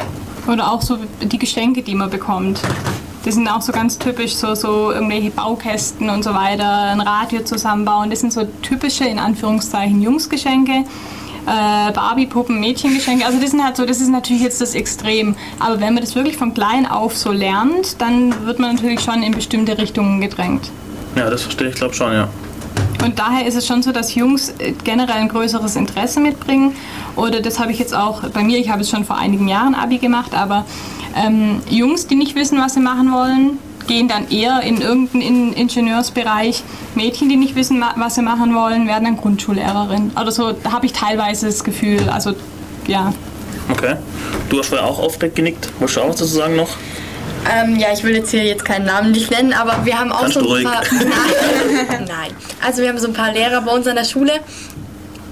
Oder 0.46 0.72
auch 0.72 0.82
so 0.82 0.98
die 1.20 1.38
Geschenke, 1.38 1.82
die 1.82 1.94
man 1.94 2.10
bekommt. 2.10 2.60
Das 3.24 3.34
sind 3.34 3.46
auch 3.48 3.60
so 3.60 3.72
ganz 3.72 3.98
typisch, 3.98 4.34
so, 4.34 4.54
so 4.54 4.92
irgendwelche 4.92 5.30
Baukästen 5.30 6.08
und 6.08 6.22
so 6.22 6.32
weiter, 6.32 6.84
ein 6.92 7.00
Radio 7.02 7.44
zusammenbauen. 7.44 8.08
Das 8.08 8.20
sind 8.20 8.32
so 8.32 8.44
typische, 8.62 9.04
in 9.04 9.18
Anführungszeichen, 9.18 10.00
Jungsgeschenke. 10.00 10.84
Äh, 11.46 11.92
Barbie-Puppen, 11.92 12.60
Mädchengeschenke. 12.60 13.24
Also 13.24 13.40
das 13.40 13.50
sind 13.50 13.64
halt 13.64 13.76
so, 13.76 13.86
das 13.86 14.00
ist 14.00 14.08
natürlich 14.08 14.42
jetzt 14.42 14.60
das 14.60 14.74
Extrem. 14.74 15.34
Aber 15.58 15.80
wenn 15.80 15.94
man 15.94 16.02
das 16.02 16.14
wirklich 16.14 16.36
von 16.36 16.54
klein 16.54 16.86
auf 16.86 17.16
so 17.16 17.32
lernt, 17.32 18.00
dann 18.00 18.46
wird 18.46 18.58
man 18.58 18.76
natürlich 18.76 19.00
schon 19.00 19.22
in 19.22 19.32
bestimmte 19.32 19.78
Richtungen 19.78 20.20
gedrängt. 20.20 20.70
Ja, 21.16 21.28
das 21.30 21.42
verstehe 21.42 21.68
ich, 21.68 21.74
glaube 21.74 21.94
schon, 21.94 22.12
ja. 22.12 22.28
Und 23.04 23.18
daher 23.18 23.46
ist 23.46 23.56
es 23.56 23.66
schon 23.66 23.82
so, 23.82 23.92
dass 23.92 24.14
Jungs 24.14 24.50
äh, 24.58 24.72
generell 24.84 25.16
ein 25.16 25.28
größeres 25.28 25.76
Interesse 25.76 26.20
mitbringen. 26.20 26.76
Oder 27.16 27.40
das 27.40 27.58
habe 27.58 27.72
ich 27.72 27.78
jetzt 27.78 27.94
auch 27.94 28.22
bei 28.28 28.42
mir, 28.42 28.58
ich 28.58 28.70
habe 28.70 28.82
es 28.82 28.90
schon 28.90 29.04
vor 29.04 29.16
einigen 29.16 29.48
Jahren 29.48 29.74
Abi 29.74 29.98
gemacht, 29.98 30.34
aber 30.34 30.64
ähm, 31.16 31.60
Jungs, 31.68 32.06
die 32.06 32.14
nicht 32.14 32.34
wissen, 32.36 32.58
was 32.60 32.74
sie 32.74 32.80
machen 32.80 33.10
wollen, 33.10 33.58
gehen 33.90 34.06
dann 34.06 34.30
eher 34.30 34.60
in 34.62 34.80
irgendeinen 34.80 35.22
In- 35.22 35.52
Ingenieursbereich. 35.52 36.62
Mädchen, 36.94 37.28
die 37.28 37.34
nicht 37.36 37.56
wissen, 37.56 37.82
was 37.96 38.14
sie 38.14 38.22
machen 38.22 38.54
wollen, 38.54 38.86
werden 38.86 39.04
dann 39.04 39.16
Grundschullehrerin. 39.16 40.12
Oder 40.18 40.30
so, 40.30 40.52
da 40.52 40.70
habe 40.72 40.86
ich 40.86 40.92
teilweise 40.92 41.46
das 41.46 41.64
Gefühl. 41.64 42.08
Also, 42.08 42.34
ja. 42.86 43.12
Okay. 43.68 43.96
Du 44.48 44.60
hast 44.60 44.68
vorher 44.68 44.86
auch 44.86 45.00
aufgedeckt 45.00 45.34
genickt. 45.36 45.68
Wolltest 45.80 45.96
du 45.96 46.02
auch 46.02 46.08
was 46.08 46.16
dazu 46.16 46.34
sagen 46.36 46.54
noch? 46.56 46.68
Ähm, 47.52 47.76
ja, 47.76 47.88
ich 47.92 48.04
will 48.04 48.14
jetzt 48.14 48.30
hier 48.30 48.44
jetzt 48.44 48.64
keinen 48.64 48.84
Namen 48.86 49.10
nicht 49.12 49.30
nennen, 49.30 49.52
aber 49.54 49.84
wir 49.84 49.98
haben 49.98 50.12
auch 50.12 50.20
Kannst 50.22 50.34
so 50.34 50.40
ein 50.40 50.46
ruhig. 50.46 50.64
paar. 50.64 50.82
Nein. 50.92 52.04
Nein. 52.06 52.30
Also 52.64 52.82
wir 52.82 52.90
haben 52.90 52.98
so 52.98 53.08
ein 53.08 53.12
paar 53.14 53.32
Lehrer 53.32 53.60
bei 53.62 53.72
uns 53.72 53.86
an 53.88 53.96
der 53.96 54.04
Schule, 54.04 54.32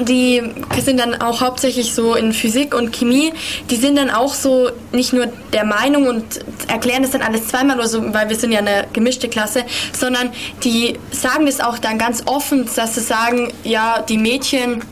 die 0.00 0.42
sind 0.80 1.00
dann 1.00 1.20
auch 1.20 1.40
hauptsächlich 1.40 1.94
so 1.94 2.14
in 2.14 2.32
Physik 2.32 2.74
und 2.74 2.92
Chemie. 2.92 3.32
Die 3.70 3.76
sind 3.76 3.96
dann 3.96 4.10
auch 4.10 4.34
so 4.34 4.70
nicht 4.92 5.12
nur 5.12 5.26
der 5.52 5.64
Meinung 5.64 6.06
und 6.06 6.24
erklären 6.68 7.02
das 7.02 7.12
dann 7.12 7.22
alles 7.22 7.48
zweimal 7.48 7.78
oder 7.78 7.88
so, 7.88 8.02
weil 8.14 8.28
wir 8.28 8.36
sind 8.36 8.52
ja 8.52 8.60
eine 8.60 8.86
gemischte 8.92 9.28
Klasse, 9.28 9.64
sondern 9.92 10.30
die 10.64 10.98
sagen 11.10 11.46
das 11.46 11.60
auch 11.60 11.78
dann 11.78 11.98
ganz 11.98 12.22
offen, 12.26 12.68
dass 12.76 12.94
sie 12.94 13.00
sagen, 13.00 13.52
ja, 13.64 14.02
die 14.02 14.18
Mädchen 14.18 14.82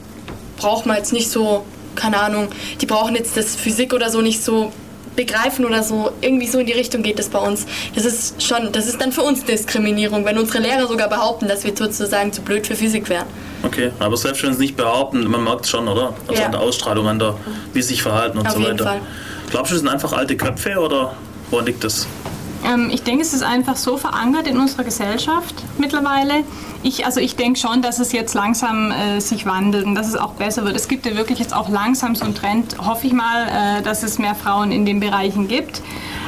braucht 0.57 0.87
man 0.87 0.97
jetzt 0.97 1.13
nicht 1.13 1.31
so, 1.31 1.65
keine 1.95 2.21
Ahnung, 2.21 2.49
die 2.81 2.87
brauchen 2.87 3.15
jetzt 3.15 3.37
das 3.37 3.57
Physik 3.57 3.93
oder 3.93 4.11
so 4.11 4.21
nicht 4.21 4.43
so 4.43 4.73
begreifen 5.17 5.65
oder 5.65 5.83
so. 5.83 6.11
Irgendwie 6.21 6.47
so 6.47 6.59
in 6.59 6.67
die 6.67 6.73
Richtung 6.73 7.03
geht 7.03 7.19
es 7.19 7.29
bei 7.29 7.39
uns. 7.39 7.67
Das 7.95 8.05
ist 8.05 8.43
schon, 8.43 8.71
das 8.73 8.87
ist 8.87 9.01
dann 9.01 9.13
für 9.13 9.23
uns 9.23 9.45
Diskriminierung, 9.45 10.25
wenn 10.25 10.39
unsere 10.39 10.59
Lehrer 10.63 10.87
sogar 10.87 11.09
behaupten, 11.09 11.49
dass 11.49 11.65
wir 11.65 11.77
sozusagen 11.77 12.33
zu 12.33 12.43
blöd 12.43 12.67
für 12.67 12.77
Physik 12.77 13.09
wären. 13.09 13.27
Okay, 13.63 13.91
aber 13.99 14.17
selbst 14.17 14.43
wenn 14.43 14.51
sie 14.51 14.55
es 14.55 14.61
nicht 14.61 14.77
behaupten, 14.77 15.27
man 15.29 15.43
merkt 15.43 15.65
es 15.65 15.71
schon, 15.71 15.89
oder? 15.89 16.15
Also 16.29 16.41
Ja. 16.41 16.47
an 16.47 16.53
der 16.53 16.61
Ausstrahlung, 16.61 17.09
an 17.09 17.19
der, 17.19 17.35
wie 17.73 17.83
sie 17.83 17.89
sich 17.89 18.03
verhalten 18.03 18.39
und 18.39 18.47
Auf 18.47 18.53
so 18.53 18.61
jeden 18.61 18.73
weiter. 18.75 18.85
Fall. 18.85 19.01
Glaubst 19.51 19.71
du, 19.73 19.75
das 19.75 19.81
sind 19.81 19.89
einfach 19.89 20.13
alte 20.13 20.37
Köpfe 20.37 20.79
oder 20.79 21.15
woran 21.51 21.67
liegt 21.67 21.83
das? 21.83 22.07
Ähm, 22.65 22.91
ich 22.93 23.03
denke, 23.03 23.23
es 23.23 23.33
ist 23.33 23.43
einfach 23.43 23.77
so 23.77 23.97
verankert 23.97 24.47
in 24.47 24.59
unserer 24.59 24.85
Gesellschaft 24.85 25.55
mittlerweile. 25.79 26.43
Ich, 26.89 27.05
also 27.05 27.19
ich 27.19 27.35
denke 27.35 27.59
schon, 27.59 27.83
dass 27.83 27.99
es 27.99 28.13
jetzt 28.13 28.35
langsam 28.35 28.93
äh, 28.93 29.21
sich 29.21 29.45
wandelt 29.45 29.85
und 29.87 29.97
dass 29.97 30.07
es 30.07 30.15
auch 30.15 30.35
besser 30.35 30.65
wird. 30.65 30.77
Es 30.77 30.87
gibt 30.87 31.05
ja 31.05 31.17
wirklich 31.17 31.41
jetzt 31.41 31.53
auch 31.53 31.69
langsam 31.69 32.15
so 32.15 32.25
einen 32.25 32.35
Trend, 32.37 32.77
hoffe 32.79 33.09
ich 33.09 33.13
mal, 33.13 33.79
äh, 33.79 33.83
dass 33.83 34.05
es 34.05 34.19
mehr 34.21 34.37
Frauen 34.37 34.71
in 34.71 34.87
den 34.87 35.01
Bereichen 35.01 35.49
gibt. 35.49 35.83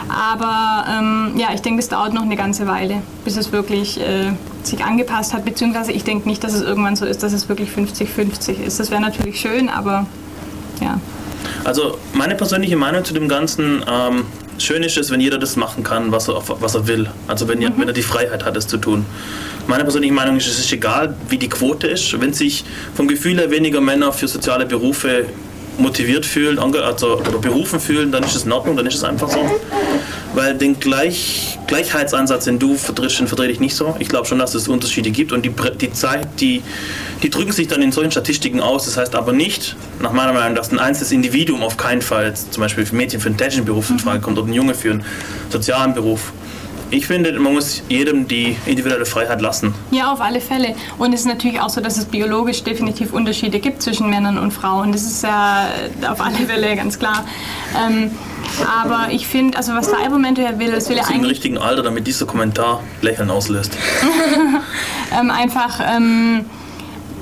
Aber 0.09 0.85
ähm, 0.91 1.35
ja, 1.37 1.49
ich 1.55 1.61
denke, 1.63 1.79
es 1.81 1.89
dauert 1.89 2.13
noch 2.13 2.23
eine 2.23 2.35
ganze 2.35 2.67
Weile, 2.67 3.03
bis 3.25 3.37
es 3.37 3.53
wirklich 3.53 4.01
äh, 4.01 4.33
sich 4.65 4.83
angepasst 4.85 5.33
hat. 5.33 5.45
Beziehungsweise 5.45 5.93
ich 5.93 6.03
denke 6.03 6.29
nicht, 6.29 6.43
dass 6.43 6.55
es 6.55 6.63
irgendwann 6.63 6.97
so 6.97 7.05
ist, 7.07 7.23
dass 7.23 7.33
es 7.33 7.49
wirklich 7.49 7.69
50-50 7.71 8.55
ist. 8.65 8.81
Das 8.81 8.91
wäre 8.91 9.01
natürlich 9.01 9.41
schön, 9.41 9.69
aber 9.69 10.07
ja. 10.81 10.99
Also 11.65 11.99
meine 12.15 12.35
persönliche 12.35 12.77
Meinung 12.77 13.05
zu 13.05 13.15
dem 13.15 13.29
Ganzen, 13.29 13.85
ähm, 13.89 14.25
schön 14.59 14.83
ist 14.83 14.97
es, 14.97 15.11
wenn 15.13 15.21
jeder 15.21 15.39
das 15.39 15.55
machen 15.55 15.85
kann, 15.85 16.11
was 16.11 16.29
er, 16.29 16.43
was 16.61 16.75
er 16.75 16.89
will. 16.89 17.09
Also 17.29 17.47
wenn, 17.47 17.63
ihr- 17.63 17.73
wenn 17.77 17.87
er 17.87 17.95
die 17.95 18.03
Freiheit 18.03 18.45
hat, 18.45 18.57
es 18.57 18.67
zu 18.67 18.79
tun. 18.79 19.07
Meine 19.69 19.85
persönliche 19.85 20.15
Meinung 20.15 20.39
ist, 20.39 20.47
es 20.47 20.59
ist 20.59 20.73
egal, 20.73 21.15
wie 21.29 21.37
die 21.37 21.51
Quote 21.51 21.89
ist. 21.89 22.19
Wenn 22.19 22.33
sich 22.33 22.65
vom 22.95 23.07
Gefühl 23.07 23.37
her 23.37 23.51
weniger 23.51 23.83
Männer 23.83 24.15
für 24.15 24.27
soziale 24.27 24.65
Berufe 24.65 25.27
motiviert 25.77 26.25
fühlen, 26.25 26.59
also, 26.59 27.19
oder 27.19 27.39
berufen 27.39 27.79
fühlen, 27.79 28.11
dann 28.11 28.25
ist 28.25 28.35
es 28.35 28.45
in 28.45 28.53
Ordnung, 28.53 28.79
dann 28.79 28.87
ist 28.87 28.95
es 28.95 29.05
einfach 29.05 29.29
so. 29.29 29.39
Weil 30.35 30.55
den 30.55 30.81
Gleich, 30.81 31.59
Gleichheitsansatz, 31.67 32.47
den 32.47 32.59
du 32.59 32.77
vertrittst, 32.77 33.21
den 33.21 33.27
vertrete 33.27 33.53
ich 33.53 33.61
nicht 33.61 33.77
so. 33.77 33.95
Ich 33.99 34.09
glaube 34.09 34.27
schon, 34.27 34.39
dass 34.39 34.55
es 34.55 34.69
Unterschiede 34.69 35.11
gibt 35.11 35.33
und 35.33 35.45
die, 35.45 35.53
die 35.79 35.93
Zeit, 35.93 36.27
die, 36.41 36.63
die 37.23 37.29
drücken 37.29 37.53
sich 37.53 37.69
dann 37.69 37.83
in 37.83 37.93
solchen 37.93 38.11
Statistiken 38.11 38.61
aus. 38.61 38.87
Das 38.87 38.97
heißt 38.97 39.15
aber 39.15 39.35
nicht, 39.35 39.77
nach 40.01 40.13
meiner 40.13 40.33
Meinung, 40.33 40.55
dass 40.55 40.73
ein 40.73 40.79
einzelnes 40.79 41.13
Individuum 41.13 41.63
auf 41.63 41.77
keinen 41.77 42.01
Fall, 42.01 42.33
zum 42.33 42.63
Beispiel 42.63 42.87
für 42.87 42.97
Mädchen 42.97 43.21
für 43.21 43.29
einen 43.29 43.37
technischen 43.37 43.67
Beruf 43.67 43.91
in 43.91 43.99
Frage 43.99 44.21
kommt 44.21 44.39
oder 44.39 44.49
ein 44.49 44.55
Junge 44.55 44.75
für 44.75 44.93
einen 44.93 45.05
sozialen 45.51 45.93
Beruf. 45.93 46.33
Ich 46.91 47.07
finde, 47.07 47.39
man 47.39 47.53
muss 47.53 47.83
jedem 47.89 48.27
die 48.27 48.57
individuelle 48.65 49.05
Freiheit 49.05 49.41
lassen. 49.41 49.75
Ja, 49.91 50.13
auf 50.13 50.21
alle 50.21 50.41
Fälle. 50.41 50.75
Und 50.97 51.13
es 51.13 51.21
ist 51.21 51.27
natürlich 51.27 51.61
auch 51.61 51.69
so, 51.69 51.81
dass 51.81 51.99
es 51.99 52.07
biologisch 52.07 52.63
definitiv 52.63 53.13
Unterschiede 53.13 53.59
gibt 53.61 53.83
zwischen 53.83 54.09
Männern 54.09 54.39
und 54.39 54.53
Frauen. 54.53 54.93
Das 54.93 55.03
ist 55.03 55.23
ja 55.23 55.69
auf 56.11 56.21
alle 56.21 56.37
Fälle 56.37 56.77
ganz 56.77 56.99
klar. 56.99 57.27
Ähm, 57.77 58.11
aber 58.83 59.13
ich 59.13 59.27
finde, 59.27 59.59
also 59.59 59.75
was 59.75 59.87
Cybermentor 59.87 60.45
ja 60.45 60.59
will, 60.59 60.73
das 60.73 60.89
will 60.89 60.97
Zum 60.97 61.15
eigentlich 61.15 61.33
richtigen 61.33 61.59
Alter, 61.59 61.83
damit 61.83 62.07
dieser 62.07 62.25
Kommentar 62.25 62.83
Lächeln 63.03 63.31
auslöst. 63.31 63.77
ähm, 65.19 65.31
einfach, 65.31 65.81
ähm, 65.81 66.47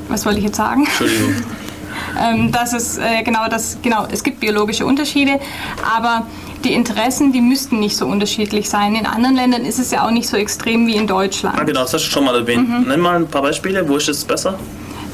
was 0.08 0.24
wollte 0.24 0.38
ich 0.38 0.44
jetzt 0.44 0.56
sagen? 0.56 0.84
Entschuldigung. 0.84 1.34
ähm, 2.20 2.52
dass 2.52 2.72
es 2.72 2.98
äh, 2.98 3.22
genau 3.24 3.48
das 3.48 3.78
genau 3.82 4.06
es 4.10 4.22
gibt 4.22 4.40
biologische 4.40 4.86
Unterschiede, 4.86 5.40
aber 5.96 6.26
die 6.66 6.74
Interessen, 6.74 7.32
die 7.32 7.40
müssten 7.40 7.78
nicht 7.78 7.96
so 7.96 8.06
unterschiedlich 8.06 8.68
sein. 8.68 8.94
In 8.94 9.06
anderen 9.06 9.36
Ländern 9.36 9.64
ist 9.64 9.78
es 9.78 9.90
ja 9.90 10.04
auch 10.04 10.10
nicht 10.10 10.28
so 10.28 10.36
extrem 10.36 10.86
wie 10.86 10.96
in 10.96 11.06
Deutschland. 11.06 11.58
Ah, 11.58 11.64
genau, 11.64 11.82
das 11.82 11.94
hast 11.94 12.04
du 12.04 12.10
schon 12.10 12.24
mal 12.24 12.34
erwähnt. 12.34 12.68
Mhm. 12.68 12.88
Nenn 12.88 13.00
mal 13.00 13.16
ein 13.16 13.28
paar 13.28 13.42
Beispiele, 13.42 13.88
wo 13.88 13.96
ist 13.96 14.08
es 14.08 14.24
besser? 14.24 14.58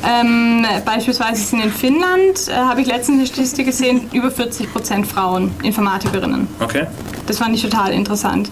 Ähm, 0.05 0.67
beispielsweise 0.85 1.43
sind 1.43 1.61
in 1.63 1.71
Finnland, 1.71 2.49
äh, 2.49 2.55
habe 2.55 2.81
ich 2.81 2.87
letztens 2.89 3.19
eine 3.19 3.27
Statistik 3.27 3.67
gesehen, 3.67 4.09
über 4.13 4.31
40 4.31 4.73
Prozent 4.73 5.07
Frauen, 5.07 5.53
Informatikerinnen. 5.63 6.49
Okay. 6.61 6.87
Das 7.27 7.39
fand 7.39 7.55
ich 7.55 7.63
total 7.63 7.93
interessant. 7.93 8.51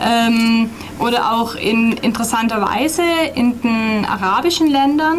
Ähm, 0.00 0.70
oder 1.00 1.32
auch 1.32 1.54
in 1.56 1.92
interessanterweise 1.94 3.02
in 3.34 3.60
den 3.62 4.04
arabischen 4.08 4.68
Ländern 4.68 5.18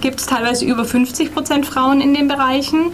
gibt 0.00 0.20
es 0.20 0.26
teilweise 0.26 0.64
über 0.64 0.84
50 0.84 1.34
Prozent 1.34 1.66
Frauen 1.66 2.00
in 2.00 2.14
den 2.14 2.28
Bereichen. 2.28 2.92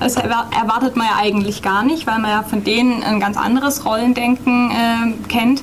Das 0.00 0.16
erwar- 0.16 0.48
erwartet 0.58 0.96
man 0.96 1.06
ja 1.06 1.16
eigentlich 1.20 1.60
gar 1.62 1.82
nicht, 1.82 2.06
weil 2.06 2.18
man 2.18 2.30
ja 2.30 2.42
von 2.44 2.64
denen 2.64 3.02
ein 3.02 3.20
ganz 3.20 3.36
anderes 3.36 3.84
Rollendenken 3.84 4.70
äh, 4.70 5.28
kennt. 5.28 5.62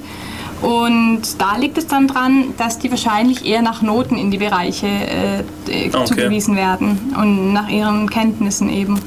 Und 0.61 1.21
da 1.39 1.57
liegt 1.57 1.77
es 1.77 1.87
dann 1.87 2.07
dran, 2.07 2.53
dass 2.57 2.79
die 2.79 2.89
wahrscheinlich 2.89 3.45
eher 3.45 3.61
nach 3.61 3.81
Noten 3.81 4.17
in 4.17 4.31
die 4.31 4.37
Bereiche 4.37 4.87
äh, 4.87 5.39
äh, 5.39 5.89
Okay. 5.93 6.05
zugewiesen 6.05 6.55
werden 6.55 7.13
und 7.19 7.53
nach 7.53 7.69
ihren 7.69 8.09
Kenntnissen 8.09 8.69
eben. 8.69 8.99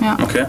Ja. 0.00 0.16
Okay. 0.22 0.46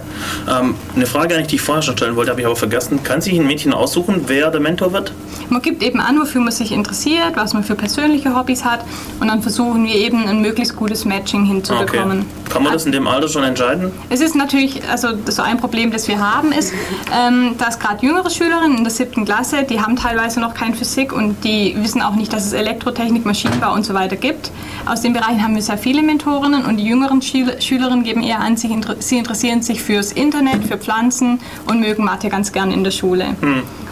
Ähm, 0.49 0.75
eine 0.95 1.05
Frage, 1.05 1.41
die 1.43 1.55
ich 1.55 1.61
vorher 1.61 1.81
schon 1.81 1.97
stellen 1.97 2.15
wollte, 2.15 2.31
habe 2.31 2.39
ich 2.39 2.45
aber 2.47 2.55
vergessen. 2.55 3.03
Kann 3.03 3.19
sich 3.21 3.33
ein 3.33 3.45
Mädchen 3.45 3.73
aussuchen, 3.73 4.23
wer 4.27 4.49
der 4.49 4.61
Mentor 4.61 4.93
wird? 4.93 5.11
Man 5.49 5.61
gibt 5.61 5.83
eben 5.83 5.99
an, 5.99 6.17
wofür 6.19 6.39
man 6.39 6.53
sich 6.53 6.71
interessiert, 6.71 7.33
was 7.35 7.53
man 7.53 7.63
für 7.65 7.75
persönliche 7.75 8.33
Hobbys 8.33 8.63
hat 8.63 8.85
und 9.19 9.27
dann 9.27 9.41
versuchen 9.41 9.83
wir 9.85 9.95
eben 9.95 10.25
ein 10.25 10.41
möglichst 10.41 10.77
gutes 10.77 11.03
Matching 11.03 11.43
hinzubekommen. 11.43 12.25
Kann 12.49 12.63
man 12.63 12.71
das 12.73 12.85
in 12.85 12.93
dem 12.93 13.07
Alter 13.07 13.27
schon 13.27 13.43
entscheiden? 13.43 13.91
Es 14.09 14.21
ist 14.21 14.35
natürlich, 14.35 14.81
also 14.89 15.09
so 15.25 15.41
ein 15.41 15.57
Problem, 15.57 15.91
das 15.91 16.07
wir 16.07 16.19
haben, 16.19 16.51
ist, 16.53 16.73
ähm, 17.13 17.55
dass 17.57 17.79
gerade 17.79 18.05
jüngere 18.05 18.29
Schülerinnen 18.29 18.77
in 18.77 18.83
der 18.83 18.91
siebten 18.91 19.25
Klasse, 19.25 19.63
die 19.63 19.81
haben 19.81 19.95
teilweise 19.97 20.39
noch 20.39 20.53
kein 20.53 20.73
Physik 20.75 21.11
und 21.11 21.43
die 21.43 21.75
wissen 21.77 22.01
auch 22.01 22.15
nicht, 22.15 22.31
dass 22.31 22.45
es 22.45 22.53
Elektrotechnik, 22.53 23.25
Maschinenbau 23.25 23.73
und 23.73 23.85
so 23.85 23.93
weiter 23.93 24.15
gibt. 24.15 24.51
Aus 24.85 25.01
den 25.01 25.11
Bereichen 25.13 25.43
haben 25.43 25.55
wir 25.55 25.61
sehr 25.61 25.77
viele 25.77 26.01
Mentorinnen 26.03 26.65
und 26.65 26.77
die 26.77 26.85
jüngeren 26.85 27.21
Schüler, 27.21 27.59
Schülerinnen 27.59 28.03
geben 28.03 28.23
eher 28.23 28.39
an, 28.39 28.55
sich, 28.57 28.71
inter- 28.71 28.95
sie 29.11 29.17
interessieren 29.17 29.61
sich 29.61 29.83
fürs 29.83 30.11
Internet, 30.13 30.65
für 30.65 30.77
Pflanzen 30.77 31.39
und 31.67 31.79
mögen 31.81 32.03
Mathe 32.03 32.29
ganz 32.29 32.51
gern 32.51 32.71
in 32.71 32.83
der 32.83 32.91
Schule. 32.91 33.35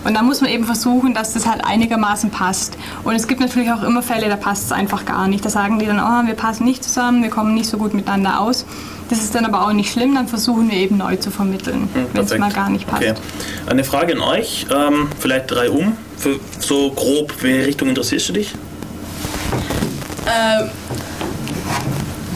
Und 0.06 0.14
da 0.14 0.24
muss 0.24 0.40
man 0.42 0.50
eben 0.50 0.64
versuchen, 0.64 1.14
dass 1.14 1.34
das 1.34 1.46
halt 1.46 1.64
einigermaßen 1.66 2.32
passt. 2.32 2.78
Und 3.04 3.16
es 3.16 3.28
gibt 3.28 3.42
natürlich 3.42 3.70
auch 3.72 3.84
immer 3.84 4.02
Fälle, 4.02 4.30
da 4.30 4.38
passt 4.38 4.66
es 4.66 4.72
einfach 4.72 5.06
gar 5.06 5.28
nicht. 5.28 5.44
Da 5.44 5.50
sagen 5.50 5.78
die 5.78 5.86
dann, 5.86 6.00
oh, 6.00 6.26
wir 6.28 6.36
passen 6.36 6.64
nicht 6.64 6.86
zusammen, 6.86 7.22
wir 7.22 7.30
kommen 7.30 7.54
nicht 7.54 7.70
so 7.70 7.78
gut 7.78 7.94
miteinander 7.94 8.40
aus. 8.40 8.66
Das 9.10 9.20
ist 9.20 9.36
dann 9.36 9.44
aber 9.44 9.66
auch 9.68 9.74
nicht 9.74 9.92
schlimm, 9.92 10.16
dann 10.16 10.28
versuchen 10.28 10.72
wir 10.72 10.78
eben 10.78 10.98
neu 10.98 11.18
zu 11.18 11.32
vermitteln, 11.32 11.90
Hm, 11.94 12.06
wenn 12.14 12.24
es 12.24 12.38
mal 12.38 12.52
gar 12.52 12.70
nicht 12.70 12.88
passt. 12.88 13.04
Okay. 13.04 13.14
Eine 13.68 13.84
Frage 13.84 14.14
an 14.14 14.22
euch, 14.22 14.68
ähm, 14.72 15.10
vielleicht 15.20 15.52
drei 15.52 15.70
um, 15.70 15.98
für 16.16 16.40
so 16.60 16.92
grob, 16.92 17.34
welche 17.42 17.68
Richtung 17.68 17.90
interessierst 17.90 18.30
du 18.30 18.34
dich? 18.34 18.54
Ähm, 20.28 20.70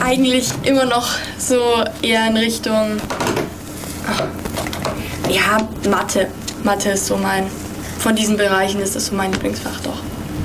eigentlich 0.00 0.50
immer 0.62 0.84
noch 0.84 1.08
so 1.38 1.60
eher 2.02 2.26
in 2.28 2.36
Richtung. 2.36 3.00
Ja, 5.30 5.58
Mathe. 5.88 6.28
Mathe 6.62 6.90
ist 6.90 7.06
so 7.06 7.16
mein. 7.16 7.46
Von 7.98 8.14
diesen 8.14 8.36
Bereichen 8.36 8.80
ist 8.80 8.96
das 8.96 9.06
so 9.06 9.14
mein 9.14 9.32
Lieblingsfach 9.32 9.80
doch. 9.82 9.98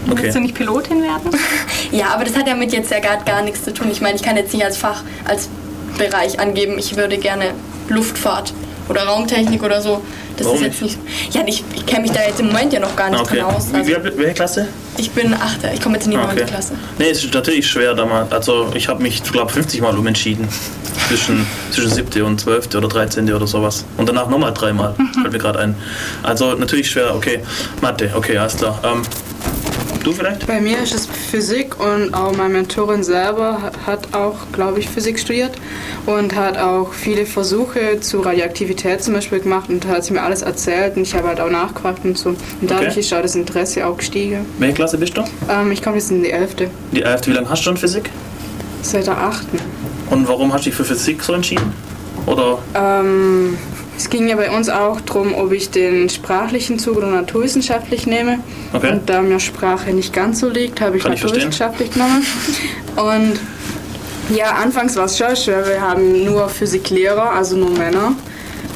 Okay. 0.09 0.23
Willst 0.23 0.35
du 0.35 0.39
nicht 0.41 0.55
Pilotin 0.55 1.01
werden? 1.03 1.31
Ja, 1.91 2.13
aber 2.13 2.23
das 2.23 2.35
hat 2.35 2.47
ja 2.47 2.53
mit 2.53 2.71
jetzt 2.71 2.91
ja 2.91 2.99
gar, 2.99 3.17
gar 3.23 3.41
nichts 3.41 3.63
zu 3.63 3.73
tun. 3.73 3.89
Ich 3.91 3.99
meine, 3.99 4.15
ich 4.15 4.21
kann 4.21 4.37
jetzt 4.37 4.53
nicht 4.53 4.63
als 4.63 4.77
Fach, 4.77 5.01
als 5.25 5.49
Bereich 5.97 6.39
angeben, 6.39 6.77
ich 6.77 6.95
würde 6.95 7.17
gerne 7.17 7.45
Luftfahrt 7.87 8.53
oder 8.89 9.05
Raumtechnik 9.05 9.63
oder 9.63 9.81
so. 9.81 10.01
Das 10.39 10.47
Warum 10.47 10.63
ist 10.63 10.67
jetzt 10.67 10.81
nicht. 10.81 10.97
Ja, 11.31 11.41
ich, 11.45 11.63
ich 11.75 11.85
kenne 11.85 12.03
mich 12.03 12.11
da 12.11 12.21
jetzt 12.21 12.39
im 12.39 12.47
Moment 12.47 12.71
ja 12.71 12.79
noch 12.79 12.95
gar 12.95 13.09
nicht 13.09 13.19
Okay. 13.19 13.35
drin 13.35 13.43
aus. 13.43 13.73
Also, 13.73 13.89
wie, 13.89 14.17
welche 14.17 14.33
Klasse? 14.33 14.67
ich 14.97 15.11
bin 15.11 15.33
Achter, 15.33 15.73
ich 15.73 15.81
komme 15.81 15.95
jetzt 15.95 16.05
in 16.05 16.11
die 16.11 16.17
okay. 16.17 16.45
Klasse. 16.45 16.73
Nee, 16.97 17.09
es 17.09 17.23
ist 17.23 17.33
natürlich 17.33 17.67
schwer 17.67 17.93
damals. 17.93 18.31
Also 18.31 18.71
ich 18.73 18.87
habe 18.87 19.01
mich, 19.03 19.21
glaube 19.23 19.51
50 19.51 19.81
Mal 19.81 19.97
umentschieden. 19.97 20.47
Zwischen, 21.07 21.45
zwischen 21.71 21.91
7. 21.91 22.21
und 22.23 22.39
12. 22.39 22.75
oder 22.75 22.87
13. 22.87 23.33
oder 23.33 23.47
sowas. 23.47 23.85
Und 23.97 24.07
danach 24.09 24.29
nochmal 24.29 24.53
dreimal. 24.53 24.95
Fällt 25.21 25.31
mir 25.33 25.39
gerade 25.39 25.59
ein. 25.59 25.75
Also 26.23 26.53
natürlich 26.53 26.89
schwer, 26.89 27.15
okay. 27.15 27.39
Mathe, 27.81 28.11
okay, 28.15 28.37
alles 28.37 28.57
klar. 28.57 28.79
Ähm, 28.83 29.01
du 30.03 30.11
vielleicht? 30.13 30.45
Bei 30.47 30.59
mir 30.61 30.77
ist 30.81 30.93
es 30.93 31.05
Physik 31.05 31.79
und 31.79 32.13
auch 32.13 32.35
meine 32.35 32.53
Mentorin 32.53 33.03
selber 33.03 33.71
hat- 33.85 34.13
auch, 34.13 34.35
glaube 34.51 34.79
ich, 34.79 34.89
Physik 34.89 35.19
studiert 35.19 35.51
und 36.05 36.35
hat 36.35 36.57
auch 36.57 36.93
viele 36.93 37.25
Versuche 37.25 37.99
zu 37.99 38.21
Radioaktivität 38.21 39.03
zum 39.03 39.13
Beispiel 39.13 39.39
gemacht 39.39 39.69
und 39.69 39.85
hat 39.87 40.03
sie 40.05 40.13
mir 40.13 40.21
alles 40.23 40.41
erzählt 40.41 40.95
und 40.95 41.03
ich 41.03 41.13
habe 41.15 41.27
halt 41.27 41.39
auch 41.41 41.49
nachgefragt 41.49 41.99
und 42.05 42.17
so. 42.17 42.29
Und 42.29 42.37
dadurch 42.69 42.91
Okay. 42.91 42.99
ist 43.01 43.13
auch 43.13 43.21
das 43.21 43.35
Interesse 43.35 43.85
auch 43.85 43.97
gestiegen. 43.97 44.45
Welche 44.57 44.75
Klasse 44.75 44.97
bist 44.97 45.17
du? 45.17 45.23
Ähm, 45.49 45.71
ich 45.71 45.81
komme 45.81 45.97
jetzt 45.97 46.11
in 46.11 46.23
die 46.23 46.31
11. 46.31 46.69
Die 46.91 47.01
11. 47.03 47.27
Wie 47.27 47.31
lange 47.31 47.49
hast 47.49 47.59
du 47.59 47.63
schon 47.65 47.77
Physik? 47.77 48.09
Seit 48.81 49.07
der 49.07 49.17
8. 49.17 49.45
Und 50.09 50.27
warum 50.27 50.51
hast 50.53 50.65
du 50.65 50.69
dich 50.69 50.75
für 50.75 50.85
Physik 50.85 51.21
so 51.23 51.33
entschieden? 51.33 51.73
Oder? 52.25 52.59
Ähm, 52.75 53.57
es 53.99 54.09
ging 54.09 54.29
ja 54.29 54.37
bei 54.37 54.49
uns 54.49 54.69
auch 54.69 55.01
darum, 55.01 55.35
ob 55.35 55.51
ich 55.51 55.71
den 55.71 56.09
sprachlichen 56.09 56.79
Zug 56.79 56.95
oder 56.95 57.07
naturwissenschaftlich 57.07 58.07
nehme. 58.07 58.39
Okay. 58.71 58.93
Und 58.93 59.09
da 59.09 59.21
mir 59.21 59.41
Sprache 59.41 59.91
nicht 59.91 60.13
ganz 60.13 60.39
so 60.39 60.47
liegt, 60.47 60.79
habe 60.79 60.95
ich 60.95 61.03
Kann 61.03 61.11
ich 61.11 61.21
naturwissenschaftlich 61.21 61.91
genommen. 61.91 62.25
Und 62.95 63.39
ja, 64.33 64.51
anfangs 64.51 64.95
war 64.95 65.03
es 65.03 65.17
schon 65.17 65.35
schwer. 65.35 65.67
Wir 65.67 65.81
haben 65.81 66.23
nur 66.23 66.47
Physiklehrer, 66.47 67.33
also 67.33 67.57
nur 67.57 67.71
Männer. 67.71 68.13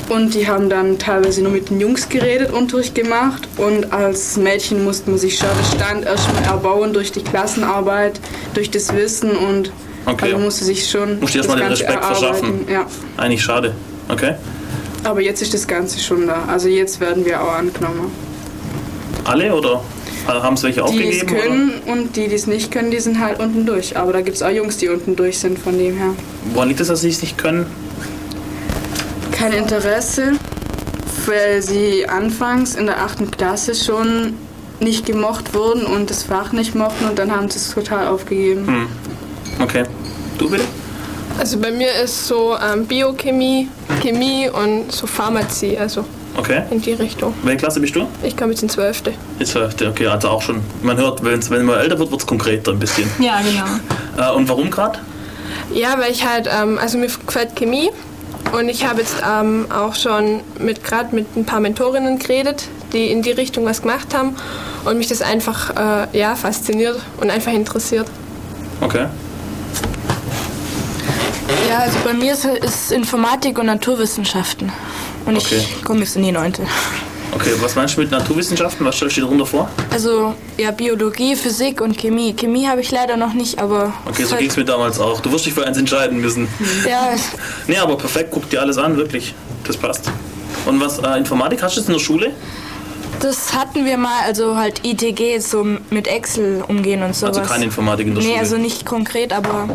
Und 0.10 0.34
die 0.34 0.46
haben 0.46 0.70
dann 0.70 1.00
teilweise 1.00 1.42
nur 1.42 1.54
mit 1.54 1.70
den 1.70 1.80
Jungs 1.80 2.10
geredet, 2.10 2.52
Unterricht 2.52 2.94
gemacht. 2.94 3.48
Und 3.56 3.94
als 3.94 4.36
Mädchen 4.36 4.84
musste 4.84 5.10
man 5.10 5.20
sich 5.20 5.38
schon 5.38 5.48
den 5.48 5.80
Stand 5.80 6.06
erstmal 6.06 6.44
erbauen 6.44 6.92
durch 6.92 7.14
die 7.14 7.24
Klassenarbeit, 7.24 8.20
durch 8.56 8.70
das 8.70 8.94
Wissen 8.94 9.32
und 9.32 9.72
Okay. 10.06 10.34
also 10.34 10.38
musste 10.38 10.66
sich 10.66 10.90
schon 10.90 11.22
Musst 11.22 11.34
du 11.34 11.38
das 11.38 11.48
erstmal 11.48 11.60
den 11.60 11.70
Respekt 11.70 12.04
verschaffen. 12.04 12.68
Ja. 12.70 12.86
Eigentlich 13.16 13.42
schade. 13.42 13.74
Okay. 14.10 14.34
Aber 15.04 15.22
jetzt 15.22 15.42
ist 15.42 15.54
das 15.54 15.68
Ganze 15.68 16.00
schon 16.00 16.28
da. 16.28 16.46
Also 16.48 16.68
jetzt 16.70 17.00
werden 17.00 17.26
wir 17.26 17.42
auch 17.42 17.54
angenommen. 17.54 18.12
Alle 19.26 19.54
oder 19.54 19.82
haben 20.28 20.54
es 20.56 20.64
welche 20.64 20.84
Die, 20.84 20.98
die 20.98 21.10
es 21.10 21.22
aufgegeben? 21.22 21.42
können 21.42 21.72
und 21.86 22.16
die, 22.16 22.28
die 22.28 22.36
es 22.36 22.48
nicht 22.48 22.72
können, 22.72 22.92
die 22.92 23.00
sind 23.00 23.20
halt 23.20 23.40
unten 23.40 23.66
durch. 23.66 23.98
Aber 23.98 24.14
da 24.14 24.22
gibt 24.22 24.38
es 24.38 24.44
auch 24.44 24.50
Jungs, 24.50 24.78
die 24.78 24.90
unten 24.90 25.16
durch 25.16 25.40
sind, 25.40 25.60
von 25.60 25.78
dem 25.78 25.98
her. 25.98 26.10
Oder? 26.10 26.56
Woran 26.56 26.68
liegt 26.70 26.80
es, 26.80 26.88
dass 26.88 27.02
sie 27.02 27.10
es 27.10 27.22
nicht 27.22 27.38
können? 27.38 27.66
Kein 29.32 29.52
Interesse, 29.52 30.34
weil 31.26 31.62
sie 31.62 32.08
anfangs 32.08 32.76
in 32.76 32.86
der 32.86 33.02
achten 33.04 33.30
Klasse 33.32 33.76
schon 33.76 34.34
nicht 34.80 35.06
gemocht 35.06 35.54
wurden 35.54 35.86
und 35.86 36.10
das 36.10 36.24
Fach 36.24 36.52
nicht 36.54 36.76
mochten 36.76 37.06
und 37.06 37.20
dann 37.20 37.32
haben 37.32 37.50
sie 37.50 37.58
es 37.58 37.72
total 37.74 38.08
aufgegeben. 38.08 38.66
Hm. 38.68 38.88
Okay. 39.62 39.84
Du 40.38 40.50
bitte? 40.50 40.64
Also 41.40 41.58
bei 41.60 41.72
mir 41.72 41.92
ist 42.04 42.28
so 42.28 42.56
ähm, 42.58 42.86
Biochemie, 42.86 43.68
Chemie 44.02 44.50
und 44.50 44.92
so 44.92 45.08
Pharmazie, 45.08 45.78
also 45.78 46.06
Okay. 46.36 46.64
in 46.72 46.82
die 46.82 46.94
Richtung. 46.94 47.34
Welche 47.44 47.60
Klasse 47.60 47.80
bist 47.80 47.96
du? 47.96 48.08
Ich 48.24 48.36
komme 48.36 48.52
jetzt 48.52 48.64
in 48.64 48.70
Zwölfte. 48.70 49.14
Die 49.40 49.46
12. 49.46 49.76
Okay, 49.90 50.08
also 50.08 50.30
auch 50.30 50.42
schon. 50.42 50.62
Man 50.82 50.98
hört, 50.98 51.24
wenn's, 51.24 51.50
wenn 51.52 51.64
man 51.66 51.80
älter 51.80 52.00
wird, 52.00 52.10
wird 52.12 52.22
es 52.22 52.28
konkreter 52.28 52.72
ein 52.72 52.80
bisschen. 52.80 53.10
Ja, 53.20 53.40
genau. 53.42 53.66
Äh, 54.16 54.32
und 54.36 54.48
warum 54.48 54.70
gerade? 54.70 55.00
Ja, 55.74 55.96
weil 56.00 56.12
ich 56.12 56.24
halt, 56.24 56.48
ähm, 56.48 56.78
also 56.80 57.00
mir 57.00 57.08
gefällt 57.08 57.56
Chemie 57.56 57.90
und 58.56 58.70
ich 58.70 58.88
habe 58.88 59.02
jetzt 59.02 59.16
ähm, 59.28 59.66
auch 59.76 59.96
schon 59.96 60.42
mit 60.60 60.84
gerade 60.84 61.16
mit 61.16 61.36
ein 61.36 61.46
paar 61.46 61.60
Mentorinnen 61.60 62.20
geredet, 62.20 62.66
die 62.94 63.08
in 63.08 63.24
die 63.24 63.32
Richtung 63.32 63.66
was 63.66 63.82
gemacht 63.82 64.14
haben 64.14 64.36
und 64.86 65.00
mich 65.00 65.08
das 65.08 65.24
einfach 65.24 65.72
äh, 66.12 66.16
ja, 66.16 66.36
fasziniert 66.36 67.00
und 67.22 67.32
einfach 67.32 67.54
interessiert. 67.54 68.06
Okay. 68.82 69.08
Ja, 71.74 71.80
also 71.80 71.98
bei 72.04 72.14
mir 72.14 72.34
ist, 72.34 72.46
ist 72.46 72.92
Informatik 72.92 73.58
und 73.58 73.66
Naturwissenschaften. 73.66 74.72
Und 75.26 75.38
Okay. 75.38 75.56
ich 75.58 75.84
komme 75.84 76.02
jetzt 76.02 76.16
in 76.16 76.22
die 76.22 76.32
neunte. 76.32 76.62
Okay, 77.32 77.50
was 77.62 77.74
meinst 77.74 77.98
du 77.98 78.02
mit 78.02 78.12
Naturwissenschaften? 78.12 78.86
Was 78.86 78.96
stellst 78.96 79.18
du 79.18 79.22
dir 79.22 79.26
darunter 79.26 79.48
vor? 79.48 79.68
Also 79.92 80.36
ja, 80.56 80.70
Biologie, 80.70 81.36
Physik 81.36 81.82
und 81.82 81.98
Chemie. 81.98 82.36
Chemie 82.36 82.68
habe 82.68 82.82
ich 82.82 82.92
leider 82.92 83.18
noch 83.18 83.34
nicht, 83.34 83.60
aber. 83.60 83.92
Okay, 84.06 84.24
so 84.24 84.36
ging 84.36 84.50
es 84.52 84.56
mir 84.56 84.66
damals 84.66 85.00
auch. 85.00 85.20
Du 85.20 85.32
wirst 85.32 85.48
dich 85.48 85.54
für 85.56 85.66
eins 85.66 85.80
entscheiden 85.80 86.22
müssen. 86.22 86.48
Ja, 86.88 87.16
Nee, 87.66 87.78
aber 87.78 87.98
perfekt, 87.98 88.30
guck 88.32 88.48
dir 88.52 88.62
alles 88.62 88.78
an, 88.78 88.96
wirklich. 88.96 89.34
Das 89.66 89.76
passt. 89.76 90.12
Und 90.68 90.80
was, 90.80 91.00
äh, 91.00 91.18
Informatik 91.18 91.64
hast 91.64 91.76
du 91.76 91.80
jetzt 91.80 91.88
in 91.88 91.94
der 91.96 92.02
Schule? 92.02 92.32
das 93.20 93.54
hatten 93.54 93.86
wir 93.86 93.98
mal, 93.98 94.22
also 94.26 94.58
halt 94.58 94.86
ITG, 94.86 95.40
so 95.40 95.66
mit 95.90 96.08
Excel 96.08 96.64
umgehen 96.68 97.02
und 97.04 97.16
sowas. 97.16 97.38
Also 97.38 97.50
keine 97.50 97.66
Informatik 97.66 98.06
in 98.08 98.14
der 98.16 98.22
nee, 98.24 98.30
Schule. 98.32 98.40
also 98.40 98.58
nicht 98.58 98.86
konkret, 98.86 99.32
aber 99.32 99.70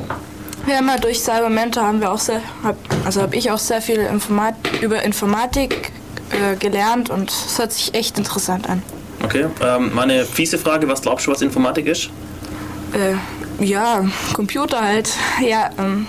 ja 0.68 0.96
durch 0.98 1.20
Cybermentor 1.20 1.82
haben 1.82 2.00
wir 2.00 2.10
auch 2.10 2.18
sehr, 2.18 2.40
hab, 2.62 2.76
also 3.04 3.22
habe 3.22 3.36
ich 3.36 3.50
auch 3.50 3.58
sehr 3.58 3.80
viel 3.80 3.98
Informat 3.98 4.54
über 4.80 5.02
Informatik 5.02 5.92
äh, 6.30 6.56
gelernt 6.56 7.10
und 7.10 7.30
es 7.30 7.58
hört 7.58 7.72
sich 7.72 7.94
echt 7.94 8.18
interessant 8.18 8.68
an. 8.68 8.82
Okay, 9.22 9.46
ähm, 9.62 9.90
meine 9.94 10.24
fiese 10.24 10.58
Frage, 10.58 10.88
was 10.88 11.02
glaubst 11.02 11.26
du, 11.26 11.30
was 11.30 11.42
Informatik 11.42 11.86
ist? 11.86 12.10
Äh, 12.92 13.64
ja, 13.64 14.04
Computer 14.32 14.80
halt. 14.80 15.10
Ja, 15.40 15.70
ähm, 15.78 16.06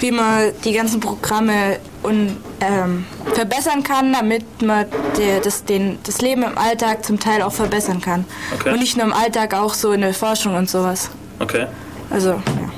wie 0.00 0.10
man 0.10 0.50
die 0.64 0.72
ganzen 0.72 0.98
Programme 1.00 1.78
und, 2.02 2.36
ähm, 2.60 3.06
verbessern 3.34 3.84
kann, 3.84 4.12
damit 4.12 4.60
man 4.60 4.86
der, 5.16 5.40
das, 5.40 5.64
den, 5.64 5.98
das 6.02 6.20
Leben 6.20 6.42
im 6.42 6.58
Alltag 6.58 7.04
zum 7.04 7.20
Teil 7.20 7.42
auch 7.42 7.52
verbessern 7.52 8.00
kann. 8.00 8.24
Okay. 8.52 8.72
Und 8.72 8.80
nicht 8.80 8.96
nur 8.96 9.06
im 9.06 9.12
Alltag, 9.12 9.54
auch 9.54 9.74
so 9.74 9.92
in 9.92 10.00
der 10.00 10.12
Forschung 10.12 10.56
und 10.56 10.68
sowas. 10.68 11.10
Okay. 11.38 11.66
Also, 12.10 12.30
ja. 12.30 12.71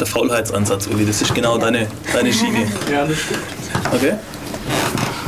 Der 0.00 0.06
Faulheitsansatz, 0.06 0.86
Uli, 0.86 1.04
das 1.04 1.20
ist 1.20 1.34
genau 1.34 1.58
deine, 1.58 1.86
deine 2.12 2.32
Schiene. 2.32 2.66
Ja, 2.90 3.04
das 3.06 3.18
stimmt. 3.18 3.40
Okay. 3.94 4.14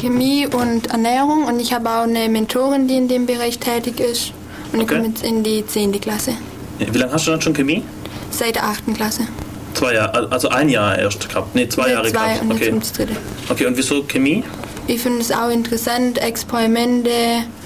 Chemie 0.00 0.46
und 0.46 0.86
Ernährung 0.90 1.44
und 1.44 1.60
ich 1.60 1.72
habe 1.74 1.90
auch 1.90 2.02
eine 2.04 2.26
Mentorin, 2.30 2.88
die 2.88 2.96
in 2.96 3.06
dem 3.06 3.26
Bereich 3.26 3.58
tätig 3.58 4.00
ist. 4.00 4.32
Und 4.72 4.78
ich 4.80 4.84
Okay. 4.84 4.94
komme 4.96 5.08
jetzt 5.08 5.22
in 5.22 5.42
die 5.44 5.64
10. 5.66 5.92
Klasse, 6.00 6.32
Wie 6.78 6.96
lange 6.98 7.12
hast 7.12 7.26
du 7.26 7.32
dann 7.32 7.42
schon 7.42 7.52
Chemie? 7.52 7.84
seit 8.30 8.54
der 8.56 8.64
8. 8.64 8.94
Klasse. 8.94 9.26
Zwei 9.74 9.94
Jahre, 9.94 10.26
also 10.32 10.48
ein 10.48 10.68
Jahr 10.70 10.98
erst 10.98 11.28
gehabt. 11.28 11.54
Nee, 11.54 11.68
zwei 11.68 11.82
Seit 11.84 11.92
Jahre 11.92 12.10
zwei 12.10 12.18
gehabt. 12.32 12.42
und 12.42 12.50
jetzt 12.58 12.62
Okay. 12.68 12.78
das 12.80 12.92
dritte. 12.92 13.16
okay, 13.50 13.66
und 13.66 13.76
wieso 13.76 14.02
Chemie? 14.04 14.42
Ich 14.86 15.00
finde 15.02 15.20
es 15.20 15.30
auch 15.30 15.50
interessant, 15.50 16.18
Experimente 16.18 17.10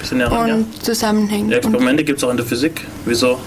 Bisschen 0.00 0.18
näher 0.18 0.30
ran, 0.30 0.52
und 0.52 0.84
Zusammenhänge. 0.84 1.52
Ja, 1.52 1.58
Experimente 1.58 2.02
gibt 2.04 2.18
es 2.18 2.24
auch 2.24 2.30
in 2.30 2.36
der 2.36 2.44
Physik. 2.46 2.84
Wieso? 3.06 3.38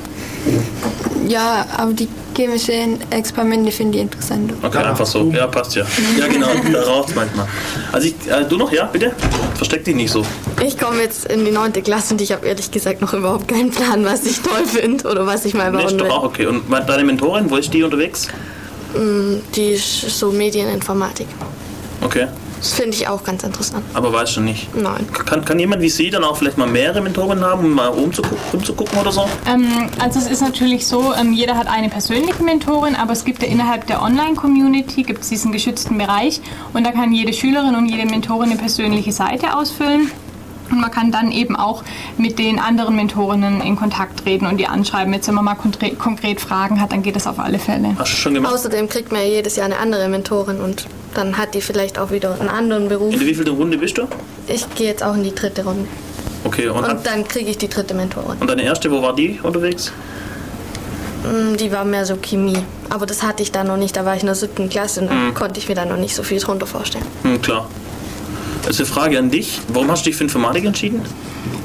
Ja, 1.28 1.66
aber 1.78 1.94
die 1.94 2.08
chemischen 2.40 3.00
Experimente 3.12 3.70
finde 3.72 3.98
ich 3.98 4.04
interessant. 4.04 4.54
Okay, 4.64 4.78
einfach 4.78 5.06
so. 5.06 5.30
Ja, 5.32 5.48
passt 5.48 5.76
ja. 5.76 5.84
Ja, 6.18 6.28
genau, 6.28 6.48
da 6.74 6.84
raucht 6.84 7.14
manchmal. 7.14 7.48
Also 7.92 8.08
ich, 8.08 8.16
äh, 8.32 8.46
du 8.48 8.56
noch, 8.58 8.72
ja, 8.72 8.86
bitte? 8.86 9.12
Versteck 9.56 9.84
dich 9.84 9.96
nicht 9.96 10.12
so. 10.12 10.26
Ich 10.66 10.78
komme 10.78 11.02
jetzt 11.02 11.26
in 11.26 11.44
die 11.44 11.52
neunte 11.52 11.82
Klasse 11.82 12.14
und 12.14 12.22
ich 12.22 12.32
habe 12.32 12.48
ehrlich 12.48 12.72
gesagt 12.72 13.02
noch 13.02 13.14
überhaupt 13.14 13.50
keinen 13.50 13.72
Plan, 13.72 14.06
was 14.06 14.26
ich 14.26 14.40
toll 14.40 14.66
finde 14.66 15.06
oder 15.10 15.26
was 15.28 15.44
ich 15.44 15.54
mal 15.54 15.70
Nee, 15.72 15.84
bauen 15.84 15.98
doch 15.98 16.06
will. 16.06 16.12
auch 16.12 16.24
okay. 16.24 16.46
Und 16.46 16.64
deine 16.88 17.04
Mentorin, 17.04 17.50
wo 17.52 17.58
ist 17.58 17.74
die 17.74 17.84
unterwegs? 17.84 18.28
Mm, 18.96 19.36
Die 19.56 19.72
ist 19.74 20.02
so 20.18 20.32
Medieninformatik. 20.32 21.28
Okay. 22.02 22.28
Das 22.60 22.74
finde 22.74 22.96
ich 22.96 23.08
auch 23.08 23.24
ganz 23.24 23.44
interessant. 23.44 23.84
Aber 23.94 24.12
weißt 24.12 24.38
du 24.38 24.42
nicht. 24.42 24.74
Nein. 24.76 25.08
Kann, 25.26 25.46
kann 25.46 25.60
jemand 25.60 25.82
wie 25.82 25.90
Sie 25.90 26.10
dann 26.10 26.24
auch 26.24 26.38
vielleicht 26.38 26.58
mal 26.58 26.68
mehrere 26.68 27.02
Mentoren 27.02 27.44
haben, 27.44 27.66
um 27.66 27.72
mal 27.74 27.88
rumzugucken, 27.88 28.38
rumzugucken 28.54 29.00
oder 29.00 29.12
so? 29.12 29.26
Ähm, 29.48 29.90
also 30.00 30.20
es 30.20 30.28
ist 30.28 30.42
natürlich 30.42 30.86
so, 30.86 31.14
ähm, 31.20 31.34
jeder 31.34 31.56
hat 31.56 31.68
eine 31.68 31.90
persönliche 31.90 32.44
Mentorin, 32.44 32.96
aber 32.96 33.14
es 33.14 33.24
gibt 33.24 33.42
ja 33.42 33.48
innerhalb 33.48 33.88
der 33.88 34.02
Online-Community 34.02 35.04
gibt 35.04 35.22
es 35.22 35.30
diesen 35.30 35.52
geschützten 35.52 35.98
Bereich 35.98 36.42
und 36.74 36.86
da 36.86 36.92
kann 36.92 37.14
jede 37.14 37.34
Schülerin 37.34 37.76
und 37.76 37.88
jede 37.88 38.06
Mentorin 38.06 38.50
eine 38.50 38.60
persönliche 38.60 39.12
Seite 39.12 39.56
ausfüllen. 39.56 40.12
Und 40.72 40.80
man 40.82 40.92
kann 40.92 41.12
dann 41.12 41.32
eben 41.32 41.56
auch 41.56 41.84
mit 42.18 42.38
den 42.40 42.60
anderen 42.60 42.96
Mentorinnen 42.96 43.62
in 43.62 43.76
Kontakt 43.76 44.20
treten 44.24 44.46
und 44.46 44.58
die 44.58 44.68
anschreiben. 44.68 45.14
Jetzt, 45.14 45.28
wenn 45.28 45.36
man 45.36 45.46
mal 45.46 45.56
konkret, 45.56 45.98
konkret 46.00 46.40
Fragen 46.42 46.80
hat, 46.82 46.92
dann 46.92 47.02
geht 47.02 47.16
das 47.16 47.28
auf 47.28 47.40
alle 47.40 47.60
Fälle. 47.60 47.96
Hast 47.98 48.14
du 48.14 48.18
schon 48.18 48.34
gemacht? 48.34 48.54
Außerdem 48.54 48.88
kriegt 48.90 49.12
man 49.12 49.22
ja 49.22 49.28
jedes 49.28 49.56
Jahr 49.56 49.66
eine 49.66 49.78
andere 49.78 50.08
Mentorin 50.10 50.60
und 50.62 50.86
dann 51.16 51.38
hat 51.38 51.56
die 51.56 51.62
vielleicht 51.62 51.98
auch 51.98 52.12
wieder 52.12 52.40
einen 52.40 52.50
anderen 52.50 52.88
Beruf. 52.90 53.14
In 53.14 53.20
der 53.20 53.28
wievielten 53.28 53.56
Runde 53.56 53.78
bist 53.78 53.98
du? 53.98 54.04
Ich 54.48 54.66
gehe 54.76 54.88
jetzt 54.88 55.04
auch 55.04 55.16
in 55.16 55.24
die 55.24 55.34
dritte 55.34 55.64
Runde. 55.64 55.88
Okay, 56.44 56.68
und, 56.70 56.86
Und 56.86 57.06
dann 57.06 57.28
kriege 57.28 57.50
ich 57.50 57.58
die 57.58 57.68
dritte 57.68 57.94
Mentorin. 57.94 58.38
und 58.40 58.48
deine 58.50 58.62
erste, 58.64 58.90
wo 58.92 59.02
war 59.02 59.14
die 59.16 59.40
unterwegs? 59.44 59.92
Mm, 61.24 61.58
Die 61.58 61.72
war 61.72 61.84
mehr 61.84 62.06
so 62.06 62.16
Chemie. 62.16 62.58
Aber 62.90 63.06
das 63.06 63.24
hatte 63.24 63.44
ich 63.44 63.52
da 63.52 63.64
noch 63.64 63.76
nicht. 63.78 63.98
Da 63.98 64.06
war 64.06 64.16
ich 64.16 64.22
in 64.22 64.28
der 64.28 64.36
siebten 64.36 64.70
Klasse 64.70 65.02
und 65.02 65.10
da 65.10 65.14
Mhm. 65.14 65.34
konnte 65.34 65.60
ich 65.60 65.68
mir 65.68 65.76
da 65.76 65.84
noch 65.86 65.98
nicht 65.98 66.16
so 66.16 66.24
viel 66.24 66.40
drunter 66.40 66.66
vorstellen. 66.66 67.04
Hm, 67.24 67.42
klar. 67.42 67.68
Also 68.66 68.84
eine 68.84 68.92
Frage 68.92 69.18
an 69.18 69.32
dich. 69.32 69.60
Warum 69.70 69.90
hast 69.90 70.06
du 70.06 70.10
dich 70.10 70.18
für 70.18 70.24
Informatik 70.24 70.66
entschieden? 70.66 71.02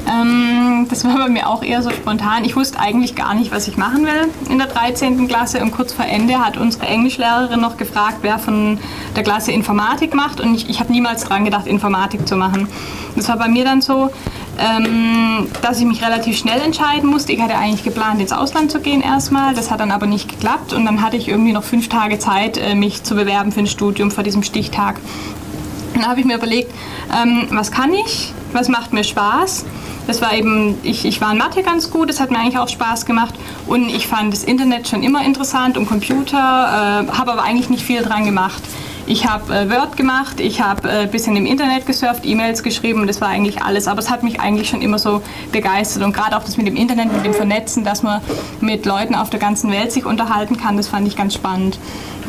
Ähm, 0.07 0.86
das 0.90 1.05
war 1.05 1.16
bei 1.16 1.28
mir 1.28 1.49
auch 1.49 1.62
eher 1.62 1.82
so 1.82 1.90
spontan. 1.90 2.45
Ich 2.45 2.57
wusste 2.57 2.78
eigentlich 2.78 3.14
gar 3.14 3.34
nicht, 3.34 3.53
was 3.53 3.68
ich 3.68 3.76
machen 3.76 4.05
will 4.05 4.28
in 4.51 4.59
der 4.59 4.66
13. 4.66 5.26
Klasse. 5.28 5.61
Und 5.61 5.72
kurz 5.72 5.92
vor 5.92 6.05
Ende 6.05 6.38
hat 6.38 6.57
unsere 6.57 6.86
Englischlehrerin 6.86 7.61
noch 7.61 7.76
gefragt, 7.76 8.18
wer 8.22 8.38
von 8.38 8.78
der 9.16 9.22
Klasse 9.22 9.53
Informatik 9.53 10.14
macht. 10.14 10.40
Und 10.40 10.55
ich, 10.55 10.68
ich 10.68 10.80
habe 10.80 10.92
niemals 10.92 11.24
dran 11.24 11.45
gedacht, 11.45 11.66
Informatik 11.66 12.28
zu 12.28 12.36
machen. 12.36 12.68
Das 13.16 13.28
war 13.28 13.38
bei 13.38 13.49
mir 13.49 13.64
dann 13.64 13.80
so, 13.80 14.11
ähm, 14.59 15.49
dass 15.62 15.78
ich 15.78 15.86
mich 15.86 16.05
relativ 16.05 16.36
schnell 16.36 16.61
entscheiden 16.61 17.09
musste. 17.09 17.32
Ich 17.32 17.40
hatte 17.40 17.57
eigentlich 17.57 17.84
geplant, 17.84 18.20
ins 18.20 18.32
Ausland 18.32 18.70
zu 18.70 18.80
gehen 18.80 19.01
erstmal. 19.01 19.55
Das 19.55 19.70
hat 19.70 19.80
dann 19.80 19.90
aber 19.90 20.07
nicht 20.07 20.28
geklappt. 20.28 20.72
Und 20.74 20.84
dann 20.84 21.03
hatte 21.03 21.16
ich 21.16 21.28
irgendwie 21.28 21.53
noch 21.53 21.64
fünf 21.64 21.88
Tage 21.88 22.18
Zeit, 22.18 22.59
äh, 22.59 22.74
mich 22.74 23.03
zu 23.05 23.14
bewerben 23.14 23.53
für 23.53 23.61
ein 23.61 23.66
Studium 23.66 24.11
vor 24.11 24.22
diesem 24.22 24.42
Stichtag. 24.42 25.01
Dann 25.95 26.07
habe 26.07 26.20
ich 26.20 26.26
mir 26.26 26.36
überlegt, 26.36 26.70
ähm, 27.14 27.47
was 27.51 27.70
kann 27.70 27.92
ich, 27.95 28.32
was 28.55 28.68
macht 28.68 28.92
mir 28.92 29.05
Spaß. 29.05 29.64
Das 30.07 30.20
war 30.20 30.34
eben, 30.34 30.78
ich, 30.82 31.05
ich 31.05 31.20
war 31.20 31.32
in 31.32 31.38
Mathe 31.38 31.62
ganz 31.62 31.90
gut, 31.90 32.09
das 32.09 32.20
hat 32.20 32.30
mir 32.30 32.38
eigentlich 32.38 32.59
auch 32.59 32.68
Spaß 32.68 33.07
gemacht. 33.07 33.34
Und 33.66 33.88
ich 33.88 34.07
fand 34.07 34.32
das 34.32 34.44
Internet 34.44 34.88
schon 34.88 35.02
immer 35.02 35.24
interessant 35.24 35.76
und 35.76 35.86
Computer, 35.86 36.38
äh, 37.09 37.12
habe 37.12 37.32
aber 37.32 37.42
eigentlich 37.42 37.70
nicht 37.70 37.84
viel 37.84 38.02
dran 38.02 38.24
gemacht. 38.24 38.62
Ich 39.07 39.26
habe 39.26 39.55
äh, 39.55 39.70
Word 39.70 39.98
gemacht, 39.98 40.40
ich 40.40 40.62
habe 40.62 40.88
ein 40.88 41.05
äh, 41.05 41.11
bisschen 41.11 41.36
im 41.36 41.44
Internet 41.44 41.84
gesurft, 41.84 42.24
E-Mails 42.24 42.62
geschrieben 42.62 43.02
und 43.02 43.07
das 43.07 43.20
war 43.20 43.28
eigentlich 43.28 43.61
alles. 43.62 43.86
Aber 43.86 43.98
es 43.98 44.11
hat 44.11 44.22
mich 44.22 44.40
eigentlich 44.40 44.70
schon 44.70 44.80
immer 44.80 44.98
so 44.98 45.20
begeistert. 45.52 46.02
Und 46.02 46.14
gerade 46.14 46.36
auch 46.36 46.42
das 46.42 46.57
mit 46.57 46.66
dem 46.66 46.76
Internet, 46.76 47.12
mit 47.12 47.24
dem 47.24 47.34
Vernetzen, 47.34 47.84
dass 47.84 48.02
man 48.02 48.22
mit 48.62 48.86
Leuten 48.86 49.14
auf 49.14 49.28
der 49.28 49.40
ganzen 49.40 49.70
Welt 49.70 49.92
sich 49.92 50.07
unterhalten 50.07 50.57
kann, 50.57 50.78
das 50.78 50.88
fand 50.88 51.07
ich 51.07 51.16
ganz 51.16 51.34
spannend. 51.34 51.78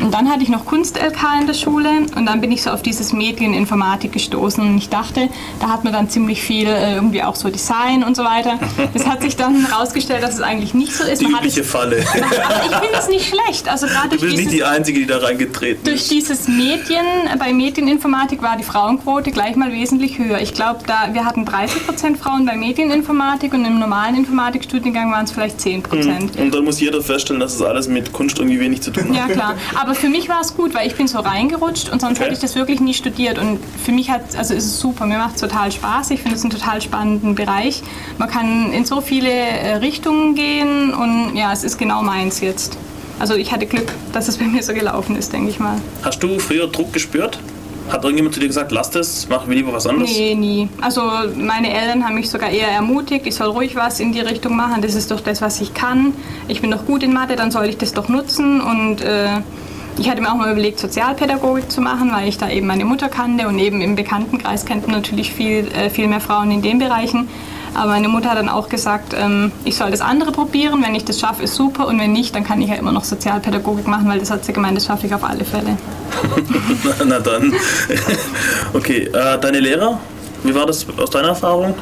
Und 0.00 0.12
dann 0.12 0.30
hatte 0.30 0.42
ich 0.42 0.50
noch 0.50 0.66
Kunst-LK 0.66 1.40
in 1.40 1.46
der 1.46 1.54
Schule 1.54 1.88
und 2.14 2.26
dann 2.26 2.42
bin 2.42 2.52
ich 2.52 2.62
so 2.62 2.70
auf 2.70 2.82
dieses 2.82 3.14
Medieninformatik 3.14 4.12
gestoßen 4.12 4.62
und 4.62 4.76
ich 4.76 4.90
dachte, 4.90 5.30
da 5.60 5.68
hat 5.68 5.84
man 5.84 5.94
dann 5.94 6.10
ziemlich 6.16 6.40
viel 6.40 6.66
äh, 6.66 6.94
irgendwie 6.94 7.22
auch 7.22 7.36
so 7.36 7.50
Design 7.50 8.02
und 8.02 8.16
so 8.16 8.24
weiter. 8.24 8.58
Das 8.94 9.06
hat 9.06 9.20
sich 9.20 9.36
dann 9.36 9.66
herausgestellt, 9.66 10.22
dass 10.22 10.32
es 10.32 10.40
eigentlich 10.40 10.72
nicht 10.72 10.94
so 10.94 11.04
ist. 11.04 11.20
Die 11.20 11.24
Man 11.26 11.34
hat 11.34 11.40
übliche 11.42 11.60
es, 11.60 11.70
Falle. 11.70 11.96
aber 12.46 12.64
ich 12.64 12.74
finde 12.76 12.98
es 12.98 13.08
nicht 13.08 13.28
schlecht. 13.28 13.68
Also 13.68 13.86
Du 13.86 13.92
durch 14.08 14.20
bist 14.22 14.22
nicht 14.24 14.38
dieses, 14.38 14.52
die 14.52 14.64
Einzige, 14.64 15.00
die 15.00 15.06
da 15.06 15.18
reingetreten 15.18 15.84
durch 15.84 15.96
ist. 15.96 16.10
dieses 16.10 16.48
Medien, 16.48 17.04
bei 17.38 17.52
Medieninformatik 17.52 18.40
war 18.40 18.56
die 18.56 18.62
Frauenquote 18.62 19.30
gleich 19.30 19.56
mal 19.56 19.70
wesentlich 19.72 20.18
höher. 20.18 20.40
Ich 20.40 20.54
glaube, 20.54 20.80
da 20.86 21.12
wir 21.12 21.26
hatten 21.26 21.44
30% 21.44 22.16
Frauen 22.16 22.46
bei 22.46 22.56
Medieninformatik 22.56 23.52
und 23.52 23.66
im 23.66 23.78
normalen 23.78 24.16
Informatikstudiengang 24.16 25.12
waren 25.12 25.26
es 25.26 25.32
vielleicht 25.32 25.60
10%. 25.60 25.82
Hm. 25.92 26.30
Und 26.38 26.54
dann 26.54 26.64
muss 26.64 26.80
jeder 26.80 27.02
feststellen, 27.02 27.40
dass 27.40 27.54
es 27.54 27.60
alles 27.60 27.88
mit 27.88 28.10
Kunst 28.14 28.38
irgendwie 28.38 28.58
wenig 28.58 28.80
zu 28.80 28.90
tun 28.90 29.08
hat. 29.10 29.28
Ja 29.28 29.34
klar, 29.34 29.54
aber 29.78 29.94
für 29.94 30.08
mich 30.08 30.30
war 30.30 30.40
es 30.40 30.56
gut, 30.56 30.72
weil 30.74 30.86
ich 30.86 30.94
bin 30.96 31.08
so 31.08 31.18
reingerutscht 31.18 31.90
und 31.90 32.00
sonst 32.00 32.16
Okay. 32.16 32.24
hätte 32.24 32.34
ich 32.36 32.40
das 32.40 32.54
wirklich 32.54 32.80
nie 32.80 32.94
studiert 32.94 33.38
und 33.38 33.58
für 33.84 33.92
mich 33.92 34.08
hat 34.10 34.22
also 34.38 34.54
ist 34.54 34.64
es 34.64 34.80
super, 34.80 35.04
mir 35.04 35.18
macht 35.18 35.34
es 35.34 35.40
total 35.42 35.70
Spaß, 35.72 36.05
ich 36.10 36.20
finde 36.20 36.36
es 36.36 36.42
einen 36.42 36.50
total 36.50 36.80
spannenden 36.80 37.34
Bereich. 37.34 37.82
Man 38.18 38.28
kann 38.28 38.72
in 38.72 38.84
so 38.84 39.00
viele 39.00 39.30
äh, 39.30 39.76
Richtungen 39.76 40.34
gehen 40.34 40.92
und 40.94 41.36
ja, 41.36 41.52
es 41.52 41.64
ist 41.64 41.78
genau 41.78 42.02
meins 42.02 42.40
jetzt. 42.40 42.76
Also 43.18 43.34
ich 43.34 43.52
hatte 43.52 43.66
Glück, 43.66 43.92
dass 44.12 44.28
es 44.28 44.36
bei 44.36 44.44
mir 44.44 44.62
so 44.62 44.74
gelaufen 44.74 45.16
ist, 45.16 45.32
denke 45.32 45.50
ich 45.50 45.58
mal. 45.58 45.80
Hast 46.02 46.22
du 46.22 46.38
früher 46.38 46.66
Druck 46.66 46.92
gespürt? 46.92 47.38
Hat 47.90 48.02
irgendjemand 48.02 48.34
zu 48.34 48.40
dir 48.40 48.48
gesagt, 48.48 48.72
lass 48.72 48.90
das, 48.90 49.28
mach 49.30 49.46
lieber 49.46 49.72
was 49.72 49.86
anderes? 49.86 50.10
Nee, 50.10 50.34
nie. 50.34 50.68
Also 50.80 51.02
meine 51.36 51.72
Eltern 51.72 52.04
haben 52.04 52.16
mich 52.16 52.28
sogar 52.28 52.50
eher 52.50 52.68
ermutigt, 52.68 53.26
ich 53.26 53.36
soll 53.36 53.48
ruhig 53.48 53.76
was 53.76 54.00
in 54.00 54.12
die 54.12 54.20
Richtung 54.20 54.56
machen. 54.56 54.82
Das 54.82 54.96
ist 54.96 55.10
doch 55.12 55.20
das, 55.20 55.40
was 55.40 55.60
ich 55.60 55.72
kann. 55.72 56.12
Ich 56.48 56.60
bin 56.60 56.72
doch 56.72 56.84
gut 56.84 57.04
in 57.04 57.12
Mathe, 57.12 57.36
dann 57.36 57.52
soll 57.52 57.66
ich 57.66 57.78
das 57.78 57.92
doch 57.92 58.08
nutzen. 58.08 58.60
Und 58.60 59.02
äh, 59.02 59.28
ich 59.98 60.10
hatte 60.10 60.20
mir 60.20 60.30
auch 60.30 60.36
mal 60.36 60.50
überlegt, 60.52 60.78
Sozialpädagogik 60.78 61.70
zu 61.70 61.80
machen, 61.80 62.10
weil 62.12 62.28
ich 62.28 62.38
da 62.38 62.50
eben 62.50 62.66
meine 62.66 62.84
Mutter 62.84 63.08
kannte 63.08 63.48
und 63.48 63.58
eben 63.58 63.80
im 63.80 63.96
Bekanntenkreis 63.96 64.64
kennt 64.64 64.86
man 64.86 64.96
natürlich 64.96 65.32
viel, 65.32 65.68
äh, 65.72 65.90
viel 65.90 66.06
mehr 66.08 66.20
Frauen 66.20 66.50
in 66.50 66.62
den 66.62 66.78
Bereichen. 66.78 67.28
Aber 67.74 67.90
meine 67.90 68.08
Mutter 68.08 68.30
hat 68.30 68.38
dann 68.38 68.48
auch 68.48 68.68
gesagt, 68.70 69.14
ähm, 69.18 69.52
ich 69.64 69.76
soll 69.76 69.90
das 69.90 70.00
andere 70.00 70.32
probieren. 70.32 70.82
Wenn 70.82 70.94
ich 70.94 71.04
das 71.04 71.20
schaffe, 71.20 71.42
ist 71.42 71.54
super. 71.56 71.86
Und 71.86 71.98
wenn 72.00 72.12
nicht, 72.12 72.34
dann 72.34 72.42
kann 72.42 72.60
ich 72.62 72.70
ja 72.70 72.76
immer 72.76 72.92
noch 72.92 73.04
Sozialpädagogik 73.04 73.86
machen, 73.86 74.08
weil 74.08 74.18
das 74.18 74.30
hat 74.30 74.44
sie 74.46 74.54
gemeint, 74.54 74.76
das 74.78 74.86
schaffe 74.86 75.06
ich 75.06 75.14
auf 75.14 75.22
alle 75.24 75.44
Fälle. 75.44 75.76
Na, 76.84 76.92
na 77.06 77.18
dann. 77.20 77.52
okay, 78.72 79.10
äh, 79.12 79.38
deine 79.38 79.60
Lehrer, 79.60 79.98
wie 80.42 80.54
war 80.54 80.64
das 80.66 80.86
aus 80.96 81.10
deiner 81.10 81.28
Erfahrung? 81.28 81.74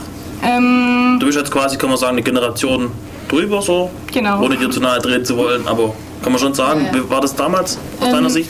Ähm, 0.43 1.19
Du 1.21 1.27
bist 1.27 1.39
jetzt 1.39 1.53
quasi, 1.53 1.77
kann 1.79 1.91
man 1.91 1.99
sagen, 1.99 2.13
eine 2.17 2.23
Generation 2.23 2.91
drüber, 3.29 3.63
so, 3.63 3.91
Genau. 4.13 4.43
ohne 4.43 4.57
dir 4.57 4.71
zu 4.71 4.81
nahe 4.81 5.01
treten 5.01 5.25
zu 5.25 5.37
wollen, 5.37 5.67
aber 5.69 5.95
kann 6.25 6.33
man 6.33 6.41
schon 6.41 6.55
sagen, 6.55 6.89
wie 6.93 7.11
war 7.11 7.21
das 7.21 7.35
damals 7.37 7.77
aus 8.01 8.07
Ähm, 8.07 8.13
deiner 8.15 8.31
Sicht? 8.31 8.49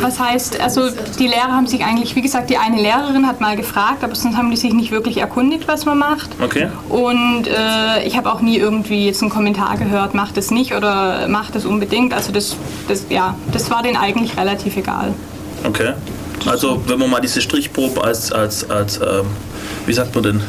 Was 0.00 0.18
heißt, 0.18 0.60
also 0.60 0.88
die 1.16 1.28
Lehrer 1.28 1.52
haben 1.52 1.68
sich 1.68 1.84
eigentlich, 1.84 2.16
wie 2.16 2.22
gesagt, 2.22 2.50
die 2.50 2.58
eine 2.58 2.82
Lehrerin 2.82 3.24
hat 3.28 3.40
mal 3.40 3.56
gefragt, 3.56 4.02
aber 4.02 4.16
sonst 4.16 4.36
haben 4.36 4.50
die 4.50 4.56
sich 4.56 4.72
nicht 4.72 4.90
wirklich 4.90 5.18
erkundigt, 5.18 5.68
was 5.68 5.84
man 5.84 5.98
macht. 5.98 6.30
Okay. 6.42 6.66
Und 6.88 7.46
äh, 7.46 8.04
ich 8.04 8.16
habe 8.16 8.32
auch 8.32 8.40
nie 8.40 8.56
irgendwie 8.56 9.06
jetzt 9.06 9.22
einen 9.22 9.30
Kommentar 9.30 9.76
gehört, 9.76 10.14
macht 10.14 10.36
es 10.36 10.50
nicht 10.50 10.74
oder 10.74 11.28
macht 11.28 11.54
es 11.54 11.64
unbedingt. 11.64 12.14
Also 12.14 12.32
das, 12.32 12.56
das, 12.88 13.06
ja, 13.10 13.36
das 13.52 13.70
war 13.70 13.84
denen 13.84 13.96
eigentlich 13.96 14.36
relativ 14.36 14.76
egal. 14.76 15.14
Okay. 15.62 15.92
Also, 16.46 16.82
wenn 16.88 16.98
man 16.98 17.08
mal 17.08 17.20
diese 17.20 17.40
Strichprobe 17.40 18.02
als, 18.02 18.32
als, 18.32 18.68
als 18.68 18.96
ähm, 18.96 19.26
wie 19.86 19.92
sagt 19.92 20.12
man 20.16 20.24
denn? 20.24 20.42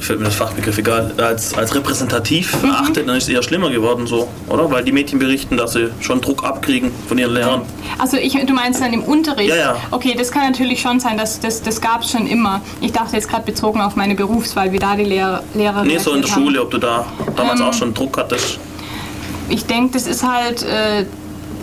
Fällt 0.00 0.18
mir 0.18 0.24
das 0.26 0.34
Fachbegriff 0.34 0.78
egal, 0.78 1.12
als, 1.18 1.54
als 1.54 1.74
repräsentativ 1.74 2.60
Mhm. 2.62 2.70
erachtet, 2.70 3.08
dann 3.08 3.16
ist 3.16 3.24
es 3.24 3.28
eher 3.30 3.42
schlimmer 3.42 3.70
geworden, 3.70 4.06
so, 4.06 4.28
oder? 4.48 4.70
Weil 4.70 4.84
die 4.84 4.92
Mädchen 4.92 5.18
berichten, 5.18 5.56
dass 5.56 5.72
sie 5.74 5.90
schon 6.00 6.20
Druck 6.20 6.44
abkriegen 6.44 6.90
von 7.08 7.18
ihren 7.18 7.32
Lehrern. 7.34 7.62
Also 7.98 8.16
ich, 8.16 8.32
du 8.34 8.52
meinst 8.52 8.80
dann 8.80 8.92
im 8.92 9.02
Unterricht? 9.02 9.50
Ja, 9.50 9.56
ja. 9.56 9.76
Okay, 9.90 10.14
das 10.18 10.30
kann 10.32 10.50
natürlich 10.50 10.80
schon 10.80 10.98
sein, 11.00 11.16
dass, 11.16 11.38
das, 11.40 11.62
das 11.62 11.80
gab 11.80 12.02
es 12.02 12.10
schon 12.10 12.26
immer. 12.26 12.60
Ich 12.80 12.92
dachte 12.92 13.14
jetzt 13.16 13.28
gerade 13.28 13.44
bezogen 13.44 13.80
auf 13.80 13.96
meine 13.96 14.14
Berufswahl, 14.14 14.72
wie 14.72 14.78
da 14.78 14.96
die 14.96 15.04
Lehrer, 15.04 15.42
Lehrer 15.54 15.84
Nee, 15.84 15.98
so 15.98 16.12
in 16.12 16.22
der 16.22 16.30
haben. 16.30 16.42
Schule, 16.42 16.62
ob 16.62 16.70
du 16.70 16.78
da 16.78 17.04
damals 17.36 17.60
Ähm, 17.60 17.66
auch 17.66 17.72
schon 17.74 17.94
Druck 17.94 18.18
hattest. 18.18 18.58
Ich 19.48 19.66
denke, 19.66 19.92
das 19.92 20.06
ist 20.06 20.26
halt, 20.26 20.62
äh, 20.64 21.04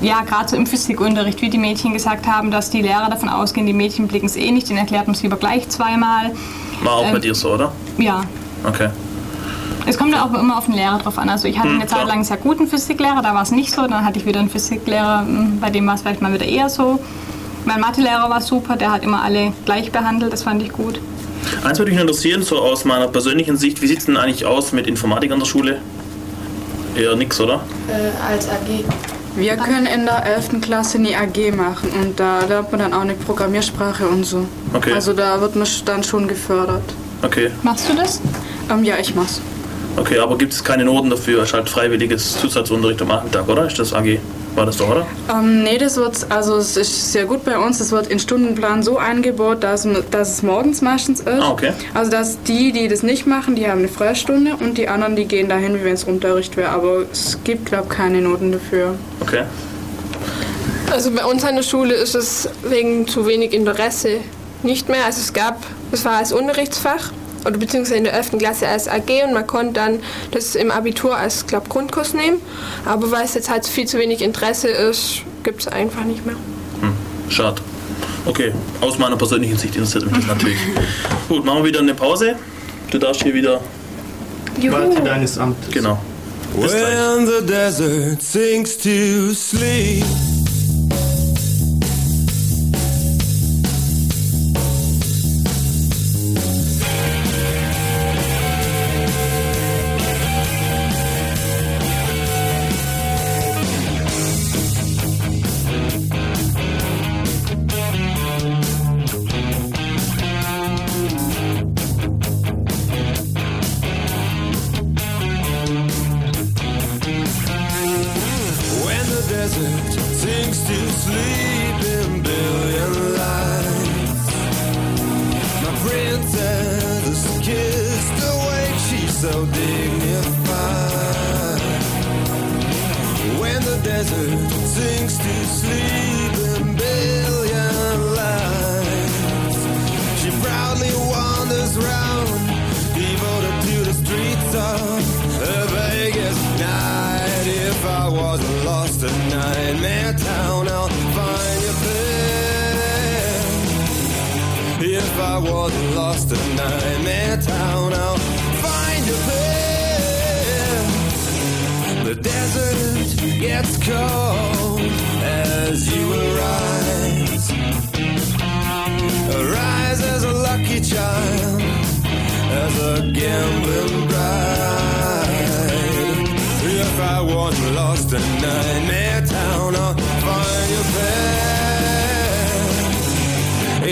ja, 0.02 0.22
gerade 0.22 0.48
so 0.50 0.56
im 0.56 0.66
Physikunterricht, 0.66 1.42
wie 1.42 1.50
die 1.50 1.58
Mädchen 1.58 1.94
gesagt 1.94 2.26
haben, 2.28 2.52
dass 2.52 2.70
die 2.70 2.82
Lehrer 2.82 3.10
davon 3.10 3.30
ausgehen, 3.30 3.66
die 3.66 3.74
Mädchen 3.74 4.08
blicken 4.08 4.26
es 4.28 4.36
eh 4.36 4.52
nicht, 4.52 4.70
den 4.70 4.78
erklärt 4.78 5.08
man 5.08 5.16
es 5.16 5.24
lieber 5.24 5.38
gleich 5.38 5.68
zweimal. 5.70 6.32
War 6.84 6.94
auch 6.98 7.06
ähm, 7.08 7.14
bei 7.14 7.20
dir 7.20 7.36
so, 7.36 7.54
oder? 7.54 7.72
Ja. 7.98 8.22
Okay. 8.64 8.90
Es 9.86 9.98
kommt 9.98 10.14
ja 10.14 10.24
auch 10.24 10.34
immer 10.34 10.58
auf 10.58 10.66
den 10.66 10.76
Lehrer 10.76 10.98
drauf 11.00 11.18
an. 11.18 11.30
Also 11.30 11.48
ich 11.48 11.58
hatte 11.60 11.70
Hm, 11.70 11.80
eine 11.82 11.88
Zeit 11.88 12.02
lang 12.08 12.12
einen 12.18 12.24
sehr 12.24 12.38
guten 12.38 12.68
Physiklehrer, 12.68 13.22
da 13.22 13.34
war 13.34 13.42
es 13.44 13.52
nicht 13.52 13.72
so. 13.74 13.82
Dann 13.82 14.06
hatte 14.06 14.18
ich 14.20 14.26
wieder 14.26 14.40
einen 14.40 14.50
Physiklehrer, 14.50 15.24
mh, 15.24 15.58
bei 15.60 15.70
dem 15.70 15.86
war 15.88 15.96
es 15.96 16.02
vielleicht 16.02 16.22
mal 16.22 16.34
wieder 16.34 16.46
eher 16.46 16.70
so. 16.70 17.00
Mein 17.66 17.80
Mathelehrer 17.82 18.30
war 18.30 18.42
super, 18.42 18.76
der 18.76 18.92
hat 18.92 19.04
immer 19.04 19.22
alle 19.24 19.54
gleich 19.66 19.92
behandelt, 19.92 20.32
das 20.34 20.44
fand 20.44 20.62
ich 20.62 20.72
gut. 20.72 21.00
Eins 21.64 21.78
würde 21.80 21.92
mich 21.92 22.00
interessieren, 22.00 22.42
so 22.44 22.60
aus 22.60 22.86
meiner 22.86 23.08
persönlichen 23.08 23.58
Sicht, 23.58 23.82
wie 23.82 23.88
sieht 23.88 24.00
es 24.00 24.06
denn 24.06 24.16
eigentlich 24.18 24.46
aus 24.46 24.72
mit 24.72 24.88
Informatik 24.88 25.32
an 25.32 25.40
der 25.40 25.46
Schule? 25.46 25.80
Eher 26.96 27.16
nix, 27.16 27.40
oder? 27.42 27.62
Äh, 27.90 28.32
als 28.32 28.48
AG. 28.50 28.86
Wir 29.36 29.56
können 29.56 29.88
in 29.88 30.06
der 30.06 30.26
11. 30.26 30.62
Klasse 30.62 31.00
eine 31.00 31.18
AG 31.18 31.56
machen 31.56 31.90
und 32.02 32.20
da 32.20 32.46
lernt 32.46 32.72
man 32.72 32.82
dann 32.82 32.94
auch 32.94 33.02
eine 33.02 33.16
Programmiersprache 33.16 34.08
und 34.08 34.26
so. 34.26 34.46
Okay. 34.74 34.94
Also 34.94 35.14
da 35.14 35.42
wird 35.42 35.56
man 35.56 35.68
dann 35.86 36.04
schon 36.04 36.28
gefördert. 36.28 36.84
Okay. 37.24 37.50
Machst 37.64 37.90
du 37.90 37.96
das? 37.96 38.22
Ähm, 38.70 38.84
ja, 38.84 38.96
ich 39.00 39.16
mach's. 39.16 39.42
Okay, 39.96 40.20
aber 40.20 40.38
gibt 40.38 40.54
es 40.54 40.64
keine 40.64 40.86
Noten 40.86 41.10
dafür? 41.10 41.42
Es 41.42 41.50
ist 41.50 41.54
halt 41.54 41.70
freiwilliges 41.70 42.38
Zusatzunterricht 42.40 43.02
am 43.02 43.08
Nachmittag, 43.08 43.48
oder? 43.48 43.66
Ist 43.66 43.80
das 43.80 43.94
AG? 43.94 44.20
War 44.56 44.68
das 44.68 44.78
doch, 44.78 44.90
oder? 44.90 45.08
Ähm, 45.32 45.64
nee, 45.64 45.78
das 45.78 45.98
wird, 45.98 46.28
also 46.30 46.58
es 46.58 46.78
ist 46.78 47.12
sehr 47.12 47.26
gut 47.26 47.44
bei 47.44 47.58
uns. 47.58 47.80
Es 47.80 47.92
wird 47.92 48.08
in 48.08 48.20
Stundenplan 48.20 48.84
so 48.84 48.98
eingebaut, 48.98 49.64
dass, 49.64 49.88
dass 50.12 50.30
es 50.30 50.44
morgens 50.44 50.82
meistens 50.82 51.22
ist. 51.22 51.28
Ah, 51.28 51.50
okay. 51.50 51.74
Also 51.94 52.12
dass 52.12 52.42
die, 52.44 52.72
die 52.72 52.88
das 52.88 53.02
nicht 53.02 53.26
machen, 53.26 53.56
die 53.56 53.68
haben 53.68 53.80
eine 53.80 53.88
Freistunde 53.88 54.56
und 54.60 54.78
die 54.78 54.88
anderen, 54.88 55.16
die 55.16 55.26
gehen 55.26 55.50
dahin, 55.50 55.80
wie 55.80 55.84
wenn 55.84 55.94
es 55.94 56.04
Unterricht 56.04 56.56
wäre. 56.56 56.70
Aber 56.70 57.06
es 57.12 57.40
gibt, 57.44 57.66
glaube 57.66 57.88
ich, 57.90 57.98
keine 57.98 58.22
Noten 58.22 58.52
dafür. 58.52 58.96
Okay. 59.22 59.44
Also 60.92 61.10
bei 61.12 61.26
uns 61.26 61.44
an 61.44 61.56
der 61.56 61.64
Schule 61.64 61.96
ist 61.96 62.14
es 62.14 62.48
wegen 62.64 63.08
zu 63.08 63.26
wenig 63.26 63.54
Interesse 63.54 64.20
nicht 64.62 64.90
mehr. 64.90 65.06
Also 65.06 65.20
es 65.22 65.34
gab, 65.34 65.58
es 65.92 66.06
war 66.06 66.18
als 66.18 66.32
Unterrichtsfach 66.32 67.12
oder 67.46 67.58
beziehungsweise 67.58 67.98
in 67.98 68.04
der 68.04 68.14
11. 68.14 68.38
Klasse 68.40 68.68
als 68.68 68.88
AG 68.88 69.24
und 69.26 69.34
man 69.34 69.46
konnte 69.48 69.74
dann 69.74 70.00
das 70.32 70.56
im 70.56 70.72
Abitur 70.72 71.16
als 71.16 71.46
glaub, 71.48 71.70
Grundkurs 71.70 72.14
nehmen. 72.14 72.38
Aber 72.86 73.12
weil 73.12 73.26
es 73.26 73.34
jetzt 73.34 73.50
halt 73.50 73.66
viel 73.68 73.88
zu 73.88 73.98
wenig 73.98 74.22
Interesse 74.22 74.68
ist, 74.70 75.22
gibt 75.44 75.62
es 75.62 75.68
einfach 75.68 76.04
nicht 76.04 76.26
mehr. 76.26 76.36
Hm, 76.82 76.94
schade. 77.30 77.62
Okay, 78.26 78.54
aus 78.80 78.98
meiner 78.98 79.18
persönlichen 79.18 79.58
Sicht 79.58 79.76
interessiert 79.76 80.06
mich 80.06 80.16
das 80.16 80.28
natürlich. 80.28 80.58
Gut, 81.28 81.44
machen 81.46 81.60
wir 81.60 81.66
wieder 81.66 81.80
eine 81.80 81.94
Pause. 81.94 82.36
Du 82.92 82.98
darfst 82.98 83.24
hier 83.24 83.34
wieder. 83.34 83.60
Warte 84.70 85.02
deines 85.02 85.38
Amtes. 85.38 85.74
Genau. 85.74 86.00
Bis 86.56 86.72
gleich. 86.72 86.82
When 86.82 87.26
the 87.26 87.46
desert 87.46 88.22
sinks 88.22 88.78
to 88.78 89.34
sleep. 89.34 90.06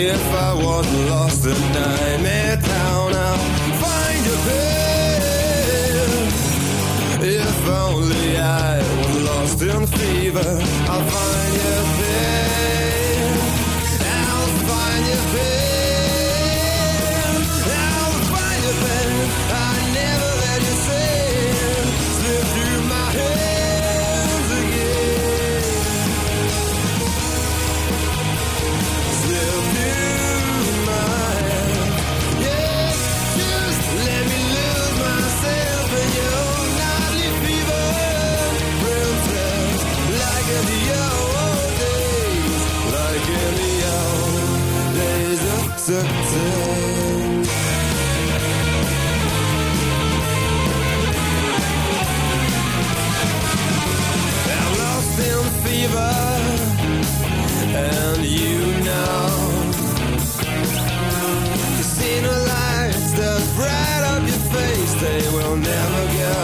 If 0.04 0.34
I 0.34 0.52
wasn't 0.54 1.10
lost 1.10 1.46
in 1.46 1.52
Nightmare 1.52 2.56
Town, 2.56 3.14
I'll 3.14 3.38
find 3.84 4.26
you 4.26 4.36
there. 4.50 6.08
If 7.44 7.68
only 7.68 8.36
I 8.36 8.78
was 8.98 9.22
lost 9.22 9.62
in 9.62 9.86
fever, 9.86 10.58
I'll 10.90 11.06
find 11.06 11.54
you 11.54 11.91
of. 45.90 46.04
I'm 54.54 54.72
lost 54.78 55.18
in 55.18 55.42
fever, 55.62 56.14
and 57.74 58.24
you 58.24 58.84
know. 58.84 59.28
Lights 62.22 63.12
that 63.14 63.42
bright 63.56 64.02
up 64.12 64.22
your 64.22 64.42
face, 64.54 64.94
they 65.00 65.22
will 65.34 65.56
never 65.56 66.04
go. 66.20 66.36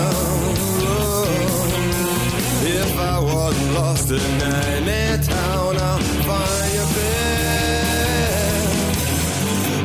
If 2.81 2.99
I 2.99 3.21
wasn't 3.21 3.73
lost 3.75 4.11
in 4.11 4.39
Nightmare 4.39 5.19
Town, 5.19 5.77
I'll 5.77 5.99
find 5.99 6.73
you 6.75 6.85
there. 6.95 7.28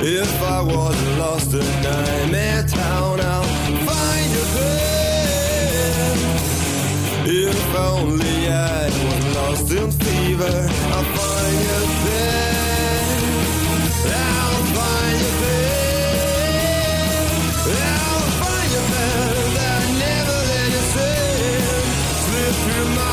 If 0.06 0.43
I 0.43 0.62
wasn't 0.62 1.18
lost 1.18 1.54
in 1.54 1.60
Nightmare 1.82 2.64
Town, 2.64 3.22
I'll 3.22 3.43
find 3.88 4.32
you 4.36 4.45
there. 4.58 6.16
If 7.26 7.76
only 7.76 8.49
I 8.49 8.89
was 8.89 9.26
lost 9.34 9.72
in 9.72 9.89
fever, 9.91 10.68
I'll 10.91 11.08
find 11.16 11.58
you 11.70 11.82
there. 12.04 12.43
I'll 14.12 14.64
find 14.76 15.20
you 15.24 15.32
there. 15.39 16.20
I'll 17.95 18.28
find 18.43 18.70
you 18.76 18.84
there. 18.91 19.34
That 19.56 19.84
never 20.04 20.38
let 20.51 20.68
you 20.76 20.84
slip 22.26 22.56
through 22.66 22.89
my 22.95 23.12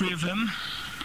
Tag, 0.00 0.08
Free 0.08 0.16
FM. 0.16 0.50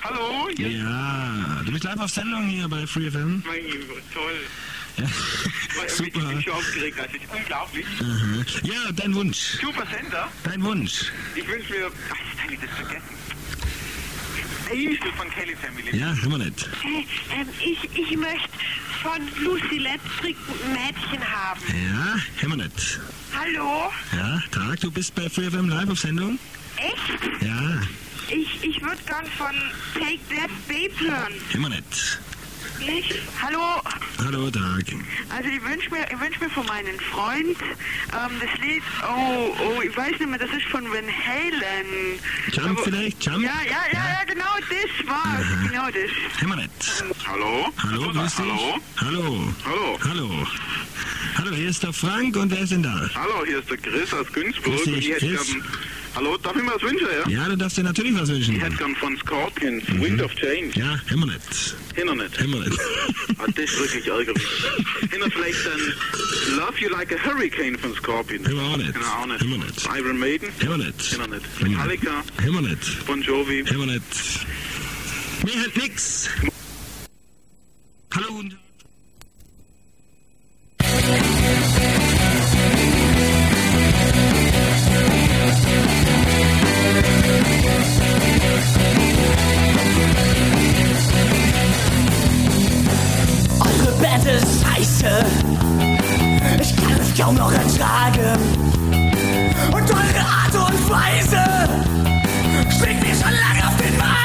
Hallo? 0.03 0.49
Ja, 0.57 1.61
du 1.65 1.71
bist 1.71 1.83
live 1.83 1.99
auf 1.99 2.09
Sendung 2.11 2.47
hier 2.47 2.67
bei 2.69 2.87
Free 2.87 3.11
FM. 3.11 3.43
Mein 3.45 3.63
Lieber, 3.65 3.95
toll. 4.13 4.33
Ja. 4.97 5.07
Super. 5.87 6.05
Ich 6.05 6.13
bin 6.13 6.41
schon 6.41 6.53
aufgeregt, 6.53 6.97
das 6.97 7.07
ist 7.07 7.35
unglaublich. 7.35 7.85
Aha. 7.99 8.45
Ja, 8.63 8.91
dein 8.93 9.13
Wunsch. 9.13 9.57
Super 9.61 9.85
Sender. 9.87 10.29
Dein 10.43 10.63
Wunsch. 10.63 11.11
Ich 11.35 11.47
wünsche 11.47 11.73
mir. 11.73 11.91
Ach, 12.09 12.15
jetzt 12.31 12.43
habe 12.43 12.53
ich 12.53 12.59
das 12.59 12.69
vergessen. 12.69 13.15
Hazel 14.69 15.11
von 15.17 15.29
Kelly 15.29 15.55
Family. 15.55 15.97
Ja, 15.97 16.07
haben 16.07 16.31
wir 16.31 16.37
nicht. 16.37 16.69
Hey, 16.81 17.07
ähm, 17.37 17.47
ich, 17.59 17.99
ich 17.99 18.17
möchte 18.17 18.49
von 19.01 19.43
Lucy 19.43 19.77
Letztrick 19.77 20.37
ein 20.63 20.71
Mädchen 20.71 21.31
haben. 21.31 21.61
Ja, 21.67 22.15
haben 22.41 22.57
wir 22.57 22.63
nicht. 22.63 22.99
Hallo? 23.37 23.91
Ja, 24.15 24.41
Tag, 24.51 24.79
du 24.79 24.89
bist 24.89 25.13
bei 25.15 25.29
Free 25.29 25.49
FM 25.49 25.69
live 25.69 25.89
auf 25.89 25.99
Sendung? 25.99 26.39
Echt? 26.77 27.43
Ja, 27.43 27.81
Ich, 28.29 28.63
ich 28.63 28.81
würde 28.81 28.97
gern 29.05 29.25
von 29.37 29.55
Take 29.93 30.19
That 30.29 30.49
Babe 30.67 30.93
hören. 30.99 31.33
wir 31.53 31.69
nicht. 31.69 32.19
Nicht? 32.79 33.13
Hallo? 33.41 33.81
Hallo, 34.23 34.49
Tag. 34.51 34.83
Also 35.29 35.49
ich 35.49 35.63
wünsche 35.63 35.89
mir, 35.91 36.05
ich 36.11 36.19
wünsch 36.19 36.39
mir 36.41 36.49
von 36.49 36.65
meinem 36.65 36.99
Freund 36.99 37.57
ähm, 38.11 38.31
das 38.41 38.61
Lied, 38.61 38.83
oh, 39.07 39.55
oh, 39.63 39.81
ich 39.81 39.95
weiß 39.95 40.11
nicht 40.19 40.27
mehr, 40.27 40.39
das 40.39 40.49
ist 40.49 40.65
von 40.71 40.83
Van 40.83 41.05
Halen. 41.07 42.19
Jump 42.51 42.79
vielleicht? 42.81 43.23
Jump? 43.25 43.43
Ja, 43.43 43.53
ja, 43.65 43.81
ja, 43.93 43.99
ja, 44.09 44.23
genau 44.27 44.55
das 44.69 45.07
war's. 45.07 45.45
Genau 45.69 45.85
das. 45.85 46.49
Wir 46.49 46.55
nicht. 46.55 47.03
Hallo? 47.27 47.67
Hallo, 47.81 48.11
grüß 48.11 48.35
dich. 48.35 48.45
Hallo? 48.45 48.79
Hallo. 48.97 49.53
Hallo. 49.65 49.99
Hallo. 50.03 50.47
Hallo, 51.37 51.51
hier 51.55 51.69
ist 51.69 51.83
der 51.83 51.93
Frank 51.93 52.35
und 52.35 52.51
wer 52.51 52.59
ist 52.61 52.71
denn 52.71 52.83
da? 52.83 53.09
Hallo, 53.15 53.45
hier 53.45 53.59
ist 53.59 53.69
der 53.69 53.77
Chris 53.77 54.13
aus 54.13 54.27
Günzburg. 54.33 54.75
Grüß 54.75 54.83
dich, 54.83 54.93
und 54.93 54.99
ich 54.99 55.09
hätte 55.11 55.27
Chris. 55.27 55.47
gern. 55.53 55.63
Hallo, 56.15 56.37
darf 56.37 56.55
ich 56.55 56.63
mir 56.63 56.71
was 56.73 56.81
wünschen, 56.81 57.07
ja? 57.25 57.29
Ja, 57.29 57.49
du 57.49 57.57
darfst 57.57 57.77
dir 57.77 57.83
natürlich 57.83 58.17
was 58.17 58.29
wünschen. 58.29 58.55
Ich 58.55 58.61
hätte 58.61 58.77
gern 58.77 58.95
von 58.95 59.17
Scorpions, 59.17 59.83
Wind 59.99 60.21
of 60.21 60.33
Change. 60.35 60.71
Ja, 60.79 60.97
haben 61.11 61.19
wir 61.19 61.25
nicht. 61.25 61.75
Hinter 61.93 62.15
nicht. 62.15 62.39
Haben 62.39 62.53
wir 62.53 62.59
nicht. 62.61 62.79
Ah, 63.37 63.45
das 63.53 63.65
ist 63.65 63.79
wirklich 63.79 64.07
ärgerlich. 64.07 64.47
Hinter 65.11 65.29
vielleicht 65.29 65.65
dann 65.65 66.57
Love 66.57 66.79
You 66.79 66.89
Like 66.89 67.11
a 67.11 67.17
Hurricane 67.25 67.77
von 67.77 67.93
Scorpions. 67.95 68.47
Haben 68.47 68.55
wir 68.55 68.63
auch 68.63 68.77
nicht. 68.77 68.93
Genau, 68.93 69.05
auch 69.07 69.25
nicht. 69.25 69.41
Haben 69.41 69.49
wir 69.49 69.57
nicht. 69.57 69.89
Iron 69.97 70.17
Maiden. 70.17 70.49
Haben 70.61 70.69
wir 70.69 70.77
nicht. 70.77 71.01
Hinter 71.01 71.27
nicht. 71.27 71.61
Metallica. 71.61 72.23
Haben 72.41 72.53
wir 72.53 72.61
nicht. 72.61 73.05
Bon 73.05 73.21
Jovi. 73.21 73.65
Haben 73.65 73.79
wir 73.79 73.85
nicht. 73.87 74.45
Mir 75.43 75.59
halt 75.59 75.75
nix. 75.75 76.29
Hallo, 78.13 78.27
guten 78.29 78.57
Band 94.01 94.25
ist 94.25 94.63
scheiße. 94.63 95.25
Ich 96.61 96.75
kann 96.75 96.99
es 97.01 97.19
kaum 97.19 97.35
noch 97.35 97.51
ertragen. 97.51 98.39
Und 99.71 99.89
eure 99.89 100.25
Art 100.25 100.55
und 100.55 100.89
Weise 100.89 101.43
schlägt 102.77 103.01
mir 103.01 103.15
schon 103.15 103.31
lange 103.31 103.67
auf 103.67 103.77
den 103.77 103.97
Magen. 103.97 104.15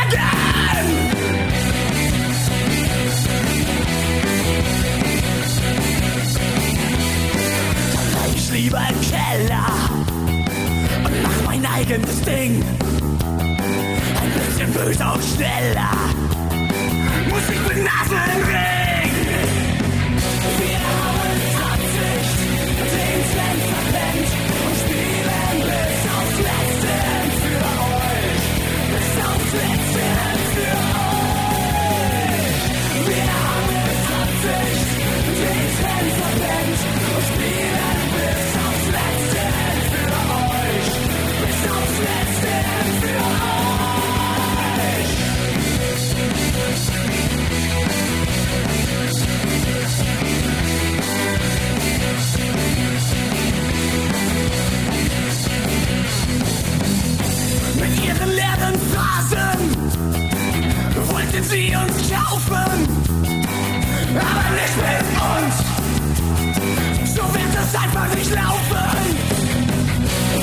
Dann 7.93 8.07
bleib 8.13 8.35
ich 8.35 8.51
lieber 8.51 8.83
im 8.89 9.01
Keller 9.11 9.67
und 11.05 11.23
mach 11.23 11.43
mein 11.47 11.67
eigenes 11.67 12.21
Ding. 12.23 12.65
Ein 14.21 14.33
bisschen 14.47 14.73
böser 14.73 15.15
und 15.15 15.25
schneller. 15.25 15.91
Musik 17.29 17.61
mit 17.69 17.85
Nasenring. 17.85 18.49
Wir 18.49 18.80
sie 61.51 61.75
uns 61.75 62.11
kaufen, 62.11 62.55
aber 64.15 64.49
nicht 64.55 64.77
mit 64.77 65.07
uns. 65.35 65.55
So 67.15 67.23
wird 67.35 67.55
es 67.61 67.75
einfach 67.75 68.15
nicht 68.15 68.31
laufen. 68.31 68.87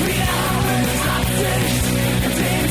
Wir 0.06 0.26
haben 0.36 0.84
haben 0.84 1.02
Absicht, 1.16 1.77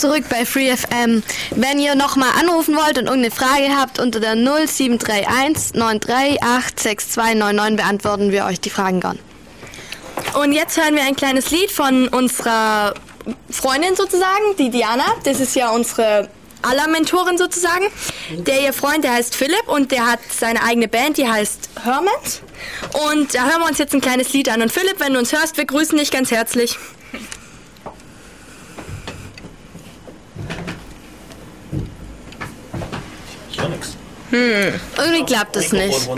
zurück 0.00 0.24
bei 0.30 0.46
FreeFM. 0.46 1.22
Wenn 1.50 1.78
ihr 1.78 1.94
nochmal 1.94 2.30
anrufen 2.40 2.74
wollt 2.74 2.98
und 2.98 3.06
irgendeine 3.06 3.30
Frage 3.30 3.76
habt, 3.76 3.98
unter 3.98 4.18
der 4.18 4.34
0731 4.34 5.74
938 5.74 6.80
6299 6.80 7.76
beantworten 7.76 8.32
wir 8.32 8.46
euch 8.46 8.60
die 8.60 8.70
Fragen 8.70 9.00
gern. 9.00 9.18
Und 10.42 10.52
jetzt 10.52 10.76
hören 10.76 10.94
wir 10.94 11.02
ein 11.02 11.16
kleines 11.16 11.50
Lied 11.50 11.70
von 11.70 12.08
unserer 12.08 12.94
Freundin 13.50 13.94
sozusagen, 13.94 14.56
die 14.58 14.70
Diana. 14.70 15.04
Das 15.24 15.38
ist 15.38 15.54
ja 15.54 15.70
unsere 15.70 16.28
aller 16.62 16.88
Mentoren 16.88 17.36
sozusagen. 17.36 17.86
Der 18.30 18.62
ihr 18.62 18.72
Freund, 18.72 19.04
der 19.04 19.12
heißt 19.12 19.36
Philipp 19.36 19.66
und 19.66 19.92
der 19.92 20.06
hat 20.06 20.20
seine 20.30 20.62
eigene 20.62 20.88
Band, 20.88 21.18
die 21.18 21.28
heißt 21.28 21.70
Hermans. 21.82 22.42
Und 23.06 23.34
da 23.34 23.44
hören 23.44 23.60
wir 23.60 23.68
uns 23.68 23.78
jetzt 23.78 23.94
ein 23.94 24.00
kleines 24.00 24.32
Lied 24.32 24.48
an. 24.48 24.62
Und 24.62 24.72
Philipp, 24.72 24.98
wenn 24.98 25.12
du 25.12 25.18
uns 25.18 25.32
hörst, 25.32 25.56
wir 25.56 25.66
grüßen 25.66 25.98
dich 25.98 26.10
ganz 26.10 26.30
herzlich. 26.30 26.78
Hm, 34.30 34.80
irgendwie 34.96 35.24
klappt 35.24 35.56
es 35.56 35.72
nicht. 35.72 36.08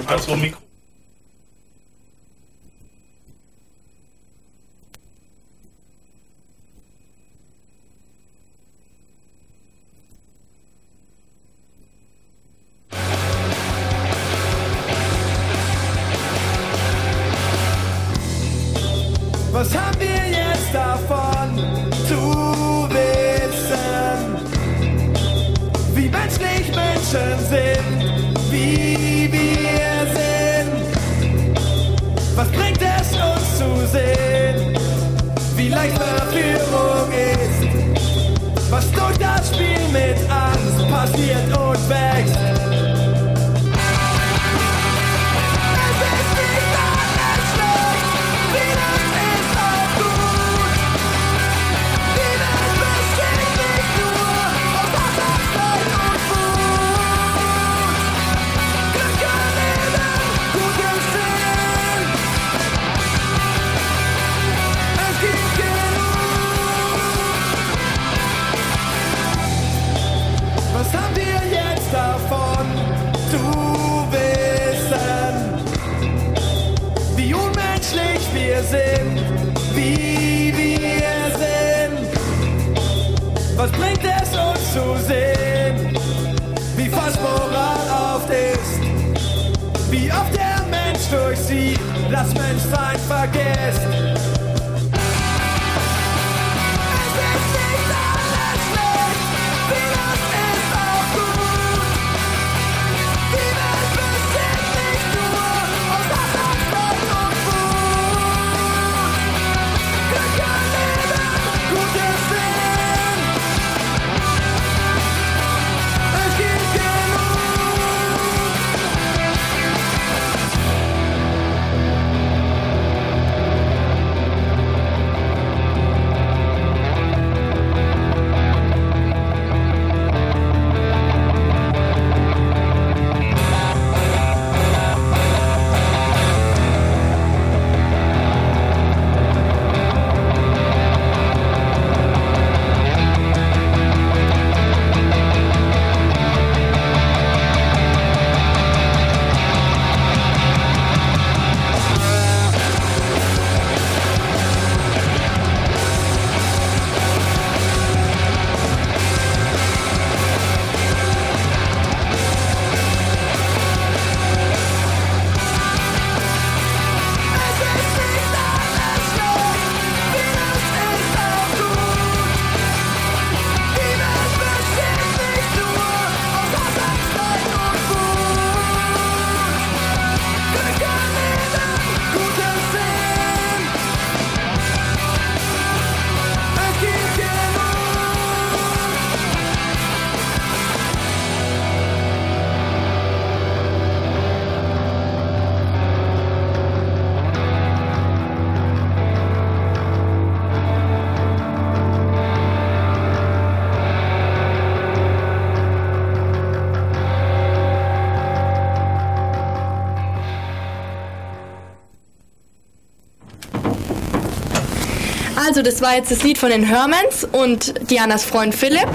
Also, 215.62 215.70
das 215.70 215.80
war 215.80 215.94
jetzt 215.94 216.10
das 216.10 216.24
Lied 216.24 216.38
von 216.38 216.50
den 216.50 216.64
Hermans 216.64 217.24
und 217.30 217.88
Dianas 217.88 218.24
Freund 218.24 218.52
Philipp. 218.52 218.88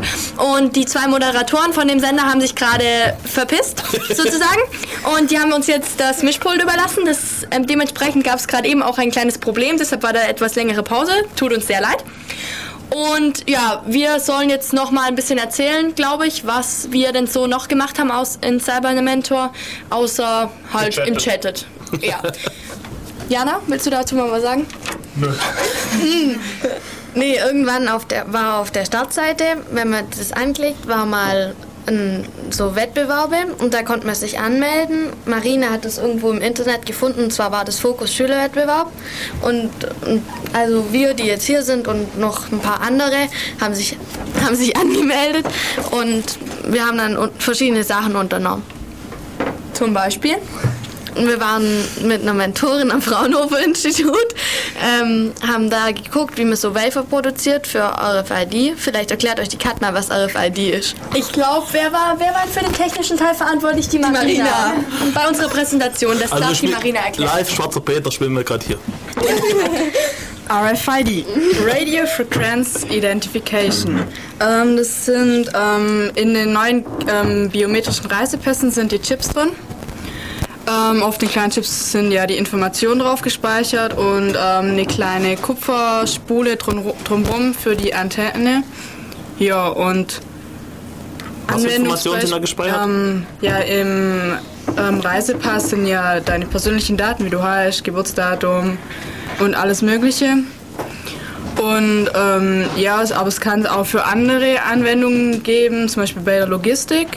Und 0.53 0.75
die 0.75 0.85
zwei 0.85 1.07
Moderatoren 1.07 1.71
von 1.71 1.87
dem 1.87 2.01
Sender 2.01 2.23
haben 2.23 2.41
sich 2.41 2.55
gerade 2.55 3.15
verpisst, 3.23 3.83
sozusagen. 4.09 4.59
Und 5.17 5.31
die 5.31 5.39
haben 5.39 5.53
uns 5.53 5.67
jetzt 5.67 5.97
das 5.97 6.23
Mischpult 6.23 6.61
überlassen. 6.61 7.05
Das, 7.05 7.47
ähm, 7.51 7.65
dementsprechend 7.65 8.25
gab 8.25 8.35
es 8.35 8.49
gerade 8.49 8.67
eben 8.67 8.83
auch 8.83 8.97
ein 8.97 9.11
kleines 9.11 9.37
Problem. 9.37 9.77
Deshalb 9.77 10.03
war 10.03 10.11
da 10.11 10.27
etwas 10.27 10.55
längere 10.55 10.83
Pause. 10.83 11.13
Tut 11.37 11.53
uns 11.53 11.67
sehr 11.67 11.79
leid. 11.79 12.03
Und 12.89 13.49
ja, 13.49 13.81
wir 13.87 14.19
sollen 14.19 14.49
jetzt 14.49 14.73
noch 14.73 14.91
mal 14.91 15.07
ein 15.07 15.15
bisschen 15.15 15.37
erzählen, 15.37 15.95
glaube 15.95 16.27
ich, 16.27 16.45
was 16.45 16.91
wir 16.91 17.13
denn 17.13 17.27
so 17.27 17.47
noch 17.47 17.69
gemacht 17.69 17.97
haben 17.97 18.11
aus, 18.11 18.39
in 18.41 18.59
Cyber 18.59 18.91
Mentor, 19.01 19.53
außer 19.89 20.51
halt 20.73 20.97
im 20.97 21.15
Chatted. 21.15 21.65
Ja. 22.01 22.21
Jana, 23.29 23.61
willst 23.67 23.85
du 23.85 23.89
dazu 23.89 24.15
mal 24.15 24.29
was 24.29 24.41
sagen? 24.41 24.65
Nö. 25.15 25.33
Nee, 27.15 27.37
irgendwann 27.37 27.87
auf 27.87 28.05
der, 28.05 28.31
war 28.31 28.59
auf 28.59 28.69
der 28.69 28.85
Startseite, 28.85 29.43
wenn 29.71 29.89
man 29.89 30.05
das 30.15 30.31
anklickt, 30.33 30.87
war 30.87 31.07
mal 31.07 31.55
so 32.49 32.75
Wettbewerbe 32.75 33.53
und 33.59 33.73
da 33.73 33.81
konnte 33.83 34.05
man 34.05 34.15
sich 34.15 34.39
anmelden. 34.39 35.07
Marina 35.25 35.69
hat 35.69 35.85
das 35.85 35.97
irgendwo 35.97 36.31
im 36.31 36.41
Internet 36.41 36.85
gefunden, 36.85 37.23
und 37.23 37.33
zwar 37.33 37.51
war 37.51 37.63
das 37.63 37.79
Fokus 37.79 38.13
Schülerwettbewerb. 38.13 38.91
Und, 39.41 39.71
und 40.05 40.21
also 40.51 40.91
wir, 40.91 41.13
die 41.13 41.23
jetzt 41.23 41.45
hier 41.45 41.63
sind 41.63 41.87
und 41.87 42.17
noch 42.19 42.51
ein 42.51 42.59
paar 42.59 42.81
andere, 42.81 43.29
haben 43.61 43.73
sich, 43.73 43.97
haben 44.43 44.55
sich 44.55 44.75
angemeldet 44.75 45.45
und 45.91 46.23
wir 46.65 46.85
haben 46.85 46.97
dann 46.97 47.31
verschiedene 47.39 47.85
Sachen 47.85 48.17
unternommen. 48.17 48.63
Zum 49.71 49.93
Beispiel? 49.93 50.35
Wir 51.25 51.39
waren 51.39 51.65
mit 52.03 52.21
einer 52.21 52.33
Mentorin 52.33 52.91
am 52.91 53.01
Fraunhofer 53.01 53.63
Institut, 53.63 54.35
ähm, 54.83 55.31
haben 55.47 55.69
da 55.69 55.91
geguckt, 55.91 56.37
wie 56.37 56.45
man 56.45 56.55
so 56.55 56.75
Wafer 56.75 57.03
produziert 57.03 57.65
für 57.65 57.83
RFID. 57.83 58.75
Vielleicht 58.77 59.11
erklärt 59.11 59.39
euch 59.39 59.49
die 59.49 59.57
Katna, 59.57 59.93
was 59.93 60.11
RFID 60.11 60.57
ist. 60.57 60.95
Ich 61.15 61.31
glaube, 61.31 61.65
wer 61.71 61.91
war, 61.91 62.15
wer 62.17 62.33
war 62.33 62.45
für 62.47 62.59
den 62.59 62.73
technischen 62.73 63.17
Teil 63.17 63.33
verantwortlich? 63.33 63.87
Die 63.89 63.99
Marina. 63.99 64.19
Marina. 64.19 64.73
Und 65.01 65.13
bei 65.13 65.27
unserer 65.27 65.49
Präsentation, 65.49 66.19
das 66.19 66.31
Also 66.31 66.43
darf 66.43 66.59
die 66.59 66.67
Marina 66.67 66.99
erklären. 66.99 67.31
Live 67.35 67.49
schwarzer 67.49 67.81
Peter 67.81 68.11
spielen 68.11 68.33
wir 68.33 68.43
gerade 68.43 68.65
hier. 68.65 68.79
RFID, 70.49 71.25
Radio 71.65 72.05
Frequency 72.05 72.87
Identification. 72.87 73.99
Ähm, 74.39 74.77
das 74.77 75.05
sind 75.05 75.51
ähm, 75.53 76.09
in 76.15 76.33
den 76.33 76.53
neuen 76.53 76.85
ähm, 77.09 77.49
biometrischen 77.49 78.05
Reisepässen 78.05 78.71
sind 78.71 78.93
die 78.93 78.99
Chips 78.99 79.27
drin. 79.29 79.49
Ähm, 80.67 81.01
auf 81.01 81.17
den 81.17 81.29
kleinen 81.29 81.51
Chips 81.51 81.91
sind 81.93 82.11
ja 82.11 82.25
die 82.27 82.35
Informationen 82.37 82.99
drauf 82.99 83.21
gespeichert 83.21 83.97
und 83.97 84.31
ähm, 84.31 84.35
eine 84.71 84.85
kleine 84.85 85.37
Kupferspule 85.37 86.57
drum, 86.57 86.91
drumherum 87.05 87.53
für 87.53 87.75
die 87.75 87.93
Antenne. 87.93 88.63
Ja, 89.39 89.67
und 89.67 90.19
Was 91.47 91.63
für 91.63 91.69
Informationen 91.69 92.19
sind 92.21 92.31
da 92.33 92.39
gespeichert? 92.39 92.81
Ähm, 92.83 93.25
ja, 93.39 93.57
im 93.59 94.33
ähm, 94.77 94.99
Reisepass 94.99 95.69
sind 95.69 95.85
ja 95.85 96.19
deine 96.19 96.45
persönlichen 96.45 96.97
Daten, 96.97 97.23
wie 97.23 97.29
du 97.29 97.41
heißt, 97.41 97.85
Geburtsdatum 97.85 98.77
und 99.39 99.55
alles 99.55 99.81
Mögliche. 99.81 100.37
Und 101.61 102.09
ähm, 102.13 102.65
ja, 102.75 103.01
es- 103.01 103.13
aber 103.13 103.29
es 103.29 103.39
kann 103.39 103.65
auch 103.65 103.85
für 103.85 104.03
andere 104.05 104.61
Anwendungen 104.63 105.43
geben, 105.43 105.87
zum 105.87 106.03
Beispiel 106.03 106.21
bei 106.23 106.37
der 106.37 106.47
Logistik. 106.47 107.07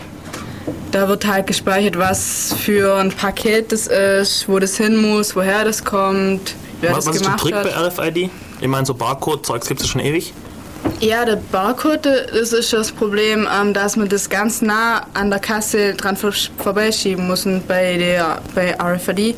Da 0.91 1.09
wird 1.09 1.27
halt 1.27 1.47
gespeichert, 1.47 1.99
was 1.99 2.55
für 2.59 2.97
ein 2.97 3.11
Paket 3.13 3.73
das 3.73 3.87
ist, 3.87 4.49
wo 4.49 4.59
das 4.59 4.77
hin 4.77 4.97
muss, 4.97 5.35
woher 5.37 5.65
das 5.65 5.85
kommt, 5.85 6.55
wer 6.81 6.91
Was, 6.91 7.05
das 7.05 7.07
was 7.07 7.17
ist 7.17 7.25
der 7.25 7.31
gemacht 7.33 7.43
Trick 7.43 7.55
hat. 7.55 7.97
bei 7.97 8.05
RFID? 8.09 8.31
Ich 8.61 8.69
meine, 8.69 8.85
so 8.87 8.95
Barcode-Zeugs 8.95 9.67
gibt 9.69 9.81
es 9.81 9.89
schon 9.89 10.01
ewig. 10.01 10.33
Ja, 11.01 11.25
der 11.27 11.37
Barcode, 11.37 12.07
das 12.33 12.53
ist 12.55 12.73
das 12.73 12.91
Problem, 12.91 13.47
ähm, 13.61 13.75
dass 13.75 13.97
man 13.97 14.09
das 14.09 14.29
ganz 14.31 14.63
nah 14.63 15.07
an 15.13 15.29
der 15.31 15.39
Kasse 15.39 15.93
dran 15.95 16.17
vor- 16.17 16.33
vorbeischieben 16.59 17.27
muss. 17.27 17.45
Und 17.45 17.69
bei, 17.69 17.97
der, 17.99 18.41
bei 18.55 18.75
RFID 18.81 19.37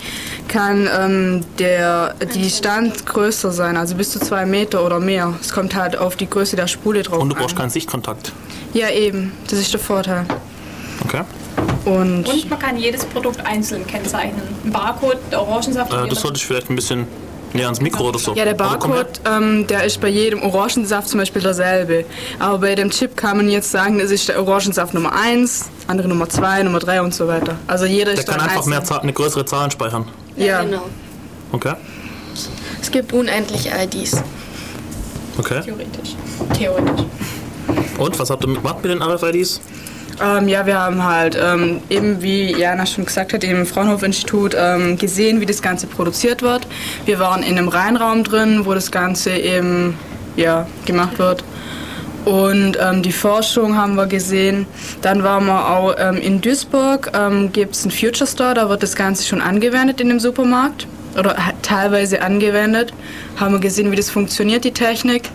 kann 0.48 0.88
ähm, 0.96 1.40
der, 1.59 2.14
die 2.34 2.48
Stand 2.48 3.04
größer 3.06 3.50
sein, 3.50 3.76
also 3.76 3.96
bis 3.96 4.10
zu 4.12 4.20
zwei 4.20 4.46
Meter 4.46 4.84
oder 4.86 5.00
mehr. 5.00 5.34
Es 5.40 5.52
kommt 5.52 5.74
halt 5.74 5.96
auf 5.96 6.14
die 6.16 6.30
Größe 6.30 6.54
der 6.56 6.68
Spule 6.68 7.02
drauf 7.02 7.18
Und 7.18 7.30
du 7.30 7.34
brauchst 7.36 7.54
an. 7.56 7.62
keinen 7.62 7.70
Sichtkontakt. 7.70 8.32
Ja, 8.72 8.88
eben. 8.90 9.32
Das 9.50 9.59
ist 9.59 9.72
der 9.72 9.80
Vorteil. 9.80 10.24
Okay. 11.05 11.23
Und 11.85 12.29
Und 12.29 12.51
man 12.51 12.59
kann 12.59 12.77
jedes 12.77 13.05
Produkt 13.05 13.45
einzeln 13.45 13.87
kennzeichnen. 13.87 14.43
Barcode, 14.65 15.19
der 15.31 15.43
Orangensaft. 15.43 15.93
Äh, 15.93 16.09
das 16.09 16.20
sollte 16.20 16.37
ich 16.37 16.47
vielleicht 16.47 16.70
ein 16.70 16.77
bisschen 16.77 17.07
näher 17.53 17.66
ans 17.66 17.81
Mikro 17.81 18.09
oder 18.09 18.19
so. 18.19 18.35
Ja, 18.35 18.45
der. 18.45 18.55
Barcode, 18.55 19.20
ähm, 19.27 19.66
der 19.66 19.85
ist 19.85 20.01
bei 20.01 20.09
jedem 20.09 20.43
Orangensaft 20.43 21.09
zum 21.09 21.19
Beispiel 21.20 21.43
derselbe. 21.43 22.05
Aber 22.39 22.59
bei 22.59 22.74
dem 22.74 22.91
Chip 22.91 23.16
kann 23.16 23.37
man 23.37 23.49
jetzt 23.49 23.70
sagen, 23.70 23.99
das 23.99 24.11
ist 24.11 24.29
der 24.29 24.41
Orangensaft 24.41 24.95
Nummer 24.95 25.12
1, 25.15 25.66
andere 25.89 26.09
Nummer 26.09 26.29
2, 26.29 26.62
Nummer 26.62 26.79
3 26.79 27.03
und 27.03 27.15
so 27.15 27.27
weiter. 27.27 27.57
Also 27.66 27.85
jeder 27.85 28.12
Der 28.12 28.20
ist 28.20 28.27
kann 28.27 28.37
dann 28.39 28.45
einfach 28.45 28.59
einzeln. 28.59 28.70
mehr 28.70 28.85
Zahl, 28.85 29.01
eine 29.01 29.12
größere 29.12 29.45
Zahl 29.45 29.70
speichern. 29.70 30.07
Ja, 30.37 30.62
genau. 30.62 30.83
Okay. 31.51 31.74
Es 32.81 32.91
gibt 32.91 33.12
unendliche 33.12 33.70
IDs. 33.77 34.23
Okay. 35.39 35.61
Theoretisch. 35.62 36.16
Theoretisch. 36.57 37.07
Und 37.99 38.19
was 38.19 38.31
habt 38.31 38.45
ihr 38.45 38.55
gemacht 38.55 38.77
mit 38.83 38.93
den 38.93 39.03
RFIDs? 39.03 39.61
Ähm, 40.20 40.48
ja, 40.48 40.66
wir 40.66 40.78
haben 40.78 41.02
halt 41.02 41.39
ähm, 41.40 41.80
eben, 41.89 42.22
wie 42.22 42.56
Jana 42.56 42.86
schon 42.86 43.06
gesagt 43.06 43.32
hat, 43.32 43.44
im 43.44 43.66
Fraunhofer-Institut 43.66 44.55
ähm, 44.59 44.97
gesehen, 44.98 45.40
wie 45.40 45.47
das 45.47 45.62
Ganze 45.62 45.86
produziert 45.86 46.43
wird. 46.43 46.66
Wir 47.06 47.18
waren 47.18 47.43
in 47.43 47.59
einem 47.59 47.68
Reinraum 47.68 48.24
drin, 48.24 48.64
wo 48.64 48.74
das 48.74 48.90
Ganze 48.90 49.32
eben 49.32 49.97
ja, 50.36 50.66
gemacht 50.84 51.18
wird. 51.18 51.44
Und 52.24 52.78
ähm, 52.80 53.02
die 53.02 53.12
Forschung 53.12 53.76
haben 53.76 53.97
wir 53.97 54.06
gesehen. 54.06 54.66
Dann 55.01 55.24
waren 55.24 55.47
wir 55.47 55.68
auch 55.68 55.94
ähm, 55.98 56.16
in 56.18 56.40
Duisburg, 56.40 57.10
ähm, 57.14 57.51
gibt 57.52 57.74
es 57.74 57.82
einen 57.82 57.90
Future 57.90 58.28
Store, 58.28 58.55
da 58.55 58.68
wird 58.68 58.82
das 58.82 58.94
Ganze 58.94 59.26
schon 59.26 59.40
angewendet 59.40 60.01
in 60.01 60.09
dem 60.09 60.20
Supermarkt 60.20 60.86
oder 61.18 61.36
teilweise 61.62 62.22
angewendet. 62.22 62.93
Haben 63.36 63.55
wir 63.55 63.60
gesehen, 63.60 63.90
wie 63.90 63.97
das 63.97 64.09
funktioniert, 64.09 64.64
die 64.64 64.72
Technik. 64.72 65.30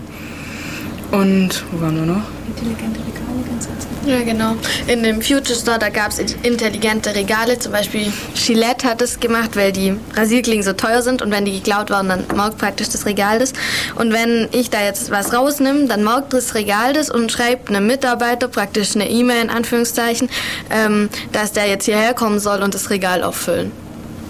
Und 1.12 1.64
wo 1.72 1.82
waren 1.82 1.96
wir 1.96 2.06
noch? 2.06 2.22
Intelligente 2.48 3.00
Regale, 3.00 3.44
ganz 3.50 3.68
Ja, 4.08 4.24
genau. 4.24 4.56
In 4.88 5.04
dem 5.04 5.22
Future 5.22 5.54
Store, 5.54 5.78
da 5.78 5.90
gab 5.90 6.12
es 6.12 6.20
intelligente 6.20 7.14
Regale. 7.14 7.60
Zum 7.60 7.74
Beispiel 7.74 8.14
Gillette 8.36 8.88
hat 8.88 9.02
es 9.02 9.20
gemacht, 9.20 9.58
weil 9.58 9.74
die 9.74 9.98
Rasierklingen 10.16 10.64
so 10.64 10.72
teuer 10.72 11.02
sind 11.02 11.22
und 11.22 11.30
wenn 11.30 11.44
die 11.44 11.52
geklaut 11.52 11.90
waren, 11.90 12.08
dann 12.08 12.24
markt 12.34 12.58
praktisch 12.58 12.88
das 12.88 13.06
Regal 13.06 13.40
das. 13.40 13.52
Und 13.96 14.14
wenn 14.14 14.48
ich 14.54 14.70
da 14.70 14.82
jetzt 14.82 15.12
was 15.12 15.34
rausnehme, 15.34 15.88
dann 15.88 16.04
markt 16.04 16.32
das 16.32 16.56
Regal 16.56 16.94
das 16.94 17.10
und 17.10 17.34
schreibt 17.34 17.68
einem 17.68 17.86
Mitarbeiter 17.86 18.48
praktisch 18.48 18.96
eine 18.96 19.10
E-Mail 19.10 19.44
in 19.44 19.50
Anführungszeichen, 19.50 20.30
ähm, 20.70 21.10
dass 21.34 21.52
der 21.52 21.68
jetzt 21.68 21.84
hierher 21.84 22.14
kommen 22.14 22.40
soll 22.40 22.64
und 22.64 22.74
das 22.74 22.90
Regal 22.90 23.24
auffüllen. 23.24 23.74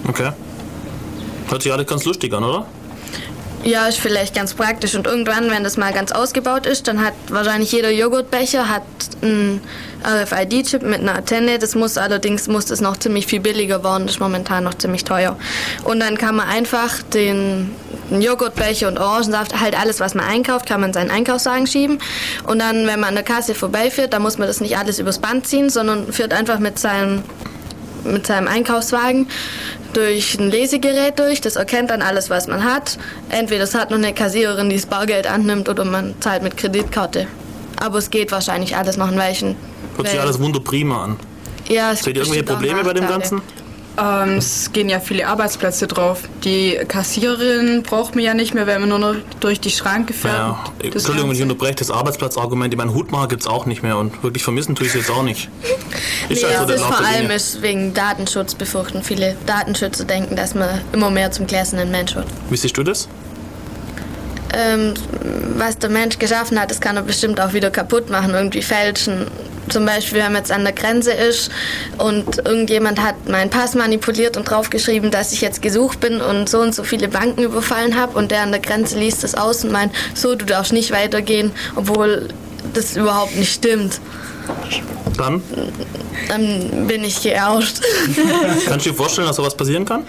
Okay. 0.08 0.32
Hört 1.50 1.62
sich 1.62 1.72
alles 1.72 1.86
ganz 1.86 2.04
lustig 2.04 2.34
an, 2.34 2.44
oder? 2.44 2.66
Ja, 3.68 3.86
ist 3.86 4.00
vielleicht 4.00 4.34
ganz 4.34 4.54
praktisch. 4.54 4.96
Und 4.96 5.08
irgendwann, 5.08 5.52
wenn 5.52 5.66
das 5.66 5.76
mal 5.76 5.92
ganz 5.92 6.14
ausgebaut 6.14 6.66
ist, 6.66 6.88
dann 6.88 7.04
hat 7.04 7.14
wahrscheinlich 7.28 7.70
jeder 7.74 7.92
Joghurtbecher 7.92 8.70
hat 8.70 8.84
einen 9.22 9.60
RFID-Chip 10.06 10.84
mit 10.84 11.02
einer 11.02 11.16
Antenne. 11.16 11.60
Das 11.60 11.76
muss 11.76 11.98
allerdings 11.98 12.48
muss 12.48 12.66
das 12.66 12.80
noch 12.80 12.96
ziemlich 12.96 13.28
viel 13.28 13.42
billiger 13.42 13.84
werden. 13.84 14.06
Das 14.06 14.16
ist 14.16 14.20
momentan 14.22 14.64
noch 14.64 14.76
ziemlich 14.76 15.04
teuer. 15.04 15.38
Und 15.84 16.00
dann 16.00 16.18
kann 16.18 16.38
man 16.38 16.48
einfach 16.48 17.02
den, 17.14 17.76
Joghurtbecher 18.10 18.88
und 18.88 19.00
Orangensaft, 19.00 19.60
halt 19.60 19.78
alles, 19.78 20.00
was 20.00 20.16
man 20.16 20.26
einkauft, 20.26 20.66
kann 20.66 20.80
man 20.80 20.92
in 20.92 20.94
seinen 20.94 21.12
Einkaufswagen 21.12 21.68
schieben. 21.68 22.00
Und 22.46 22.60
dann, 22.60 22.88
wenn 22.88 23.02
man 23.02 23.10
an 23.10 23.16
der 23.16 23.26
Kasse 23.26 23.54
vorbeifährt, 23.54 24.14
dann 24.14 24.22
muss 24.22 24.38
man 24.38 24.48
das 24.48 24.62
nicht 24.62 24.78
alles 24.78 24.98
übers 24.98 25.20
Band 25.20 25.46
ziehen, 25.46 25.70
sondern 25.70 26.14
führt 26.14 26.34
einfach 26.34 26.60
mit 26.60 26.80
seinem 26.80 27.24
mit 28.04 28.26
seinem 28.26 28.48
Einkaufswagen 28.48 29.28
durch 29.94 30.40
ein 30.40 30.50
Lesegerät 30.50 31.18
durch. 31.20 31.42
Das 31.42 31.56
erkennt 31.56 31.90
dann 31.90 32.02
alles, 32.02 32.30
was 32.30 32.48
man 32.48 32.64
hat. 32.64 32.98
Entweder 33.30 33.64
es 33.64 33.76
hat 33.76 33.90
noch 33.90 33.98
eine 33.98 34.14
Kassiererin, 34.14 34.70
die 34.70 34.76
das 34.76 34.86
Bargeld 34.86 35.28
annimmt, 35.28 35.70
oder 35.70 35.86
man 35.86 36.16
zahlt 36.20 36.44
mit 36.44 36.58
Kreditkarte. 36.58 37.28
Aber 37.80 37.98
es 37.98 38.10
geht 38.10 38.32
wahrscheinlich 38.32 38.76
alles 38.76 38.98
noch 38.98 39.08
ein 39.08 39.18
Weilchen. 39.18 39.56
Hört 39.96 40.10
sich 40.10 40.20
alles 40.20 40.40
wunderprima 40.40 41.04
an. 41.04 41.20
Ja, 41.68 41.92
es 41.92 42.00
Seht 42.00 42.16
ihr 42.16 42.22
irgendwelche 42.22 42.44
Probleme 42.44 42.84
bei 42.84 42.94
dem. 42.94 43.08
Ganzen? 43.08 43.42
Ähm, 44.00 44.38
es 44.38 44.72
gehen 44.74 44.90
ja 44.90 45.00
viele 45.00 45.28
Arbeitsplätze 45.28 45.88
drauf. 45.88 46.22
Die 46.44 46.78
Kassiererin 46.88 47.82
braucht 47.84 48.14
man 48.16 48.24
ja 48.24 48.34
nicht 48.36 48.54
mehr, 48.54 48.68
wenn 48.68 48.82
man 48.82 48.90
nur 48.90 49.00
noch 49.00 49.16
durch 49.40 49.60
die 49.60 49.72
Schranke 49.72 50.14
fährt. 50.14 50.36
Ja, 50.36 50.64
Das 50.78 50.94
Entschuldigung, 50.94 51.32
ich 51.32 51.42
unterbreche, 51.42 51.76
das 51.76 51.90
Arbeitsplatzargument, 51.90 52.74
ich 52.74 52.78
meine, 52.78 52.94
Hutmacher 52.94 53.28
gibt 53.28 53.42
es 53.42 53.48
auch 53.48 53.66
nicht 53.66 53.82
mehr 53.82 53.98
und 53.98 54.22
wirklich 54.22 54.44
vermissen 54.44 54.76
tue 54.76 54.86
ich 54.86 54.94
es 54.94 55.00
jetzt 55.02 55.12
auch 55.12 55.24
nicht. 55.24 55.50
Ist 56.30 56.44
Nee, 56.44 56.48
halt 56.48 56.58
so 56.58 56.62
es 56.62 56.68
der 56.68 56.76
ist 56.76 56.84
vor 56.84 57.06
allem 57.06 57.32
ist 57.32 57.62
wegen 57.64 57.94
Datenschutz 57.96 58.54
befürchten. 58.54 59.02
Viele 59.02 59.36
Datenschützer 59.48 60.06
denken, 60.06 60.36
dass 60.36 60.54
man 60.54 60.82
immer 60.94 61.10
mehr 61.10 61.32
zum 61.32 61.48
gläsernen 61.48 61.90
Mensch 61.90 62.16
wird. 62.16 62.28
Wie 62.50 62.58
siehst 62.58 62.78
du 62.78 62.84
das? 62.84 63.08
ähm, 64.54 64.94
was 65.58 65.78
der 65.78 65.90
Mensch 65.90 66.20
geschaffen 66.20 66.60
hat, 66.60 66.72
das 66.72 66.80
kann 66.80 66.96
er 66.96 67.02
bestimmt 67.04 67.40
auch 67.42 67.54
wieder 67.54 67.70
kaputt 67.70 68.10
machen, 68.10 68.34
irgendwie 68.34 68.62
fälschen. 68.62 69.28
Zum 69.70 69.86
Beispiel, 69.86 70.20
wenn 70.20 70.32
man 70.32 70.42
jetzt 70.42 70.52
an 70.52 70.64
der 70.64 70.74
Grenze 70.74 71.12
ist 71.12 71.52
und 71.98 72.38
irgendjemand 72.46 73.02
hat 73.02 73.28
meinen 73.28 73.50
Pass 73.50 73.76
manipuliert 73.76 74.38
und 74.38 74.50
draufgeschrieben, 74.50 75.12
dass 75.12 75.34
ich 75.34 75.42
jetzt 75.42 75.62
gesucht 75.62 76.00
bin 76.00 76.22
und 76.22 76.50
so 76.50 76.60
und 76.60 76.74
so 76.74 76.84
viele 76.84 77.08
Banken 77.08 77.44
überfallen 77.44 78.00
habe 78.00 78.18
und 78.18 78.32
der 78.32 78.42
an 78.42 78.52
der 78.52 78.62
Grenze 78.62 78.98
liest 78.98 79.24
das 79.24 79.36
aus 79.36 79.64
und 79.64 79.72
meint, 79.72 79.94
so, 80.14 80.36
du 80.36 80.46
darfst 80.46 80.74
nicht 80.74 80.92
weitergehen, 80.92 81.52
obwohl 81.76 82.30
das 82.74 82.96
überhaupt 82.96 83.36
nicht 83.36 83.54
stimmt. 83.54 84.00
Dann 85.18 85.42
Dann 86.28 86.88
bin 86.88 87.04
ich 87.04 87.22
geauscht. 87.22 87.82
kannst 88.66 88.86
du 88.86 88.92
dir 88.92 88.96
vorstellen, 88.96 89.28
dass 89.28 89.36
sowas 89.36 89.56
passieren 89.56 89.86
kann? 89.86 90.04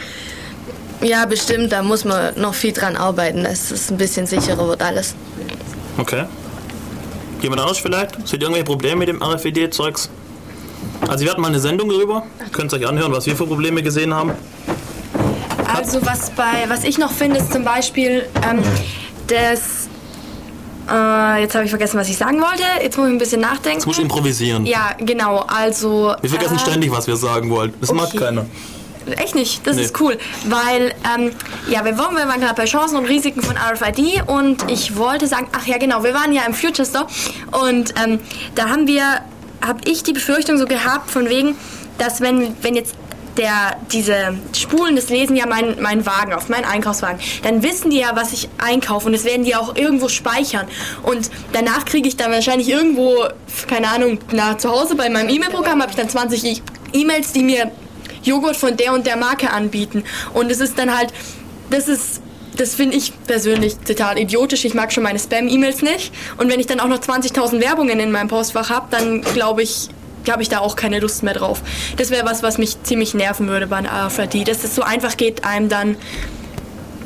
ja, 1.00 1.24
bestimmt, 1.26 1.72
da 1.72 1.82
muss 1.82 2.04
man 2.04 2.38
noch 2.40 2.54
viel 2.54 2.72
dran 2.72 2.96
arbeiten, 2.96 3.44
dass 3.44 3.70
es 3.70 3.90
ein 3.90 3.96
bisschen 3.96 4.26
sicherer 4.26 4.66
wird 4.66 4.82
alles. 4.82 5.14
Okay. 5.96 6.24
Jemand 7.42 7.60
anderes 7.60 7.78
vielleicht? 7.78 8.14
Seht 8.26 8.40
ihr 8.40 8.42
irgendwelche 8.42 8.64
Probleme 8.64 8.96
mit 8.96 9.08
dem 9.08 9.22
RFID-Zeugs? 9.22 10.10
Also 11.06 11.24
wir 11.24 11.30
hatten 11.30 11.40
mal 11.40 11.48
eine 11.48 11.60
Sendung 11.60 11.88
darüber. 11.88 12.24
Könnt 12.52 12.72
ihr 12.72 12.78
euch 12.78 12.86
anhören, 12.86 13.12
was 13.12 13.26
wir 13.26 13.36
für 13.36 13.46
Probleme 13.46 13.82
gesehen 13.82 14.12
haben. 14.12 14.32
Also 15.74 16.04
was 16.04 16.30
bei 16.30 16.64
was 16.68 16.84
ich 16.84 16.98
noch 16.98 17.12
finde, 17.12 17.38
ist 17.38 17.52
zum 17.52 17.64
Beispiel 17.64 18.26
ähm, 18.48 18.62
das. 19.28 19.88
Äh, 20.90 21.42
jetzt 21.42 21.54
habe 21.54 21.64
ich 21.64 21.70
vergessen, 21.70 21.98
was 21.98 22.08
ich 22.08 22.16
sagen 22.16 22.40
wollte. 22.40 22.62
Jetzt 22.82 22.96
muss 22.96 23.06
ich 23.08 23.12
ein 23.12 23.18
bisschen 23.18 23.42
nachdenken. 23.42 23.78
Jetzt 23.78 23.86
musst 23.86 23.98
du 23.98 24.02
improvisieren. 24.02 24.66
Ja, 24.66 24.96
genau. 24.98 25.44
Also. 25.46 26.14
Wir 26.20 26.30
vergessen 26.30 26.56
äh, 26.56 26.60
ständig, 26.60 26.90
was 26.90 27.06
wir 27.06 27.16
sagen 27.16 27.50
wollten. 27.50 27.78
Das 27.80 27.92
mag 27.92 28.08
okay. 28.08 28.18
keiner. 28.18 28.46
Echt 29.16 29.34
nicht, 29.34 29.66
das 29.66 29.76
Nee. 29.76 29.82
ist 29.82 30.00
cool. 30.00 30.18
Weil, 30.46 30.94
ähm, 31.16 31.32
ja, 31.68 31.84
wir 31.84 31.96
waren, 31.98 32.16
wir 32.16 32.26
waren 32.28 32.40
gerade 32.40 32.54
bei 32.54 32.64
Chancen 32.66 32.96
und 32.96 33.06
Risiken 33.06 33.42
von 33.42 33.56
RFID 33.56 34.22
und 34.26 34.70
ich 34.70 34.96
wollte 34.96 35.26
sagen, 35.26 35.48
ach 35.52 35.66
ja 35.66 35.78
genau, 35.78 36.02
wir 36.04 36.14
waren 36.14 36.32
ja 36.32 36.42
im 36.46 36.54
Future 36.54 36.86
Store 36.86 37.06
und 37.64 37.94
ähm, 38.02 38.20
da 38.54 38.68
haben 38.68 38.86
wir, 38.86 39.02
habe 39.64 39.80
ich 39.84 40.02
die 40.02 40.12
Befürchtung 40.12 40.58
so 40.58 40.66
gehabt 40.66 41.10
von 41.10 41.28
wegen, 41.28 41.56
dass 41.98 42.20
wenn, 42.20 42.56
wenn 42.62 42.74
jetzt 42.74 42.94
der, 43.36 43.76
diese 43.92 44.34
Spulen, 44.52 44.96
das 44.96 45.10
lesen 45.10 45.36
ja 45.36 45.46
mein, 45.46 45.80
mein 45.80 46.04
Wagen 46.04 46.32
auf, 46.32 46.48
meinen 46.48 46.64
Einkaufswagen. 46.64 47.20
Dann 47.44 47.62
wissen 47.62 47.88
die 47.90 47.98
ja, 47.98 48.10
was 48.16 48.32
ich 48.32 48.48
einkaufe 48.58 49.06
und 49.06 49.12
das 49.12 49.22
werden 49.22 49.44
die 49.44 49.54
auch 49.54 49.76
irgendwo 49.76 50.08
speichern. 50.08 50.66
Und 51.04 51.30
danach 51.52 51.84
kriege 51.84 52.08
ich 52.08 52.16
dann 52.16 52.32
wahrscheinlich 52.32 52.68
irgendwo, 52.68 53.14
keine 53.68 53.88
Ahnung, 53.90 54.18
nach 54.32 54.56
zu 54.56 54.68
Hause 54.70 54.96
bei 54.96 55.08
meinem 55.08 55.28
E-Mail-Programm 55.28 55.80
habe 55.80 55.90
ich 55.92 55.96
dann 55.96 56.08
20 56.08 56.44
E- 56.44 56.62
E-Mails, 56.94 57.30
die 57.32 57.44
mir 57.44 57.70
Joghurt 58.22 58.56
von 58.56 58.76
der 58.76 58.92
und 58.92 59.06
der 59.06 59.16
Marke 59.16 59.50
anbieten. 59.50 60.04
Und 60.34 60.50
es 60.50 60.60
ist 60.60 60.78
dann 60.78 60.96
halt, 60.96 61.12
das 61.70 61.88
ist, 61.88 62.20
das 62.56 62.74
finde 62.74 62.96
ich 62.96 63.12
persönlich 63.26 63.76
total 63.78 64.18
idiotisch. 64.18 64.64
Ich 64.64 64.74
mag 64.74 64.92
schon 64.92 65.04
meine 65.04 65.18
Spam-E-Mails 65.18 65.82
nicht. 65.82 66.12
Und 66.36 66.50
wenn 66.50 66.60
ich 66.60 66.66
dann 66.66 66.80
auch 66.80 66.88
noch 66.88 66.98
20.000 66.98 67.60
Werbungen 67.60 68.00
in 68.00 68.10
meinem 68.10 68.28
Postfach 68.28 68.70
habe, 68.70 68.86
dann 68.90 69.22
glaube 69.22 69.62
ich, 69.62 69.88
habe 70.28 70.42
ich 70.42 70.48
da 70.48 70.58
auch 70.58 70.76
keine 70.76 71.00
Lust 71.00 71.22
mehr 71.22 71.34
drauf. 71.34 71.62
Das 71.96 72.10
wäre 72.10 72.26
was, 72.26 72.42
was 72.42 72.58
mich 72.58 72.82
ziemlich 72.82 73.14
nerven 73.14 73.48
würde 73.48 73.66
bei 73.66 73.76
einer 73.76 73.92
AFD, 73.92 74.44
dass 74.44 74.64
es 74.64 74.74
so 74.74 74.82
einfach 74.82 75.16
geht, 75.16 75.44
einem 75.44 75.68
dann 75.68 75.96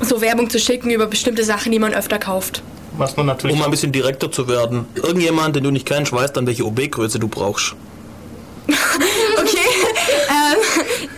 so 0.00 0.20
Werbung 0.20 0.50
zu 0.50 0.58
schicken 0.58 0.90
über 0.90 1.06
bestimmte 1.06 1.44
Sachen, 1.44 1.70
die 1.70 1.78
man 1.78 1.94
öfter 1.94 2.18
kauft. 2.18 2.62
Was 2.96 3.16
man 3.16 3.26
natürlich. 3.26 3.54
Um 3.54 3.60
mal 3.60 3.66
ein 3.66 3.70
bisschen 3.70 3.92
direkter 3.92 4.30
zu 4.30 4.48
werden. 4.48 4.86
Irgendjemand, 4.94 5.56
den 5.56 5.64
du 5.64 5.70
nicht 5.70 5.86
kennst, 5.86 6.12
weiß 6.12 6.32
dann, 6.32 6.46
welche 6.46 6.64
OB-Größe 6.66 7.18
du 7.18 7.28
brauchst. 7.28 7.74
Okay. 9.38 9.61
Ähm, 10.28 11.08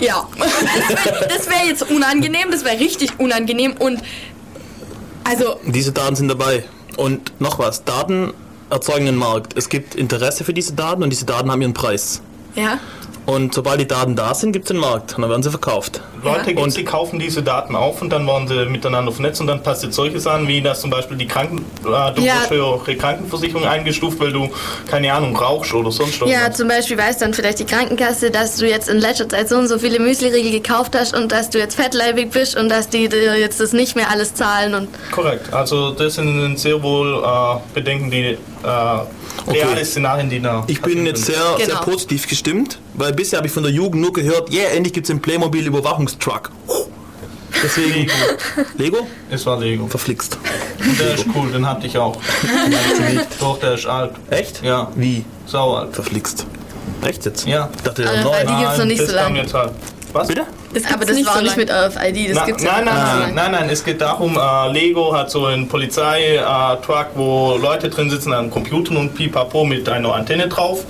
ja. 0.00 0.28
Das 1.28 1.46
wäre 1.48 1.60
wär 1.60 1.66
jetzt 1.68 1.90
unangenehm, 1.90 2.50
das 2.50 2.64
wäre 2.64 2.78
richtig 2.78 3.18
unangenehm 3.18 3.74
und 3.78 4.00
also 5.24 5.58
Diese 5.64 5.92
Daten 5.92 6.16
sind 6.16 6.28
dabei. 6.28 6.64
Und 6.96 7.40
noch 7.40 7.58
was, 7.58 7.84
Daten 7.84 8.32
erzeugen 8.70 9.08
einen 9.08 9.16
Markt. 9.16 9.56
Es 9.56 9.68
gibt 9.68 9.94
Interesse 9.94 10.44
für 10.44 10.52
diese 10.52 10.74
Daten 10.74 11.02
und 11.02 11.10
diese 11.10 11.24
Daten 11.24 11.50
haben 11.50 11.62
ihren 11.62 11.74
Preis. 11.74 12.20
ja. 12.54 12.78
Und 13.26 13.54
sobald 13.54 13.80
die 13.80 13.88
Daten 13.88 14.16
da 14.16 14.34
sind, 14.34 14.52
gibt 14.52 14.66
es 14.66 14.70
einen 14.70 14.80
Markt 14.80 15.14
und 15.16 15.22
dann 15.22 15.30
werden 15.30 15.42
sie 15.42 15.50
verkauft. 15.50 16.00
Leute 16.22 16.54
gibt's, 16.54 16.74
die 16.74 16.84
kaufen 16.84 17.18
diese 17.18 17.42
Daten 17.42 17.74
auf 17.74 18.02
und 18.02 18.10
dann 18.10 18.26
werden 18.26 18.48
sie 18.48 18.66
miteinander 18.66 19.12
vernetzt 19.12 19.40
und 19.40 19.46
dann 19.46 19.62
passiert 19.62 19.94
solche 19.94 20.20
Sachen, 20.20 20.46
wie 20.48 20.60
dass 20.60 20.80
zum 20.80 20.90
Beispiel 20.90 21.16
die 21.16 21.26
Kranken, 21.26 21.58
äh, 21.84 22.12
du 22.14 22.22
Ja. 22.22 22.34
eure 22.50 22.96
Krankenversicherung 22.96 23.64
eingestuft, 23.64 24.20
weil 24.20 24.32
du, 24.32 24.48
keine 24.90 25.12
Ahnung, 25.12 25.36
rauchst 25.36 25.72
oder 25.74 25.90
sonst 25.90 26.20
was. 26.20 26.30
Ja, 26.30 26.50
zum 26.52 26.68
Beispiel 26.68 26.98
weiß 26.98 27.18
dann 27.18 27.34
vielleicht 27.34 27.58
die 27.60 27.64
Krankenkasse, 27.64 28.30
dass 28.30 28.56
du 28.56 28.66
jetzt 28.68 28.88
in 28.88 28.98
letzter 28.98 29.28
Zeit 29.28 29.48
so 29.48 29.56
und 29.56 29.68
so 29.68 29.78
viele 29.78 29.98
Müsliriegel 30.00 30.50
gekauft 30.52 30.94
hast 30.94 31.14
und 31.16 31.32
dass 31.32 31.50
du 31.50 31.58
jetzt 31.58 31.76
fettleibig 31.76 32.30
bist 32.30 32.56
und 32.56 32.68
dass 32.68 32.88
die 32.88 33.08
dir 33.08 33.38
jetzt 33.38 33.60
das 33.60 33.72
nicht 33.72 33.96
mehr 33.96 34.10
alles 34.10 34.34
zahlen 34.34 34.74
und 34.74 34.88
Korrekt, 35.12 35.52
also 35.52 35.90
das 35.92 36.14
sind 36.14 36.58
sehr 36.58 36.82
wohl 36.82 37.22
äh, 37.22 37.56
Bedenken, 37.74 38.10
die 38.10 38.22
äh, 38.22 38.36
reale 39.46 39.84
Szenarien, 39.84 40.30
die 40.30 40.40
da 40.40 40.64
Ich 40.66 40.80
bin 40.80 41.04
jetzt 41.06 41.24
sehr, 41.26 41.36
sehr 41.58 41.66
Genau. 41.66 41.80
positiv 41.80 42.26
gestimmt, 42.28 42.78
weil 42.94 43.12
bisher 43.12 43.38
habe 43.38 43.46
ich 43.48 43.52
von 43.52 43.62
der 43.62 43.72
Jugend 43.72 44.00
nur 44.02 44.12
gehört, 44.12 44.52
yeah, 44.52 44.70
endlich 44.70 44.92
gibt 44.92 45.06
es 45.06 45.10
einen 45.10 45.20
Playmobil 45.20 45.66
Überwachungstruck. 45.66 46.50
Deswegen. 47.62 48.10
Lego? 48.76 49.06
Es 49.30 49.46
war 49.46 49.58
Lego. 49.58 49.86
Verflixt. 49.86 50.36
Und 50.84 51.00
der 51.00 51.14
ist 51.14 51.24
cool, 51.34 51.50
den 51.50 51.66
hatte 51.66 51.86
ich 51.86 51.96
auch. 51.96 52.16
Doch, 53.40 53.58
der 53.60 53.74
ist 53.74 53.86
alt. 53.86 54.12
Echt? 54.30 54.62
Ja. 54.62 54.90
Wie? 54.96 55.24
Sau 55.46 55.74
alt. 55.76 55.94
Verflixt. 55.94 56.46
Echt 57.02 57.24
jetzt? 57.24 57.46
Ja. 57.46 57.70
Ich 57.76 57.82
dachte, 57.82 58.02
der 58.02 58.10
Also, 58.10 58.24
neu. 58.28 58.34
weil 58.34 58.46
die 58.46 58.54
gibt's 58.56 58.78
noch 58.78 58.84
nicht 58.84 59.00
das 59.00 59.08
so 59.10 59.14
kam 59.16 59.24
lange. 59.24 59.40
jetzt 59.40 59.54
halt. 59.54 59.72
Was? 60.14 60.28
Bitte? 60.28 60.46
aber 60.92 61.04
das 61.04 61.16
nicht 61.16 61.26
war 61.26 61.34
so 61.34 61.40
auch 61.40 61.42
nicht 61.42 61.56
mit 61.56 61.70
RFID, 61.70 62.30
das 62.30 62.36
Na, 62.36 62.44
gibt's 62.46 62.62
nein, 62.62 62.86
ja 62.86 62.94
nein, 62.94 63.18
nein, 63.18 63.34
nein, 63.34 63.52
nein, 63.52 63.68
es 63.68 63.84
geht 63.84 64.00
darum, 64.00 64.38
äh, 64.38 64.72
Lego 64.72 65.12
hat 65.12 65.28
so 65.28 65.46
einen 65.46 65.66
Polizei-Truck, 65.66 67.06
wo 67.16 67.56
Leute 67.60 67.90
drin 67.90 68.08
sitzen 68.10 68.32
an 68.32 68.48
Computern 68.48 68.96
und 68.96 69.16
pipapo 69.16 69.64
mit 69.64 69.88
einer 69.88 70.14
Antenne 70.14 70.46
drauf 70.46 70.84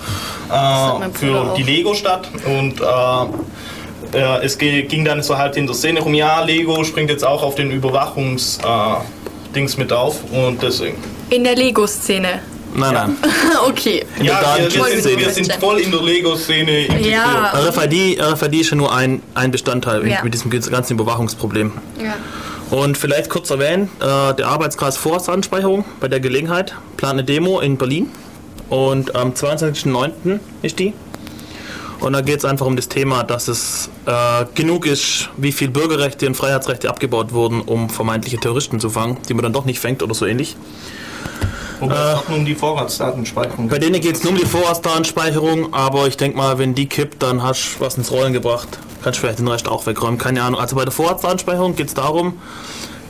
äh, 0.51 1.09
für 1.14 1.40
auch. 1.40 1.55
die 1.55 1.62
Lego-Stadt 1.62 2.28
und 2.44 2.82
äh, 2.82 4.18
äh, 4.18 4.44
es 4.44 4.59
ging 4.59 5.06
dann 5.06 5.22
so 5.22 5.38
halt 5.38 5.56
in 5.56 5.66
der 5.66 5.74
Szene 5.74 6.01
rum, 6.01 6.12
ja, 6.12 6.42
Lego 6.42 6.84
springt 6.84 7.09
jetzt 7.09 7.24
auch 7.24 7.42
auf 7.42 7.55
den 7.55 7.70
Überwachungs-Dings 7.70 9.78
mit 9.78 9.90
auf 9.90 10.20
und 10.32 10.62
deswegen. 10.62 10.98
In 11.30 11.44
der 11.44 11.56
Lego-Szene. 11.56 12.40
Nein, 12.74 12.92
nein. 12.94 13.16
okay. 13.68 14.05
In 14.18 14.24
der 14.24 14.34
Ja, 14.34 14.40
wir, 14.59 14.64
wir, 14.64 14.68
Datenschutz- 14.82 15.01
sind, 15.02 15.18
wir 15.18 15.30
sind 15.30 15.52
voll 15.55 15.78
in 15.80 15.90
der 15.90 16.02
Lego-Szene 16.02 16.86
integriert. 16.86 17.12
Ja. 17.12 17.52
RFID, 17.68 18.20
RFID 18.20 18.55
ist 18.60 18.70
ja 18.70 18.76
nur 18.76 18.92
ein, 18.94 19.22
ein 19.34 19.51
Bestandteil 19.51 20.06
Ja. 20.09 20.22
mit 20.24 20.34
diesem 20.34 20.51
ganzen 20.51 20.94
Überwachungsproblem. 20.94 21.72
Ja. 22.02 22.14
Und 22.76 22.98
vielleicht 22.98 23.30
kurz 23.30 23.51
erwähnen, 23.51 23.88
äh, 24.01 24.34
der 24.34 24.46
Arbeitskreis 24.48 24.96
Vorratsanspeicherung 24.96 25.84
bei 26.01 26.09
der 26.09 26.18
Gelegenheit 26.20 26.74
plant 26.96 27.12
eine 27.14 27.24
Demo 27.24 27.60
in 27.60 27.76
Berlin 27.76 28.10
und 28.70 29.14
am 29.14 29.32
22.09. 29.34 30.40
ist 30.62 30.78
die. 30.78 30.92
Und 32.01 32.12
da 32.14 32.20
geht 32.22 32.38
es 32.38 32.44
einfach 32.44 32.66
um 32.66 32.74
das 32.76 32.88
Thema, 32.88 33.22
dass 33.22 33.46
es 33.48 33.88
äh, 34.06 34.44
genug 34.55 34.84
ist, 34.84 35.30
wie 35.36 35.52
viel 35.52 35.70
Bürgerrechte 35.70 36.26
und 36.26 36.34
Freiheitsrechte 36.36 36.88
abgebaut 36.90 37.32
wurden, 37.32 37.60
um 37.60 37.88
vermeintliche 37.88 38.38
Terroristen 38.38 38.80
zu 38.80 38.90
fangen, 38.90 39.18
die 39.28 39.34
man 39.34 39.42
dann 39.44 39.52
doch 39.52 39.64
nicht 39.64 39.78
fängt 39.78 40.02
oder 40.02 40.12
so 40.14 40.26
ähnlich. 40.26 40.56
Wobei 41.80 41.94
es 41.94 42.18
auch 42.18 42.28
nur 42.28 42.38
um 42.38 42.44
die 42.44 42.55
Vorratsdatenspeicherung 42.55 43.68
Bei 43.68 43.78
denen 43.78 44.01
geht 44.01 44.16
es 44.16 44.22
nur 44.22 44.32
um 44.32 44.38
die 44.38 44.46
Vorratsdatenspeicherung, 44.46 45.74
aber 45.74 46.06
ich 46.06 46.16
denke 46.16 46.36
mal, 46.36 46.59
wenn 46.59 46.74
die 46.74 46.88
kippt, 46.88 47.22
dann 47.22 47.42
hast 47.42 47.76
du 47.76 47.84
was 47.84 47.96
ins 47.96 48.10
Rollen 48.10 48.32
gebracht. 48.32 48.78
Kannst 49.02 49.18
du 49.18 49.22
vielleicht 49.22 49.38
den 49.38 49.48
Rest 49.48 49.68
auch 49.68 49.86
wegräumen, 49.86 50.18
keine 50.18 50.42
Ahnung. 50.42 50.60
Also 50.60 50.76
bei 50.76 50.84
der 50.84 50.92
Vorratsdatenspeicherung 50.92 51.76
geht 51.76 51.88
es 51.88 51.94
darum, 51.94 52.40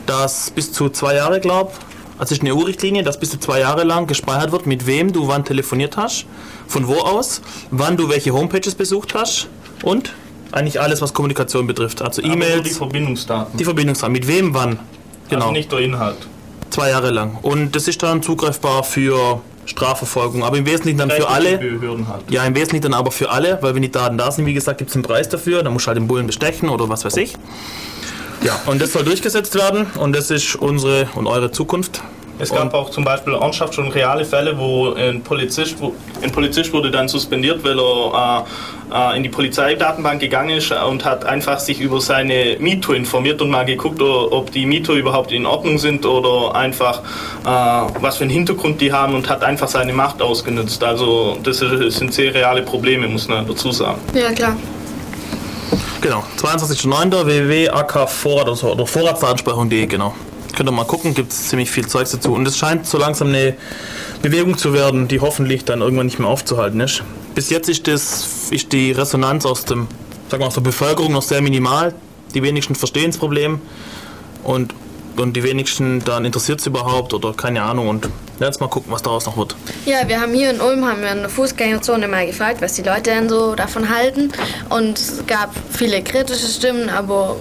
dass 0.06 0.50
bis 0.50 0.72
zu 0.72 0.88
zwei 0.88 1.14
Jahre, 1.14 1.40
glaube 1.40 1.72
also 2.16 2.32
es 2.32 2.38
ist 2.38 2.42
eine 2.42 2.54
EU-Richtlinie, 2.54 3.02
dass 3.02 3.18
bis 3.18 3.30
zu 3.30 3.38
zwei 3.38 3.58
Jahre 3.60 3.82
lang 3.82 4.06
gespeichert 4.06 4.52
wird, 4.52 4.66
mit 4.66 4.86
wem 4.86 5.12
du 5.12 5.26
wann 5.26 5.44
telefoniert 5.44 5.96
hast, 5.96 6.26
von 6.68 6.86
wo 6.86 6.94
aus, 6.94 7.42
wann 7.72 7.96
du 7.96 8.08
welche 8.08 8.32
Homepages 8.32 8.76
besucht 8.76 9.14
hast 9.14 9.48
und 9.82 10.12
eigentlich 10.52 10.80
alles, 10.80 11.02
was 11.02 11.12
Kommunikation 11.12 11.66
betrifft. 11.66 12.02
Also 12.02 12.22
E-Mails, 12.22 12.62
die 12.62 12.70
Verbindungsdaten. 12.70 13.58
die 13.58 13.64
Verbindungsdaten, 13.64 14.12
mit 14.12 14.28
wem 14.28 14.54
wann. 14.54 14.78
Genau. 15.28 15.46
Also 15.46 15.52
nicht 15.52 15.72
der 15.72 15.80
Inhalt. 15.80 16.18
Zwei 16.74 16.90
Jahre 16.90 17.10
lang. 17.10 17.38
Und 17.42 17.76
das 17.76 17.86
ist 17.86 18.02
dann 18.02 18.20
zugreifbar 18.20 18.82
für 18.82 19.40
Strafverfolgung, 19.64 20.42
aber 20.42 20.58
im 20.58 20.66
Wesentlichen 20.66 20.98
dann 20.98 21.08
für 21.10 21.28
alle. 21.28 21.60
Halt. 21.60 22.30
Ja, 22.30 22.44
im 22.44 22.56
Wesentlichen 22.56 22.82
dann 22.82 22.94
aber 22.94 23.12
für 23.12 23.30
alle, 23.30 23.58
weil 23.60 23.76
wenn 23.76 23.82
die 23.82 23.92
Daten 23.92 24.18
da 24.18 24.28
sind, 24.32 24.44
wie 24.46 24.54
gesagt, 24.54 24.78
gibt 24.78 24.90
es 24.90 24.96
einen 24.96 25.04
Preis 25.04 25.28
dafür, 25.28 25.62
dann 25.62 25.72
musst 25.72 25.86
du 25.86 25.88
halt 25.88 25.98
den 25.98 26.08
Bullen 26.08 26.26
bestechen 26.26 26.68
oder 26.68 26.88
was 26.88 27.04
weiß 27.04 27.16
ich. 27.18 27.34
Ja, 28.42 28.60
und 28.66 28.82
das 28.82 28.92
soll 28.92 29.04
durchgesetzt 29.04 29.54
werden 29.54 29.86
und 30.00 30.16
das 30.16 30.32
ist 30.32 30.56
unsere 30.56 31.08
und 31.14 31.28
eure 31.28 31.52
Zukunft. 31.52 32.02
Es 32.40 32.50
gab 32.50 32.74
auch 32.74 32.90
zum 32.90 33.04
Beispiel 33.04 33.34
ernsthaft 33.34 33.74
schon 33.74 33.86
reale 33.92 34.24
Fälle, 34.24 34.58
wo 34.58 34.92
ein 34.94 35.22
Polizist, 35.22 35.76
wo- 35.80 35.94
ein 36.20 36.32
Polizist 36.32 36.72
wurde 36.72 36.90
dann 36.90 37.06
suspendiert, 37.06 37.62
weil 37.62 37.78
er 37.78 38.44
äh, 38.44 38.83
in 39.16 39.22
die 39.22 39.28
Polizeidatenbank 39.28 40.20
gegangen 40.20 40.58
ist 40.58 40.70
und 40.70 41.04
hat 41.04 41.24
einfach 41.24 41.58
sich 41.58 41.80
über 41.80 42.00
seine 42.00 42.56
Mieter 42.60 42.94
informiert 42.94 43.40
und 43.42 43.50
mal 43.50 43.64
geguckt, 43.64 44.00
ob 44.00 44.52
die 44.52 44.66
Mieter 44.66 44.92
überhaupt 44.92 45.32
in 45.32 45.46
Ordnung 45.46 45.78
sind 45.78 46.06
oder 46.06 46.54
einfach 46.54 47.00
äh, 47.44 47.46
was 48.00 48.18
für 48.18 48.24
einen 48.24 48.30
Hintergrund 48.30 48.80
die 48.80 48.92
haben 48.92 49.14
und 49.14 49.28
hat 49.28 49.42
einfach 49.42 49.68
seine 49.68 49.92
Macht 49.92 50.22
ausgenutzt. 50.22 50.84
Also 50.84 51.38
das 51.42 51.58
sind 51.58 52.12
sehr 52.12 52.34
reale 52.34 52.62
Probleme, 52.62 53.08
muss 53.08 53.26
man 53.26 53.46
dazu 53.46 53.72
sagen. 53.72 53.98
Ja, 54.14 54.32
klar. 54.32 54.56
Genau, 56.00 56.22
22.09. 56.38 57.24
www.akvorrat 57.24 58.48
oder, 58.48 58.72
oder 58.72 58.86
vorratsdatenspeicherung.de, 58.86 59.86
genau. 59.86 60.14
Könnt 60.54 60.68
ihr 60.68 60.72
mal 60.72 60.84
gucken, 60.84 61.14
gibt 61.14 61.32
es 61.32 61.48
ziemlich 61.48 61.70
viel 61.70 61.86
Zeugs 61.86 62.10
dazu. 62.10 62.32
Und 62.34 62.46
es 62.46 62.58
scheint 62.58 62.86
so 62.86 62.98
langsam 62.98 63.28
eine 63.28 63.54
Bewegung 64.22 64.56
zu 64.56 64.72
werden, 64.72 65.08
die 65.08 65.20
hoffentlich 65.20 65.64
dann 65.64 65.80
irgendwann 65.80 66.06
nicht 66.06 66.18
mehr 66.18 66.28
aufzuhalten 66.28 66.80
ist. 66.80 67.02
Bis 67.34 67.50
jetzt 67.50 67.68
ist, 67.68 67.86
das, 67.88 68.50
ist 68.50 68.72
die 68.72 68.92
Resonanz 68.92 69.44
aus, 69.44 69.64
dem, 69.64 69.88
sagen 70.28 70.42
wir, 70.42 70.46
aus 70.46 70.54
der 70.54 70.60
Bevölkerung 70.60 71.12
noch 71.12 71.22
sehr 71.22 71.42
minimal. 71.42 71.92
Die 72.34 72.42
wenigsten 72.42 72.74
verstehen 72.74 73.10
das 73.10 73.18
Problem 73.18 73.60
und, 74.44 74.72
und 75.16 75.36
die 75.36 75.42
wenigsten 75.42 76.02
dann 76.04 76.24
interessiert 76.24 76.60
es 76.60 76.66
überhaupt 76.66 77.12
oder 77.12 77.32
keine 77.32 77.62
Ahnung. 77.62 77.88
Und 77.88 78.08
jetzt 78.38 78.60
mal 78.60 78.68
gucken, 78.68 78.92
was 78.92 79.02
daraus 79.02 79.26
noch 79.26 79.36
wird. 79.36 79.56
Ja, 79.84 80.06
wir 80.06 80.20
haben 80.20 80.32
hier 80.32 80.50
in 80.50 80.60
Ulm 80.60 80.84
haben 80.84 81.00
wir 81.00 81.10
in 81.10 81.18
der 81.18 81.28
Fußgängerzone 81.28 82.06
mal 82.06 82.26
gefragt, 82.26 82.60
was 82.60 82.74
die 82.74 82.82
Leute 82.82 83.10
denn 83.10 83.28
so 83.28 83.54
davon 83.54 83.88
halten. 83.88 84.32
Und 84.70 84.98
es 84.98 85.24
gab 85.26 85.54
viele 85.70 86.02
kritische 86.02 86.46
Stimmen, 86.46 86.88
aber 86.88 87.36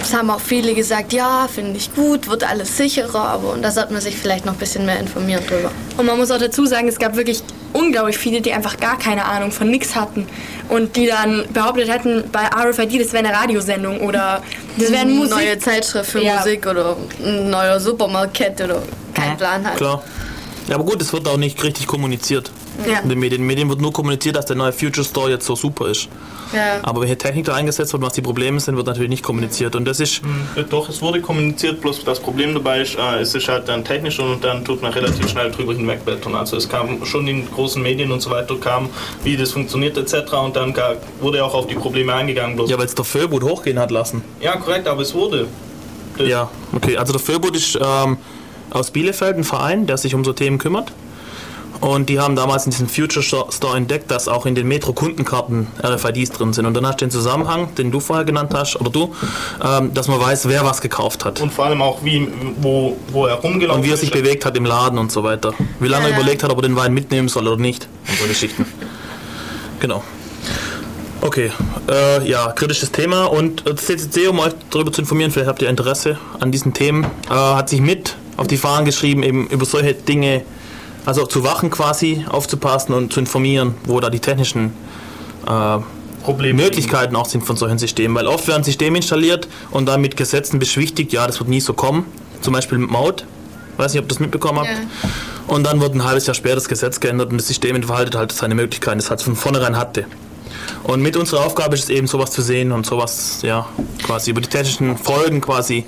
es 0.00 0.14
haben 0.14 0.30
auch 0.30 0.40
viele 0.40 0.74
gesagt, 0.74 1.12
ja, 1.12 1.48
finde 1.52 1.76
ich 1.76 1.94
gut, 1.94 2.28
wird 2.28 2.44
alles 2.44 2.76
sicherer, 2.76 3.28
aber 3.28 3.52
und 3.52 3.62
da 3.62 3.70
sollte 3.70 3.92
man 3.92 4.02
sich 4.02 4.16
vielleicht 4.16 4.46
noch 4.46 4.52
ein 4.54 4.58
bisschen 4.58 4.86
mehr 4.86 4.98
informieren 4.98 5.44
drüber. 5.46 5.70
Und 5.96 6.06
man 6.06 6.18
muss 6.18 6.30
auch 6.30 6.38
dazu 6.38 6.66
sagen, 6.66 6.88
es 6.88 6.98
gab 6.98 7.16
wirklich 7.16 7.42
unglaublich 7.72 8.18
viele, 8.18 8.40
die 8.40 8.52
einfach 8.52 8.76
gar 8.78 8.98
keine 8.98 9.24
Ahnung 9.24 9.50
von 9.50 9.70
nichts 9.70 9.94
hatten. 9.94 10.26
Und 10.68 10.96
die 10.96 11.06
dann 11.06 11.44
behauptet 11.52 11.88
hätten, 11.88 12.24
bei 12.32 12.40
RFID, 12.46 13.00
das 13.00 13.12
wäre 13.12 13.24
eine 13.26 13.32
Radiosendung 13.36 14.00
oder 14.00 14.42
das 14.76 14.90
wäre 14.90 15.02
eine 15.02 15.12
Musik. 15.12 15.34
neue 15.34 15.58
Zeitschrift 15.58 16.10
für 16.10 16.22
Ja. 16.22 16.36
Musik 16.38 16.66
oder 16.66 16.96
ein 17.24 17.50
neuer 17.50 17.78
Supermarkt 17.78 18.40
oder 18.62 18.82
kein 19.14 19.36
Plan 19.36 19.66
halt. 19.66 19.76
Klar. 19.76 20.02
Ja, 20.68 20.74
aber 20.74 20.84
gut, 20.84 21.00
es 21.00 21.12
wird 21.12 21.28
auch 21.28 21.36
nicht 21.36 21.62
richtig 21.62 21.86
kommuniziert. 21.86 22.50
Ja. 22.88 23.00
In 23.00 23.08
den 23.08 23.18
Medien, 23.18 23.40
in 23.40 23.42
den 23.42 23.46
Medien 23.46 23.68
wird 23.68 23.80
nur 23.80 23.92
kommuniziert, 23.92 24.36
dass 24.36 24.46
der 24.46 24.56
neue 24.56 24.72
Future 24.72 25.04
Store 25.04 25.30
jetzt 25.30 25.46
so 25.46 25.56
super 25.56 25.88
ist. 25.88 26.08
Ja. 26.52 26.78
Aber 26.82 27.00
welche 27.00 27.16
Technik 27.18 27.46
da 27.46 27.54
eingesetzt 27.54 27.92
wird 27.92 28.02
und 28.02 28.06
was 28.06 28.12
die 28.14 28.22
Probleme 28.22 28.60
sind, 28.60 28.76
wird 28.76 28.86
natürlich 28.86 29.08
nicht 29.10 29.22
kommuniziert. 29.22 29.74
Und 29.76 29.84
das 29.84 29.98
ist, 30.00 30.20
Äh, 30.54 30.62
Doch, 30.68 30.88
es 30.88 31.00
wurde 31.02 31.20
kommuniziert, 31.20 31.80
bloß 31.80 32.04
das 32.04 32.20
Problem 32.20 32.54
dabei 32.54 32.82
ist, 32.82 32.96
äh, 32.96 33.20
es 33.20 33.34
ist 33.34 33.48
halt 33.48 33.68
dann 33.68 33.84
technisch 33.84 34.18
und 34.20 34.44
dann 34.44 34.64
tut 34.64 34.82
man 34.82 34.92
relativ 34.92 35.28
schnell 35.28 35.50
drüber 35.50 35.72
hinwegblättern. 35.74 36.34
Also 36.34 36.56
es 36.56 36.68
kam 36.68 37.04
schon 37.04 37.26
in 37.26 37.50
großen 37.50 37.82
Medien 37.82 38.12
und 38.12 38.20
so 38.20 38.30
weiter, 38.30 38.54
kam, 38.56 38.88
wie 39.24 39.36
das 39.36 39.52
funktioniert 39.52 39.96
etc. 39.96 40.32
Und 40.34 40.56
dann 40.56 40.74
wurde 41.20 41.44
auch 41.44 41.54
auf 41.54 41.66
die 41.66 41.74
Probleme 41.74 42.14
eingegangen. 42.14 42.56
Bloß 42.56 42.70
ja, 42.70 42.78
weil 42.78 42.86
es 42.86 42.94
der 42.94 43.04
Föbut 43.04 43.42
hochgehen 43.42 43.78
hat 43.78 43.90
lassen. 43.90 44.22
ja, 44.40 44.56
korrekt, 44.56 44.86
aber 44.86 45.02
es 45.02 45.14
wurde. 45.14 45.46
Ja, 46.18 46.48
okay. 46.74 46.96
Also 46.96 47.12
der 47.12 47.20
Föbut 47.20 47.56
ist 47.56 47.78
ähm, 47.82 48.16
aus 48.70 48.90
Bielefeld 48.90 49.36
ein 49.36 49.44
Verein, 49.44 49.86
der 49.86 49.96
sich 49.98 50.14
um 50.14 50.24
so 50.24 50.32
Themen 50.32 50.58
kümmert. 50.58 50.92
Und 51.80 52.08
die 52.08 52.18
haben 52.20 52.36
damals 52.36 52.64
in 52.64 52.70
diesem 52.70 52.88
Future 52.88 53.22
Store 53.22 53.76
entdeckt, 53.76 54.10
dass 54.10 54.28
auch 54.28 54.46
in 54.46 54.54
den 54.54 54.66
Metro-Kundenkarten 54.68 55.68
RFIDs 55.82 56.30
drin 56.30 56.52
sind. 56.52 56.66
Und 56.66 56.74
dann 56.74 56.86
hast 56.86 57.00
du 57.00 57.04
den 57.04 57.10
Zusammenhang, 57.10 57.74
den 57.76 57.90
du 57.90 58.00
vorher 58.00 58.24
genannt 58.24 58.52
hast, 58.54 58.76
oder 58.80 58.90
du, 58.90 59.14
ähm, 59.62 59.92
dass 59.94 60.08
man 60.08 60.20
weiß, 60.20 60.48
wer 60.48 60.64
was 60.64 60.80
gekauft 60.80 61.24
hat. 61.24 61.40
Und 61.40 61.52
vor 61.52 61.66
allem 61.66 61.82
auch, 61.82 62.02
wie, 62.02 62.28
wo, 62.60 62.96
wo 63.12 63.26
er 63.26 63.34
rumgelaufen 63.34 63.80
Und 63.82 63.86
wie 63.86 63.92
er 63.92 63.96
sich 63.96 64.10
ist. 64.12 64.20
bewegt 64.20 64.44
hat 64.44 64.56
im 64.56 64.64
Laden 64.64 64.98
und 64.98 65.12
so 65.12 65.22
weiter. 65.22 65.52
Wie 65.80 65.88
lange 65.88 66.08
Ja, 66.08 66.14
er 66.14 66.20
überlegt 66.20 66.42
hat, 66.42 66.50
ob 66.50 66.58
er 66.58 66.62
den 66.62 66.76
Wein 66.76 66.94
mitnehmen 66.94 67.28
soll 67.28 67.46
oder 67.46 67.60
nicht. 67.60 67.88
Und 68.08 68.18
so 68.18 68.26
Geschichten. 68.26 68.64
Genau. 69.80 70.02
Okay, 71.20 71.50
äh, 71.90 72.28
ja, 72.28 72.52
kritisches 72.52 72.92
Thema. 72.92 73.24
Und 73.24 73.66
äh, 73.66 73.74
das 73.74 73.86
CCC, 73.86 74.28
um 74.28 74.38
euch 74.38 74.52
darüber 74.70 74.92
zu 74.92 75.00
informieren, 75.00 75.30
vielleicht 75.30 75.48
habt 75.48 75.62
ihr 75.62 75.68
Interesse 75.68 76.18
an 76.40 76.52
diesen 76.52 76.72
Themen, 76.72 77.04
äh, 77.28 77.34
hat 77.34 77.68
sich 77.68 77.80
mit 77.80 78.16
auf 78.36 78.46
die 78.46 78.56
Fahnen 78.56 78.84
geschrieben, 78.84 79.22
eben 79.22 79.46
über 79.48 79.64
solche 79.64 79.94
Dinge, 79.94 80.42
also 81.06 81.24
zu 81.24 81.44
wachen 81.44 81.70
quasi, 81.70 82.26
aufzupassen 82.28 82.92
und 82.92 83.12
zu 83.12 83.20
informieren, 83.20 83.74
wo 83.84 84.00
da 84.00 84.10
die 84.10 84.20
technischen 84.20 84.72
äh, 85.46 85.78
Möglichkeiten 86.52 87.14
auch 87.14 87.26
sind 87.26 87.44
von 87.44 87.56
solchen 87.56 87.78
Systemen. 87.78 88.16
Weil 88.16 88.26
oft 88.26 88.48
werden 88.48 88.64
Systeme 88.64 88.98
installiert 88.98 89.48
und 89.70 89.86
dann 89.86 90.00
mit 90.00 90.16
Gesetzen 90.16 90.58
beschwichtigt, 90.58 91.12
ja, 91.12 91.26
das 91.26 91.38
wird 91.38 91.48
nie 91.48 91.60
so 91.60 91.72
kommen. 91.72 92.04
Zum 92.40 92.52
Beispiel 92.52 92.78
mit 92.78 92.90
Maut. 92.90 93.24
Weiß 93.76 93.92
nicht, 93.92 94.00
ob 94.00 94.06
ihr 94.06 94.08
das 94.08 94.18
mitbekommen 94.18 94.58
habt. 94.58 94.70
Und 95.46 95.64
dann 95.64 95.80
wird 95.80 95.94
ein 95.94 96.02
halbes 96.02 96.26
Jahr 96.26 96.34
später 96.34 96.56
das 96.56 96.68
Gesetz 96.68 96.98
geändert 96.98 97.30
und 97.30 97.38
das 97.38 97.46
System 97.46 97.76
entfaltet 97.76 98.16
halt 98.16 98.32
seine 98.32 98.54
Möglichkeiten, 98.56 98.98
das 98.98 99.10
es 99.10 99.22
von 99.22 99.36
vornherein 99.36 99.76
hatte. 99.76 100.06
Und 100.82 101.02
mit 101.02 101.16
unserer 101.16 101.44
Aufgabe 101.44 101.74
ist 101.76 101.84
es 101.84 101.90
eben, 101.90 102.08
sowas 102.08 102.32
zu 102.32 102.42
sehen 102.42 102.72
und 102.72 102.84
sowas, 102.84 103.40
ja, 103.42 103.68
quasi 104.02 104.30
über 104.30 104.40
die 104.40 104.48
technischen 104.48 104.96
Folgen 104.96 105.40
quasi 105.40 105.84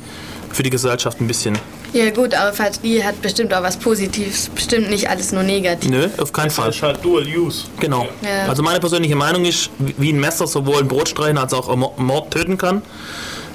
für 0.52 0.62
die 0.62 0.70
Gesellschaft 0.70 1.20
ein 1.20 1.26
bisschen. 1.26 1.58
Ja 1.94 2.10
gut, 2.10 2.34
aber 2.34 2.52
die 2.82 3.02
hat 3.02 3.20
bestimmt 3.22 3.52
auch 3.54 3.62
was 3.62 3.76
Positives, 3.78 4.50
bestimmt 4.54 4.90
nicht 4.90 5.08
alles 5.08 5.32
nur 5.32 5.42
negativ. 5.42 5.90
Nö, 5.90 6.08
auf 6.18 6.32
keinen 6.32 6.50
Fall. 6.50 6.68
ist 6.70 6.82
halt 6.82 7.02
Dual 7.04 7.24
Use. 7.26 7.64
Genau. 7.80 8.06
Ja. 8.22 8.48
Also 8.48 8.62
meine 8.62 8.78
persönliche 8.78 9.16
Meinung 9.16 9.44
ist, 9.46 9.70
wie- 9.78 10.12
ein 10.12 10.20
Messer 10.20 10.46
sowohl 10.46 10.80
ein 10.80 10.88
Brot 10.88 11.08
streichen 11.08 11.38
als 11.38 11.54
auch 11.54 11.74
Mo- 11.74 11.94
Mord 11.96 12.30
töten 12.32 12.58
kann, 12.58 12.82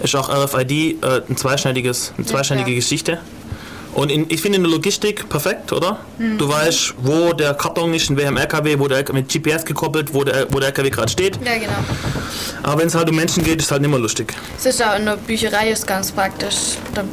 ist 0.02 0.16
auch 0.16 0.30
RFID 0.30 0.72
äh, 0.72 1.22
ein 1.30 1.38
zweischneidiges, 1.38 2.14
eine 2.18 2.26
zweischneidige 2.26 2.74
Geschichte. 2.76 3.20
Und 3.94 4.12
in, 4.12 4.26
ich 4.30 4.42
finde 4.42 4.56
in 4.58 4.64
der 4.64 4.72
Logistik 4.72 5.30
perfekt, 5.30 5.72
oder? 5.72 6.00
Mhm. 6.18 6.40
Du 6.40 6.50
weißt, 6.50 6.96
wo 6.98 7.32
der 7.34 7.54
Karton 7.54 7.94
ist, 7.94 8.10
in 8.10 8.18
welchem 8.18 8.38
LKW, 8.38 8.80
wo 8.80 8.88
der 8.88 8.98
LKW 8.98 9.20
mit 9.20 9.30
GPS 9.32 9.64
gekoppelt, 9.64 10.12
wo 10.16 10.24
der, 10.24 10.48
wo 10.52 10.60
der 10.60 10.70
LKW 10.70 10.90
gerade 10.90 11.12
steht. 11.12 11.38
Ja, 11.46 11.54
genau. 11.54 11.74
Aber 12.64 12.80
wenn 12.82 12.88
es 12.88 12.96
halt 12.96 13.08
um 13.12 13.16
Menschen 13.16 13.44
geht, 13.44 13.60
ist 13.60 13.66
es 13.66 13.72
halt 13.72 13.84
nicht 13.84 13.92
mehr 13.92 14.00
lustig. 14.00 14.34
Es 14.58 14.66
ist 14.66 14.84
auch 14.84 14.98
in 14.98 15.06
der 15.06 15.18
Bücherei 15.18 15.70
ist 15.70 15.86
ganz 15.86 16.12
praktisch. 16.12 16.56
Da 16.96 17.04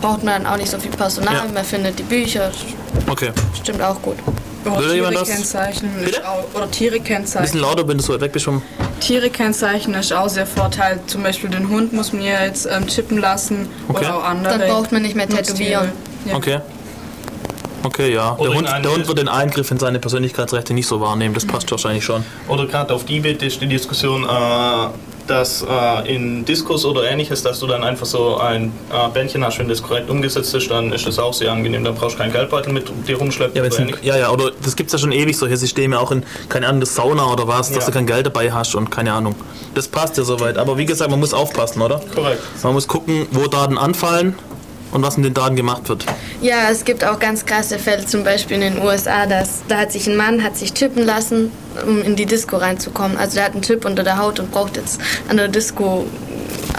braucht 0.00 0.22
man 0.24 0.42
dann 0.42 0.52
auch 0.52 0.56
nicht 0.56 0.70
so 0.70 0.78
viel 0.78 0.90
Personal, 0.90 1.34
Ja. 1.34 1.44
man 1.52 1.64
findet 1.64 1.98
die 1.98 2.02
Bücher, 2.04 2.50
Okay. 3.08 3.30
stimmt 3.60 3.82
auch 3.82 4.00
gut. 4.02 4.16
Will 4.64 4.94
jemand 4.94 5.16
das? 5.16 5.22
Tiere-Kennzeichen 5.28 5.88
ist 6.04 6.22
auch, 6.24 6.44
oder 6.54 6.64
Ein 6.64 6.70
Tiere-Kennzeichen. 6.70 7.42
bisschen 7.44 7.60
lauter, 7.60 7.88
wenn 7.88 7.96
du 7.96 8.02
so 8.04 8.12
weit 8.12 8.20
weg 8.20 8.32
bist 8.32 8.44
vom. 8.44 8.60
Tiere-Kennzeichen 9.00 9.94
ist 9.94 10.12
auch 10.12 10.28
sehr 10.28 10.46
Vorteil. 10.46 11.00
Zum 11.06 11.22
Beispiel 11.22 11.48
den 11.48 11.68
Hund 11.70 11.94
muss 11.94 12.12
man 12.12 12.22
ja 12.22 12.44
jetzt 12.44 12.68
ähm, 12.70 12.86
chippen 12.86 13.16
lassen 13.18 13.68
Okay. 13.88 14.00
oder 14.04 14.16
auch 14.18 14.24
andere. 14.24 14.58
Dann 14.58 14.68
braucht 14.68 14.92
man 14.92 15.00
nicht 15.00 15.16
mehr 15.16 15.26
tätowieren. 15.28 15.90
Ja. 16.26 16.36
Okay. 16.36 16.58
Okay, 17.82 18.12
ja. 18.12 18.34
Oder 18.36 18.50
Der 18.50 18.58
Hund, 18.58 18.68
der 18.84 18.92
Hund 18.92 19.08
wird 19.08 19.18
den 19.18 19.28
Eingriff 19.28 19.70
in 19.70 19.78
seine 19.78 19.98
Persönlichkeitsrechte 19.98 20.74
nicht 20.74 20.86
so 20.86 21.00
wahrnehmen. 21.00 21.32
Das 21.32 21.46
passt 21.46 21.70
wahrscheinlich 21.70 22.04
schon. 22.04 22.22
Oder 22.46 22.66
gerade 22.66 22.92
auf 22.92 23.04
Tibet 23.04 23.42
ist 23.42 23.62
die 23.62 23.66
Diskussion, 23.66 24.24
äh, 24.24 24.28
dass 25.26 25.62
äh, 25.62 26.14
in 26.14 26.44
Diskurs 26.44 26.84
oder 26.84 27.08
ähnliches, 27.10 27.42
dass 27.42 27.60
du 27.60 27.66
dann 27.66 27.84
einfach 27.84 28.06
so 28.06 28.38
ein 28.38 28.72
äh, 28.92 29.08
Bändchen 29.12 29.44
hast, 29.44 29.58
wenn 29.58 29.68
das 29.68 29.82
korrekt 29.82 30.10
umgesetzt 30.10 30.54
ist, 30.54 30.70
dann 30.70 30.92
ist 30.92 31.06
das 31.06 31.18
auch 31.18 31.32
sehr 31.34 31.52
angenehm. 31.52 31.84
Dann 31.84 31.94
brauchst 31.94 32.14
du 32.16 32.18
keinen 32.18 32.32
Geldbeutel 32.32 32.72
mit 32.72 32.90
dir 33.06 33.16
rumschleppen. 33.16 33.56
Ja, 33.56 33.62
ein, 33.78 33.96
ja, 34.02 34.16
ja, 34.16 34.30
oder 34.30 34.50
das 34.62 34.76
gibt 34.76 34.88
es 34.88 34.92
ja 34.92 34.98
schon 34.98 35.12
ewig, 35.12 35.36
solche 35.36 35.56
Systeme, 35.56 35.98
auch 35.98 36.10
in, 36.10 36.22
keine 36.48 36.66
Ahnung, 36.68 36.80
der 36.80 36.88
Sauna 36.88 37.32
oder 37.32 37.46
was, 37.46 37.68
dass 37.70 37.84
Ja. 37.84 37.86
du 37.86 37.92
kein 37.92 38.06
Geld 38.06 38.26
dabei 38.26 38.52
hast 38.52 38.74
und 38.74 38.90
keine 38.90 39.12
Ahnung. 39.12 39.34
Das 39.74 39.88
passt 39.88 40.16
ja 40.16 40.24
soweit. 40.24 40.58
Aber 40.58 40.76
wie 40.78 40.86
gesagt, 40.86 41.10
man 41.10 41.20
muss 41.20 41.32
aufpassen, 41.34 41.80
oder? 41.82 42.00
Korrekt. 42.14 42.40
Man 42.62 42.72
muss 42.72 42.88
gucken, 42.88 43.26
wo 43.30 43.46
Daten 43.46 43.78
anfallen 43.78 44.34
und 44.92 45.02
was 45.02 45.16
mit 45.16 45.26
den 45.26 45.34
Daten 45.34 45.56
gemacht 45.56 45.88
wird. 45.88 46.04
Ja, 46.40 46.70
es 46.70 46.84
gibt 46.84 47.04
auch 47.04 47.18
ganz 47.18 47.46
krasse 47.46 47.78
Fälle, 47.78 48.06
zum 48.06 48.24
Beispiel 48.24 48.56
in 48.56 48.74
den 48.74 48.82
USA, 48.82 49.26
dass, 49.26 49.62
da 49.68 49.78
hat 49.78 49.92
sich 49.92 50.06
ein 50.06 50.16
Mann 50.16 50.42
hat 50.42 50.56
sich 50.56 50.74
chippen 50.74 51.04
lassen, 51.04 51.50
um 51.86 52.02
in 52.02 52.16
die 52.16 52.26
Disco 52.26 52.56
reinzukommen. 52.56 53.16
Also 53.16 53.36
der 53.36 53.44
hat 53.44 53.52
einen 53.52 53.62
Chip 53.62 53.84
unter 53.84 54.02
der 54.02 54.18
Haut 54.18 54.40
und 54.40 54.50
braucht 54.50 54.76
jetzt 54.76 55.00
an 55.28 55.36
der 55.36 55.48
Disco 55.48 56.06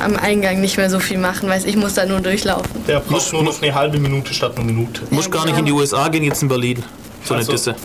am 0.02 0.16
Eingang 0.16 0.62
nicht 0.62 0.78
mehr 0.78 0.90
so 0.90 1.00
viel 1.00 1.18
machen, 1.18 1.48
weil 1.50 1.66
ich 1.66 1.76
muss 1.76 1.94
da 1.94 2.06
nur 2.06 2.20
durchlaufen. 2.20 2.70
Der 2.88 3.00
braucht 3.00 3.32
nur 3.34 3.44
noch 3.44 3.62
eine 3.62 3.74
halbe 3.74 4.00
Minute 4.00 4.34
statt 4.34 4.54
eine 4.56 4.66
Minute. 4.66 5.02
Muss 5.10 5.30
gar 5.30 5.46
nicht 5.46 5.58
in 5.58 5.66
die 5.66 5.72
USA 5.72 6.08
gehen, 6.10 6.24
jetzt 6.24 6.42
in 6.42 6.48
Berlin. 6.48 6.84
So 7.24 7.34
eine 7.34 7.44
Ach 7.44 7.46
so. 7.46 7.52
Disse. 7.52 7.76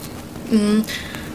Mhm. 0.51 0.85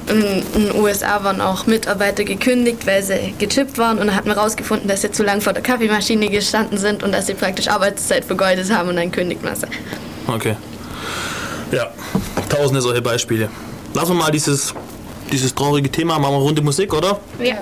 In 0.07 0.43
den 0.53 0.75
USA 0.75 1.23
waren 1.23 1.41
auch 1.41 1.67
Mitarbeiter 1.67 2.23
gekündigt, 2.23 2.85
weil 2.85 3.03
sie 3.03 3.33
gechippt 3.37 3.77
waren 3.77 3.99
und 3.99 4.07
dann 4.07 4.15
hat 4.15 4.25
man 4.25 4.37
rausgefunden, 4.37 4.87
dass 4.87 5.01
sie 5.01 5.11
zu 5.11 5.23
lange 5.23 5.41
vor 5.41 5.53
der 5.53 5.61
Kaffeemaschine 5.61 6.29
gestanden 6.29 6.77
sind 6.77 7.03
und 7.03 7.11
dass 7.11 7.27
sie 7.27 7.33
praktisch 7.33 7.67
Arbeitszeit 7.67 8.25
vergeudet 8.25 8.71
haben 8.71 8.89
und 8.89 8.95
dann 8.95 9.11
kündigt 9.11 9.43
man 9.43 9.55
sie. 9.55 9.67
Okay. 10.27 10.55
Ja, 11.71 11.91
tausende 12.49 12.81
solche 12.81 13.01
Beispiele. 13.01 13.49
Lassen 13.93 14.09
wir 14.09 14.15
mal 14.15 14.31
dieses, 14.31 14.73
dieses 15.31 15.53
traurige 15.53 15.89
Thema, 15.89 16.19
machen 16.19 16.33
wir 16.33 16.39
Runde 16.39 16.61
Musik, 16.61 16.93
oder? 16.93 17.19
Ja. 17.39 17.61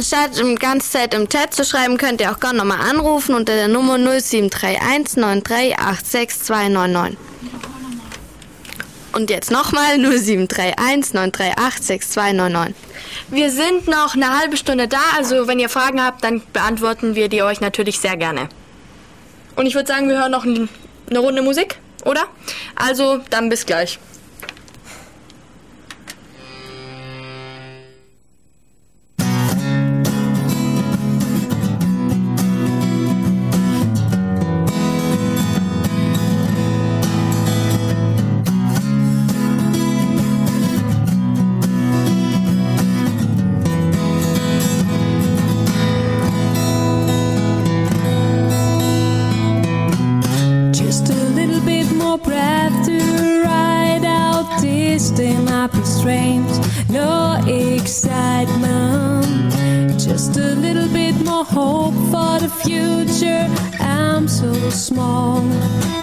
Anstatt 0.00 0.36
die 0.36 0.54
ganze 0.56 0.90
Zeit 0.90 1.14
im 1.14 1.26
Chat 1.26 1.54
zu 1.54 1.64
schreiben, 1.64 1.96
könnt 1.96 2.20
ihr 2.20 2.30
auch 2.30 2.38
gerne 2.38 2.58
nochmal 2.58 2.80
anrufen 2.86 3.34
unter 3.34 3.54
der 3.54 3.66
Nummer 3.66 3.96
0731 3.96 5.16
9386299. 5.16 7.16
Und 9.14 9.30
jetzt 9.30 9.50
nochmal 9.50 9.96
0731 9.96 11.14
9386299. 11.14 12.74
Wir 13.28 13.50
sind 13.50 13.88
noch 13.88 14.14
eine 14.14 14.38
halbe 14.38 14.58
Stunde 14.58 14.86
da, 14.86 15.00
also 15.16 15.48
wenn 15.48 15.58
ihr 15.58 15.70
Fragen 15.70 16.02
habt, 16.04 16.22
dann 16.22 16.42
beantworten 16.52 17.14
wir 17.14 17.30
die 17.30 17.42
euch 17.42 17.62
natürlich 17.62 17.98
sehr 17.98 18.18
gerne. 18.18 18.50
Und 19.54 19.64
ich 19.64 19.74
würde 19.74 19.88
sagen, 19.88 20.10
wir 20.10 20.18
hören 20.18 20.30
noch 20.32 20.44
ein- 20.44 20.68
eine 21.08 21.20
Runde 21.20 21.40
Musik, 21.40 21.78
oder? 22.04 22.24
Also, 22.74 23.20
dann 23.30 23.48
bis 23.48 23.64
gleich. 23.64 23.98
I'm 63.80 64.28
so 64.28 64.52
small. 64.70 65.95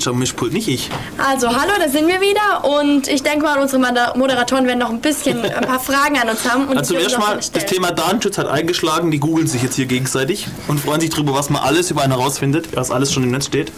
Sitzt 0.00 0.08
am 0.08 0.18
Mischpult, 0.18 0.52
nicht 0.54 0.66
ich. 0.68 0.90
Also, 1.18 1.48
hallo, 1.48 1.72
da 1.78 1.88
sind 1.88 2.08
wir 2.08 2.20
wieder 2.20 2.64
und 2.80 3.06
ich 3.06 3.22
denke 3.22 3.44
mal, 3.44 3.58
unsere 3.58 3.80
Moder- 3.82 4.14
Moderatoren 4.16 4.66
werden 4.66 4.78
noch 4.78 4.88
ein 4.90 5.00
bisschen 5.00 5.40
ein 5.44 5.64
paar 5.66 5.78
Fragen 5.80 6.18
an 6.18 6.28
uns 6.30 6.48
haben. 6.50 6.66
Und 6.68 6.78
Also 6.78 6.94
zuerst 6.94 7.18
mal, 7.18 7.36
wir 7.36 7.40
das. 7.52 7.66
Thema 7.66 7.92
Datenschutz 7.92 8.38
hat 8.38 8.46
eingeschlagen, 8.48 9.10
die 9.10 9.18
googeln 9.20 9.46
sich 9.46 9.62
jetzt 9.62 9.76
hier 9.76 9.84
gegenseitig 9.86 10.46
und 10.68 10.80
freuen 10.80 11.00
sich 11.02 11.10
darüber, 11.10 11.34
was 11.34 11.50
man 11.50 11.62
alles 11.62 11.90
über 11.90 12.02
einen 12.02 12.12
herausfindet, 12.12 12.68
was 12.74 12.90
alles 12.90 13.12
schon 13.12 13.24
im 13.24 13.30
Netz 13.30 13.46
steht. 13.46 13.72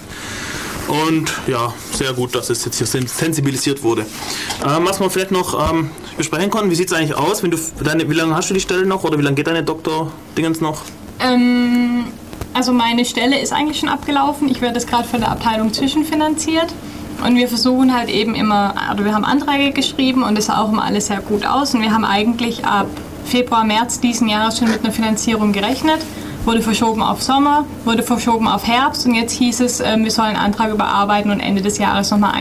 Und 0.89 1.33
ja, 1.47 1.73
sehr 1.93 2.13
gut, 2.13 2.35
dass 2.35 2.51
es 2.51 2.65
jetzt 2.65 2.79
hier 2.79 2.87
sen- 2.87 3.07
sensibilisiert 3.07 3.83
wurde. 3.83 4.05
Ähm, 4.65 4.85
was 4.87 5.01
man 5.01 5.11
vielleicht 5.11 5.31
noch 5.33 5.71
ähm, 5.73 5.91
besprechen 6.17 6.51
konnten. 6.51 6.71
Wie 6.71 6.75
sieht 6.75 6.89
es 6.89 6.93
eigentlich 6.97 7.17
aus? 7.17 7.43
Wenn 7.43 7.51
du 7.51 7.59
deine, 7.83 8.09
wie 8.09 8.15
lange 8.15 8.35
hast 8.37 8.51
du 8.51 8.55
die 8.55 8.61
Stelle 8.61 8.85
noch 8.87 9.03
oder 9.05 9.19
wie 9.19 9.23
lange 9.23 9.35
geht 9.37 9.47
deine 9.47 9.63
Doktor-Dingens 9.63 10.61
noch? 10.61 10.83
Ähm, 11.21 12.07
also 12.55 12.73
meine 12.73 13.05
Stelle 13.05 13.39
ist 13.39 13.53
eigentlich 13.53 13.79
schon 13.79 13.89
abgelaufen. 13.89 14.49
Ich 14.49 14.61
werde 14.61 14.75
das 14.75 14.87
gerade 14.87 15.09
von 15.09 15.21
der 15.21 15.31
Abteilung 15.31 15.73
zwischenfinanziert. 15.73 16.73
Und 17.25 17.37
wir 17.37 17.47
versuchen 17.47 17.95
halt 17.95 18.09
eben 18.09 18.35
immer, 18.35 18.75
also 18.89 19.05
wir 19.05 19.15
haben 19.15 19.25
Anträge 19.25 19.73
geschrieben 19.73 20.23
und 20.23 20.37
es 20.37 20.47
sah 20.47 20.61
auch 20.61 20.73
immer 20.73 20.85
alles 20.85 21.07
sehr 21.07 21.21
gut 21.21 21.47
aus. 21.47 21.75
Und 21.75 21.83
wir 21.83 21.93
haben 21.93 22.05
eigentlich 22.05 22.65
ab 22.65 22.87
Februar, 23.25 23.65
März 23.65 24.01
diesen 24.01 24.29
Jahres 24.29 24.59
schon 24.59 24.71
mit 24.71 24.83
einer 24.83 24.93
Finanzierung 24.93 25.53
gerechnet. 25.53 26.01
Wurde 26.45 26.61
verschoben 26.61 27.03
auf 27.03 27.23
Sommer, 27.23 27.65
wurde 27.85 28.03
verschoben 28.03 28.49
auf 28.49 28.67
Herbst 28.67 29.07
und 29.07 29.15
jetzt 29.15 29.33
hieß 29.35 29.61
es, 29.61 29.79
ähm, 29.79 30.03
wir 30.03 30.11
sollen 30.11 30.31
einen 30.31 30.39
Antrag 30.39 30.73
überarbeiten 30.73 31.31
und 31.31 31.39
Ende 31.39 31.63
des 31.63 31.79
Jahres 31.79 32.11
nochmal 32.11 32.35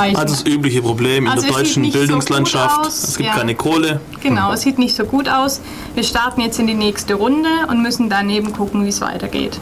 einreichen. 0.00 0.16
Also 0.16 0.44
das 0.44 0.52
übliche 0.52 0.82
Problem 0.82 1.24
in 1.26 1.30
Also 1.30 1.42
der 1.46 1.50
es 1.50 1.56
sieht 1.56 1.66
deutschen 1.66 1.84
so 1.92 1.98
Bildungslandschaft. 1.98 2.86
aus, 2.86 3.04
es 3.04 3.16
gibt 3.16 3.28
ja. 3.28 3.34
keine 3.36 3.54
Kohle. 3.54 4.00
Genau, 4.22 4.52
es 4.52 4.62
sieht 4.62 4.78
nicht 4.78 4.96
so 4.96 5.04
gut 5.04 5.28
aus. 5.28 5.60
Wir 5.94 6.04
starten 6.04 6.40
jetzt 6.40 6.58
in 6.58 6.66
die 6.66 6.74
nächste 6.74 7.14
Runde 7.14 7.48
und 7.68 7.82
müssen 7.82 8.08
daneben 8.08 8.52
gucken, 8.52 8.84
wie 8.84 8.88
es 8.88 9.00
weitergeht. 9.00 9.58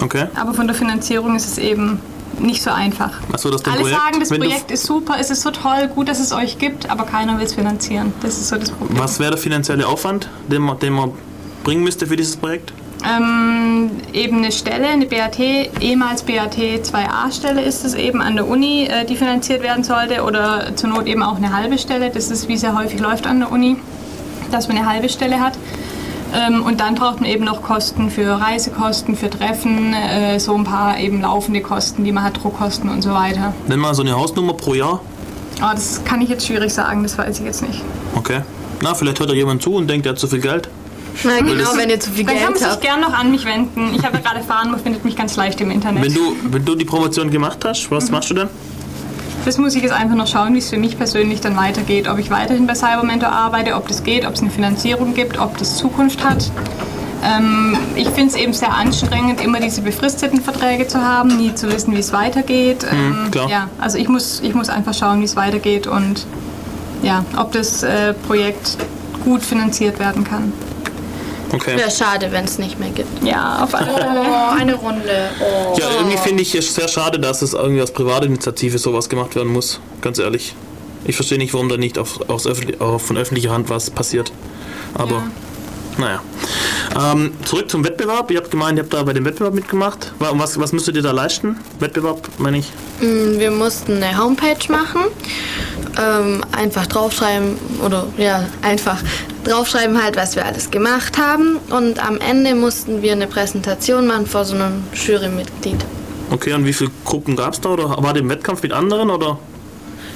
Okay. 0.00 0.26
Aber 0.34 0.54
von 0.54 0.66
der 0.66 0.74
Finanzierung 0.76 1.36
ist 1.36 1.46
es 1.46 1.58
eben 1.58 2.00
nicht 2.38 2.62
so 2.62 2.70
einfach. 2.70 3.10
Achso, 3.32 3.50
das 3.50 3.64
Alle 3.64 3.80
Projekt. 3.80 3.98
sagen, 3.98 4.20
das 4.20 4.28
Projekt 4.30 4.70
ist 4.70 4.84
super, 4.86 5.16
es 5.20 5.30
ist 5.30 5.42
so 5.42 5.50
toll, 5.50 5.88
gut, 5.94 6.08
dass 6.08 6.20
es 6.20 6.32
euch 6.32 6.58
gibt, 6.58 6.88
aber 6.88 7.04
keiner 7.04 7.36
will 7.38 7.44
es 7.44 7.54
finanzieren. 7.54 8.12
Das 8.22 8.38
ist 8.38 8.48
so 8.48 8.56
das 8.56 8.70
Problem. 8.70 8.98
Was 8.98 9.18
wäre 9.18 9.30
der 9.32 9.38
finanzielle 9.38 9.86
Aufwand, 9.86 10.28
den 10.48 10.62
man, 10.62 10.78
den 10.78 10.94
man 10.94 11.12
bringen 11.64 11.82
müsste 11.84 12.06
für 12.06 12.16
dieses 12.16 12.36
Projekt? 12.36 12.72
Ähm, 13.04 13.90
eben 14.12 14.38
eine 14.38 14.52
Stelle, 14.52 14.88
eine 14.88 15.06
BAT, 15.06 15.38
ehemals 15.38 16.22
BAT 16.22 16.56
2a-Stelle 16.56 17.62
ist 17.62 17.84
es 17.84 17.94
eben 17.94 18.20
an 18.20 18.36
der 18.36 18.46
Uni, 18.46 18.86
äh, 18.86 19.04
die 19.04 19.16
finanziert 19.16 19.62
werden 19.62 19.84
sollte 19.84 20.22
oder 20.22 20.76
zur 20.76 20.90
Not 20.90 21.06
eben 21.06 21.22
auch 21.22 21.36
eine 21.36 21.56
halbe 21.56 21.78
Stelle. 21.78 22.10
Das 22.10 22.30
ist, 22.30 22.48
wie 22.48 22.54
ja 22.54 22.76
häufig 22.76 23.00
läuft 23.00 23.26
an 23.26 23.40
der 23.40 23.50
Uni, 23.50 23.76
dass 24.50 24.68
man 24.68 24.76
eine 24.76 24.86
halbe 24.86 25.08
Stelle 25.08 25.40
hat. 25.40 25.54
Ähm, 26.32 26.62
und 26.62 26.80
dann 26.80 26.94
braucht 26.94 27.20
man 27.20 27.28
eben 27.28 27.44
noch 27.44 27.62
Kosten 27.62 28.10
für 28.10 28.40
Reisekosten, 28.40 29.16
für 29.16 29.30
Treffen, 29.30 29.94
äh, 29.94 30.38
so 30.38 30.54
ein 30.54 30.64
paar 30.64 30.98
eben 30.98 31.22
laufende 31.22 31.60
Kosten, 31.60 32.04
die 32.04 32.12
man 32.12 32.22
hat, 32.22 32.42
Druckkosten 32.42 32.88
und 32.88 33.02
so 33.02 33.10
weiter. 33.10 33.54
Nenn 33.66 33.80
mal 33.80 33.94
so 33.94 34.02
eine 34.02 34.12
Hausnummer 34.12 34.52
pro 34.52 34.74
Jahr. 34.74 35.00
Aber 35.60 35.74
das 35.74 36.04
kann 36.04 36.20
ich 36.20 36.28
jetzt 36.28 36.46
schwierig 36.46 36.72
sagen, 36.72 37.02
das 37.02 37.18
weiß 37.18 37.40
ich 37.40 37.44
jetzt 37.44 37.62
nicht. 37.62 37.82
Okay. 38.14 38.42
Na, 38.82 38.94
vielleicht 38.94 39.20
hört 39.20 39.30
da 39.30 39.34
jemand 39.34 39.62
zu 39.62 39.74
und 39.74 39.88
denkt, 39.88 40.06
er 40.06 40.12
hat 40.12 40.18
zu 40.18 40.26
viel 40.26 40.40
Geld. 40.40 40.68
Na 41.24 41.38
genau, 41.38 41.54
das- 41.54 41.76
wenn 41.76 41.90
ihr 41.90 42.00
zu 42.00 42.10
viel 42.10 42.24
Dann 42.24 42.34
kann 42.34 42.42
Geld 42.44 42.50
man 42.50 42.58
sich 42.58 42.68
habt. 42.68 42.80
gern 42.82 43.00
noch 43.00 43.12
an 43.12 43.30
mich 43.30 43.44
wenden. 43.44 43.94
Ich 43.94 44.04
habe 44.04 44.16
ja 44.16 44.22
gerade 44.22 44.38
erfahren, 44.38 44.70
man 44.70 44.80
findet 44.80 45.04
mich 45.04 45.16
ganz 45.16 45.36
leicht 45.36 45.60
im 45.60 45.70
Internet. 45.70 46.04
Wenn 46.04 46.14
du, 46.14 46.36
wenn 46.44 46.64
du 46.64 46.74
die 46.74 46.84
Promotion 46.84 47.30
gemacht 47.30 47.58
hast, 47.64 47.90
was 47.90 48.10
machst 48.10 48.30
du 48.30 48.34
denn? 48.34 48.48
Das 49.44 49.56
muss 49.56 49.74
ich 49.74 49.82
jetzt 49.82 49.92
einfach 49.92 50.16
noch 50.16 50.26
schauen, 50.26 50.52
wie 50.54 50.58
es 50.58 50.68
für 50.68 50.76
mich 50.76 50.98
persönlich 50.98 51.40
dann 51.40 51.56
weitergeht. 51.56 52.08
Ob 52.08 52.18
ich 52.18 52.30
weiterhin 52.30 52.66
bei 52.66 52.74
Cybermentor 52.74 53.30
arbeite, 53.30 53.74
ob 53.74 53.88
das 53.88 54.02
geht, 54.04 54.26
ob 54.26 54.34
es 54.34 54.40
eine 54.42 54.50
Finanzierung 54.50 55.14
gibt, 55.14 55.38
ob 55.38 55.56
das 55.56 55.76
Zukunft 55.76 56.22
hat. 56.22 56.50
Ähm, 57.22 57.76
ich 57.96 58.08
finde 58.08 58.28
es 58.28 58.34
eben 58.34 58.52
sehr 58.52 58.72
anstrengend, 58.74 59.42
immer 59.42 59.60
diese 59.60 59.82
befristeten 59.82 60.40
Verträge 60.42 60.86
zu 60.88 61.02
haben, 61.02 61.36
nie 61.36 61.54
zu 61.54 61.70
wissen, 61.72 61.94
wie 61.94 62.00
es 62.00 62.12
weitergeht. 62.12 62.86
Ähm, 62.90 63.24
Mhm, 63.26 63.30
klar. 63.30 63.48
Ja, 63.50 63.68
also 63.78 63.98
ich 63.98 64.08
muss, 64.08 64.40
ich 64.42 64.54
muss 64.54 64.68
einfach 64.70 64.94
schauen, 64.94 65.20
wie 65.20 65.24
es 65.24 65.36
weitergeht 65.36 65.86
und 65.86 66.26
ja, 67.02 67.24
ob 67.38 67.52
das 67.52 67.82
äh, 67.82 68.12
Projekt 68.26 68.76
gut 69.24 69.42
finanziert 69.42 69.98
werden 69.98 70.24
kann. 70.24 70.52
Okay. 71.52 71.76
Wäre 71.76 71.90
schade, 71.90 72.30
wenn 72.30 72.44
es 72.44 72.58
nicht 72.58 72.78
mehr 72.78 72.90
gibt. 72.90 73.24
Ja, 73.24 73.62
auf 73.64 73.74
alle 73.74 73.92
Fälle. 73.92 74.22
Oh, 74.24 74.56
eine 74.58 74.74
Runde. 74.74 75.30
Oh. 75.40 75.76
Ja, 75.78 75.86
irgendwie 75.98 76.16
finde 76.18 76.42
ich 76.42 76.54
es 76.54 76.74
sehr 76.74 76.86
schade, 76.88 77.18
dass 77.18 77.42
es 77.42 77.54
irgendwie 77.54 77.80
als 77.80 77.92
Privatinitiative 77.92 78.78
sowas 78.78 79.08
gemacht 79.08 79.34
werden 79.34 79.52
muss. 79.52 79.80
Ganz 80.00 80.18
ehrlich. 80.18 80.54
Ich 81.04 81.16
verstehe 81.16 81.38
nicht, 81.38 81.52
warum 81.54 81.68
da 81.68 81.76
nicht 81.76 81.98
auf, 81.98 82.28
aus 82.28 82.46
öffentlich, 82.46 82.80
auf, 82.80 83.02
von 83.06 83.16
öffentlicher 83.16 83.50
Hand 83.50 83.68
was 83.70 83.90
passiert. 83.90 84.32
Aber, 84.94 85.22
naja. 85.98 86.20
Ähm, 87.00 87.32
zurück 87.44 87.70
zum 87.70 87.84
Wettbewerb. 87.84 88.30
Ihr 88.30 88.38
habt 88.38 88.50
gemeint, 88.50 88.76
ihr 88.78 88.82
habt 88.84 88.92
da 88.92 89.02
bei 89.02 89.12
dem 89.12 89.24
Wettbewerb 89.24 89.54
mitgemacht. 89.54 90.12
Wa- 90.18 90.32
Was, 90.34 90.58
was 90.60 90.72
müsstet 90.72 90.96
ihr 90.96 91.02
da 91.02 91.12
leisten? 91.12 91.56
Wettbewerb, 91.78 92.28
meine 92.38 92.58
ich. 92.58 92.70
Mm, 93.00 93.38
Wir 93.38 93.50
mussten 93.50 94.02
eine 94.02 94.16
Homepage 94.22 94.70
machen, 94.70 95.02
ähm, 95.98 96.44
einfach 96.52 96.86
draufschreiben 96.86 97.56
oder 97.84 98.06
ja, 98.18 98.44
einfach 98.62 98.98
draufschreiben 99.44 100.02
halt, 100.02 100.16
was 100.16 100.36
wir 100.36 100.44
alles 100.44 100.70
gemacht 100.70 101.18
haben 101.18 101.56
und 101.70 102.04
am 102.04 102.18
Ende 102.18 102.54
mussten 102.54 103.02
wir 103.02 103.12
eine 103.12 103.26
Präsentation 103.26 104.06
machen 104.06 104.26
vor 104.26 104.44
so 104.44 104.54
einem 104.54 104.84
Jurymitglied. 104.94 105.78
Okay, 106.30 106.52
und 106.52 106.64
wie 106.64 106.72
viele 106.72 106.90
Gruppen 107.04 107.34
gab 107.36 107.54
es 107.54 107.60
da? 107.60 107.70
Oder 107.70 107.88
war 108.02 108.12
der 108.12 108.28
Wettkampf 108.28 108.62
mit 108.62 108.72
anderen? 108.72 109.10
Oder? 109.10 109.38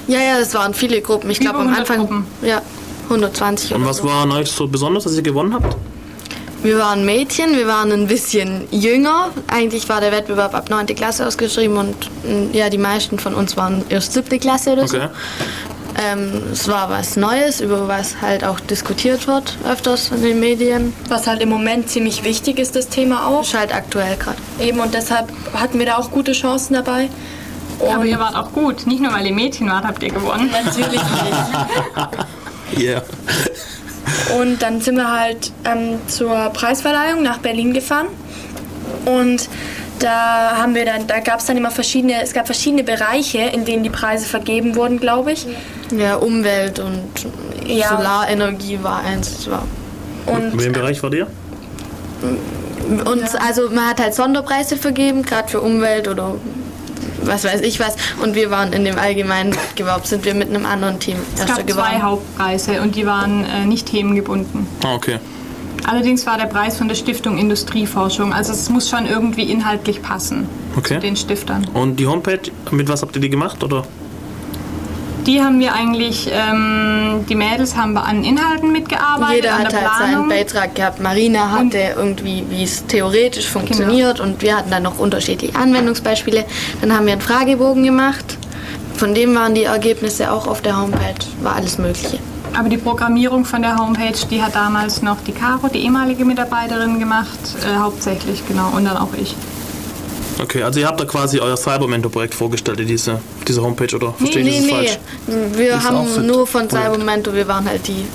Ja, 0.07 0.19
ja, 0.19 0.37
es 0.39 0.53
waren 0.53 0.73
viele 0.73 1.01
Gruppen. 1.01 1.29
Ich 1.29 1.39
glaube 1.39 1.59
am 1.59 1.73
Anfang 1.73 2.25
ja 2.41 2.61
120 3.05 3.73
Und 3.73 3.81
oder 3.81 3.89
was 3.89 3.97
so. 3.97 4.05
war 4.05 4.23
an 4.23 4.31
euch 4.31 4.49
so 4.49 4.67
besonders, 4.67 5.03
dass 5.03 5.15
ihr 5.15 5.23
gewonnen 5.23 5.53
habt? 5.53 5.75
Wir 6.65 6.79
waren 6.79 7.05
Mädchen, 7.05 7.55
wir 7.55 7.67
waren 7.67 7.91
ein 7.91 8.07
bisschen 8.07 8.67
jünger. 8.71 9.29
Eigentlich 9.45 9.87
war 9.87 10.01
der 10.01 10.11
Wettbewerb 10.11 10.55
ab 10.55 10.71
9. 10.71 10.87
Klasse 10.87 11.27
ausgeschrieben 11.27 11.77
und 11.77 11.95
mm, 12.23 12.53
ja, 12.53 12.71
die 12.71 12.79
meisten 12.79 13.19
von 13.19 13.35
uns 13.35 13.55
waren 13.55 13.83
erst 13.89 14.13
7. 14.13 14.39
Klasse 14.39 14.73
oder 14.73 14.87
so. 14.87 14.97
Okay. 14.97 15.09
Ähm, 16.03 16.41
es 16.51 16.67
war 16.67 16.89
was 16.89 17.17
Neues, 17.17 17.61
über 17.61 17.87
was 17.87 18.19
halt 18.19 18.43
auch 18.43 18.59
diskutiert 18.59 19.27
wird, 19.27 19.59
öfters 19.69 20.09
in 20.09 20.23
den 20.23 20.39
Medien. 20.39 20.93
Was 21.07 21.27
halt 21.27 21.39
im 21.43 21.49
Moment 21.49 21.87
ziemlich 21.87 22.23
wichtig 22.23 22.57
ist, 22.57 22.75
das 22.75 22.89
Thema 22.89 23.27
auch. 23.27 23.43
Ist 23.43 23.53
halt 23.53 23.71
aktuell 23.71 24.17
gerade. 24.17 24.37
Eben 24.59 24.79
und 24.79 24.95
deshalb 24.95 25.31
hatten 25.53 25.77
wir 25.77 25.85
da 25.85 25.97
auch 25.97 26.09
gute 26.09 26.31
Chancen 26.31 26.73
dabei. 26.73 27.09
Aber 27.93 28.05
ihr 28.05 28.17
wart 28.17 28.35
auch 28.35 28.51
gut. 28.53 28.87
Nicht 28.87 29.03
nur, 29.03 29.13
weil 29.13 29.27
ihr 29.27 29.35
Mädchen 29.35 29.69
wart, 29.69 29.85
habt 29.85 30.01
ihr 30.01 30.09
gewonnen. 30.09 30.49
Natürlich 30.51 31.01
Yeah. 32.75 33.03
Und 34.39 34.61
dann 34.61 34.81
sind 34.81 34.95
wir 34.95 35.11
halt 35.11 35.51
ähm, 35.65 35.99
zur 36.07 36.49
Preisverleihung 36.49 37.23
nach 37.23 37.39
Berlin 37.39 37.73
gefahren. 37.73 38.07
Und 39.05 39.49
da 39.99 40.57
haben 40.57 40.75
wir 40.75 40.85
dann, 40.85 41.07
da 41.07 41.19
gab 41.19 41.39
es 41.39 41.45
dann 41.45 41.57
immer 41.57 41.71
verschiedene, 41.71 42.21
es 42.21 42.33
gab 42.33 42.45
verschiedene 42.45 42.83
Bereiche, 42.83 43.39
in 43.39 43.65
denen 43.65 43.83
die 43.83 43.89
Preise 43.89 44.25
vergeben 44.25 44.75
wurden, 44.75 44.99
glaube 44.99 45.31
ich. 45.31 45.47
Ja, 45.91 46.15
Umwelt 46.15 46.79
und 46.79 47.03
Ja. 47.65 47.89
Solarenergie 47.89 48.79
war 48.81 49.03
eins. 49.03 49.49
War. 49.49 49.65
In 50.27 50.57
welchem 50.57 50.73
Bereich 50.73 51.01
war 51.01 51.13
ihr? 51.13 51.27
Und 53.05 53.41
also 53.41 53.69
man 53.69 53.89
hat 53.89 53.99
halt 53.99 54.13
Sonderpreise 54.13 54.77
vergeben, 54.77 55.23
gerade 55.23 55.49
für 55.49 55.61
Umwelt 55.61 56.07
oder 56.07 56.35
was 57.23 57.43
weiß 57.43 57.61
ich 57.61 57.79
was. 57.79 57.95
Und 58.21 58.35
wir 58.35 58.51
waren 58.51 58.73
in 58.73 58.85
dem 58.85 58.97
allgemeinen 58.97 59.53
Wettbewerb, 59.53 60.05
sind 60.05 60.25
wir 60.25 60.33
mit 60.33 60.49
einem 60.49 60.65
anderen 60.65 60.99
Team 60.99 61.17
Es 61.35 61.45
gab 61.45 61.55
zwei 61.57 61.63
geworden. 61.63 62.01
Hauptpreise 62.03 62.81
und 62.81 62.95
die 62.95 63.05
waren 63.05 63.43
äh, 63.45 63.65
nicht 63.65 63.87
themengebunden. 63.87 64.67
Ah, 64.83 64.95
okay. 64.95 65.19
Allerdings 65.87 66.25
war 66.25 66.37
der 66.37 66.45
Preis 66.45 66.77
von 66.77 66.87
der 66.87 66.95
Stiftung 66.95 67.37
Industrieforschung. 67.37 68.33
Also 68.33 68.53
es 68.53 68.69
muss 68.69 68.89
schon 68.89 69.05
irgendwie 69.05 69.43
inhaltlich 69.51 70.01
passen 70.01 70.47
Okay. 70.75 70.95
zu 70.95 70.99
den 71.01 71.15
Stiftern. 71.15 71.67
Und 71.73 71.97
die 71.97 72.07
Homepage, 72.07 72.39
mit 72.71 72.89
was 72.89 73.01
habt 73.03 73.15
ihr 73.15 73.21
die 73.21 73.29
gemacht? 73.29 73.63
Oder? 73.63 73.83
Die 75.25 75.41
haben 75.41 75.59
wir 75.59 75.73
eigentlich, 75.73 76.29
ähm, 76.31 77.25
die 77.27 77.33
Mädels 77.33 77.75
haben 77.75 77.97
an 77.97 78.23
Inhalten 78.23 78.71
mitgearbeitet, 78.71 79.35
Jeder 79.35 79.57
hat 79.57 79.73
halt 79.73 79.89
seinen. 79.97 80.29
Beitrag 80.29 80.75
gehabt. 80.75 81.01
Marina 81.01 81.51
hatte 81.51 81.79
irgendwie, 81.97 82.43
wie 82.49 82.63
es 82.63 82.85
theoretisch 82.85 83.47
funktioniert 83.47 84.19
und 84.19 84.41
wir 84.41 84.57
hatten 84.57 84.69
dann 84.69 84.83
noch 84.83 84.99
unterschiedliche 84.99 85.55
Anwendungsbeispiele. 85.55 86.45
Dann 86.81 86.95
haben 86.95 87.05
wir 87.07 87.13
einen 87.13 87.21
Fragebogen 87.21 87.83
gemacht. 87.83 88.37
Von 88.95 89.13
dem 89.13 89.35
waren 89.35 89.55
die 89.55 89.63
Ergebnisse 89.63 90.31
auch 90.31 90.47
auf 90.47 90.61
der 90.61 90.79
Homepage. 90.79 91.15
War 91.41 91.55
alles 91.55 91.77
Mögliche. 91.77 92.19
Aber 92.57 92.69
die 92.69 92.77
Programmierung 92.77 93.43
von 93.45 93.61
der 93.61 93.77
Homepage, 93.77 94.17
die 94.29 94.41
hat 94.41 94.55
damals 94.55 95.01
noch 95.01 95.17
die 95.27 95.33
Caro, 95.33 95.67
die 95.67 95.79
ehemalige 95.79 96.23
Mitarbeiterin, 96.23 96.99
gemacht, 96.99 97.39
äh, 97.63 97.77
hauptsächlich, 97.77 98.47
genau, 98.47 98.69
und 98.75 98.85
dann 98.85 98.95
auch 98.95 99.13
ich. 99.19 99.35
Okay, 100.41 100.63
also 100.63 100.79
ihr 100.79 100.87
habt 100.87 100.99
da 100.99 101.05
quasi 101.05 101.39
euer 101.39 101.55
Cybermentor-Projekt 101.55 102.35
vorgestellt 102.35 102.79
in 102.79 102.87
diese, 102.87 103.21
diese 103.47 103.61
Homepage, 103.61 103.95
oder? 103.95 104.13
Verstehe 104.13 104.43
ich 104.43 104.61
das 104.61 104.69
falsch? 104.69 104.99
Wir 105.27 105.71
Das 105.71 105.79
ist 105.79 105.85
auch 105.85 105.91
haben 105.91 106.27
nur 106.27 106.47
von. 106.47 106.69
Cybermento, 106.69 107.33
wir 107.33 107.47
waren 107.47 107.67
halt 107.67 107.87
die. 107.87 108.05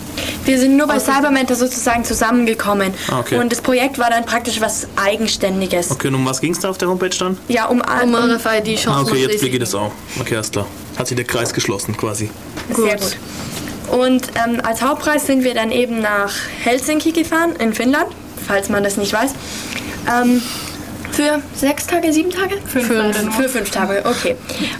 Wir 0.44 0.58
sind 0.58 0.76
nur 0.76 0.86
bei 0.86 0.98
Cybermentor 0.98 1.56
sozusagen 1.56 2.04
zusammengekommen. 2.04 2.92
Ah, 3.10 3.20
okay. 3.20 3.38
Und 3.38 3.50
das 3.52 3.60
Projekt 3.60 3.98
war 3.98 4.10
dann 4.10 4.24
praktisch 4.26 4.60
was 4.60 4.86
Eigenständiges. 4.96 5.90
Okay, 5.90 6.08
und 6.08 6.16
um 6.16 6.26
was 6.26 6.40
ging 6.40 6.52
es 6.52 6.60
da 6.60 6.70
auf 6.70 6.78
der 6.78 6.88
Homepage 6.88 7.10
dann? 7.18 7.38
Ja, 7.48 7.66
um, 7.66 7.80
Um 7.80 8.14
RFID-Chancen 8.14 8.88
Ah, 8.90 9.00
okay, 9.02 9.22
jetzt 9.22 9.40
blicke 9.40 9.56
ich 9.56 9.60
das 9.60 9.74
auch. 9.74 9.92
Okay, 10.18 10.36
alles 10.36 10.50
klar. 10.50 10.66
Hat 10.98 11.06
sich 11.06 11.16
der 11.16 11.26
Kreis 11.26 11.52
geschlossen 11.54 11.96
quasi. 11.96 12.30
Sehr 12.74 12.96
gut. 12.96 13.16
Und 13.90 14.28
ähm, 14.46 14.60
als 14.62 14.82
Hauptpreis 14.82 15.26
sind 15.26 15.42
wir 15.42 15.54
dann 15.54 15.72
eben 15.72 16.00
nach 16.00 16.32
Helsinki 16.62 17.12
gefahren, 17.12 17.54
in 17.58 17.74
Finnland, 17.74 18.06
falls 18.46 18.68
man 18.68 18.84
das 18.84 18.96
nicht 18.96 19.12
weiß. 19.12 19.32
Ähm, 20.08 20.42
für 21.20 21.42
sechs 21.54 21.86
Tage, 21.86 22.12
sieben 22.12 22.30
Tage? 22.30 22.56
Fünf 22.66 22.88
nur. 22.88 23.12
Für 23.12 23.48
fünf 23.48 23.70
Tage, 23.70 24.02
okay. 24.04 24.36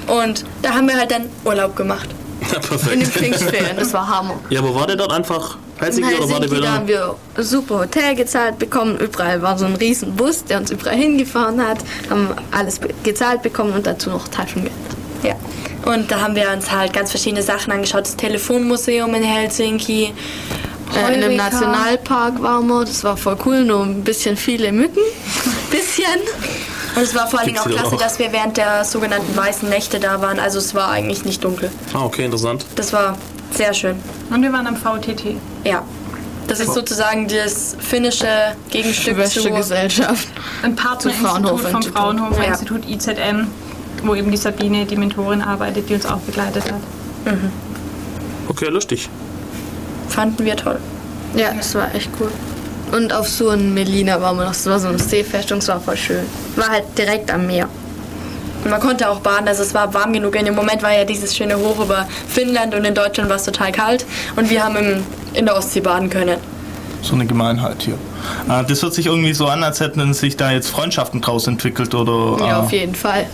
Und 0.07 0.45
da 0.63 0.75
haben 0.75 0.89
wir 0.89 0.97
halt 0.97 1.11
dann 1.11 1.27
Urlaub 1.45 1.77
gemacht. 1.77 2.09
Ja, 2.41 2.57
In 2.57 2.61
den 2.61 2.63
perfekt. 2.63 3.07
Pfingstferien, 3.09 3.77
das 3.77 3.93
war 3.93 4.09
Hammer. 4.09 4.41
Ja, 4.49 4.61
aber 4.61 4.75
war 4.75 4.87
der 4.87 4.97
dort 4.97 5.13
einfach 5.13 5.59
Helsinki, 5.79 6.11
In 6.11 6.19
oder 6.19 6.31
war 6.31 6.41
der 6.41 6.49
Helsinki, 6.49 6.63
da 6.63 6.73
haben 6.73 6.89
wieder... 6.89 7.17
wir 7.37 7.45
super 7.45 7.81
Hotel 7.81 8.15
gezahlt 8.15 8.59
bekommen. 8.59 8.97
Überall 8.99 9.43
war 9.43 9.59
so 9.59 9.67
ein 9.67 9.77
riesen 9.77 10.17
Bus, 10.17 10.45
der 10.45 10.59
uns 10.59 10.71
überall 10.71 10.97
hingefahren 10.97 11.61
hat. 11.65 11.79
Haben 12.09 12.29
alles 12.51 12.81
gezahlt 13.03 13.43
bekommen 13.43 13.75
und 13.75 13.87
dazu 13.87 14.09
noch 14.09 14.27
Taschengeld. 14.29 14.73
Ja. 15.23 15.35
Und 15.85 16.11
da 16.11 16.21
haben 16.23 16.35
wir 16.35 16.51
uns 16.51 16.71
halt 16.71 16.95
ganz 16.95 17.11
verschiedene 17.11 17.43
Sachen 17.43 17.73
angeschaut. 17.73 18.05
Das 18.05 18.17
Telefonmuseum 18.17 19.15
in 19.15 19.23
Helsinki. 19.23 20.15
Äh, 20.95 21.15
in 21.15 21.25
einem. 21.25 21.37
Nationalpark 21.37 22.43
waren 22.43 22.67
wir. 22.67 22.85
Das 22.85 23.05
war 23.05 23.17
voll 23.17 23.37
cool, 23.47 23.65
nur 23.65 23.85
ein 23.85 24.03
bisschen 24.03 24.37
viele 24.37 24.73
Mücken. 24.73 25.01
bisschen. 25.71 26.05
Und 26.97 27.03
es 27.03 27.15
war 27.15 27.29
vor 27.29 27.39
allen 27.39 27.49
Dingen 27.49 27.59
auch 27.61 27.67
klasse, 27.67 27.95
auch? 27.95 27.99
dass 28.01 28.19
wir 28.19 28.33
während 28.33 28.57
der 28.57 28.85
sogenannten 28.85 29.37
weißen 29.37 29.69
Nächte 29.69 30.01
da 30.01 30.21
waren. 30.21 30.41
Also 30.41 30.59
es 30.59 30.75
war 30.75 30.91
eigentlich 30.91 31.25
nicht 31.25 31.45
dunkel. 31.45 31.71
Ah, 31.95 32.05
okay, 32.05 32.25
interessant. 32.25 32.67
Das 32.75 32.93
war 32.93 33.17
sehr 33.53 33.73
schön. 33.75 33.97
Und 34.31 34.43
wir 34.43 34.53
waren 34.53 34.67
am 34.67 34.77
VTT. 34.77 35.37
Ja. 35.65 35.83
Das 36.49 36.59
ist 36.59 36.75
sozusagen 36.75 37.29
das 37.29 37.77
finnische 37.79 38.27
Gegenstück 38.71 39.15
Schwäbische 39.15 39.41
zu 39.43 39.51
Gesellschaft. 39.51 40.27
Ein 40.63 40.75
Partnerinstitut 40.75 41.61
vom. 41.61 41.83
Fraunhofer 41.83 42.43
Ja. 42.43 42.49
Institut 42.49 42.89
IZM, 42.89 43.47
wo 44.03 44.17
eben 44.17 44.33
die 44.33 44.37
Sabine, 44.37 44.85
die 44.85 44.97
Mentorin, 44.97 45.43
arbeitet, 45.43 45.89
die 45.89 45.95
uns 45.95 46.07
auch 46.07 46.19
begleitet 46.19 46.65
hat. 46.73 46.81
Okay, 48.49 48.67
lustig. 48.67 49.09
Fanden 50.11 50.45
wir 50.45 50.57
toll. 50.57 50.79
Ja, 51.35 51.53
das 51.55 51.75
war 51.75 51.95
echt 51.95 52.11
cool. 52.21 52.31
Und 52.93 53.13
auf 53.13 53.29
so 53.29 53.51
ein 53.51 53.73
Melina 53.73 54.21
waren 54.21 54.37
wir 54.37 54.45
noch. 54.45 54.51
Das 54.51 54.67
war 54.67 54.79
so 54.79 54.89
eine 54.89 54.99
Seefestung, 54.99 55.61
das 55.61 55.69
war 55.69 55.81
voll 55.81 55.97
schön. 55.97 56.25
War 56.57 56.69
halt 56.69 56.85
direkt 56.99 57.31
am 57.31 57.47
Meer. 57.47 57.69
Und 58.65 58.71
man 58.71 58.81
konnte 58.81 59.09
auch 59.09 59.21
baden, 59.21 59.49
also 59.49 59.63
es 59.63 59.73
war 59.73 59.95
warm 59.95 60.13
genug. 60.13 60.37
In 60.37 60.45
dem 60.45 60.55
Moment 60.55 60.83
war 60.83 60.93
ja 60.93 61.05
dieses 61.05 61.35
schöne 61.35 61.57
Hoch 61.57 61.83
über 61.83 62.07
Finnland 62.29 62.75
und 62.75 62.85
in 62.85 62.95
Deutschland 62.95 63.31
war 63.31 63.37
es 63.37 63.45
total 63.45 63.73
kalt. 63.73 64.05
Und 64.37 64.51
wir 64.51 64.63
haben 64.63 64.77
im, 64.77 65.05
in 65.33 65.47
der 65.47 65.57
Ostsee 65.57 65.81
baden 65.81 66.11
können. 66.11 66.39
So 67.03 67.15
eine 67.15 67.25
Gemeinheit 67.25 67.77
hier. 67.81 67.95
Äh, 68.49 68.65
das 68.65 68.83
hört 68.83 68.93
sich 68.93 69.07
irgendwie 69.07 69.33
so 69.33 69.47
an, 69.47 69.63
als 69.63 69.81
hätten 69.81 70.13
sich 70.13 70.37
da 70.37 70.51
jetzt 70.51 70.69
Freundschaften 70.69 71.23
draus 71.23 71.47
entwickelt 71.47 71.95
oder. 71.95 72.45
Ja, 72.45 72.51
äh, 72.51 72.55
auf 72.61 72.73
jeden 72.73 72.95
Fall. 72.95 73.27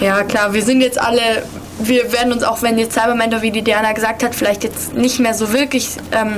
Ja, 0.00 0.22
klar, 0.24 0.52
wir 0.52 0.62
sind 0.62 0.80
jetzt 0.80 1.00
alle, 1.00 1.44
wir 1.78 2.12
werden 2.12 2.32
uns 2.32 2.42
auch, 2.42 2.62
wenn 2.62 2.78
jetzt 2.78 2.94
Cybermentor, 2.94 3.42
wie 3.42 3.50
die 3.50 3.62
Diana 3.62 3.92
gesagt 3.92 4.22
hat, 4.22 4.34
vielleicht 4.34 4.62
jetzt 4.64 4.94
nicht 4.94 5.18
mehr 5.20 5.34
so 5.34 5.52
wirklich 5.52 5.88
ähm, 6.12 6.34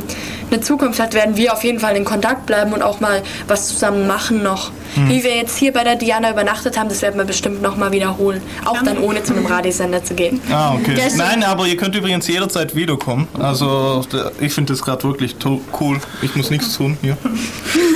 eine 0.51 0.61
Zukunft 0.61 1.01
hat, 1.01 1.15
werden 1.15 1.37
wir 1.37 1.53
auf 1.53 1.65
jeden 1.65 1.81
Fall 1.81 1.97
in 1.97 2.05
Kontakt 2.05 2.47
bleiben 2.47 2.73
und 2.73 2.83
auch 2.83 3.01
mal 3.01 3.23
was 3.49 3.69
zusammen 3.69 4.07
machen 4.07 4.43
noch. 4.43 4.71
Hm. 4.95 5.09
Wie 5.09 5.25
wir 5.25 5.35
jetzt 5.37 5.57
hier 5.57 5.73
bei 5.73 5.83
der 5.85 5.97
Diana 5.97 6.31
übernachtet 6.31 6.79
haben, 6.79 6.89
das 6.89 7.03
werden 7.03 7.17
wir 7.19 7.25
bestimmt 7.25 7.63
noch 7.63 7.77
mal 7.77 7.91
wiederholen. 7.93 8.41
Auch 8.65 8.81
dann 8.83 8.99
ohne 8.99 9.23
zu 9.25 9.35
einem 9.35 9.47
Radiosender 9.47 10.05
zu 10.05 10.15
gehen. 10.15 10.41
Ah, 10.53 10.75
okay. 10.75 10.97
Nein, 11.17 11.43
aber 11.43 11.67
ihr 11.67 11.77
könnt 11.77 11.97
übrigens 11.97 12.29
jederzeit 12.29 12.77
wiederkommen. 12.77 13.27
Also, 13.39 14.05
ich 14.41 14.53
finde 14.53 14.73
das 14.73 14.83
gerade 14.83 15.03
wirklich 15.03 15.35
to- 15.37 15.61
cool. 15.81 15.99
Ich 16.23 16.37
muss 16.37 16.51
nichts 16.51 16.77
tun 16.77 16.97
hier. 17.03 17.17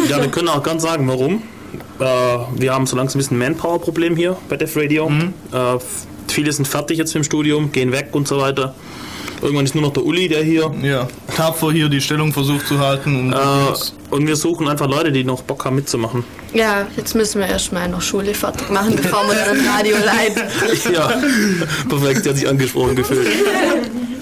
Ja, 0.09 0.21
wir 0.21 0.29
können 0.31 0.49
auch 0.49 0.63
ganz 0.63 0.83
sagen, 0.83 1.07
warum. 1.09 1.43
Äh, 2.01 2.05
wir 2.57 2.73
haben 2.75 2.87
so 2.87 2.97
langsam 2.97 3.19
ein 3.19 3.23
bisschen 3.23 3.39
Manpower-Problem 3.39 4.17
hier 4.17 4.37
bei 4.49 4.57
Def 4.57 4.77
Radio. 4.77 5.11
Äh, 5.53 5.77
f- 5.77 6.07
viele 6.39 6.53
sind 6.53 6.69
fertig 6.69 6.99
jetzt 6.99 7.17
im 7.17 7.25
Studium, 7.25 7.73
gehen 7.73 7.91
weg 7.91 8.11
und 8.13 8.29
so 8.29 8.39
weiter. 8.39 8.73
Irgendwann 9.43 9.65
ist 9.65 9.75
nur 9.75 9.83
noch 9.83 9.93
der 9.93 10.05
Uli, 10.05 10.29
der 10.29 10.45
hier. 10.45 10.73
Ja, 10.85 11.09
tapfer 11.37 11.73
hier 11.73 11.89
die 11.89 12.01
Stellung 12.01 12.33
versucht 12.33 12.69
zu 12.69 12.79
halten. 12.79 13.17
Und 13.19 13.33
Äh, 13.33 14.15
und 14.15 14.25
wir 14.25 14.37
suchen 14.37 14.69
einfach 14.69 14.89
Leute, 14.89 15.11
die 15.11 15.25
noch 15.25 15.43
Bock 15.43 15.65
haben 15.65 15.75
mitzumachen. 15.75 16.23
Ja, 16.55 16.87
jetzt 16.97 17.17
müssen 17.17 17.41
wir 17.41 17.49
erstmal 17.49 17.89
noch 17.89 18.01
Schule 18.01 18.35
fertig 18.35 18.71
machen, 18.71 18.95
bevor 18.95 19.25
wir 19.27 19.35
dann 19.35 19.67
Radio 19.67 19.97
leiten. 19.97 20.43
ja, 20.95 21.09
perfekt, 21.89 22.25
der 22.25 22.33
hat 22.33 22.39
sich 22.39 22.49
angesprochen 22.49 22.95
gefühlt. 22.95 23.27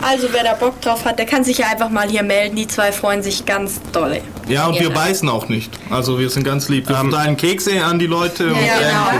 Also 0.00 0.28
wer 0.32 0.42
da 0.42 0.54
Bock 0.54 0.80
drauf 0.80 1.04
hat, 1.04 1.18
der 1.18 1.26
kann 1.26 1.44
sich 1.44 1.58
ja 1.58 1.66
einfach 1.66 1.90
mal 1.90 2.08
hier 2.08 2.22
melden. 2.22 2.56
Die 2.56 2.66
zwei 2.66 2.92
freuen 2.92 3.22
sich 3.22 3.44
ganz 3.44 3.78
dolle. 3.92 4.22
ja, 4.48 4.66
und 4.68 4.80
wir 4.80 4.88
beißen 4.88 5.28
auch 5.28 5.50
nicht. 5.50 5.70
Also, 5.90 6.18
wir 6.18 6.30
sind 6.30 6.44
ganz 6.44 6.70
lieb. 6.70 6.88
Wir 6.88 6.96
verteilen 6.96 7.36
Kekse 7.36 7.84
an 7.84 7.98
die 7.98 8.06
Leute. 8.06 8.46
und 8.46 8.54
genau. 8.54 9.10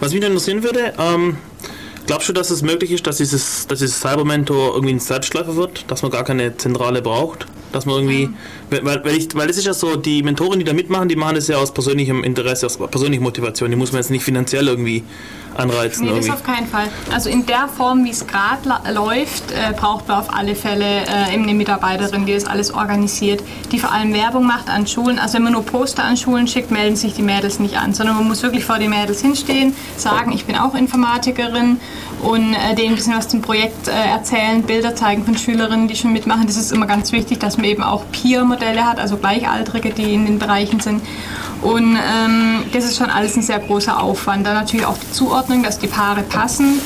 Was 0.00 0.12
mich 0.12 0.24
interessieren 0.24 0.62
würde, 0.62 0.94
ähm, 0.98 1.36
glaubst 2.10 2.28
du, 2.28 2.32
dass 2.32 2.50
es 2.50 2.62
möglich 2.62 2.90
ist, 2.90 3.06
dass 3.06 3.18
dieses, 3.18 3.68
dass 3.68 3.78
dieses 3.78 4.00
Cybermentor 4.00 4.74
irgendwie 4.74 4.94
ein 4.94 4.98
Selbstläufer 4.98 5.54
wird, 5.54 5.88
dass 5.88 6.02
man 6.02 6.10
gar 6.10 6.24
keine 6.24 6.56
Zentrale 6.56 7.02
braucht? 7.02 7.46
Dass 7.72 7.86
man 7.86 7.96
irgendwie, 7.96 8.30
weil, 8.70 9.04
weil, 9.04 9.16
ich, 9.16 9.34
weil 9.34 9.48
es 9.48 9.56
ist 9.56 9.66
ja 9.66 9.74
so, 9.74 9.96
die 9.96 10.22
Mentoren, 10.22 10.58
die 10.58 10.64
da 10.64 10.72
mitmachen, 10.72 11.08
die 11.08 11.16
machen 11.16 11.36
das 11.36 11.48
ja 11.48 11.56
aus 11.56 11.72
persönlichem 11.72 12.24
Interesse, 12.24 12.66
aus 12.66 12.76
persönlicher 12.76 13.22
Motivation. 13.22 13.70
Die 13.70 13.76
muss 13.76 13.92
man 13.92 14.00
jetzt 14.00 14.10
nicht 14.10 14.24
finanziell 14.24 14.66
irgendwie 14.66 15.04
anreizen. 15.56 16.04
Nee, 16.04 16.10
das 16.10 16.26
irgendwie. 16.26 16.32
auf 16.32 16.42
keinen 16.42 16.66
Fall. 16.66 16.88
Also 17.12 17.28
in 17.28 17.46
der 17.46 17.68
Form, 17.68 18.04
wie 18.04 18.10
es 18.10 18.26
gerade 18.26 18.68
läuft, 18.92 19.50
äh, 19.50 19.72
braucht 19.76 20.08
man 20.08 20.18
auf 20.18 20.34
alle 20.34 20.54
Fälle 20.54 20.84
äh, 20.84 21.34
eben 21.34 21.42
eine 21.44 21.54
Mitarbeiterin, 21.54 22.26
die 22.26 22.34
das 22.34 22.44
alles 22.46 22.72
organisiert, 22.72 23.42
die 23.72 23.78
vor 23.78 23.92
allem 23.92 24.14
Werbung 24.14 24.46
macht 24.46 24.68
an 24.68 24.86
Schulen. 24.86 25.18
Also 25.18 25.34
wenn 25.34 25.44
man 25.44 25.52
nur 25.52 25.64
Poster 25.64 26.04
an 26.04 26.16
Schulen 26.16 26.46
schickt, 26.46 26.70
melden 26.70 26.96
sich 26.96 27.14
die 27.14 27.22
Mädels 27.22 27.58
nicht 27.58 27.76
an, 27.76 27.94
sondern 27.94 28.16
man 28.16 28.28
muss 28.28 28.42
wirklich 28.42 28.64
vor 28.64 28.78
den 28.78 28.90
Mädels 28.90 29.20
hinstehen, 29.20 29.74
sagen, 29.96 30.32
ich 30.32 30.44
bin 30.44 30.56
auch 30.56 30.74
Informatikerin 30.74 31.80
und 32.22 32.54
äh, 32.54 32.74
denen 32.74 32.90
ein 32.90 32.94
bisschen 32.96 33.16
was 33.16 33.28
zum 33.28 33.42
Projekt 33.42 33.88
äh, 33.88 33.92
erzählen, 33.92 34.62
Bilder 34.62 34.94
zeigen 34.94 35.24
von 35.24 35.36
Schülerinnen, 35.36 35.88
die 35.88 35.96
schon 35.96 36.12
mitmachen. 36.12 36.46
Das 36.46 36.56
ist 36.56 36.72
immer 36.72 36.86
ganz 36.86 37.12
wichtig, 37.12 37.40
dass 37.40 37.56
man 37.56 37.66
eben 37.66 37.82
auch 37.82 38.04
Peer-Modelle 38.12 38.84
hat, 38.84 38.98
also 38.98 39.16
Gleichaltrige, 39.16 39.90
die 39.90 40.14
in 40.14 40.26
den 40.26 40.38
Bereichen 40.38 40.80
sind. 40.80 41.02
Und 41.62 41.96
ähm, 41.96 42.64
das 42.72 42.84
ist 42.84 42.96
schon 42.96 43.10
alles 43.10 43.36
ein 43.36 43.42
sehr 43.42 43.58
großer 43.58 44.02
Aufwand. 44.02 44.46
Dann 44.46 44.54
natürlich 44.54 44.86
auch 44.86 44.96
die 44.96 45.12
Zuordnung, 45.12 45.62
dass 45.62 45.78
die 45.78 45.88
Paare 45.88 46.22
passen. 46.22 46.80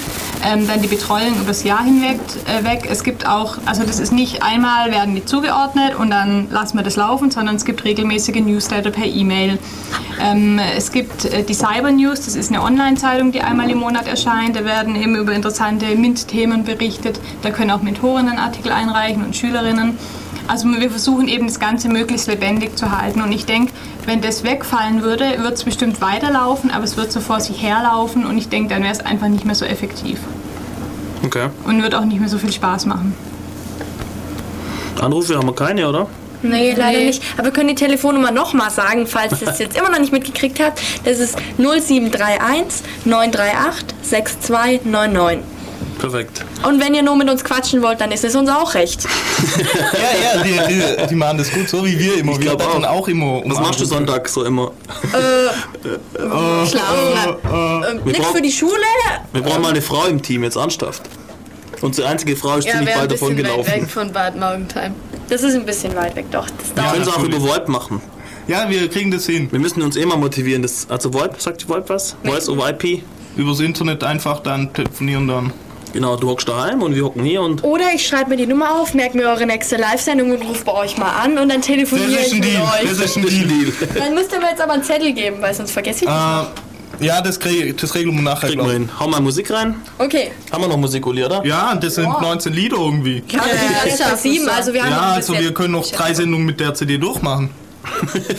Ähm, 0.45 0.67
dann 0.67 0.83
die 0.83 0.89
Betreuung 0.89 1.37
über 1.37 1.49
das 1.49 1.63
Jahr 1.63 1.85
hinweg. 1.85 2.19
Äh, 2.47 2.65
weg. 2.65 2.89
Es 2.91 3.05
gibt 3.05 3.27
auch, 3.27 3.57
also 3.67 3.85
das 3.85 4.01
ist 4.01 4.13
nicht 4.13 4.43
einmal 4.43 4.91
werden 4.91 5.15
die 5.15 5.25
zugeordnet 5.25 5.95
und 5.95 6.11
dann 6.11 6.51
lassen 6.51 6.77
wir 6.77 6.83
das 6.83 6.97
laufen, 6.97 7.31
sondern 7.31 7.57
es 7.57 7.65
gibt 7.65 7.85
regelmäßige 7.85 8.41
Newsletter 8.41 8.91
per 8.91 9.07
E-Mail. 9.07 9.59
Ähm, 10.21 10.61
es 10.77 10.91
gibt 10.91 11.25
äh, 11.25 11.45
die 11.45 11.55
Cyber 11.55 11.93
News, 11.93 12.25
das 12.25 12.35
ist 12.35 12.51
eine 12.51 12.63
Online-Zeitung, 12.63 13.33
die 13.33 13.43
einmal 13.43 13.71
im 13.71 13.79
Monat 13.79 14.07
erscheint. 14.09 14.57
Da 14.57 14.65
werden 14.65 14.97
eben 14.97 15.15
über 15.17 15.33
interessante 15.33 15.87
MINT-Themen 15.87 16.65
berichtet. 16.65 17.21
Da 17.43 17.51
können 17.51 17.71
auch 17.71 17.83
Mentorinnen 17.83 18.39
Artikel 18.39 18.73
einreichen 18.73 19.25
und 19.25 19.37
Schülerinnen. 19.37 19.97
Also 20.47 20.69
wir 20.69 20.91
versuchen 20.91 21.27
eben 21.29 21.47
das 21.47 21.59
Ganze 21.59 21.89
möglichst 21.89 22.27
lebendig 22.29 22.77
zu 22.77 22.91
halten. 22.97 23.23
Und 23.23 23.33
ich 23.33 23.47
denke, 23.47 23.73
wenn 24.07 24.21
das 24.21 24.45
wegfallen 24.45 25.03
würde, 25.03 25.43
wird 25.43 25.55
es 25.55 25.65
bestimmt 25.65 26.01
weiterlaufen, 26.01 26.71
aber 26.71 26.85
es 26.85 26.97
wird 26.97 27.11
so 27.13 27.21
vor 27.21 27.41
sich 27.41 27.63
herlaufen 27.63 28.27
und 28.27 28.37
ich 28.37 28.49
denke, 28.49 28.69
dann 28.75 28.83
wäre 28.83 28.93
es 28.93 29.01
einfach 29.01 29.29
nicht 29.29 29.45
mehr 29.47 29.55
so 29.55 29.65
effektiv 29.65 30.19
Okay. 31.25 31.49
und 31.67 31.83
wird 31.83 31.95
auch 31.95 32.05
nicht 32.05 32.21
mehr 32.21 32.29
so 32.29 32.37
viel 32.39 32.53
Spaß 32.53 32.85
machen. 32.87 33.15
Anrufe 35.01 35.37
haben 35.37 35.47
wir 35.49 35.55
keine, 35.55 35.89
oder? 35.89 36.07
Nee, 36.43 36.75
leider 36.77 36.99
nicht. 36.99 37.23
Aber 37.37 37.47
wir 37.47 37.53
können 37.53 37.69
die 37.69 37.75
Telefonnummer 37.75 38.31
nochmal 38.31 38.71
sagen, 38.71 39.07
falls 39.07 39.41
ihr 39.41 39.49
es 39.49 39.59
jetzt 39.65 39.79
immer 39.79 39.89
noch 39.91 39.99
nicht 39.99 40.13
mitgekriegt 40.13 40.61
habt. 40.61 40.79
Das 41.05 41.19
ist 41.19 41.37
0731 41.57 42.83
938 43.07 43.87
6299. 44.03 45.54
Perfekt. 46.11 46.45
Und 46.67 46.81
wenn 46.81 46.95
ihr 46.95 47.03
nur 47.03 47.17
mit 47.17 47.31
uns 47.31 47.43
quatschen 47.45 47.81
wollt, 47.83 48.01
dann 48.01 48.13
ist 48.13 48.25
es 48.25 48.35
uns 48.35 48.49
auch 48.51 48.75
recht. 48.75 49.07
Ja, 49.95 50.43
ja, 50.43 50.43
die, 50.67 50.75
die, 50.75 51.07
die 51.09 51.15
machen 51.15 51.39
das 51.39 51.51
gut, 51.53 51.69
so 51.69 51.85
wie 51.85 51.99
wir 51.99 52.19
immer. 52.19 52.33
Ich 52.33 52.39
wir 52.41 52.47
glaub 52.55 52.59
beten 52.59 52.85
auch. 52.85 52.91
auch 53.01 53.09
immer. 53.09 53.43
Was 53.45 53.61
machst 53.61 53.81
du 53.81 53.85
Sonntag 53.85 54.29
so 54.29 54.45
immer? 54.45 54.73
Äh, 55.13 55.87
Schlafen. 56.67 57.37
Ähm, 57.45 57.83
Wir 57.99 58.05
Nichts 58.05 58.19
brauchen- 58.21 58.37
für 58.37 58.43
die 58.43 58.53
Schule. 58.53 58.73
Wir 59.33 59.43
brauchen 59.43 59.63
mal 59.63 59.69
eine 59.71 59.83
Frau 59.83 60.07
im 60.07 60.21
Team, 60.23 60.45
jetzt 60.45 60.57
ernsthaft. 60.57 61.03
Unsere 61.81 62.09
einzige 62.09 62.37
Frau 62.37 62.57
ist 62.57 62.67
Ja, 62.67 62.73
ziemlich 62.79 62.97
weit 62.97 63.13
davon 63.13 63.37
bisschen 63.37 63.47
weit 63.47 63.53
gelaufen. 63.65 63.83
weg 63.83 63.91
von 63.91 64.13
Bad 64.13 64.37
Morgentheim. 64.39 64.95
Das 65.29 65.43
ist 65.43 65.55
ein 65.55 65.67
bisschen 65.67 65.95
weit 65.97 66.17
weg, 66.17 66.27
doch. 66.31 66.47
Das 66.49 66.75
Wir 66.85 66.91
können 66.93 67.03
es 67.03 67.09
auch 67.09 67.23
über 67.23 67.41
VoIP 67.41 67.69
machen. 67.69 68.01
Ja, 68.49 68.69
wir 68.69 68.89
kriegen 68.91 69.11
das 69.11 69.27
hin. 69.27 69.49
Wir 69.51 69.59
müssen 69.59 69.83
uns 69.83 69.97
eh 69.97 70.05
mal 70.07 70.17
motivieren. 70.19 70.63
Das, 70.63 70.87
also 70.89 71.13
VoIP, 71.13 71.41
sagt 71.41 71.63
die 71.63 71.69
VoIP 71.69 71.89
was? 71.89 72.17
Voice 72.25 72.49
over 72.49 72.69
IP? 72.71 73.03
Übers 73.37 73.61
Internet 73.61 74.05
einfach 74.05 74.41
dann 74.41 74.73
telefonieren 74.73 75.27
dann. 75.29 75.53
Genau, 75.95 76.17
du 76.17 76.29
hockst 76.29 76.49
daheim 76.49 76.83
und 76.83 76.97
wir 76.97 77.05
hocken 77.05 77.23
hier 77.23 77.41
und 77.41 77.63
Oder 77.63 77.85
ich 77.95 78.05
schreibe 78.05 78.31
mir 78.31 78.37
die 78.37 78.49
Nummer 78.49 78.81
auf, 78.81 78.95
merke 78.95 79.17
mir 79.17 79.29
eure 79.29 79.47
nächste 79.47 79.77
Live-Sendung 79.77 80.33
und 80.33 80.43
rufe 80.43 80.65
bei 80.65 80.73
euch 80.73 80.99
mal 80.99 81.09
an 81.23 81.39
und 81.39 81.49
dann 81.49 81.63
telefoniere 81.63 82.11
Das 82.11 82.27
ist 82.27 82.33
ich 82.33 82.41
mit 82.41 82.45
Deal. 82.53 82.63
euch. 82.63 82.91
Das 82.91 82.99
ist 82.99 83.17
ein 83.17 83.23
Deal. 83.23 83.73
Dann 83.97 84.13
müsst 84.15 84.33
ihr 84.33 84.41
mir 84.41 84.51
jetzt 84.51 84.61
aber 84.61 84.73
einen 84.73 84.83
Zettel 84.83 85.13
geben, 85.13 85.37
weil 85.41 85.55
sonst 85.55 85.71
vergesse 85.71 86.05
ich. 86.05 86.11
Äh, 86.11 87.05
ja, 87.07 87.21
das, 87.21 87.39
krieg, 87.39 87.77
das 87.79 87.95
regeln 87.95 88.17
wir 88.17 88.23
nachher, 88.23 88.49
kriegen 88.49 88.67
wir 88.67 88.73
hin. 88.73 88.91
Hau 88.99 89.07
mal 89.07 89.21
Musik 89.21 89.53
rein. 89.53 89.77
Okay. 89.99 90.33
Haben 90.51 90.65
wir 90.65 90.69
noch 90.69 90.77
Musik, 90.79 91.07
Uli, 91.07 91.23
oder? 91.25 91.45
Ja, 91.47 91.77
das 91.77 91.95
sind 91.95 92.09
19 92.09 92.53
Lieder 92.53 92.77
irgendwie. 92.77 93.23
Ja, 93.31 93.43
das 93.85 93.95
ist 93.95 94.01
ja 94.01 94.17
sieben, 94.17 94.49
also 94.49 94.73
wir 94.75 94.83
haben 94.83 94.91
noch 94.91 94.97
Ja, 94.97 95.09
ein 95.11 95.15
also 95.15 95.39
wir 95.39 95.55
können 95.55 95.73
noch 95.75 95.87
drei 95.87 96.13
Sendungen 96.13 96.45
mit 96.45 96.59
der 96.59 96.75
CD 96.75 96.99
durchmachen. 96.99 97.51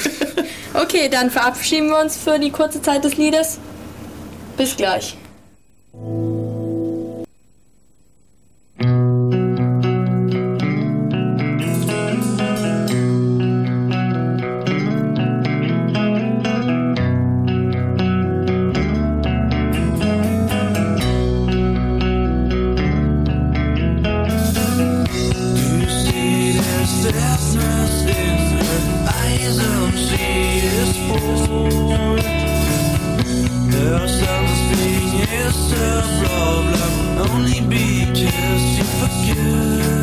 Okay, 0.78 1.08
dann 1.10 1.32
verabschieden 1.32 1.88
wir 1.88 2.00
uns 2.02 2.18
für 2.18 2.38
die 2.38 2.50
kurze 2.52 2.82
Zeit 2.82 3.06
des 3.06 3.16
Liedes. 3.16 3.60
Bis 4.58 4.76
gleich. 4.76 5.16
Only 37.36 37.60
because 37.68 38.78
you 38.78 38.84
forget. 38.84 39.95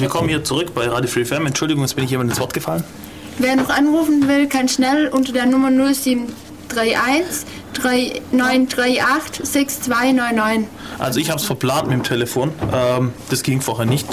Willkommen 0.00 0.28
hier 0.28 0.42
zurück 0.44 0.74
bei 0.74 0.88
Radio 0.88 1.10
Free 1.10 1.24
FM. 1.24 1.46
Entschuldigung, 1.46 1.82
jetzt 1.82 1.94
bin 1.94 2.04
ich 2.04 2.10
jemand 2.10 2.30
ins 2.30 2.40
Wort 2.40 2.54
gefallen. 2.54 2.84
Wer 3.38 3.56
noch 3.56 3.68
anrufen 3.68 4.28
will, 4.28 4.48
kann 4.48 4.68
schnell 4.68 5.08
unter 5.08 5.32
der 5.32 5.46
Nummer 5.46 5.70
0731 5.70 7.46
3938 7.74 9.46
6299. 9.46 10.68
Also 10.98 11.20
ich 11.20 11.30
habe 11.30 11.40
es 11.40 11.46
verplant 11.46 11.88
mit 11.88 11.98
dem 11.98 12.02
Telefon. 12.02 12.52
Ähm, 12.72 13.12
das 13.30 13.42
ging 13.42 13.60
vorher 13.60 13.86
nicht. 13.86 14.06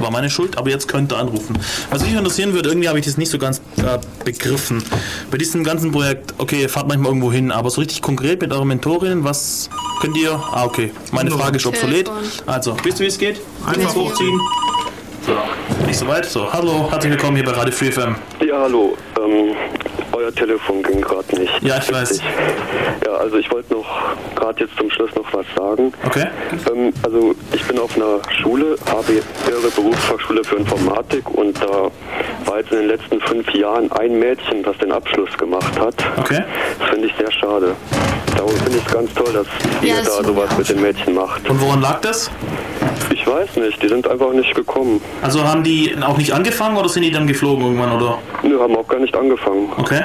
War 0.00 0.10
meine 0.10 0.28
Schuld, 0.28 0.58
aber 0.58 0.68
jetzt 0.68 0.88
könnt 0.88 1.12
ihr 1.12 1.18
anrufen. 1.18 1.58
Was 1.90 2.02
mich 2.02 2.12
interessieren 2.14 2.52
würde, 2.52 2.68
irgendwie 2.68 2.88
habe 2.88 2.98
ich 2.98 3.06
das 3.06 3.16
nicht 3.16 3.30
so 3.30 3.38
ganz 3.38 3.62
äh, 3.78 3.98
begriffen. 4.24 4.82
Bei 5.30 5.38
diesem 5.38 5.64
ganzen 5.64 5.90
Projekt, 5.90 6.34
okay, 6.36 6.62
ihr 6.62 6.68
fahrt 6.68 6.86
manchmal 6.86 7.08
irgendwo 7.08 7.32
hin, 7.32 7.50
aber 7.50 7.70
so 7.70 7.80
richtig 7.80 8.02
konkret 8.02 8.42
mit 8.42 8.52
euren 8.52 8.68
Mentorinnen, 8.68 9.24
was 9.24 9.70
könnt 10.00 10.16
ihr? 10.18 10.32
Ah, 10.32 10.64
okay. 10.64 10.92
Meine 11.12 11.30
Frage 11.30 11.56
ist 11.56 11.66
obsolet. 11.66 12.10
Also, 12.44 12.76
wisst 12.82 13.00
ihr, 13.00 13.04
wie 13.04 13.08
es 13.08 13.18
geht? 13.18 13.40
Einfach 13.66 13.94
hochziehen. 13.94 14.38
So, 15.26 15.32
nicht 15.84 15.98
so 15.98 16.06
weit. 16.06 16.24
So, 16.26 16.52
hallo, 16.52 16.88
herzlich 16.88 17.10
willkommen 17.10 17.34
hier 17.34 17.44
bei 17.44 17.50
Radio 17.50 17.72
Free 17.72 17.90
FM. 17.90 18.14
Ja, 18.46 18.60
hallo. 18.60 18.96
Ähm, 19.20 19.56
euer 20.16 20.34
Telefon 20.34 20.82
ging 20.82 21.00
gerade 21.00 21.38
nicht. 21.38 21.52
Ja, 21.62 21.78
ich 21.78 21.92
weiß. 21.92 22.20
Ja, 23.04 23.12
also 23.12 23.36
ich 23.36 23.50
wollte 23.50 23.74
noch 23.74 23.86
gerade 24.34 24.64
jetzt 24.64 24.76
zum 24.76 24.90
Schluss 24.90 25.14
noch 25.14 25.32
was 25.32 25.46
sagen. 25.56 25.92
Okay. 26.06 26.26
Ähm, 26.72 26.92
also 27.02 27.34
ich 27.52 27.62
bin 27.64 27.78
auf 27.78 27.94
einer 27.96 28.20
Schule, 28.40 28.76
habe 28.90 29.12
ihre 29.12 29.70
Berufsfachschule 29.70 30.42
für 30.44 30.56
Informatik 30.56 31.28
und 31.30 31.60
da 31.62 31.90
war 32.46 32.58
jetzt 32.58 32.72
in 32.72 32.78
den 32.78 32.88
letzten 32.88 33.20
fünf 33.20 33.52
Jahren 33.52 33.90
ein 33.92 34.18
Mädchen, 34.18 34.62
das 34.62 34.76
den 34.78 34.92
Abschluss 34.92 35.36
gemacht 35.36 35.78
hat. 35.78 35.94
Okay. 36.18 36.42
Das 36.78 36.88
finde 36.90 37.08
ich 37.08 37.14
sehr 37.18 37.30
schade. 37.32 37.74
Darum 38.36 38.50
finde 38.50 38.78
ich 38.78 38.86
es 38.86 38.92
ganz 38.92 39.12
toll, 39.14 39.32
dass 39.32 39.46
ihr 39.82 39.88
Ja, 39.88 39.96
das 39.96 40.18
da 40.18 40.24
sowas 40.24 40.58
mit 40.58 40.68
den 40.68 40.82
Mädchen 40.82 41.14
macht. 41.14 41.48
Und 41.48 41.60
woran 41.60 41.80
lag 41.80 42.00
das? 42.00 42.30
Ich 43.10 43.26
weiß 43.26 43.56
nicht, 43.56 43.82
die 43.82 43.88
sind 43.88 44.06
einfach 44.08 44.32
nicht 44.32 44.54
gekommen. 44.54 45.00
Also 45.22 45.42
haben 45.42 45.62
die 45.64 45.94
auch 46.02 46.16
nicht 46.16 46.32
angefangen 46.32 46.76
oder 46.76 46.88
sind 46.88 47.02
die 47.02 47.10
dann 47.10 47.26
geflogen 47.26 47.64
irgendwann, 47.64 47.92
oder? 47.92 48.18
Nö, 48.42 48.58
haben 48.60 48.76
auch 48.76 48.86
gar 48.86 48.98
nicht 49.00 49.14
angefangen. 49.16 49.72
Okay. 49.76 50.02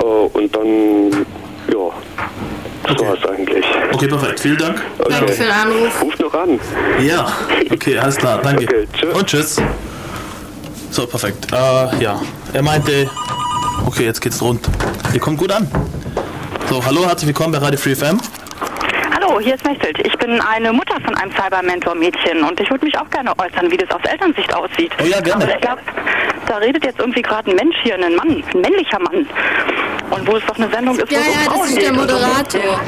Äh, 0.00 0.02
und 0.02 0.54
dann, 0.54 1.26
ja, 1.72 1.90
das 2.84 2.98
war's 2.98 3.26
eigentlich. 3.30 3.64
Okay, 3.92 4.06
perfekt. 4.08 4.40
Vielen 4.40 4.58
Dank. 4.58 4.82
Danke 5.08 5.32
für 5.32 5.42
den 5.44 5.52
Anruf. 5.52 6.02
Ruf 6.02 6.18
noch 6.18 6.34
an. 6.34 6.60
Ja, 7.04 7.26
okay, 7.70 7.98
alles 7.98 8.16
klar, 8.16 8.40
danke. 8.42 8.86
Und 9.12 9.26
tschüss. 9.26 9.56
So, 10.90 11.06
perfekt. 11.06 11.52
Äh, 11.52 12.02
ja, 12.02 12.20
er 12.52 12.62
meinte, 12.62 13.10
okay, 13.86 14.04
jetzt 14.04 14.20
geht's 14.20 14.40
rund. 14.40 14.68
Ihr 15.12 15.20
kommt 15.20 15.38
gut 15.38 15.52
an. 15.52 15.70
So, 16.68 16.84
hallo, 16.84 17.06
herzlich 17.06 17.28
willkommen 17.28 17.52
bei 17.52 17.58
Radio 17.58 17.78
Free 17.78 17.94
FM. 17.94 18.20
Hallo, 19.28 19.40
hier 19.40 19.56
ist 19.56 19.64
Mechtelt. 19.64 19.98
Ich 20.06 20.16
bin 20.16 20.40
eine 20.40 20.72
Mutter 20.72 20.94
von 21.04 21.14
einem 21.16 21.30
Cyber-Mentor-Mädchen 21.32 22.42
und 22.44 22.58
ich 22.60 22.70
würde 22.70 22.86
mich 22.86 22.98
auch 22.98 23.08
gerne 23.10 23.30
äußern, 23.38 23.70
wie 23.70 23.76
das 23.76 23.90
aus 23.90 24.00
Elternsicht 24.10 24.54
aussieht. 24.54 24.90
Oh 25.02 25.04
ja, 25.04 25.20
gerne. 25.20 25.44
Aber 25.44 25.54
ich 25.54 25.60
glaube, 25.60 25.82
da 26.46 26.56
redet 26.56 26.84
jetzt 26.84 26.98
irgendwie 26.98 27.20
gerade 27.20 27.50
ein 27.50 27.56
Mensch 27.56 27.76
hier, 27.82 27.96
ein 27.96 28.14
Mann, 28.14 28.42
ein 28.54 28.60
männlicher 28.60 28.98
Mann. 28.98 29.26
Und 30.10 30.26
wo 30.26 30.36
es 30.36 30.46
doch 30.46 30.56
eine 30.56 30.68
Sendung 30.70 30.98
ist, 30.98 31.10
wo 31.10 31.14
Ja, 31.14 31.20
es 31.20 31.26
um 31.26 31.32
ja, 31.32 31.38
das 31.44 31.54
Frauen 31.54 31.68
ist 31.68 31.76
der 31.76 31.90
geht 31.90 32.00
Moderator. 32.00 32.80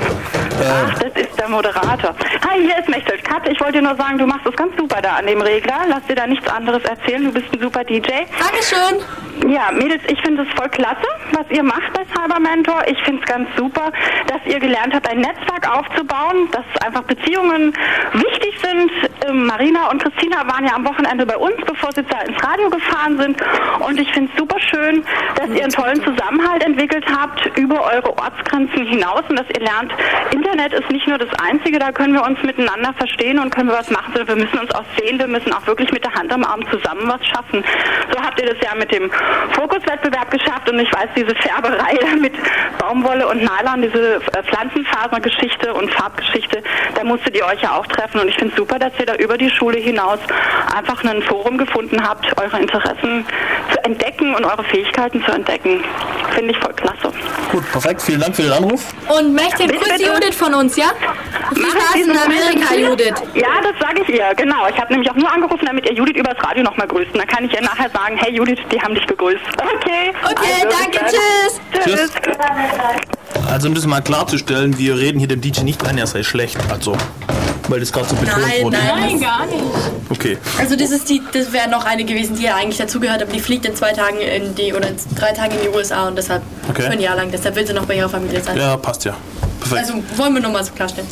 Ach, 0.62 0.98
das 0.98 1.22
ist 1.22 1.38
der 1.38 1.48
Moderator. 1.48 2.14
Hi, 2.48 2.60
hier 2.62 2.78
ist 2.78 2.88
Mechtelt. 2.88 3.22
Kat, 3.22 3.46
ich 3.46 3.60
wollte 3.60 3.74
dir 3.74 3.82
nur 3.82 3.96
sagen, 3.96 4.16
du 4.16 4.26
machst 4.26 4.46
es 4.46 4.56
ganz 4.56 4.74
super 4.78 5.02
da 5.02 5.16
an 5.16 5.26
dem 5.26 5.42
Regler. 5.42 5.80
Lass 5.88 6.06
dir 6.06 6.14
da 6.14 6.26
nichts 6.26 6.48
anderes 6.48 6.82
erzählen. 6.84 7.24
Du 7.24 7.32
bist 7.32 7.52
ein 7.52 7.60
super 7.60 7.84
DJ. 7.84 8.08
Dankeschön. 8.38 9.50
Ja, 9.50 9.70
Mädels, 9.72 10.02
ich 10.08 10.20
finde 10.20 10.42
es 10.42 10.48
voll 10.54 10.68
klasse, 10.68 11.06
was 11.32 11.46
ihr 11.50 11.62
macht 11.62 11.92
bei 11.94 12.02
Cyber 12.14 12.38
Mentor. 12.40 12.82
Ich 12.86 12.98
finde 13.04 13.22
es 13.22 13.28
ganz 13.28 13.48
super, 13.56 13.90
dass 14.26 14.40
ihr 14.44 14.58
gelernt 14.58 14.94
habt, 14.94 15.08
ein 15.08 15.18
Netzwerk 15.18 15.68
aufzubauen, 15.76 16.29
dass 16.50 16.64
einfach 16.84 17.02
Beziehungen 17.02 17.72
wichtig 18.12 18.58
sind. 18.62 18.90
Ähm, 19.28 19.46
Marina 19.46 19.90
und 19.90 20.02
Christina 20.02 20.46
waren 20.46 20.64
ja 20.64 20.74
am 20.74 20.84
Wochenende 20.84 21.26
bei 21.26 21.36
uns, 21.36 21.56
bevor 21.66 21.92
sie 21.92 22.02
da 22.02 22.20
ins 22.22 22.42
Radio 22.42 22.70
gefahren 22.70 23.18
sind. 23.18 23.36
Und 23.80 23.98
ich 23.98 24.10
finde 24.12 24.30
es 24.32 24.38
super 24.38 24.58
schön, 24.60 25.04
dass 25.36 25.48
ihr 25.50 25.62
einen 25.62 25.72
tollen 25.72 26.02
Zusammenhalt 26.02 26.64
entwickelt 26.64 27.04
habt 27.06 27.46
über 27.58 27.84
eure 27.84 28.16
Ortsgrenzen 28.18 28.86
hinaus 28.86 29.22
und 29.28 29.38
dass 29.38 29.46
ihr 29.50 29.60
lernt, 29.60 29.92
Internet 30.30 30.72
ist 30.72 30.90
nicht 30.90 31.06
nur 31.06 31.18
das 31.18 31.28
Einzige, 31.42 31.78
da 31.78 31.92
können 31.92 32.14
wir 32.14 32.22
uns 32.22 32.42
miteinander 32.42 32.92
verstehen 32.94 33.38
und 33.38 33.50
können 33.54 33.68
wir 33.68 33.78
was 33.78 33.90
machen, 33.90 34.12
sondern 34.14 34.28
wir 34.38 34.44
müssen 34.44 34.58
uns 34.58 34.74
auch 34.74 34.84
sehen, 34.98 35.18
wir 35.18 35.26
müssen 35.26 35.52
auch 35.52 35.66
wirklich 35.66 35.90
mit 35.92 36.04
der 36.04 36.14
Hand 36.14 36.32
am 36.32 36.44
Arm 36.44 36.62
zusammen 36.70 37.02
was 37.04 37.24
schaffen. 37.26 37.64
So 38.12 38.20
habt 38.20 38.40
ihr 38.40 38.46
das 38.46 38.56
ja 38.62 38.74
mit 38.74 38.92
dem 38.92 39.10
Fokuswettbewerb 39.52 40.30
geschafft 40.30 40.70
und 40.70 40.78
ich 40.78 40.92
weiß, 40.92 41.08
diese 41.16 41.34
Färberei 41.34 41.98
mit 42.20 42.34
Baumwolle 42.78 43.26
und 43.28 43.38
Nylon, 43.38 43.82
diese 43.82 44.16
äh, 44.16 44.42
Pflanzenfasergeschichte 44.42 45.74
und 45.74 45.90
Farbgeschichte, 46.20 46.62
da 46.94 47.04
musstet 47.04 47.36
ihr 47.36 47.44
euch 47.46 47.60
ja 47.62 47.76
auch 47.76 47.86
treffen 47.86 48.20
und 48.20 48.28
ich 48.28 48.36
finde 48.36 48.52
es 48.52 48.56
super, 48.56 48.78
dass 48.78 48.92
ihr 48.98 49.06
da 49.06 49.14
über 49.16 49.36
die 49.38 49.50
Schule 49.50 49.78
hinaus 49.78 50.18
einfach 50.74 51.02
ein 51.04 51.22
Forum 51.22 51.58
gefunden 51.58 52.02
habt, 52.06 52.26
eure 52.40 52.60
Interessen 52.60 53.24
zu 53.72 53.84
entdecken 53.84 54.34
und 54.34 54.44
eure 54.44 54.62
Fähigkeiten 54.64 55.22
zu 55.24 55.32
entdecken. 55.32 55.82
Finde 56.34 56.52
ich 56.52 56.58
voll 56.58 56.72
klasse. 56.74 57.12
Gut, 57.50 57.70
perfekt. 57.72 58.02
Vielen 58.02 58.20
Dank 58.20 58.36
für 58.36 58.42
den 58.42 58.52
Anruf. 58.52 58.84
Und 59.08 59.34
möchte 59.34 59.66
die 59.66 59.68
bitte. 59.68 60.02
Judith 60.02 60.36
von 60.36 60.54
uns, 60.54 60.76
ja? 60.76 60.92
Viel 61.52 61.64
Spaß 61.66 61.94
in 61.96 62.10
Amerika, 62.10 62.74
Judith. 62.74 63.14
Ja, 63.34 63.60
das 63.62 63.78
sage 63.80 64.02
ich 64.02 64.08
ihr, 64.08 64.32
genau. 64.36 64.68
Ich 64.68 64.80
habe 64.80 64.92
nämlich 64.92 65.10
auch 65.10 65.16
nur 65.16 65.30
angerufen, 65.30 65.64
damit 65.66 65.86
ihr 65.86 65.94
Judith 65.94 66.16
übers 66.16 66.36
Radio 66.44 66.62
nochmal 66.62 66.86
grüßt. 66.86 67.12
Und 67.12 67.18
dann 67.18 67.26
kann 67.26 67.44
ich 67.44 67.52
ihr 67.52 67.62
nachher 67.62 67.90
sagen, 67.90 68.16
hey 68.16 68.32
Judith, 68.32 68.58
die 68.72 68.80
haben 68.80 68.94
dich 68.94 69.06
begrüßt. 69.06 69.40
Okay. 69.58 70.12
Okay, 70.24 70.64
Also, 70.64 70.76
danke, 70.78 70.98
tschüss. 71.06 71.60
Tschüss. 71.84 72.12
Also 73.50 73.68
um 73.68 73.74
das 73.74 73.86
mal 73.86 74.00
klarzustellen, 74.00 74.78
wir 74.78 74.96
reden 74.96 75.18
hier 75.18 75.28
dem 75.28 75.40
DJ 75.40 75.62
nicht 75.62 75.84
ein, 75.86 75.98
er 75.98 76.06
sei 76.10 76.22
schlecht. 76.22 76.56
Also, 76.70 76.96
weil 77.68 77.80
das 77.80 77.92
gerade 77.92 78.08
so 78.08 78.16
betont 78.16 78.40
Nein, 78.42 78.62
wurde. 78.64 78.76
nein. 78.78 79.00
Nein, 79.12 79.20
gar 79.20 79.46
nicht. 79.46 79.62
Okay. 80.08 80.38
Also 80.58 80.76
das 80.76 80.90
ist 80.90 81.08
die, 81.08 81.22
das 81.32 81.52
wäre 81.52 81.68
noch 81.70 81.84
eine 81.84 82.04
gewesen, 82.04 82.36
die 82.36 82.42
ja 82.44 82.56
eigentlich 82.56 82.78
dazugehört, 82.78 83.22
aber 83.22 83.32
die 83.32 83.40
fliegt 83.40 83.64
in 83.66 83.74
zwei 83.76 83.92
Tagen 83.92 84.18
in 84.18 84.54
die 84.54 84.72
oder 84.74 84.88
in 84.88 84.96
drei 85.14 85.32
Tagen 85.32 85.52
in 85.54 85.70
die 85.70 85.76
USA 85.76 86.08
und 86.08 86.16
deshalb 86.18 86.42
Okay. 86.68 86.82
für 86.82 86.90
ein 86.90 87.00
Jahr 87.00 87.16
lang. 87.16 87.30
Deshalb 87.30 87.54
will 87.56 87.66
sie 87.66 87.72
noch 87.72 87.86
bei 87.86 87.96
ihrer 87.96 88.08
Familie 88.08 88.42
sein. 88.42 88.56
Ja, 88.56 88.76
passt 88.76 89.04
ja. 89.04 89.16
Perfekt. 89.60 89.80
Also 89.80 89.94
wollen 90.16 90.34
wir 90.34 90.40
nur 90.40 90.50
mal 90.52 90.64
so 90.64 90.72
klarstellen. 90.72 91.08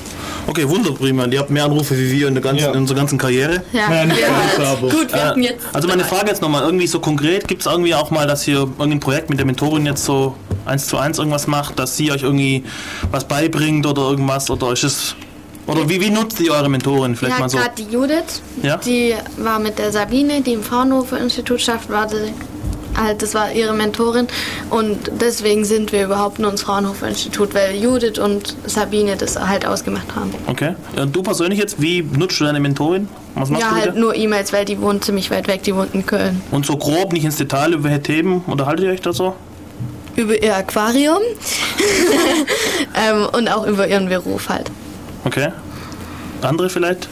Okay, 0.48 0.66
wunderprima. 0.66 1.24
Und 1.24 1.32
Ihr 1.34 1.40
habt 1.40 1.50
mehr 1.50 1.64
Anrufe 1.66 1.96
wie 1.96 2.10
wir 2.10 2.28
in, 2.28 2.34
der 2.34 2.42
ganzen, 2.42 2.70
in 2.72 2.78
unserer 2.80 2.96
ganzen 2.96 3.18
Karriere. 3.18 3.62
Ja, 3.72 3.88
Nein, 3.90 4.12
aber- 4.64 4.88
Gut, 4.88 5.12
wir 5.12 5.24
hatten 5.24 5.42
jetzt 5.42 5.64
Also 5.74 5.86
meine 5.88 6.04
Frage 6.04 6.28
jetzt 6.28 6.40
nochmal, 6.40 6.62
irgendwie 6.64 6.86
so 6.86 7.00
konkret, 7.00 7.46
gibt 7.46 7.60
es 7.60 7.66
irgendwie 7.66 7.94
auch 7.94 8.10
mal, 8.10 8.26
dass 8.26 8.48
ihr 8.48 8.56
irgendein 8.60 9.00
Projekt 9.00 9.28
mit 9.28 9.38
der 9.38 9.46
Mentorin 9.46 9.84
jetzt 9.84 10.04
so 10.04 10.34
eins 10.64 10.86
zu 10.86 10.96
eins 10.96 11.18
irgendwas 11.18 11.46
macht, 11.46 11.78
dass 11.78 11.96
sie 11.98 12.10
euch 12.10 12.22
irgendwie 12.22 12.64
was 13.10 13.24
beibringt 13.28 13.86
oder 13.86 14.02
irgendwas 14.10 14.50
oder 14.50 14.72
ist 14.72 14.84
es 14.84 15.14
oder 15.66 15.86
wie, 15.86 16.00
wie 16.00 16.08
nutzt 16.08 16.40
ihr 16.40 16.52
eure 16.52 16.70
Mentorin 16.70 17.14
vielleicht 17.14 17.36
ja, 17.36 17.40
mal 17.40 17.48
so? 17.50 17.58
gerade 17.58 17.74
die 17.76 17.92
Judith, 17.92 18.40
Ja? 18.62 18.78
die 18.78 19.14
war 19.36 19.58
mit 19.58 19.78
der 19.78 19.92
Sabine, 19.92 20.40
die 20.40 20.54
im 20.54 20.62
Fraunhofer-Institut 20.62 21.60
schafft, 21.60 21.90
war 21.90 22.06
die, 22.06 22.32
halt, 23.00 23.22
das 23.22 23.34
war 23.34 23.52
ihre 23.52 23.74
Mentorin 23.74 24.26
und 24.70 25.10
deswegen 25.20 25.64
sind 25.64 25.92
wir 25.92 26.04
überhaupt 26.04 26.38
nur 26.38 26.50
ins 26.50 26.62
Fraunhofer-Institut, 26.62 27.54
weil 27.54 27.76
Judith 27.76 28.18
und 28.18 28.56
Sabine 28.66 29.16
das 29.16 29.38
halt 29.38 29.66
ausgemacht 29.66 30.14
haben. 30.14 30.34
Okay. 30.46 30.74
Und 30.96 31.14
du 31.14 31.22
persönlich 31.22 31.58
jetzt, 31.58 31.80
wie 31.80 32.02
nutzt 32.02 32.40
du 32.40 32.44
deine 32.44 32.60
Mentorin? 32.60 33.08
Was 33.34 33.50
machst 33.50 33.64
ja, 33.64 33.70
du 33.70 33.76
halt 33.76 33.96
nur 33.96 34.14
E-Mails, 34.14 34.52
weil 34.52 34.64
die 34.64 34.80
wohnt 34.80 35.04
ziemlich 35.04 35.30
weit 35.30 35.48
weg, 35.48 35.62
die 35.62 35.74
wohnt 35.74 35.94
in 35.94 36.04
Köln. 36.04 36.42
Und 36.50 36.66
so 36.66 36.76
grob, 36.76 37.12
nicht 37.12 37.24
ins 37.24 37.36
Detail, 37.36 37.72
über 37.72 37.84
welche 37.84 38.02
Themen 38.02 38.42
unterhaltet 38.46 38.84
ihr 38.86 38.92
euch 38.92 39.00
da 39.00 39.12
so? 39.12 39.34
Über 40.16 40.42
ihr 40.42 40.56
Aquarium 40.56 41.22
ähm, 42.94 43.28
und 43.32 43.48
auch 43.48 43.66
über 43.66 43.86
ihren 43.86 44.08
Beruf 44.08 44.48
halt. 44.48 44.70
Okay. 45.24 45.48
Andere 46.42 46.68
vielleicht? 46.68 47.08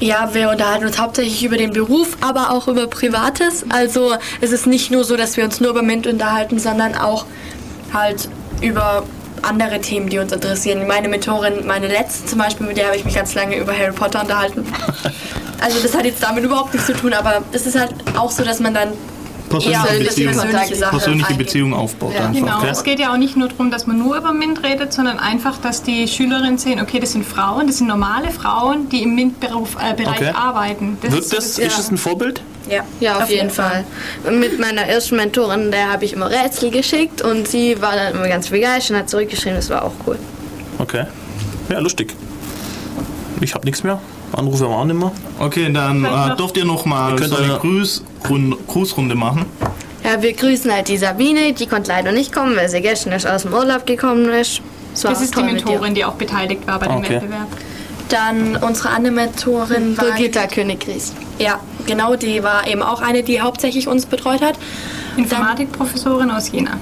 Ja, 0.00 0.32
wir 0.32 0.50
unterhalten 0.50 0.86
uns 0.86 0.98
hauptsächlich 0.98 1.42
über 1.44 1.56
den 1.56 1.72
Beruf, 1.72 2.16
aber 2.20 2.52
auch 2.52 2.68
über 2.68 2.86
Privates. 2.86 3.64
Also 3.68 4.14
es 4.40 4.52
ist 4.52 4.66
nicht 4.66 4.92
nur 4.92 5.02
so, 5.02 5.16
dass 5.16 5.36
wir 5.36 5.44
uns 5.44 5.60
nur 5.60 5.70
über 5.70 5.82
Mint 5.82 6.06
unterhalten, 6.06 6.60
sondern 6.60 6.94
auch 6.94 7.26
halt 7.92 8.28
über 8.60 9.02
andere 9.42 9.80
Themen, 9.80 10.08
die 10.08 10.18
uns 10.18 10.32
interessieren. 10.32 10.86
Meine 10.86 11.08
Mentorin, 11.08 11.66
meine 11.66 11.88
letzte 11.88 12.26
zum 12.26 12.38
Beispiel, 12.38 12.66
mit 12.66 12.76
der 12.76 12.86
habe 12.86 12.96
ich 12.96 13.04
mich 13.04 13.14
ganz 13.14 13.34
lange 13.34 13.56
über 13.56 13.72
Harry 13.72 13.92
Potter 13.92 14.22
unterhalten. 14.22 14.66
Also 15.60 15.80
das 15.82 15.92
hat 15.92 16.04
jetzt 16.04 16.22
damit 16.22 16.44
überhaupt 16.44 16.72
nichts 16.72 16.86
zu 16.86 16.94
tun, 16.94 17.12
aber 17.12 17.42
es 17.50 17.66
ist 17.66 17.76
halt 17.76 17.92
auch 18.16 18.30
so, 18.30 18.44
dass 18.44 18.60
man 18.60 18.74
dann 18.74 18.92
Persönliche 19.48 19.86
eher 19.94 19.98
Beziehung. 20.04 20.32
persönliche 20.32 20.76
Persönliche. 20.86 21.34
Beziehung 21.34 21.74
aufbaut 21.74 22.12
Ja, 22.14 22.26
einfach. 22.26 22.32
genau. 22.40 22.58
Okay? 22.58 22.68
Es 22.70 22.82
geht 22.84 22.98
ja 23.00 23.12
auch 23.12 23.16
nicht 23.16 23.36
nur 23.36 23.48
darum, 23.48 23.70
dass 23.70 23.86
man 23.86 23.98
nur 23.98 24.16
über 24.16 24.32
MINT 24.32 24.62
redet, 24.62 24.92
sondern 24.92 25.18
einfach, 25.18 25.58
dass 25.58 25.82
die 25.82 26.06
Schülerinnen 26.08 26.58
sehen, 26.58 26.80
okay, 26.80 27.00
das 27.00 27.12
sind 27.12 27.24
Frauen, 27.24 27.66
das 27.66 27.78
sind 27.78 27.86
normale 27.86 28.30
Frauen, 28.30 28.88
die 28.88 29.02
im 29.02 29.14
MINT-Bereich 29.14 30.08
Okay. 30.08 30.30
arbeiten. 30.34 30.98
Das 31.02 31.12
Wirkt 31.12 31.24
ist 31.24 31.32
das, 31.32 31.54
das- 31.54 31.58
ist 31.58 31.78
das 31.78 31.90
ein 31.90 31.98
Vorbild? 31.98 32.42
Ja, 32.70 32.82
Ja, 33.00 33.16
auf, 33.22 33.30
jeden 33.30 33.48
Fall. 33.50 33.84
Und 34.24 34.40
Mit 34.40 34.58
meiner 34.60 34.82
ersten 34.82 35.16
Mentorin, 35.16 35.70
der 35.70 35.90
habe 35.90 36.04
ich 36.04 36.12
immer 36.12 36.28
Rätsel 36.30 36.70
geschickt 36.70 37.22
und 37.22 37.48
sie 37.48 37.80
war 37.80 37.94
dann 37.96 38.12
immer 38.14 38.28
ganz 38.28 38.48
begeistert 38.48 38.90
und 38.90 38.96
hat 39.02 39.08
zurückgeschrieben, 39.10 39.56
das 39.56 39.70
war 39.70 39.84
auch 39.84 39.92
cool. 40.06 40.18
Okay. 40.78 41.04
Ja, 41.70 41.78
lustig. 41.78 42.14
Ich 43.40 43.54
habe 43.54 43.64
nichts 43.64 43.82
mehr. 43.84 44.00
Anrufe 44.32 44.64
haben 44.64 44.70
wir 44.70 44.76
auch 44.76 44.84
nicht 44.84 44.98
mehr. 44.98 45.12
Okay, 45.38 45.72
dann 45.72 46.04
äh, 46.04 46.36
dürft 46.36 46.56
ihr 46.56 46.64
noch 46.64 46.84
mal 46.84 47.12
Ihr 47.12 47.16
könnt 47.16 47.30
so 47.30 47.36
eine 47.36 47.58
Grüßrunde, 47.58 48.56
Grußrunde 48.66 49.14
machen. 49.14 49.46
Ja, 50.04 50.22
wir 50.22 50.32
grüßen 50.32 50.72
halt 50.72 50.88
die 50.88 50.96
Sabine, 50.96 51.52
die 51.52 51.66
konnte 51.66 51.88
leider 51.90 52.12
nicht 52.12 52.32
kommen, 52.32 52.56
weil 52.56 52.68
sie 52.68 52.80
gestern 52.80 53.12
erst 53.12 53.26
aus 53.26 53.42
dem 53.42 53.52
Urlaub 53.52 53.84
gekommen 53.86 54.28
ist. 54.30 54.60
War 55.02 55.12
Das 55.12 55.22
ist 55.22 55.36
die. 55.36 55.42
Mentorin, 55.42 55.94
die 55.94 56.04
auch 56.04 56.14
beteiligt 56.14 56.66
war 56.66 56.78
bei 56.78 56.86
dem 56.86 56.96
Okay. 56.96 57.14
Wettbewerb. 57.16 57.46
Dann 58.08 58.56
unsere 58.56 58.88
andere 58.90 59.12
Mentorin 59.12 59.96
war 59.98 60.04
Birgitta 60.06 60.46
König-Ries. 60.46 61.12
Ja, 61.38 61.60
genau, 61.86 62.16
die 62.16 62.42
war 62.42 62.66
eben 62.66 62.82
auch 62.82 63.02
eine, 63.02 63.22
die 63.22 63.40
hauptsächlich 63.40 63.86
uns 63.86 64.06
betreut 64.06 64.40
hat. 64.40 64.54
Informatikprofessorin 65.16 66.30
aus 66.30 66.50
Jena. 66.50 66.78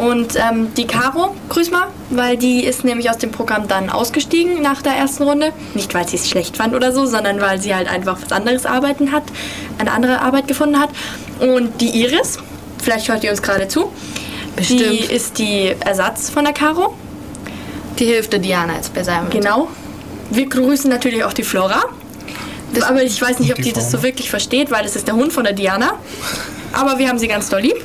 Und 0.00 0.34
ähm, 0.36 0.72
die 0.76 0.86
Caro, 0.86 1.36
grüß 1.50 1.70
mal, 1.70 1.88
weil 2.08 2.38
die 2.38 2.64
ist 2.64 2.84
nämlich 2.84 3.10
aus 3.10 3.18
dem 3.18 3.32
Programm 3.32 3.68
dann 3.68 3.90
ausgestiegen 3.90 4.62
nach 4.62 4.80
der 4.80 4.92
ersten 4.94 5.24
Runde. 5.24 5.52
Nicht, 5.74 5.92
weil 5.92 6.08
sie 6.08 6.16
es 6.16 6.28
schlecht 6.28 6.56
fand 6.56 6.74
oder 6.74 6.92
so, 6.92 7.04
sondern 7.04 7.40
weil 7.40 7.60
sie 7.60 7.74
halt 7.74 7.86
einfach 7.86 8.18
was 8.22 8.32
anderes 8.32 8.64
arbeiten 8.64 9.12
hat, 9.12 9.24
eine 9.76 9.92
andere 9.92 10.22
Arbeit 10.22 10.48
gefunden 10.48 10.80
hat. 10.80 10.88
Und 11.40 11.82
die 11.82 11.90
Iris, 12.02 12.38
vielleicht 12.82 13.10
hört 13.10 13.24
ihr 13.24 13.30
uns 13.30 13.42
gerade 13.42 13.68
zu. 13.68 13.92
Bestimmt. 14.56 14.80
Die 14.80 15.12
ist 15.12 15.38
die 15.38 15.74
Ersatz 15.80 16.30
von 16.30 16.44
der 16.44 16.54
Caro. 16.54 16.94
Die 17.98 18.06
hilft 18.06 18.32
der 18.32 18.40
Diana 18.40 18.76
jetzt 18.76 18.94
bei 18.94 19.02
seinem 19.02 19.28
Genau. 19.28 19.68
Wir 20.30 20.48
grüßen 20.48 20.88
natürlich 20.88 21.24
auch 21.24 21.34
die 21.34 21.42
Flora. 21.42 21.82
aber 22.88 23.02
ich 23.02 23.20
weiß 23.20 23.38
nicht, 23.40 23.50
ob 23.50 23.56
Die 23.56 23.64
die, 23.64 23.72
das 23.74 23.90
so 23.90 24.02
wirklich 24.02 24.30
versteht, 24.30 24.70
weil 24.70 24.82
das 24.82 24.96
ist 24.96 25.06
der 25.06 25.14
Hund 25.14 25.32
von 25.32 25.44
der 25.44 25.52
Diana. 25.52 25.98
Aber 26.72 26.98
wir 26.98 27.08
haben 27.08 27.18
sie 27.18 27.28
ganz 27.28 27.50
doll 27.50 27.60
lieb. 27.60 27.84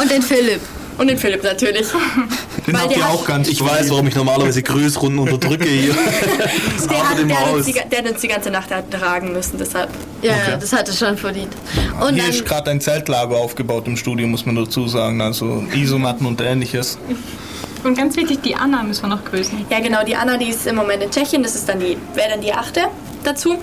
Und 0.00 0.10
den 0.12 0.22
Philipp. 0.22 0.60
Und 1.00 1.06
den 1.06 1.16
Philipp 1.16 1.42
natürlich. 1.42 1.86
Den 2.66 2.74
Weil 2.74 2.82
habt 2.82 2.96
ihr 2.96 3.06
auch 3.08 3.24
ganz 3.24 3.48
Ich 3.48 3.58
weiß, 3.64 3.88
warum 3.88 4.06
ich 4.08 4.14
normalerweise 4.14 4.62
Grüßrunden 4.62 5.18
unterdrücke 5.18 5.66
hier. 5.66 5.94
Der 6.90 7.08
hat, 7.08 7.18
der, 7.18 7.40
hat 7.40 7.52
uns 7.54 7.60
aus. 7.60 7.64
die, 7.66 7.72
der 7.90 7.98
hat 8.00 8.10
uns 8.10 8.20
die 8.20 8.28
ganze 8.28 8.50
Nacht 8.50 8.68
tragen 8.90 9.32
müssen, 9.32 9.56
deshalb. 9.58 9.88
Ja, 10.20 10.32
Okay. 10.32 10.58
das 10.60 10.72
hatte 10.74 10.92
schon 10.92 11.16
verdient. 11.16 11.54
Und 12.00 12.14
Hier 12.14 12.24
dann, 12.24 12.30
ist 12.32 12.44
gerade 12.44 12.70
ein 12.70 12.80
Zeltlager 12.82 13.36
aufgebaut 13.36 13.86
im 13.86 13.96
Studio, 13.96 14.26
muss 14.26 14.44
man 14.44 14.56
dazu 14.56 14.86
sagen. 14.88 15.20
Also 15.22 15.64
Isomatten 15.74 16.26
und 16.26 16.40
ähnliches. 16.42 16.98
Und 17.82 17.96
ganz 17.96 18.14
wichtig, 18.16 18.42
die 18.42 18.54
Anna 18.54 18.82
müssen 18.82 19.04
wir 19.04 19.08
noch 19.08 19.24
grüßen. 19.24 19.64
Ja, 19.70 19.80
genau, 19.80 20.04
die 20.04 20.14
Anna, 20.16 20.36
die 20.36 20.50
ist 20.50 20.66
im 20.66 20.76
Moment 20.76 21.02
in 21.02 21.10
Tschechien, 21.10 21.42
das 21.42 21.54
ist 21.54 21.66
dann 21.66 21.80
die, 21.80 21.96
wäre 22.14 22.28
dann 22.30 22.42
die 22.42 22.52
achte 22.52 22.82
dazu. 23.24 23.56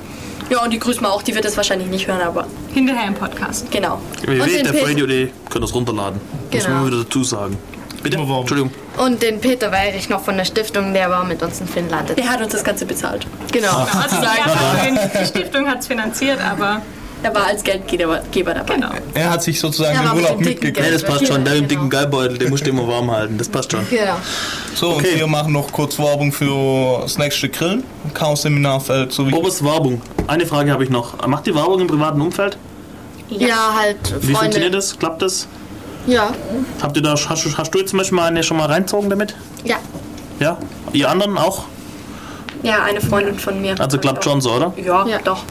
Ja, 0.50 0.64
und 0.64 0.72
die 0.74 0.80
grüßen 0.80 1.04
wir 1.04 1.12
auch, 1.12 1.22
die 1.22 1.36
wird 1.36 1.46
das 1.46 1.56
wahrscheinlich 1.56 1.90
nicht 1.90 2.08
hören, 2.08 2.22
aber. 2.22 2.48
Hinterher 2.78 3.08
im 3.08 3.16
Podcast. 3.16 3.72
Genau. 3.72 4.00
www.der 4.22 5.28
könnt 5.50 5.64
das 5.64 5.74
runterladen. 5.74 6.22
Muss 6.52 6.64
Genau. 6.64 6.76
man 6.76 6.86
wieder 6.88 7.04
dazu 7.04 7.24
sagen. 7.24 7.58
Bitte? 8.04 8.18
Entschuldigung. 8.20 8.70
und 8.98 9.24
den 9.24 9.42
Peter 9.42 9.72
Weirich 9.72 10.10
noch 10.10 10.22
von 10.22 10.38
der 10.38 10.46
Stiftung, 10.46 10.94
der 10.94 11.10
war 11.10 11.24
mit 11.26 11.42
uns 11.42 11.60
in 11.60 11.68
Finnland. 11.68 12.16
Der 12.16 12.30
hat 12.30 12.40
uns 12.40 12.52
das 12.54 12.64
Ganze 12.64 12.86
bezahlt. 12.86 13.26
Genau. 13.52 13.72
Also 14.00 14.16
die, 14.18 15.20
die 15.20 15.26
Stiftung 15.26 15.68
hat 15.68 15.80
es 15.80 15.88
finanziert, 15.88 16.40
aber 16.40 16.84
er 17.24 17.34
war 17.34 17.48
als 17.48 17.64
Geldgeber 17.64 18.22
Geber 18.32 18.54
dabei. 18.54 18.76
Genau. 18.76 18.90
Er 19.16 19.32
hat 19.32 19.42
sich 19.42 19.60
sozusagen 19.60 19.98
den 20.00 20.12
Urlaub 20.16 20.40
mitgegeben. 20.40 20.84
Nee, 20.86 20.92
das 20.94 21.02
passt 21.04 21.26
schon. 21.26 21.44
Der 21.44 21.56
mit 21.56 21.64
dem 21.64 21.68
Genau. 21.68 21.82
dicken 21.82 21.90
Geilbeutel, 21.90 22.38
den 22.38 22.50
musst 22.52 22.64
du 22.64 22.70
immer 22.70 22.88
warm 22.88 23.10
halten. 23.10 23.40
Das 23.40 23.50
passt 23.50 23.72
schon. 23.72 23.90
Genau. 23.90 24.18
So, 24.76 24.92
und 24.92 25.04
wir 25.04 25.26
machen 25.26 25.52
noch 25.52 25.72
kurz 25.72 25.98
Werbung 25.98 26.32
für 26.32 27.00
das 27.02 27.18
nächste 27.18 27.50
Grillen. 27.50 27.84
Chaos-Seminarfeld 28.14 29.12
sowie. 29.12 29.34
Oberst 29.34 29.64
Werbung. 29.64 30.00
Eine 30.28 30.46
Frage 30.46 30.72
habe 30.72 30.84
ich 30.84 30.92
noch. 30.92 31.26
Macht 31.26 31.48
ihr 31.48 31.56
Werbung 31.56 31.80
im 31.82 31.88
privaten 31.88 32.22
Umfeld? 32.22 32.60
Ja, 33.30 33.74
halt 33.78 33.98
Wie 34.22 34.34
funktioniert 34.34 34.54
Freunde. 34.54 34.72
das? 34.72 34.98
Klappt 34.98 35.22
das? 35.22 35.48
Ja. 36.06 36.32
Habt 36.82 36.96
ihr 36.96 37.04
da, 37.04 37.12
hast, 37.12 37.46
du- 37.46 37.58
hast 37.58 37.74
du 37.74 37.80
jetzt 37.80 37.90
zum 37.90 38.00
Beispiel 38.00 38.16
mal 38.16 38.28
eine 38.28 38.44
schon 38.44 38.58
mal 38.58 38.68
reinzogen 38.68 39.10
damit? 39.10 39.36
Ja. 39.64 39.78
Ja? 40.40 40.58
Ihr 40.94 41.10
anderen 41.10 41.38
auch? 41.38 41.66
Ja, 42.64 42.84
eine 42.84 43.02
Freundin 43.02 43.38
von 43.38 43.62
mir. 43.62 43.80
Also 43.80 43.98
klappt 43.98 44.24
schon 44.24 44.42
so, 44.42 44.54
oder? 44.54 44.74
Ja, 44.78 45.20
doch. 45.24 45.44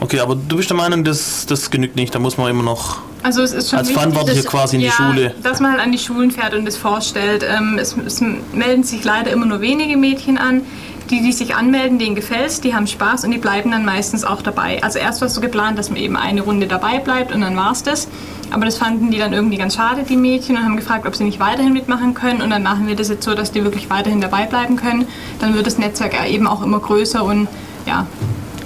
Okay, 0.00 0.18
aber 0.20 0.34
du 0.34 0.56
bist 0.56 0.70
der 0.70 0.76
Meinung, 0.76 1.04
das, 1.04 1.46
das 1.46 1.70
genügt 1.70 1.94
nicht. 1.96 2.14
Da 2.14 2.18
muss 2.18 2.36
man 2.38 2.50
immer 2.50 2.62
noch. 2.62 2.98
Also 3.22 3.42
es 3.42 3.52
ist 3.52 3.70
schon 3.70 3.78
Als 3.78 3.90
Verantwortliche 3.90 4.42
quasi 4.44 4.76
in 4.76 4.80
die 4.80 4.86
ja, 4.88 4.92
Schule. 4.92 5.34
Dass 5.42 5.60
man 5.60 5.72
halt 5.72 5.82
an 5.82 5.92
die 5.92 5.98
Schulen 5.98 6.30
fährt 6.30 6.54
und 6.54 6.64
das 6.64 6.76
vorstellt. 6.78 7.44
Ähm, 7.46 7.78
es, 7.78 7.94
es 8.06 8.20
melden 8.52 8.82
sich 8.82 9.04
leider 9.04 9.30
immer 9.30 9.44
nur 9.46 9.60
wenige 9.60 9.96
Mädchen 9.98 10.38
an. 10.38 10.62
Die, 11.10 11.22
die 11.22 11.32
sich 11.32 11.56
anmelden, 11.56 11.98
denen 11.98 12.14
gefällt's, 12.14 12.60
die 12.60 12.72
haben 12.72 12.86
Spaß 12.86 13.24
und 13.24 13.32
die 13.32 13.38
bleiben 13.38 13.72
dann 13.72 13.84
meistens 13.84 14.24
auch 14.24 14.42
dabei. 14.42 14.80
Also 14.82 15.00
erst 15.00 15.20
war 15.20 15.26
es 15.26 15.34
so 15.34 15.40
geplant, 15.40 15.76
dass 15.76 15.90
man 15.90 15.98
eben 15.98 16.16
eine 16.16 16.42
Runde 16.42 16.68
dabei 16.68 17.00
bleibt 17.00 17.32
und 17.34 17.40
dann 17.40 17.56
war's 17.56 17.82
das. 17.82 18.06
Aber 18.52 18.64
das 18.64 18.78
fanden 18.78 19.10
die 19.10 19.18
dann 19.18 19.32
irgendwie 19.32 19.56
ganz 19.56 19.74
schade, 19.74 20.04
die 20.08 20.16
Mädchen, 20.16 20.56
und 20.56 20.64
haben 20.64 20.76
gefragt, 20.76 21.06
ob 21.06 21.16
sie 21.16 21.24
nicht 21.24 21.40
weiterhin 21.40 21.72
mitmachen 21.72 22.14
können. 22.14 22.40
Und 22.42 22.50
dann 22.50 22.62
machen 22.62 22.86
wir 22.86 22.94
das 22.94 23.08
jetzt 23.08 23.24
so, 23.24 23.34
dass 23.34 23.50
die 23.50 23.64
wirklich 23.64 23.90
weiterhin 23.90 24.20
dabei 24.20 24.46
bleiben 24.46 24.76
können. 24.76 25.06
Dann 25.40 25.54
wird 25.54 25.66
das 25.66 25.78
Netzwerk 25.78 26.14
eben 26.28 26.46
auch 26.46 26.62
immer 26.62 26.78
größer 26.78 27.24
und 27.24 27.48
ja, 27.86 28.06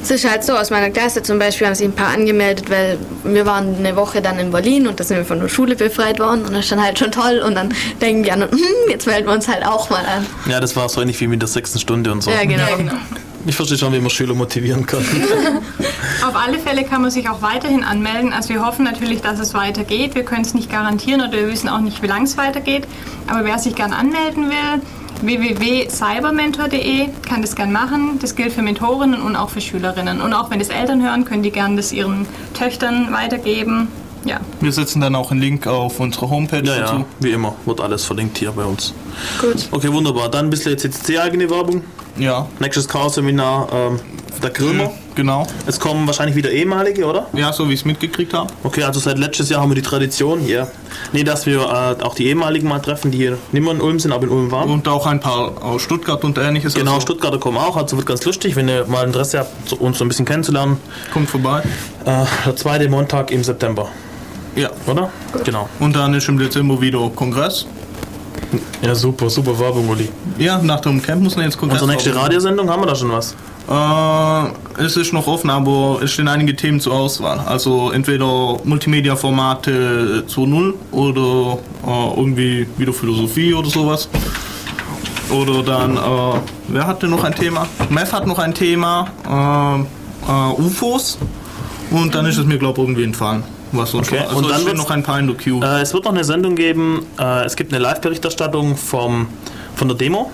Es 0.04 0.10
ist 0.10 0.28
halt 0.30 0.44
so, 0.44 0.52
aus 0.52 0.68
meiner 0.68 0.90
Klasse 0.90 1.22
zum 1.22 1.38
Beispiel 1.38 1.66
haben 1.66 1.74
sich 1.74 1.86
ein 1.86 1.94
paar 1.94 2.08
angemeldet, 2.08 2.68
weil 2.68 2.98
wir 3.24 3.46
waren 3.46 3.76
eine 3.76 3.96
Woche 3.96 4.20
dann 4.20 4.38
in 4.38 4.50
Berlin 4.50 4.86
und 4.86 5.00
da 5.00 5.04
sind 5.04 5.16
wir 5.16 5.24
von 5.24 5.40
der 5.40 5.48
Schule 5.48 5.76
befreit 5.76 6.18
worden 6.18 6.44
und 6.44 6.52
das 6.52 6.64
ist 6.64 6.72
dann 6.72 6.84
halt 6.84 6.98
schon 6.98 7.10
toll 7.10 7.42
und 7.42 7.54
dann 7.54 7.72
denken 8.02 8.22
die 8.22 8.30
anderen, 8.30 8.52
hm, 8.52 8.90
jetzt 8.90 9.06
melden 9.06 9.26
wir 9.26 9.32
uns 9.32 9.48
halt 9.48 9.64
auch 9.64 9.88
mal 9.88 10.04
an. 10.04 10.26
Ja, 10.46 10.60
das 10.60 10.76
war 10.76 10.90
so 10.90 11.00
ähnlich 11.00 11.18
wie 11.22 11.26
mit 11.26 11.40
der 11.40 11.48
sechsten 11.48 11.78
Stunde 11.78 12.12
und 12.12 12.22
so. 12.22 12.30
Ja, 12.30 12.44
genau. 12.44 12.66
Ich 13.46 13.56
verstehe 13.56 13.78
schon, 13.78 13.94
wie 13.94 13.98
man 13.98 14.10
Schüler 14.10 14.34
motivieren 14.34 14.84
kann. 14.84 15.02
Auf 16.26 16.36
alle 16.36 16.58
Fälle 16.58 16.84
kann 16.84 17.00
man 17.00 17.10
sich 17.10 17.30
auch 17.30 17.40
weiterhin 17.40 17.82
anmelden. 17.82 18.34
Also 18.34 18.50
wir 18.50 18.64
hoffen 18.64 18.84
natürlich, 18.84 19.22
dass 19.22 19.38
es 19.38 19.54
weitergeht. 19.54 20.14
Wir 20.14 20.24
können 20.24 20.42
es 20.42 20.52
nicht 20.52 20.70
garantieren 20.70 21.22
oder 21.22 21.32
wir 21.32 21.48
wissen 21.48 21.70
auch 21.70 21.80
nicht, 21.80 22.02
wie 22.02 22.08
lange 22.08 22.24
es 22.24 22.36
weitergeht. 22.36 22.86
Aber 23.26 23.46
wer 23.46 23.58
sich 23.58 23.74
gern 23.74 23.94
anmelden 23.94 24.50
will, 24.50 24.82
www.cybermentor.de 25.26 27.08
kann 27.26 27.42
das 27.42 27.54
gern 27.56 27.72
machen. 27.72 28.18
Das 28.20 28.34
gilt 28.36 28.52
für 28.52 28.62
Mentorinnen 28.62 29.20
und 29.22 29.36
auch 29.36 29.50
für 29.50 29.60
Schülerinnen. 29.60 30.20
Und 30.20 30.32
auch 30.32 30.50
wenn 30.50 30.58
das 30.58 30.68
Eltern 30.68 31.02
hören, 31.02 31.24
können 31.24 31.42
die 31.42 31.50
gern 31.50 31.76
das 31.76 31.92
ihren 31.92 32.26
Töchtern 32.54 33.12
weitergeben. 33.12 33.88
Ja. 34.24 34.40
Wir 34.60 34.72
setzen 34.72 35.00
dann 35.02 35.14
auch 35.14 35.30
einen 35.30 35.40
Link 35.40 35.66
auf 35.66 36.00
unsere 36.00 36.30
Homepage 36.30 36.62
Ja, 36.64 36.78
dazu. 36.80 36.94
ja, 36.96 37.04
wie 37.20 37.30
immer. 37.32 37.54
Wird 37.66 37.80
alles 37.80 38.04
verlinkt 38.04 38.38
hier 38.38 38.52
bei 38.52 38.64
uns. 38.64 38.94
Gut. 39.40 39.68
Okay, 39.70 39.92
wunderbar. 39.92 40.30
Dann 40.30 40.46
ein 40.46 40.50
bisschen 40.50 40.78
CCC-eigene 40.78 41.50
Werbung. 41.50 41.82
Ja. 42.16 42.46
Nächstes 42.60 42.88
Chaos-Seminar, 42.88 43.68
ähm, 43.72 44.00
der 44.42 44.50
Grillmer. 44.50 44.90
Genau. 45.14 45.46
Es 45.66 45.78
kommen 45.78 46.06
wahrscheinlich 46.06 46.36
wieder 46.36 46.50
ehemalige, 46.50 47.06
oder? 47.06 47.26
Ja, 47.34 47.52
so 47.52 47.68
wie 47.68 47.72
ich 47.74 47.80
es 47.80 47.84
mitgekriegt 47.84 48.34
habe. 48.34 48.52
Okay, 48.64 48.82
also 48.82 48.98
seit 49.00 49.18
letztes 49.18 49.48
Jahr 49.48 49.60
haben 49.62 49.70
wir 49.70 49.74
die 49.76 49.82
Tradition 49.82 50.40
hier. 50.40 50.68
Nee, 51.12 51.22
dass 51.24 51.46
wir 51.46 51.60
äh, 52.00 52.02
auch 52.02 52.14
die 52.16 52.26
ehemaligen 52.26 52.68
mal 52.68 52.80
treffen, 52.80 53.10
die 53.12 53.18
hier 53.18 53.38
nicht 53.52 53.62
mehr 53.62 53.72
in 53.72 53.80
Ulm 53.80 53.98
sind, 54.00 54.12
aber 54.12 54.24
in 54.24 54.30
Ulm 54.30 54.50
waren. 54.50 54.70
Und 54.70 54.86
auch 54.88 55.06
ein 55.06 55.20
paar 55.20 55.62
aus 55.62 55.82
Stuttgart 55.82 56.22
und 56.24 56.36
ähnliches. 56.38 56.74
Genau, 56.74 56.94
also, 56.94 57.02
Stuttgarter 57.02 57.38
kommen 57.38 57.58
auch, 57.58 57.76
also 57.76 57.96
wird 57.96 58.06
ganz 58.06 58.24
lustig, 58.24 58.56
wenn 58.56 58.68
ihr 58.68 58.86
mal 58.86 59.04
Interesse 59.06 59.40
habt, 59.40 59.68
so- 59.68 59.76
uns 59.76 59.98
so 59.98 60.04
ein 60.04 60.08
bisschen 60.08 60.24
kennenzulernen. 60.24 60.78
Kommt 61.12 61.30
vorbei. 61.30 61.62
Äh, 62.04 62.24
der 62.46 62.56
zweite 62.56 62.88
Montag 62.88 63.30
im 63.30 63.44
September. 63.44 63.88
Ja. 64.56 64.70
Oder? 64.86 65.10
Genau. 65.44 65.68
Und 65.80 65.94
dann 65.96 66.14
ist 66.14 66.28
im 66.28 66.38
Dezember 66.38 66.80
wieder 66.80 67.10
Kongress. 67.14 67.66
Ja, 68.82 68.94
super, 68.94 69.30
super 69.30 69.58
Werbung, 69.58 69.88
Uli. 69.88 70.08
Ja, 70.38 70.58
nach 70.58 70.80
dem 70.80 71.02
Camp 71.02 71.22
muss 71.22 71.36
man 71.36 71.44
jetzt 71.44 71.58
Kongress 71.58 71.82
Unsere 71.82 71.92
nächste 71.96 72.14
haben. 72.14 72.22
Radiosendung, 72.22 72.68
haben 72.68 72.82
wir 72.82 72.86
da 72.86 72.94
schon 72.94 73.10
was? 73.12 73.34
Äh, 73.68 74.82
es 74.84 74.96
ist 74.96 75.12
noch 75.12 75.26
offen, 75.26 75.48
aber 75.50 76.00
es 76.02 76.12
stehen 76.12 76.28
einige 76.28 76.54
Themen 76.54 76.80
zur 76.80 76.92
Auswahl. 76.94 77.40
Also 77.40 77.90
entweder 77.92 78.58
Multimedia-Formate 78.64 80.24
2.0 80.28 80.74
oder 80.92 81.58
äh, 81.86 82.18
irgendwie 82.18 82.66
wieder 82.76 82.92
Philosophie 82.92 83.54
oder 83.54 83.70
sowas. 83.70 84.08
Oder 85.30 85.62
dann, 85.62 85.96
äh, 85.96 86.40
wer 86.68 86.86
hatte 86.86 87.08
noch 87.08 87.24
ein 87.24 87.34
Thema? 87.34 87.66
Meth 87.88 88.12
hat 88.12 88.26
noch 88.26 88.38
ein 88.38 88.54
Thema, 88.54 89.08
äh, 89.26 90.30
äh, 90.30 90.62
UFOs. 90.62 91.18
Und 91.90 92.14
dann 92.14 92.26
ist 92.26 92.38
es 92.38 92.44
mir, 92.44 92.58
glaube 92.58 92.80
ich, 92.80 92.86
irgendwie 92.86 93.04
entfallen. 93.04 93.42
Was 93.76 93.90
sonst 93.90 94.08
Okay. 94.12 94.20
Also 94.24 94.36
und 94.38 94.44
es 94.46 94.50
dann 94.52 94.66
wird's- 94.66 94.78
noch 94.78 94.90
ein 94.90 95.02
paar 95.02 95.18
in 95.18 95.26
der 95.26 95.36
Queue. 95.36 95.60
Äh, 95.62 95.82
es 95.82 95.92
wird 95.92 96.04
noch 96.04 96.12
eine 96.12 96.24
Sendung 96.24 96.54
geben. 96.54 97.04
Äh, 97.18 97.44
es 97.44 97.56
gibt 97.56 97.72
eine 97.72 97.82
Live-Berichterstattung 97.82 98.76
vom, 98.76 99.26
von 99.74 99.88
der 99.88 99.96
Demo. 99.96 100.30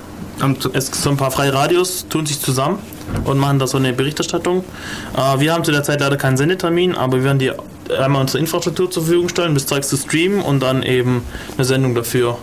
Es, 0.72 0.86
so 0.86 1.10
ein 1.10 1.16
paar 1.16 1.30
freie 1.30 1.52
Radios 1.52 2.06
tun 2.08 2.24
sich 2.24 2.40
zusammen 2.40 2.78
und 3.24 3.38
machen 3.38 3.58
da 3.58 3.66
so 3.66 3.76
eine 3.76 3.92
Berichterstattung. 3.92 4.64
Äh, 5.16 5.40
wir 5.40 5.52
haben 5.52 5.64
zu 5.64 5.72
der 5.72 5.82
Zeit 5.82 6.00
leider 6.00 6.16
keinen 6.16 6.36
Sendetermin, 6.36 6.94
aber 6.94 7.18
wir 7.18 7.24
werden 7.24 7.38
die 7.38 7.52
einmal 7.98 8.22
unsere 8.22 8.38
Infrastruktur 8.38 8.90
zur 8.90 9.02
Verfügung 9.02 9.28
stellen, 9.28 9.54
das 9.54 9.66
Zeug 9.66 9.84
zu 9.84 9.96
streamen 9.96 10.40
und 10.42 10.60
dann 10.62 10.82
eben 10.82 11.22
eine 11.56 11.64
Sendung 11.64 11.94
dafür, 11.94 12.38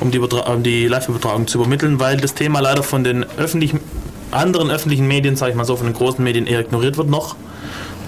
um 0.00 0.10
die, 0.10 0.18
um 0.18 0.62
die 0.62 0.86
Live-Übertragung 0.88 1.46
zu 1.46 1.58
übermitteln, 1.58 2.00
weil 2.00 2.16
das 2.18 2.34
Thema 2.34 2.60
leider 2.60 2.82
von 2.82 3.04
den 3.04 3.24
öffentlichen, 3.38 3.80
anderen 4.30 4.70
öffentlichen 4.70 5.06
Medien, 5.06 5.36
sage 5.36 5.52
ich 5.52 5.56
mal 5.56 5.64
so, 5.64 5.76
von 5.76 5.86
den 5.86 5.94
großen 5.94 6.22
Medien 6.24 6.46
eher 6.46 6.60
ignoriert 6.60 6.96
wird 6.98 7.08
noch. 7.08 7.36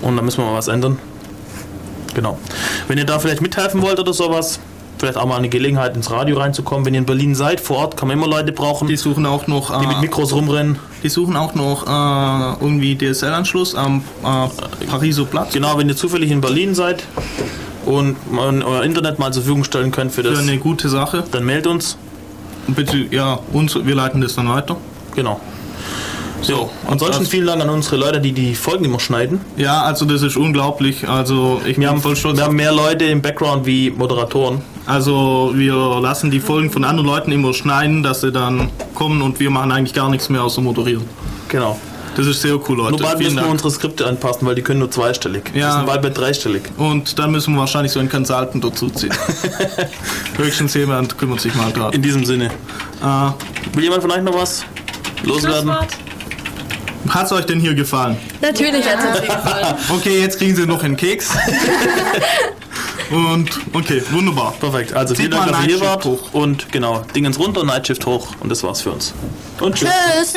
Und 0.03 0.17
da 0.17 0.23
müssen 0.23 0.39
wir 0.39 0.47
mal 0.51 0.59
was 0.59 0.69
ändern. 0.69 0.99
Genau. 2.17 2.39
Wenn 2.89 2.97
ihr 2.97 3.05
da 3.05 3.19
vielleicht 3.19 3.43
mithelfen 3.43 3.83
wollt 3.83 4.01
oder 4.01 4.15
sowas, 4.15 4.59
vielleicht 4.99 5.19
auch 5.19 5.27
mal 5.27 5.37
eine 5.37 5.51
Gelegenheit 5.51 5.95
ins 5.95 6.11
Radio 6.11 6.39
reinzukommen. 6.39 6.87
Wenn 6.87 6.95
ihr 6.95 7.01
in 7.01 7.07
Berlin 7.07 7.35
seid, 7.35 7.61
vor 7.61 7.77
Ort 7.77 7.99
kann 7.99 8.09
man 8.09 8.17
immer 8.17 8.27
Leute 8.27 8.53
brauchen. 8.53 8.89
Die 8.89 8.97
suchen 8.97 9.27
auch 9.27 9.47
noch. 9.47 9.79
Die 9.79 9.87
mit 9.87 10.01
Mikros 10.01 10.33
rumrennen. 10.33 10.79
Die 11.03 11.11
suchen 11.11 11.37
auch 11.37 11.55
noch 11.55 11.87
äh, 11.87 12.65
irgendwie 12.65 12.97
DSL-Anschluss 12.97 13.75
am 13.75 14.03
äh, 14.25 14.87
Pariser 14.87 15.27
Platz. 15.27 15.53
Genau, 15.53 15.77
wenn 15.77 15.91
ihr 15.91 15.97
zufällig 15.97 16.31
in 16.31 16.41
Berlin 16.41 16.75
seid 16.75 17.05
und 17.85 18.17
euer 18.33 18.83
Internet 18.83 19.19
mal 19.19 19.31
zur 19.31 19.43
Verfügung 19.43 19.65
stellen 19.65 19.91
könnt 19.91 20.13
für 20.13 20.23
das. 20.23 20.39
Für 20.39 20.43
eine 20.43 20.57
gute 20.57 20.89
Sache. 20.89 21.23
Dann 21.31 21.45
meldet 21.45 21.67
uns. 21.67 21.99
Bitte, 22.67 22.97
ja, 23.11 23.41
uns, 23.53 23.77
wir 23.77 23.95
leiten 23.95 24.23
das 24.23 24.37
dann 24.37 24.49
weiter. 24.49 24.79
Genau. 25.15 25.39
So, 26.43 26.71
ansonsten 26.87 27.23
das- 27.23 27.29
vielen 27.31 27.47
Dank 27.47 27.63
an 27.63 27.71
unsere 27.71 27.97
Leute, 27.97 28.21
die 28.21 28.33
die 28.33 28.55
Folgen 28.55 28.85
immer 28.85 29.01
schneiden. 29.01 29.41
Ja, 29.57 29.83
also 29.83 30.05
das 30.05 30.23
ist 30.23 30.37
unglaublich. 30.37 31.09
Also 31.09 31.61
ich 31.63 31.71
Wir 31.71 31.75
bin 31.75 31.89
haben, 31.89 32.03
voll 32.03 32.15
stolz. 32.17 32.37
wir 32.37 32.45
haben 32.45 32.57
mehr 32.57 32.73
Leute 32.73 33.05
im 33.07 33.21
Background 33.23 33.67
wie 33.67 33.91
Moderatoren. 33.91 34.61
Also 34.87 35.53
wir 35.55 35.75
lassen 36.01 36.31
die 36.31 36.39
Folgen 36.41 36.71
von 36.71 36.85
anderen 36.85 37.09
Leuten 37.09 37.33
immer 37.33 37.53
schneiden, 37.53 38.03
dass 38.03 38.21
sie 38.21 38.31
dann 38.31 38.69
kommen 38.95 39.23
und 39.23 39.41
wir 39.41 39.51
machen 39.51 39.73
eigentlich 39.73 39.95
gar 39.95 40.09
nichts 40.09 40.29
mehr 40.29 40.45
außer 40.45 40.61
moderieren. 40.61 41.05
Genau. 41.49 41.79
Das 42.17 42.27
ist 42.27 42.41
sehr 42.41 42.55
cool, 42.69 42.79
Leute. 42.79 42.91
Nur 42.93 43.01
bald 43.01 43.19
Vielen 43.19 43.25
müssen 43.25 43.35
wir 43.37 43.41
Dank. 43.43 43.53
unsere 43.53 43.71
Skripte 43.71 44.07
anpassen, 44.07 44.47
weil 44.47 44.55
die 44.55 44.63
können 44.63 44.79
nur 44.79 44.91
zweistellig. 44.91 45.51
Ja. 45.55 45.69
Die 45.69 45.77
sind 45.79 45.87
bald 45.87 46.01
bei 46.01 46.09
dreistellig. 46.11 46.63
Und 46.79 47.19
dann 47.19 47.31
müssen 47.31 47.53
wir 47.55 47.61
wahrscheinlich 47.61 47.93
so 47.93 47.99
einen 48.01 48.09
Consultant 48.09 48.65
dazu 48.65 48.89
ziehen. 48.89 49.13
Höchstens 50.37 50.73
jemand 50.75 51.19
kümmert 51.19 51.41
sich 51.41 51.55
mal 51.55 51.71
dran. 51.73 51.93
In 51.93 52.01
diesem 52.03 52.25
Sinne. 52.25 52.47
Äh, 52.47 53.75
Will 53.77 53.85
jemand 53.85 54.03
von 54.03 54.11
euch 54.13 54.23
noch 54.23 54.35
was 54.35 54.65
loswerden? 55.25 55.71
Hat 55.71 55.89
es 57.15 57.33
euch 57.33 57.47
denn 57.47 57.61
hier 57.61 57.74
gefallen? 57.74 58.16
Natürlich 58.41 58.85
hat 58.89 58.99
es 58.99 59.20
uns 59.20 59.27
gefallen. 59.27 59.77
Okay, 59.91 60.20
jetzt 60.20 60.39
kriegen 60.39 60.55
sie 60.55 60.66
noch 60.66 60.83
einen 60.83 60.97
Keks. 60.97 61.31
Und 63.11 63.51
okay, 63.73 64.03
wunderbar. 64.11 64.55
Perfekt. 64.59 64.93
Also 64.93 65.15
vielen 65.15 65.31
Dank, 65.31 65.51
dass 65.51 65.61
ihr 65.61 65.66
hier 65.66 65.78
Nightshift 65.78 66.07
wart. 66.07 66.35
Und 66.35 66.73
genau, 66.73 67.05
Dingens 67.15 67.39
runter, 67.39 67.65
Nightshift 67.65 68.05
hoch. 68.07 68.28
Und 68.41 68.49
das 68.51 68.62
war's 68.62 68.81
für 68.81 68.93
uns. 68.93 69.15
Und 69.61 69.77
tschüss. 69.77 69.91
Tschüss. 69.91 70.35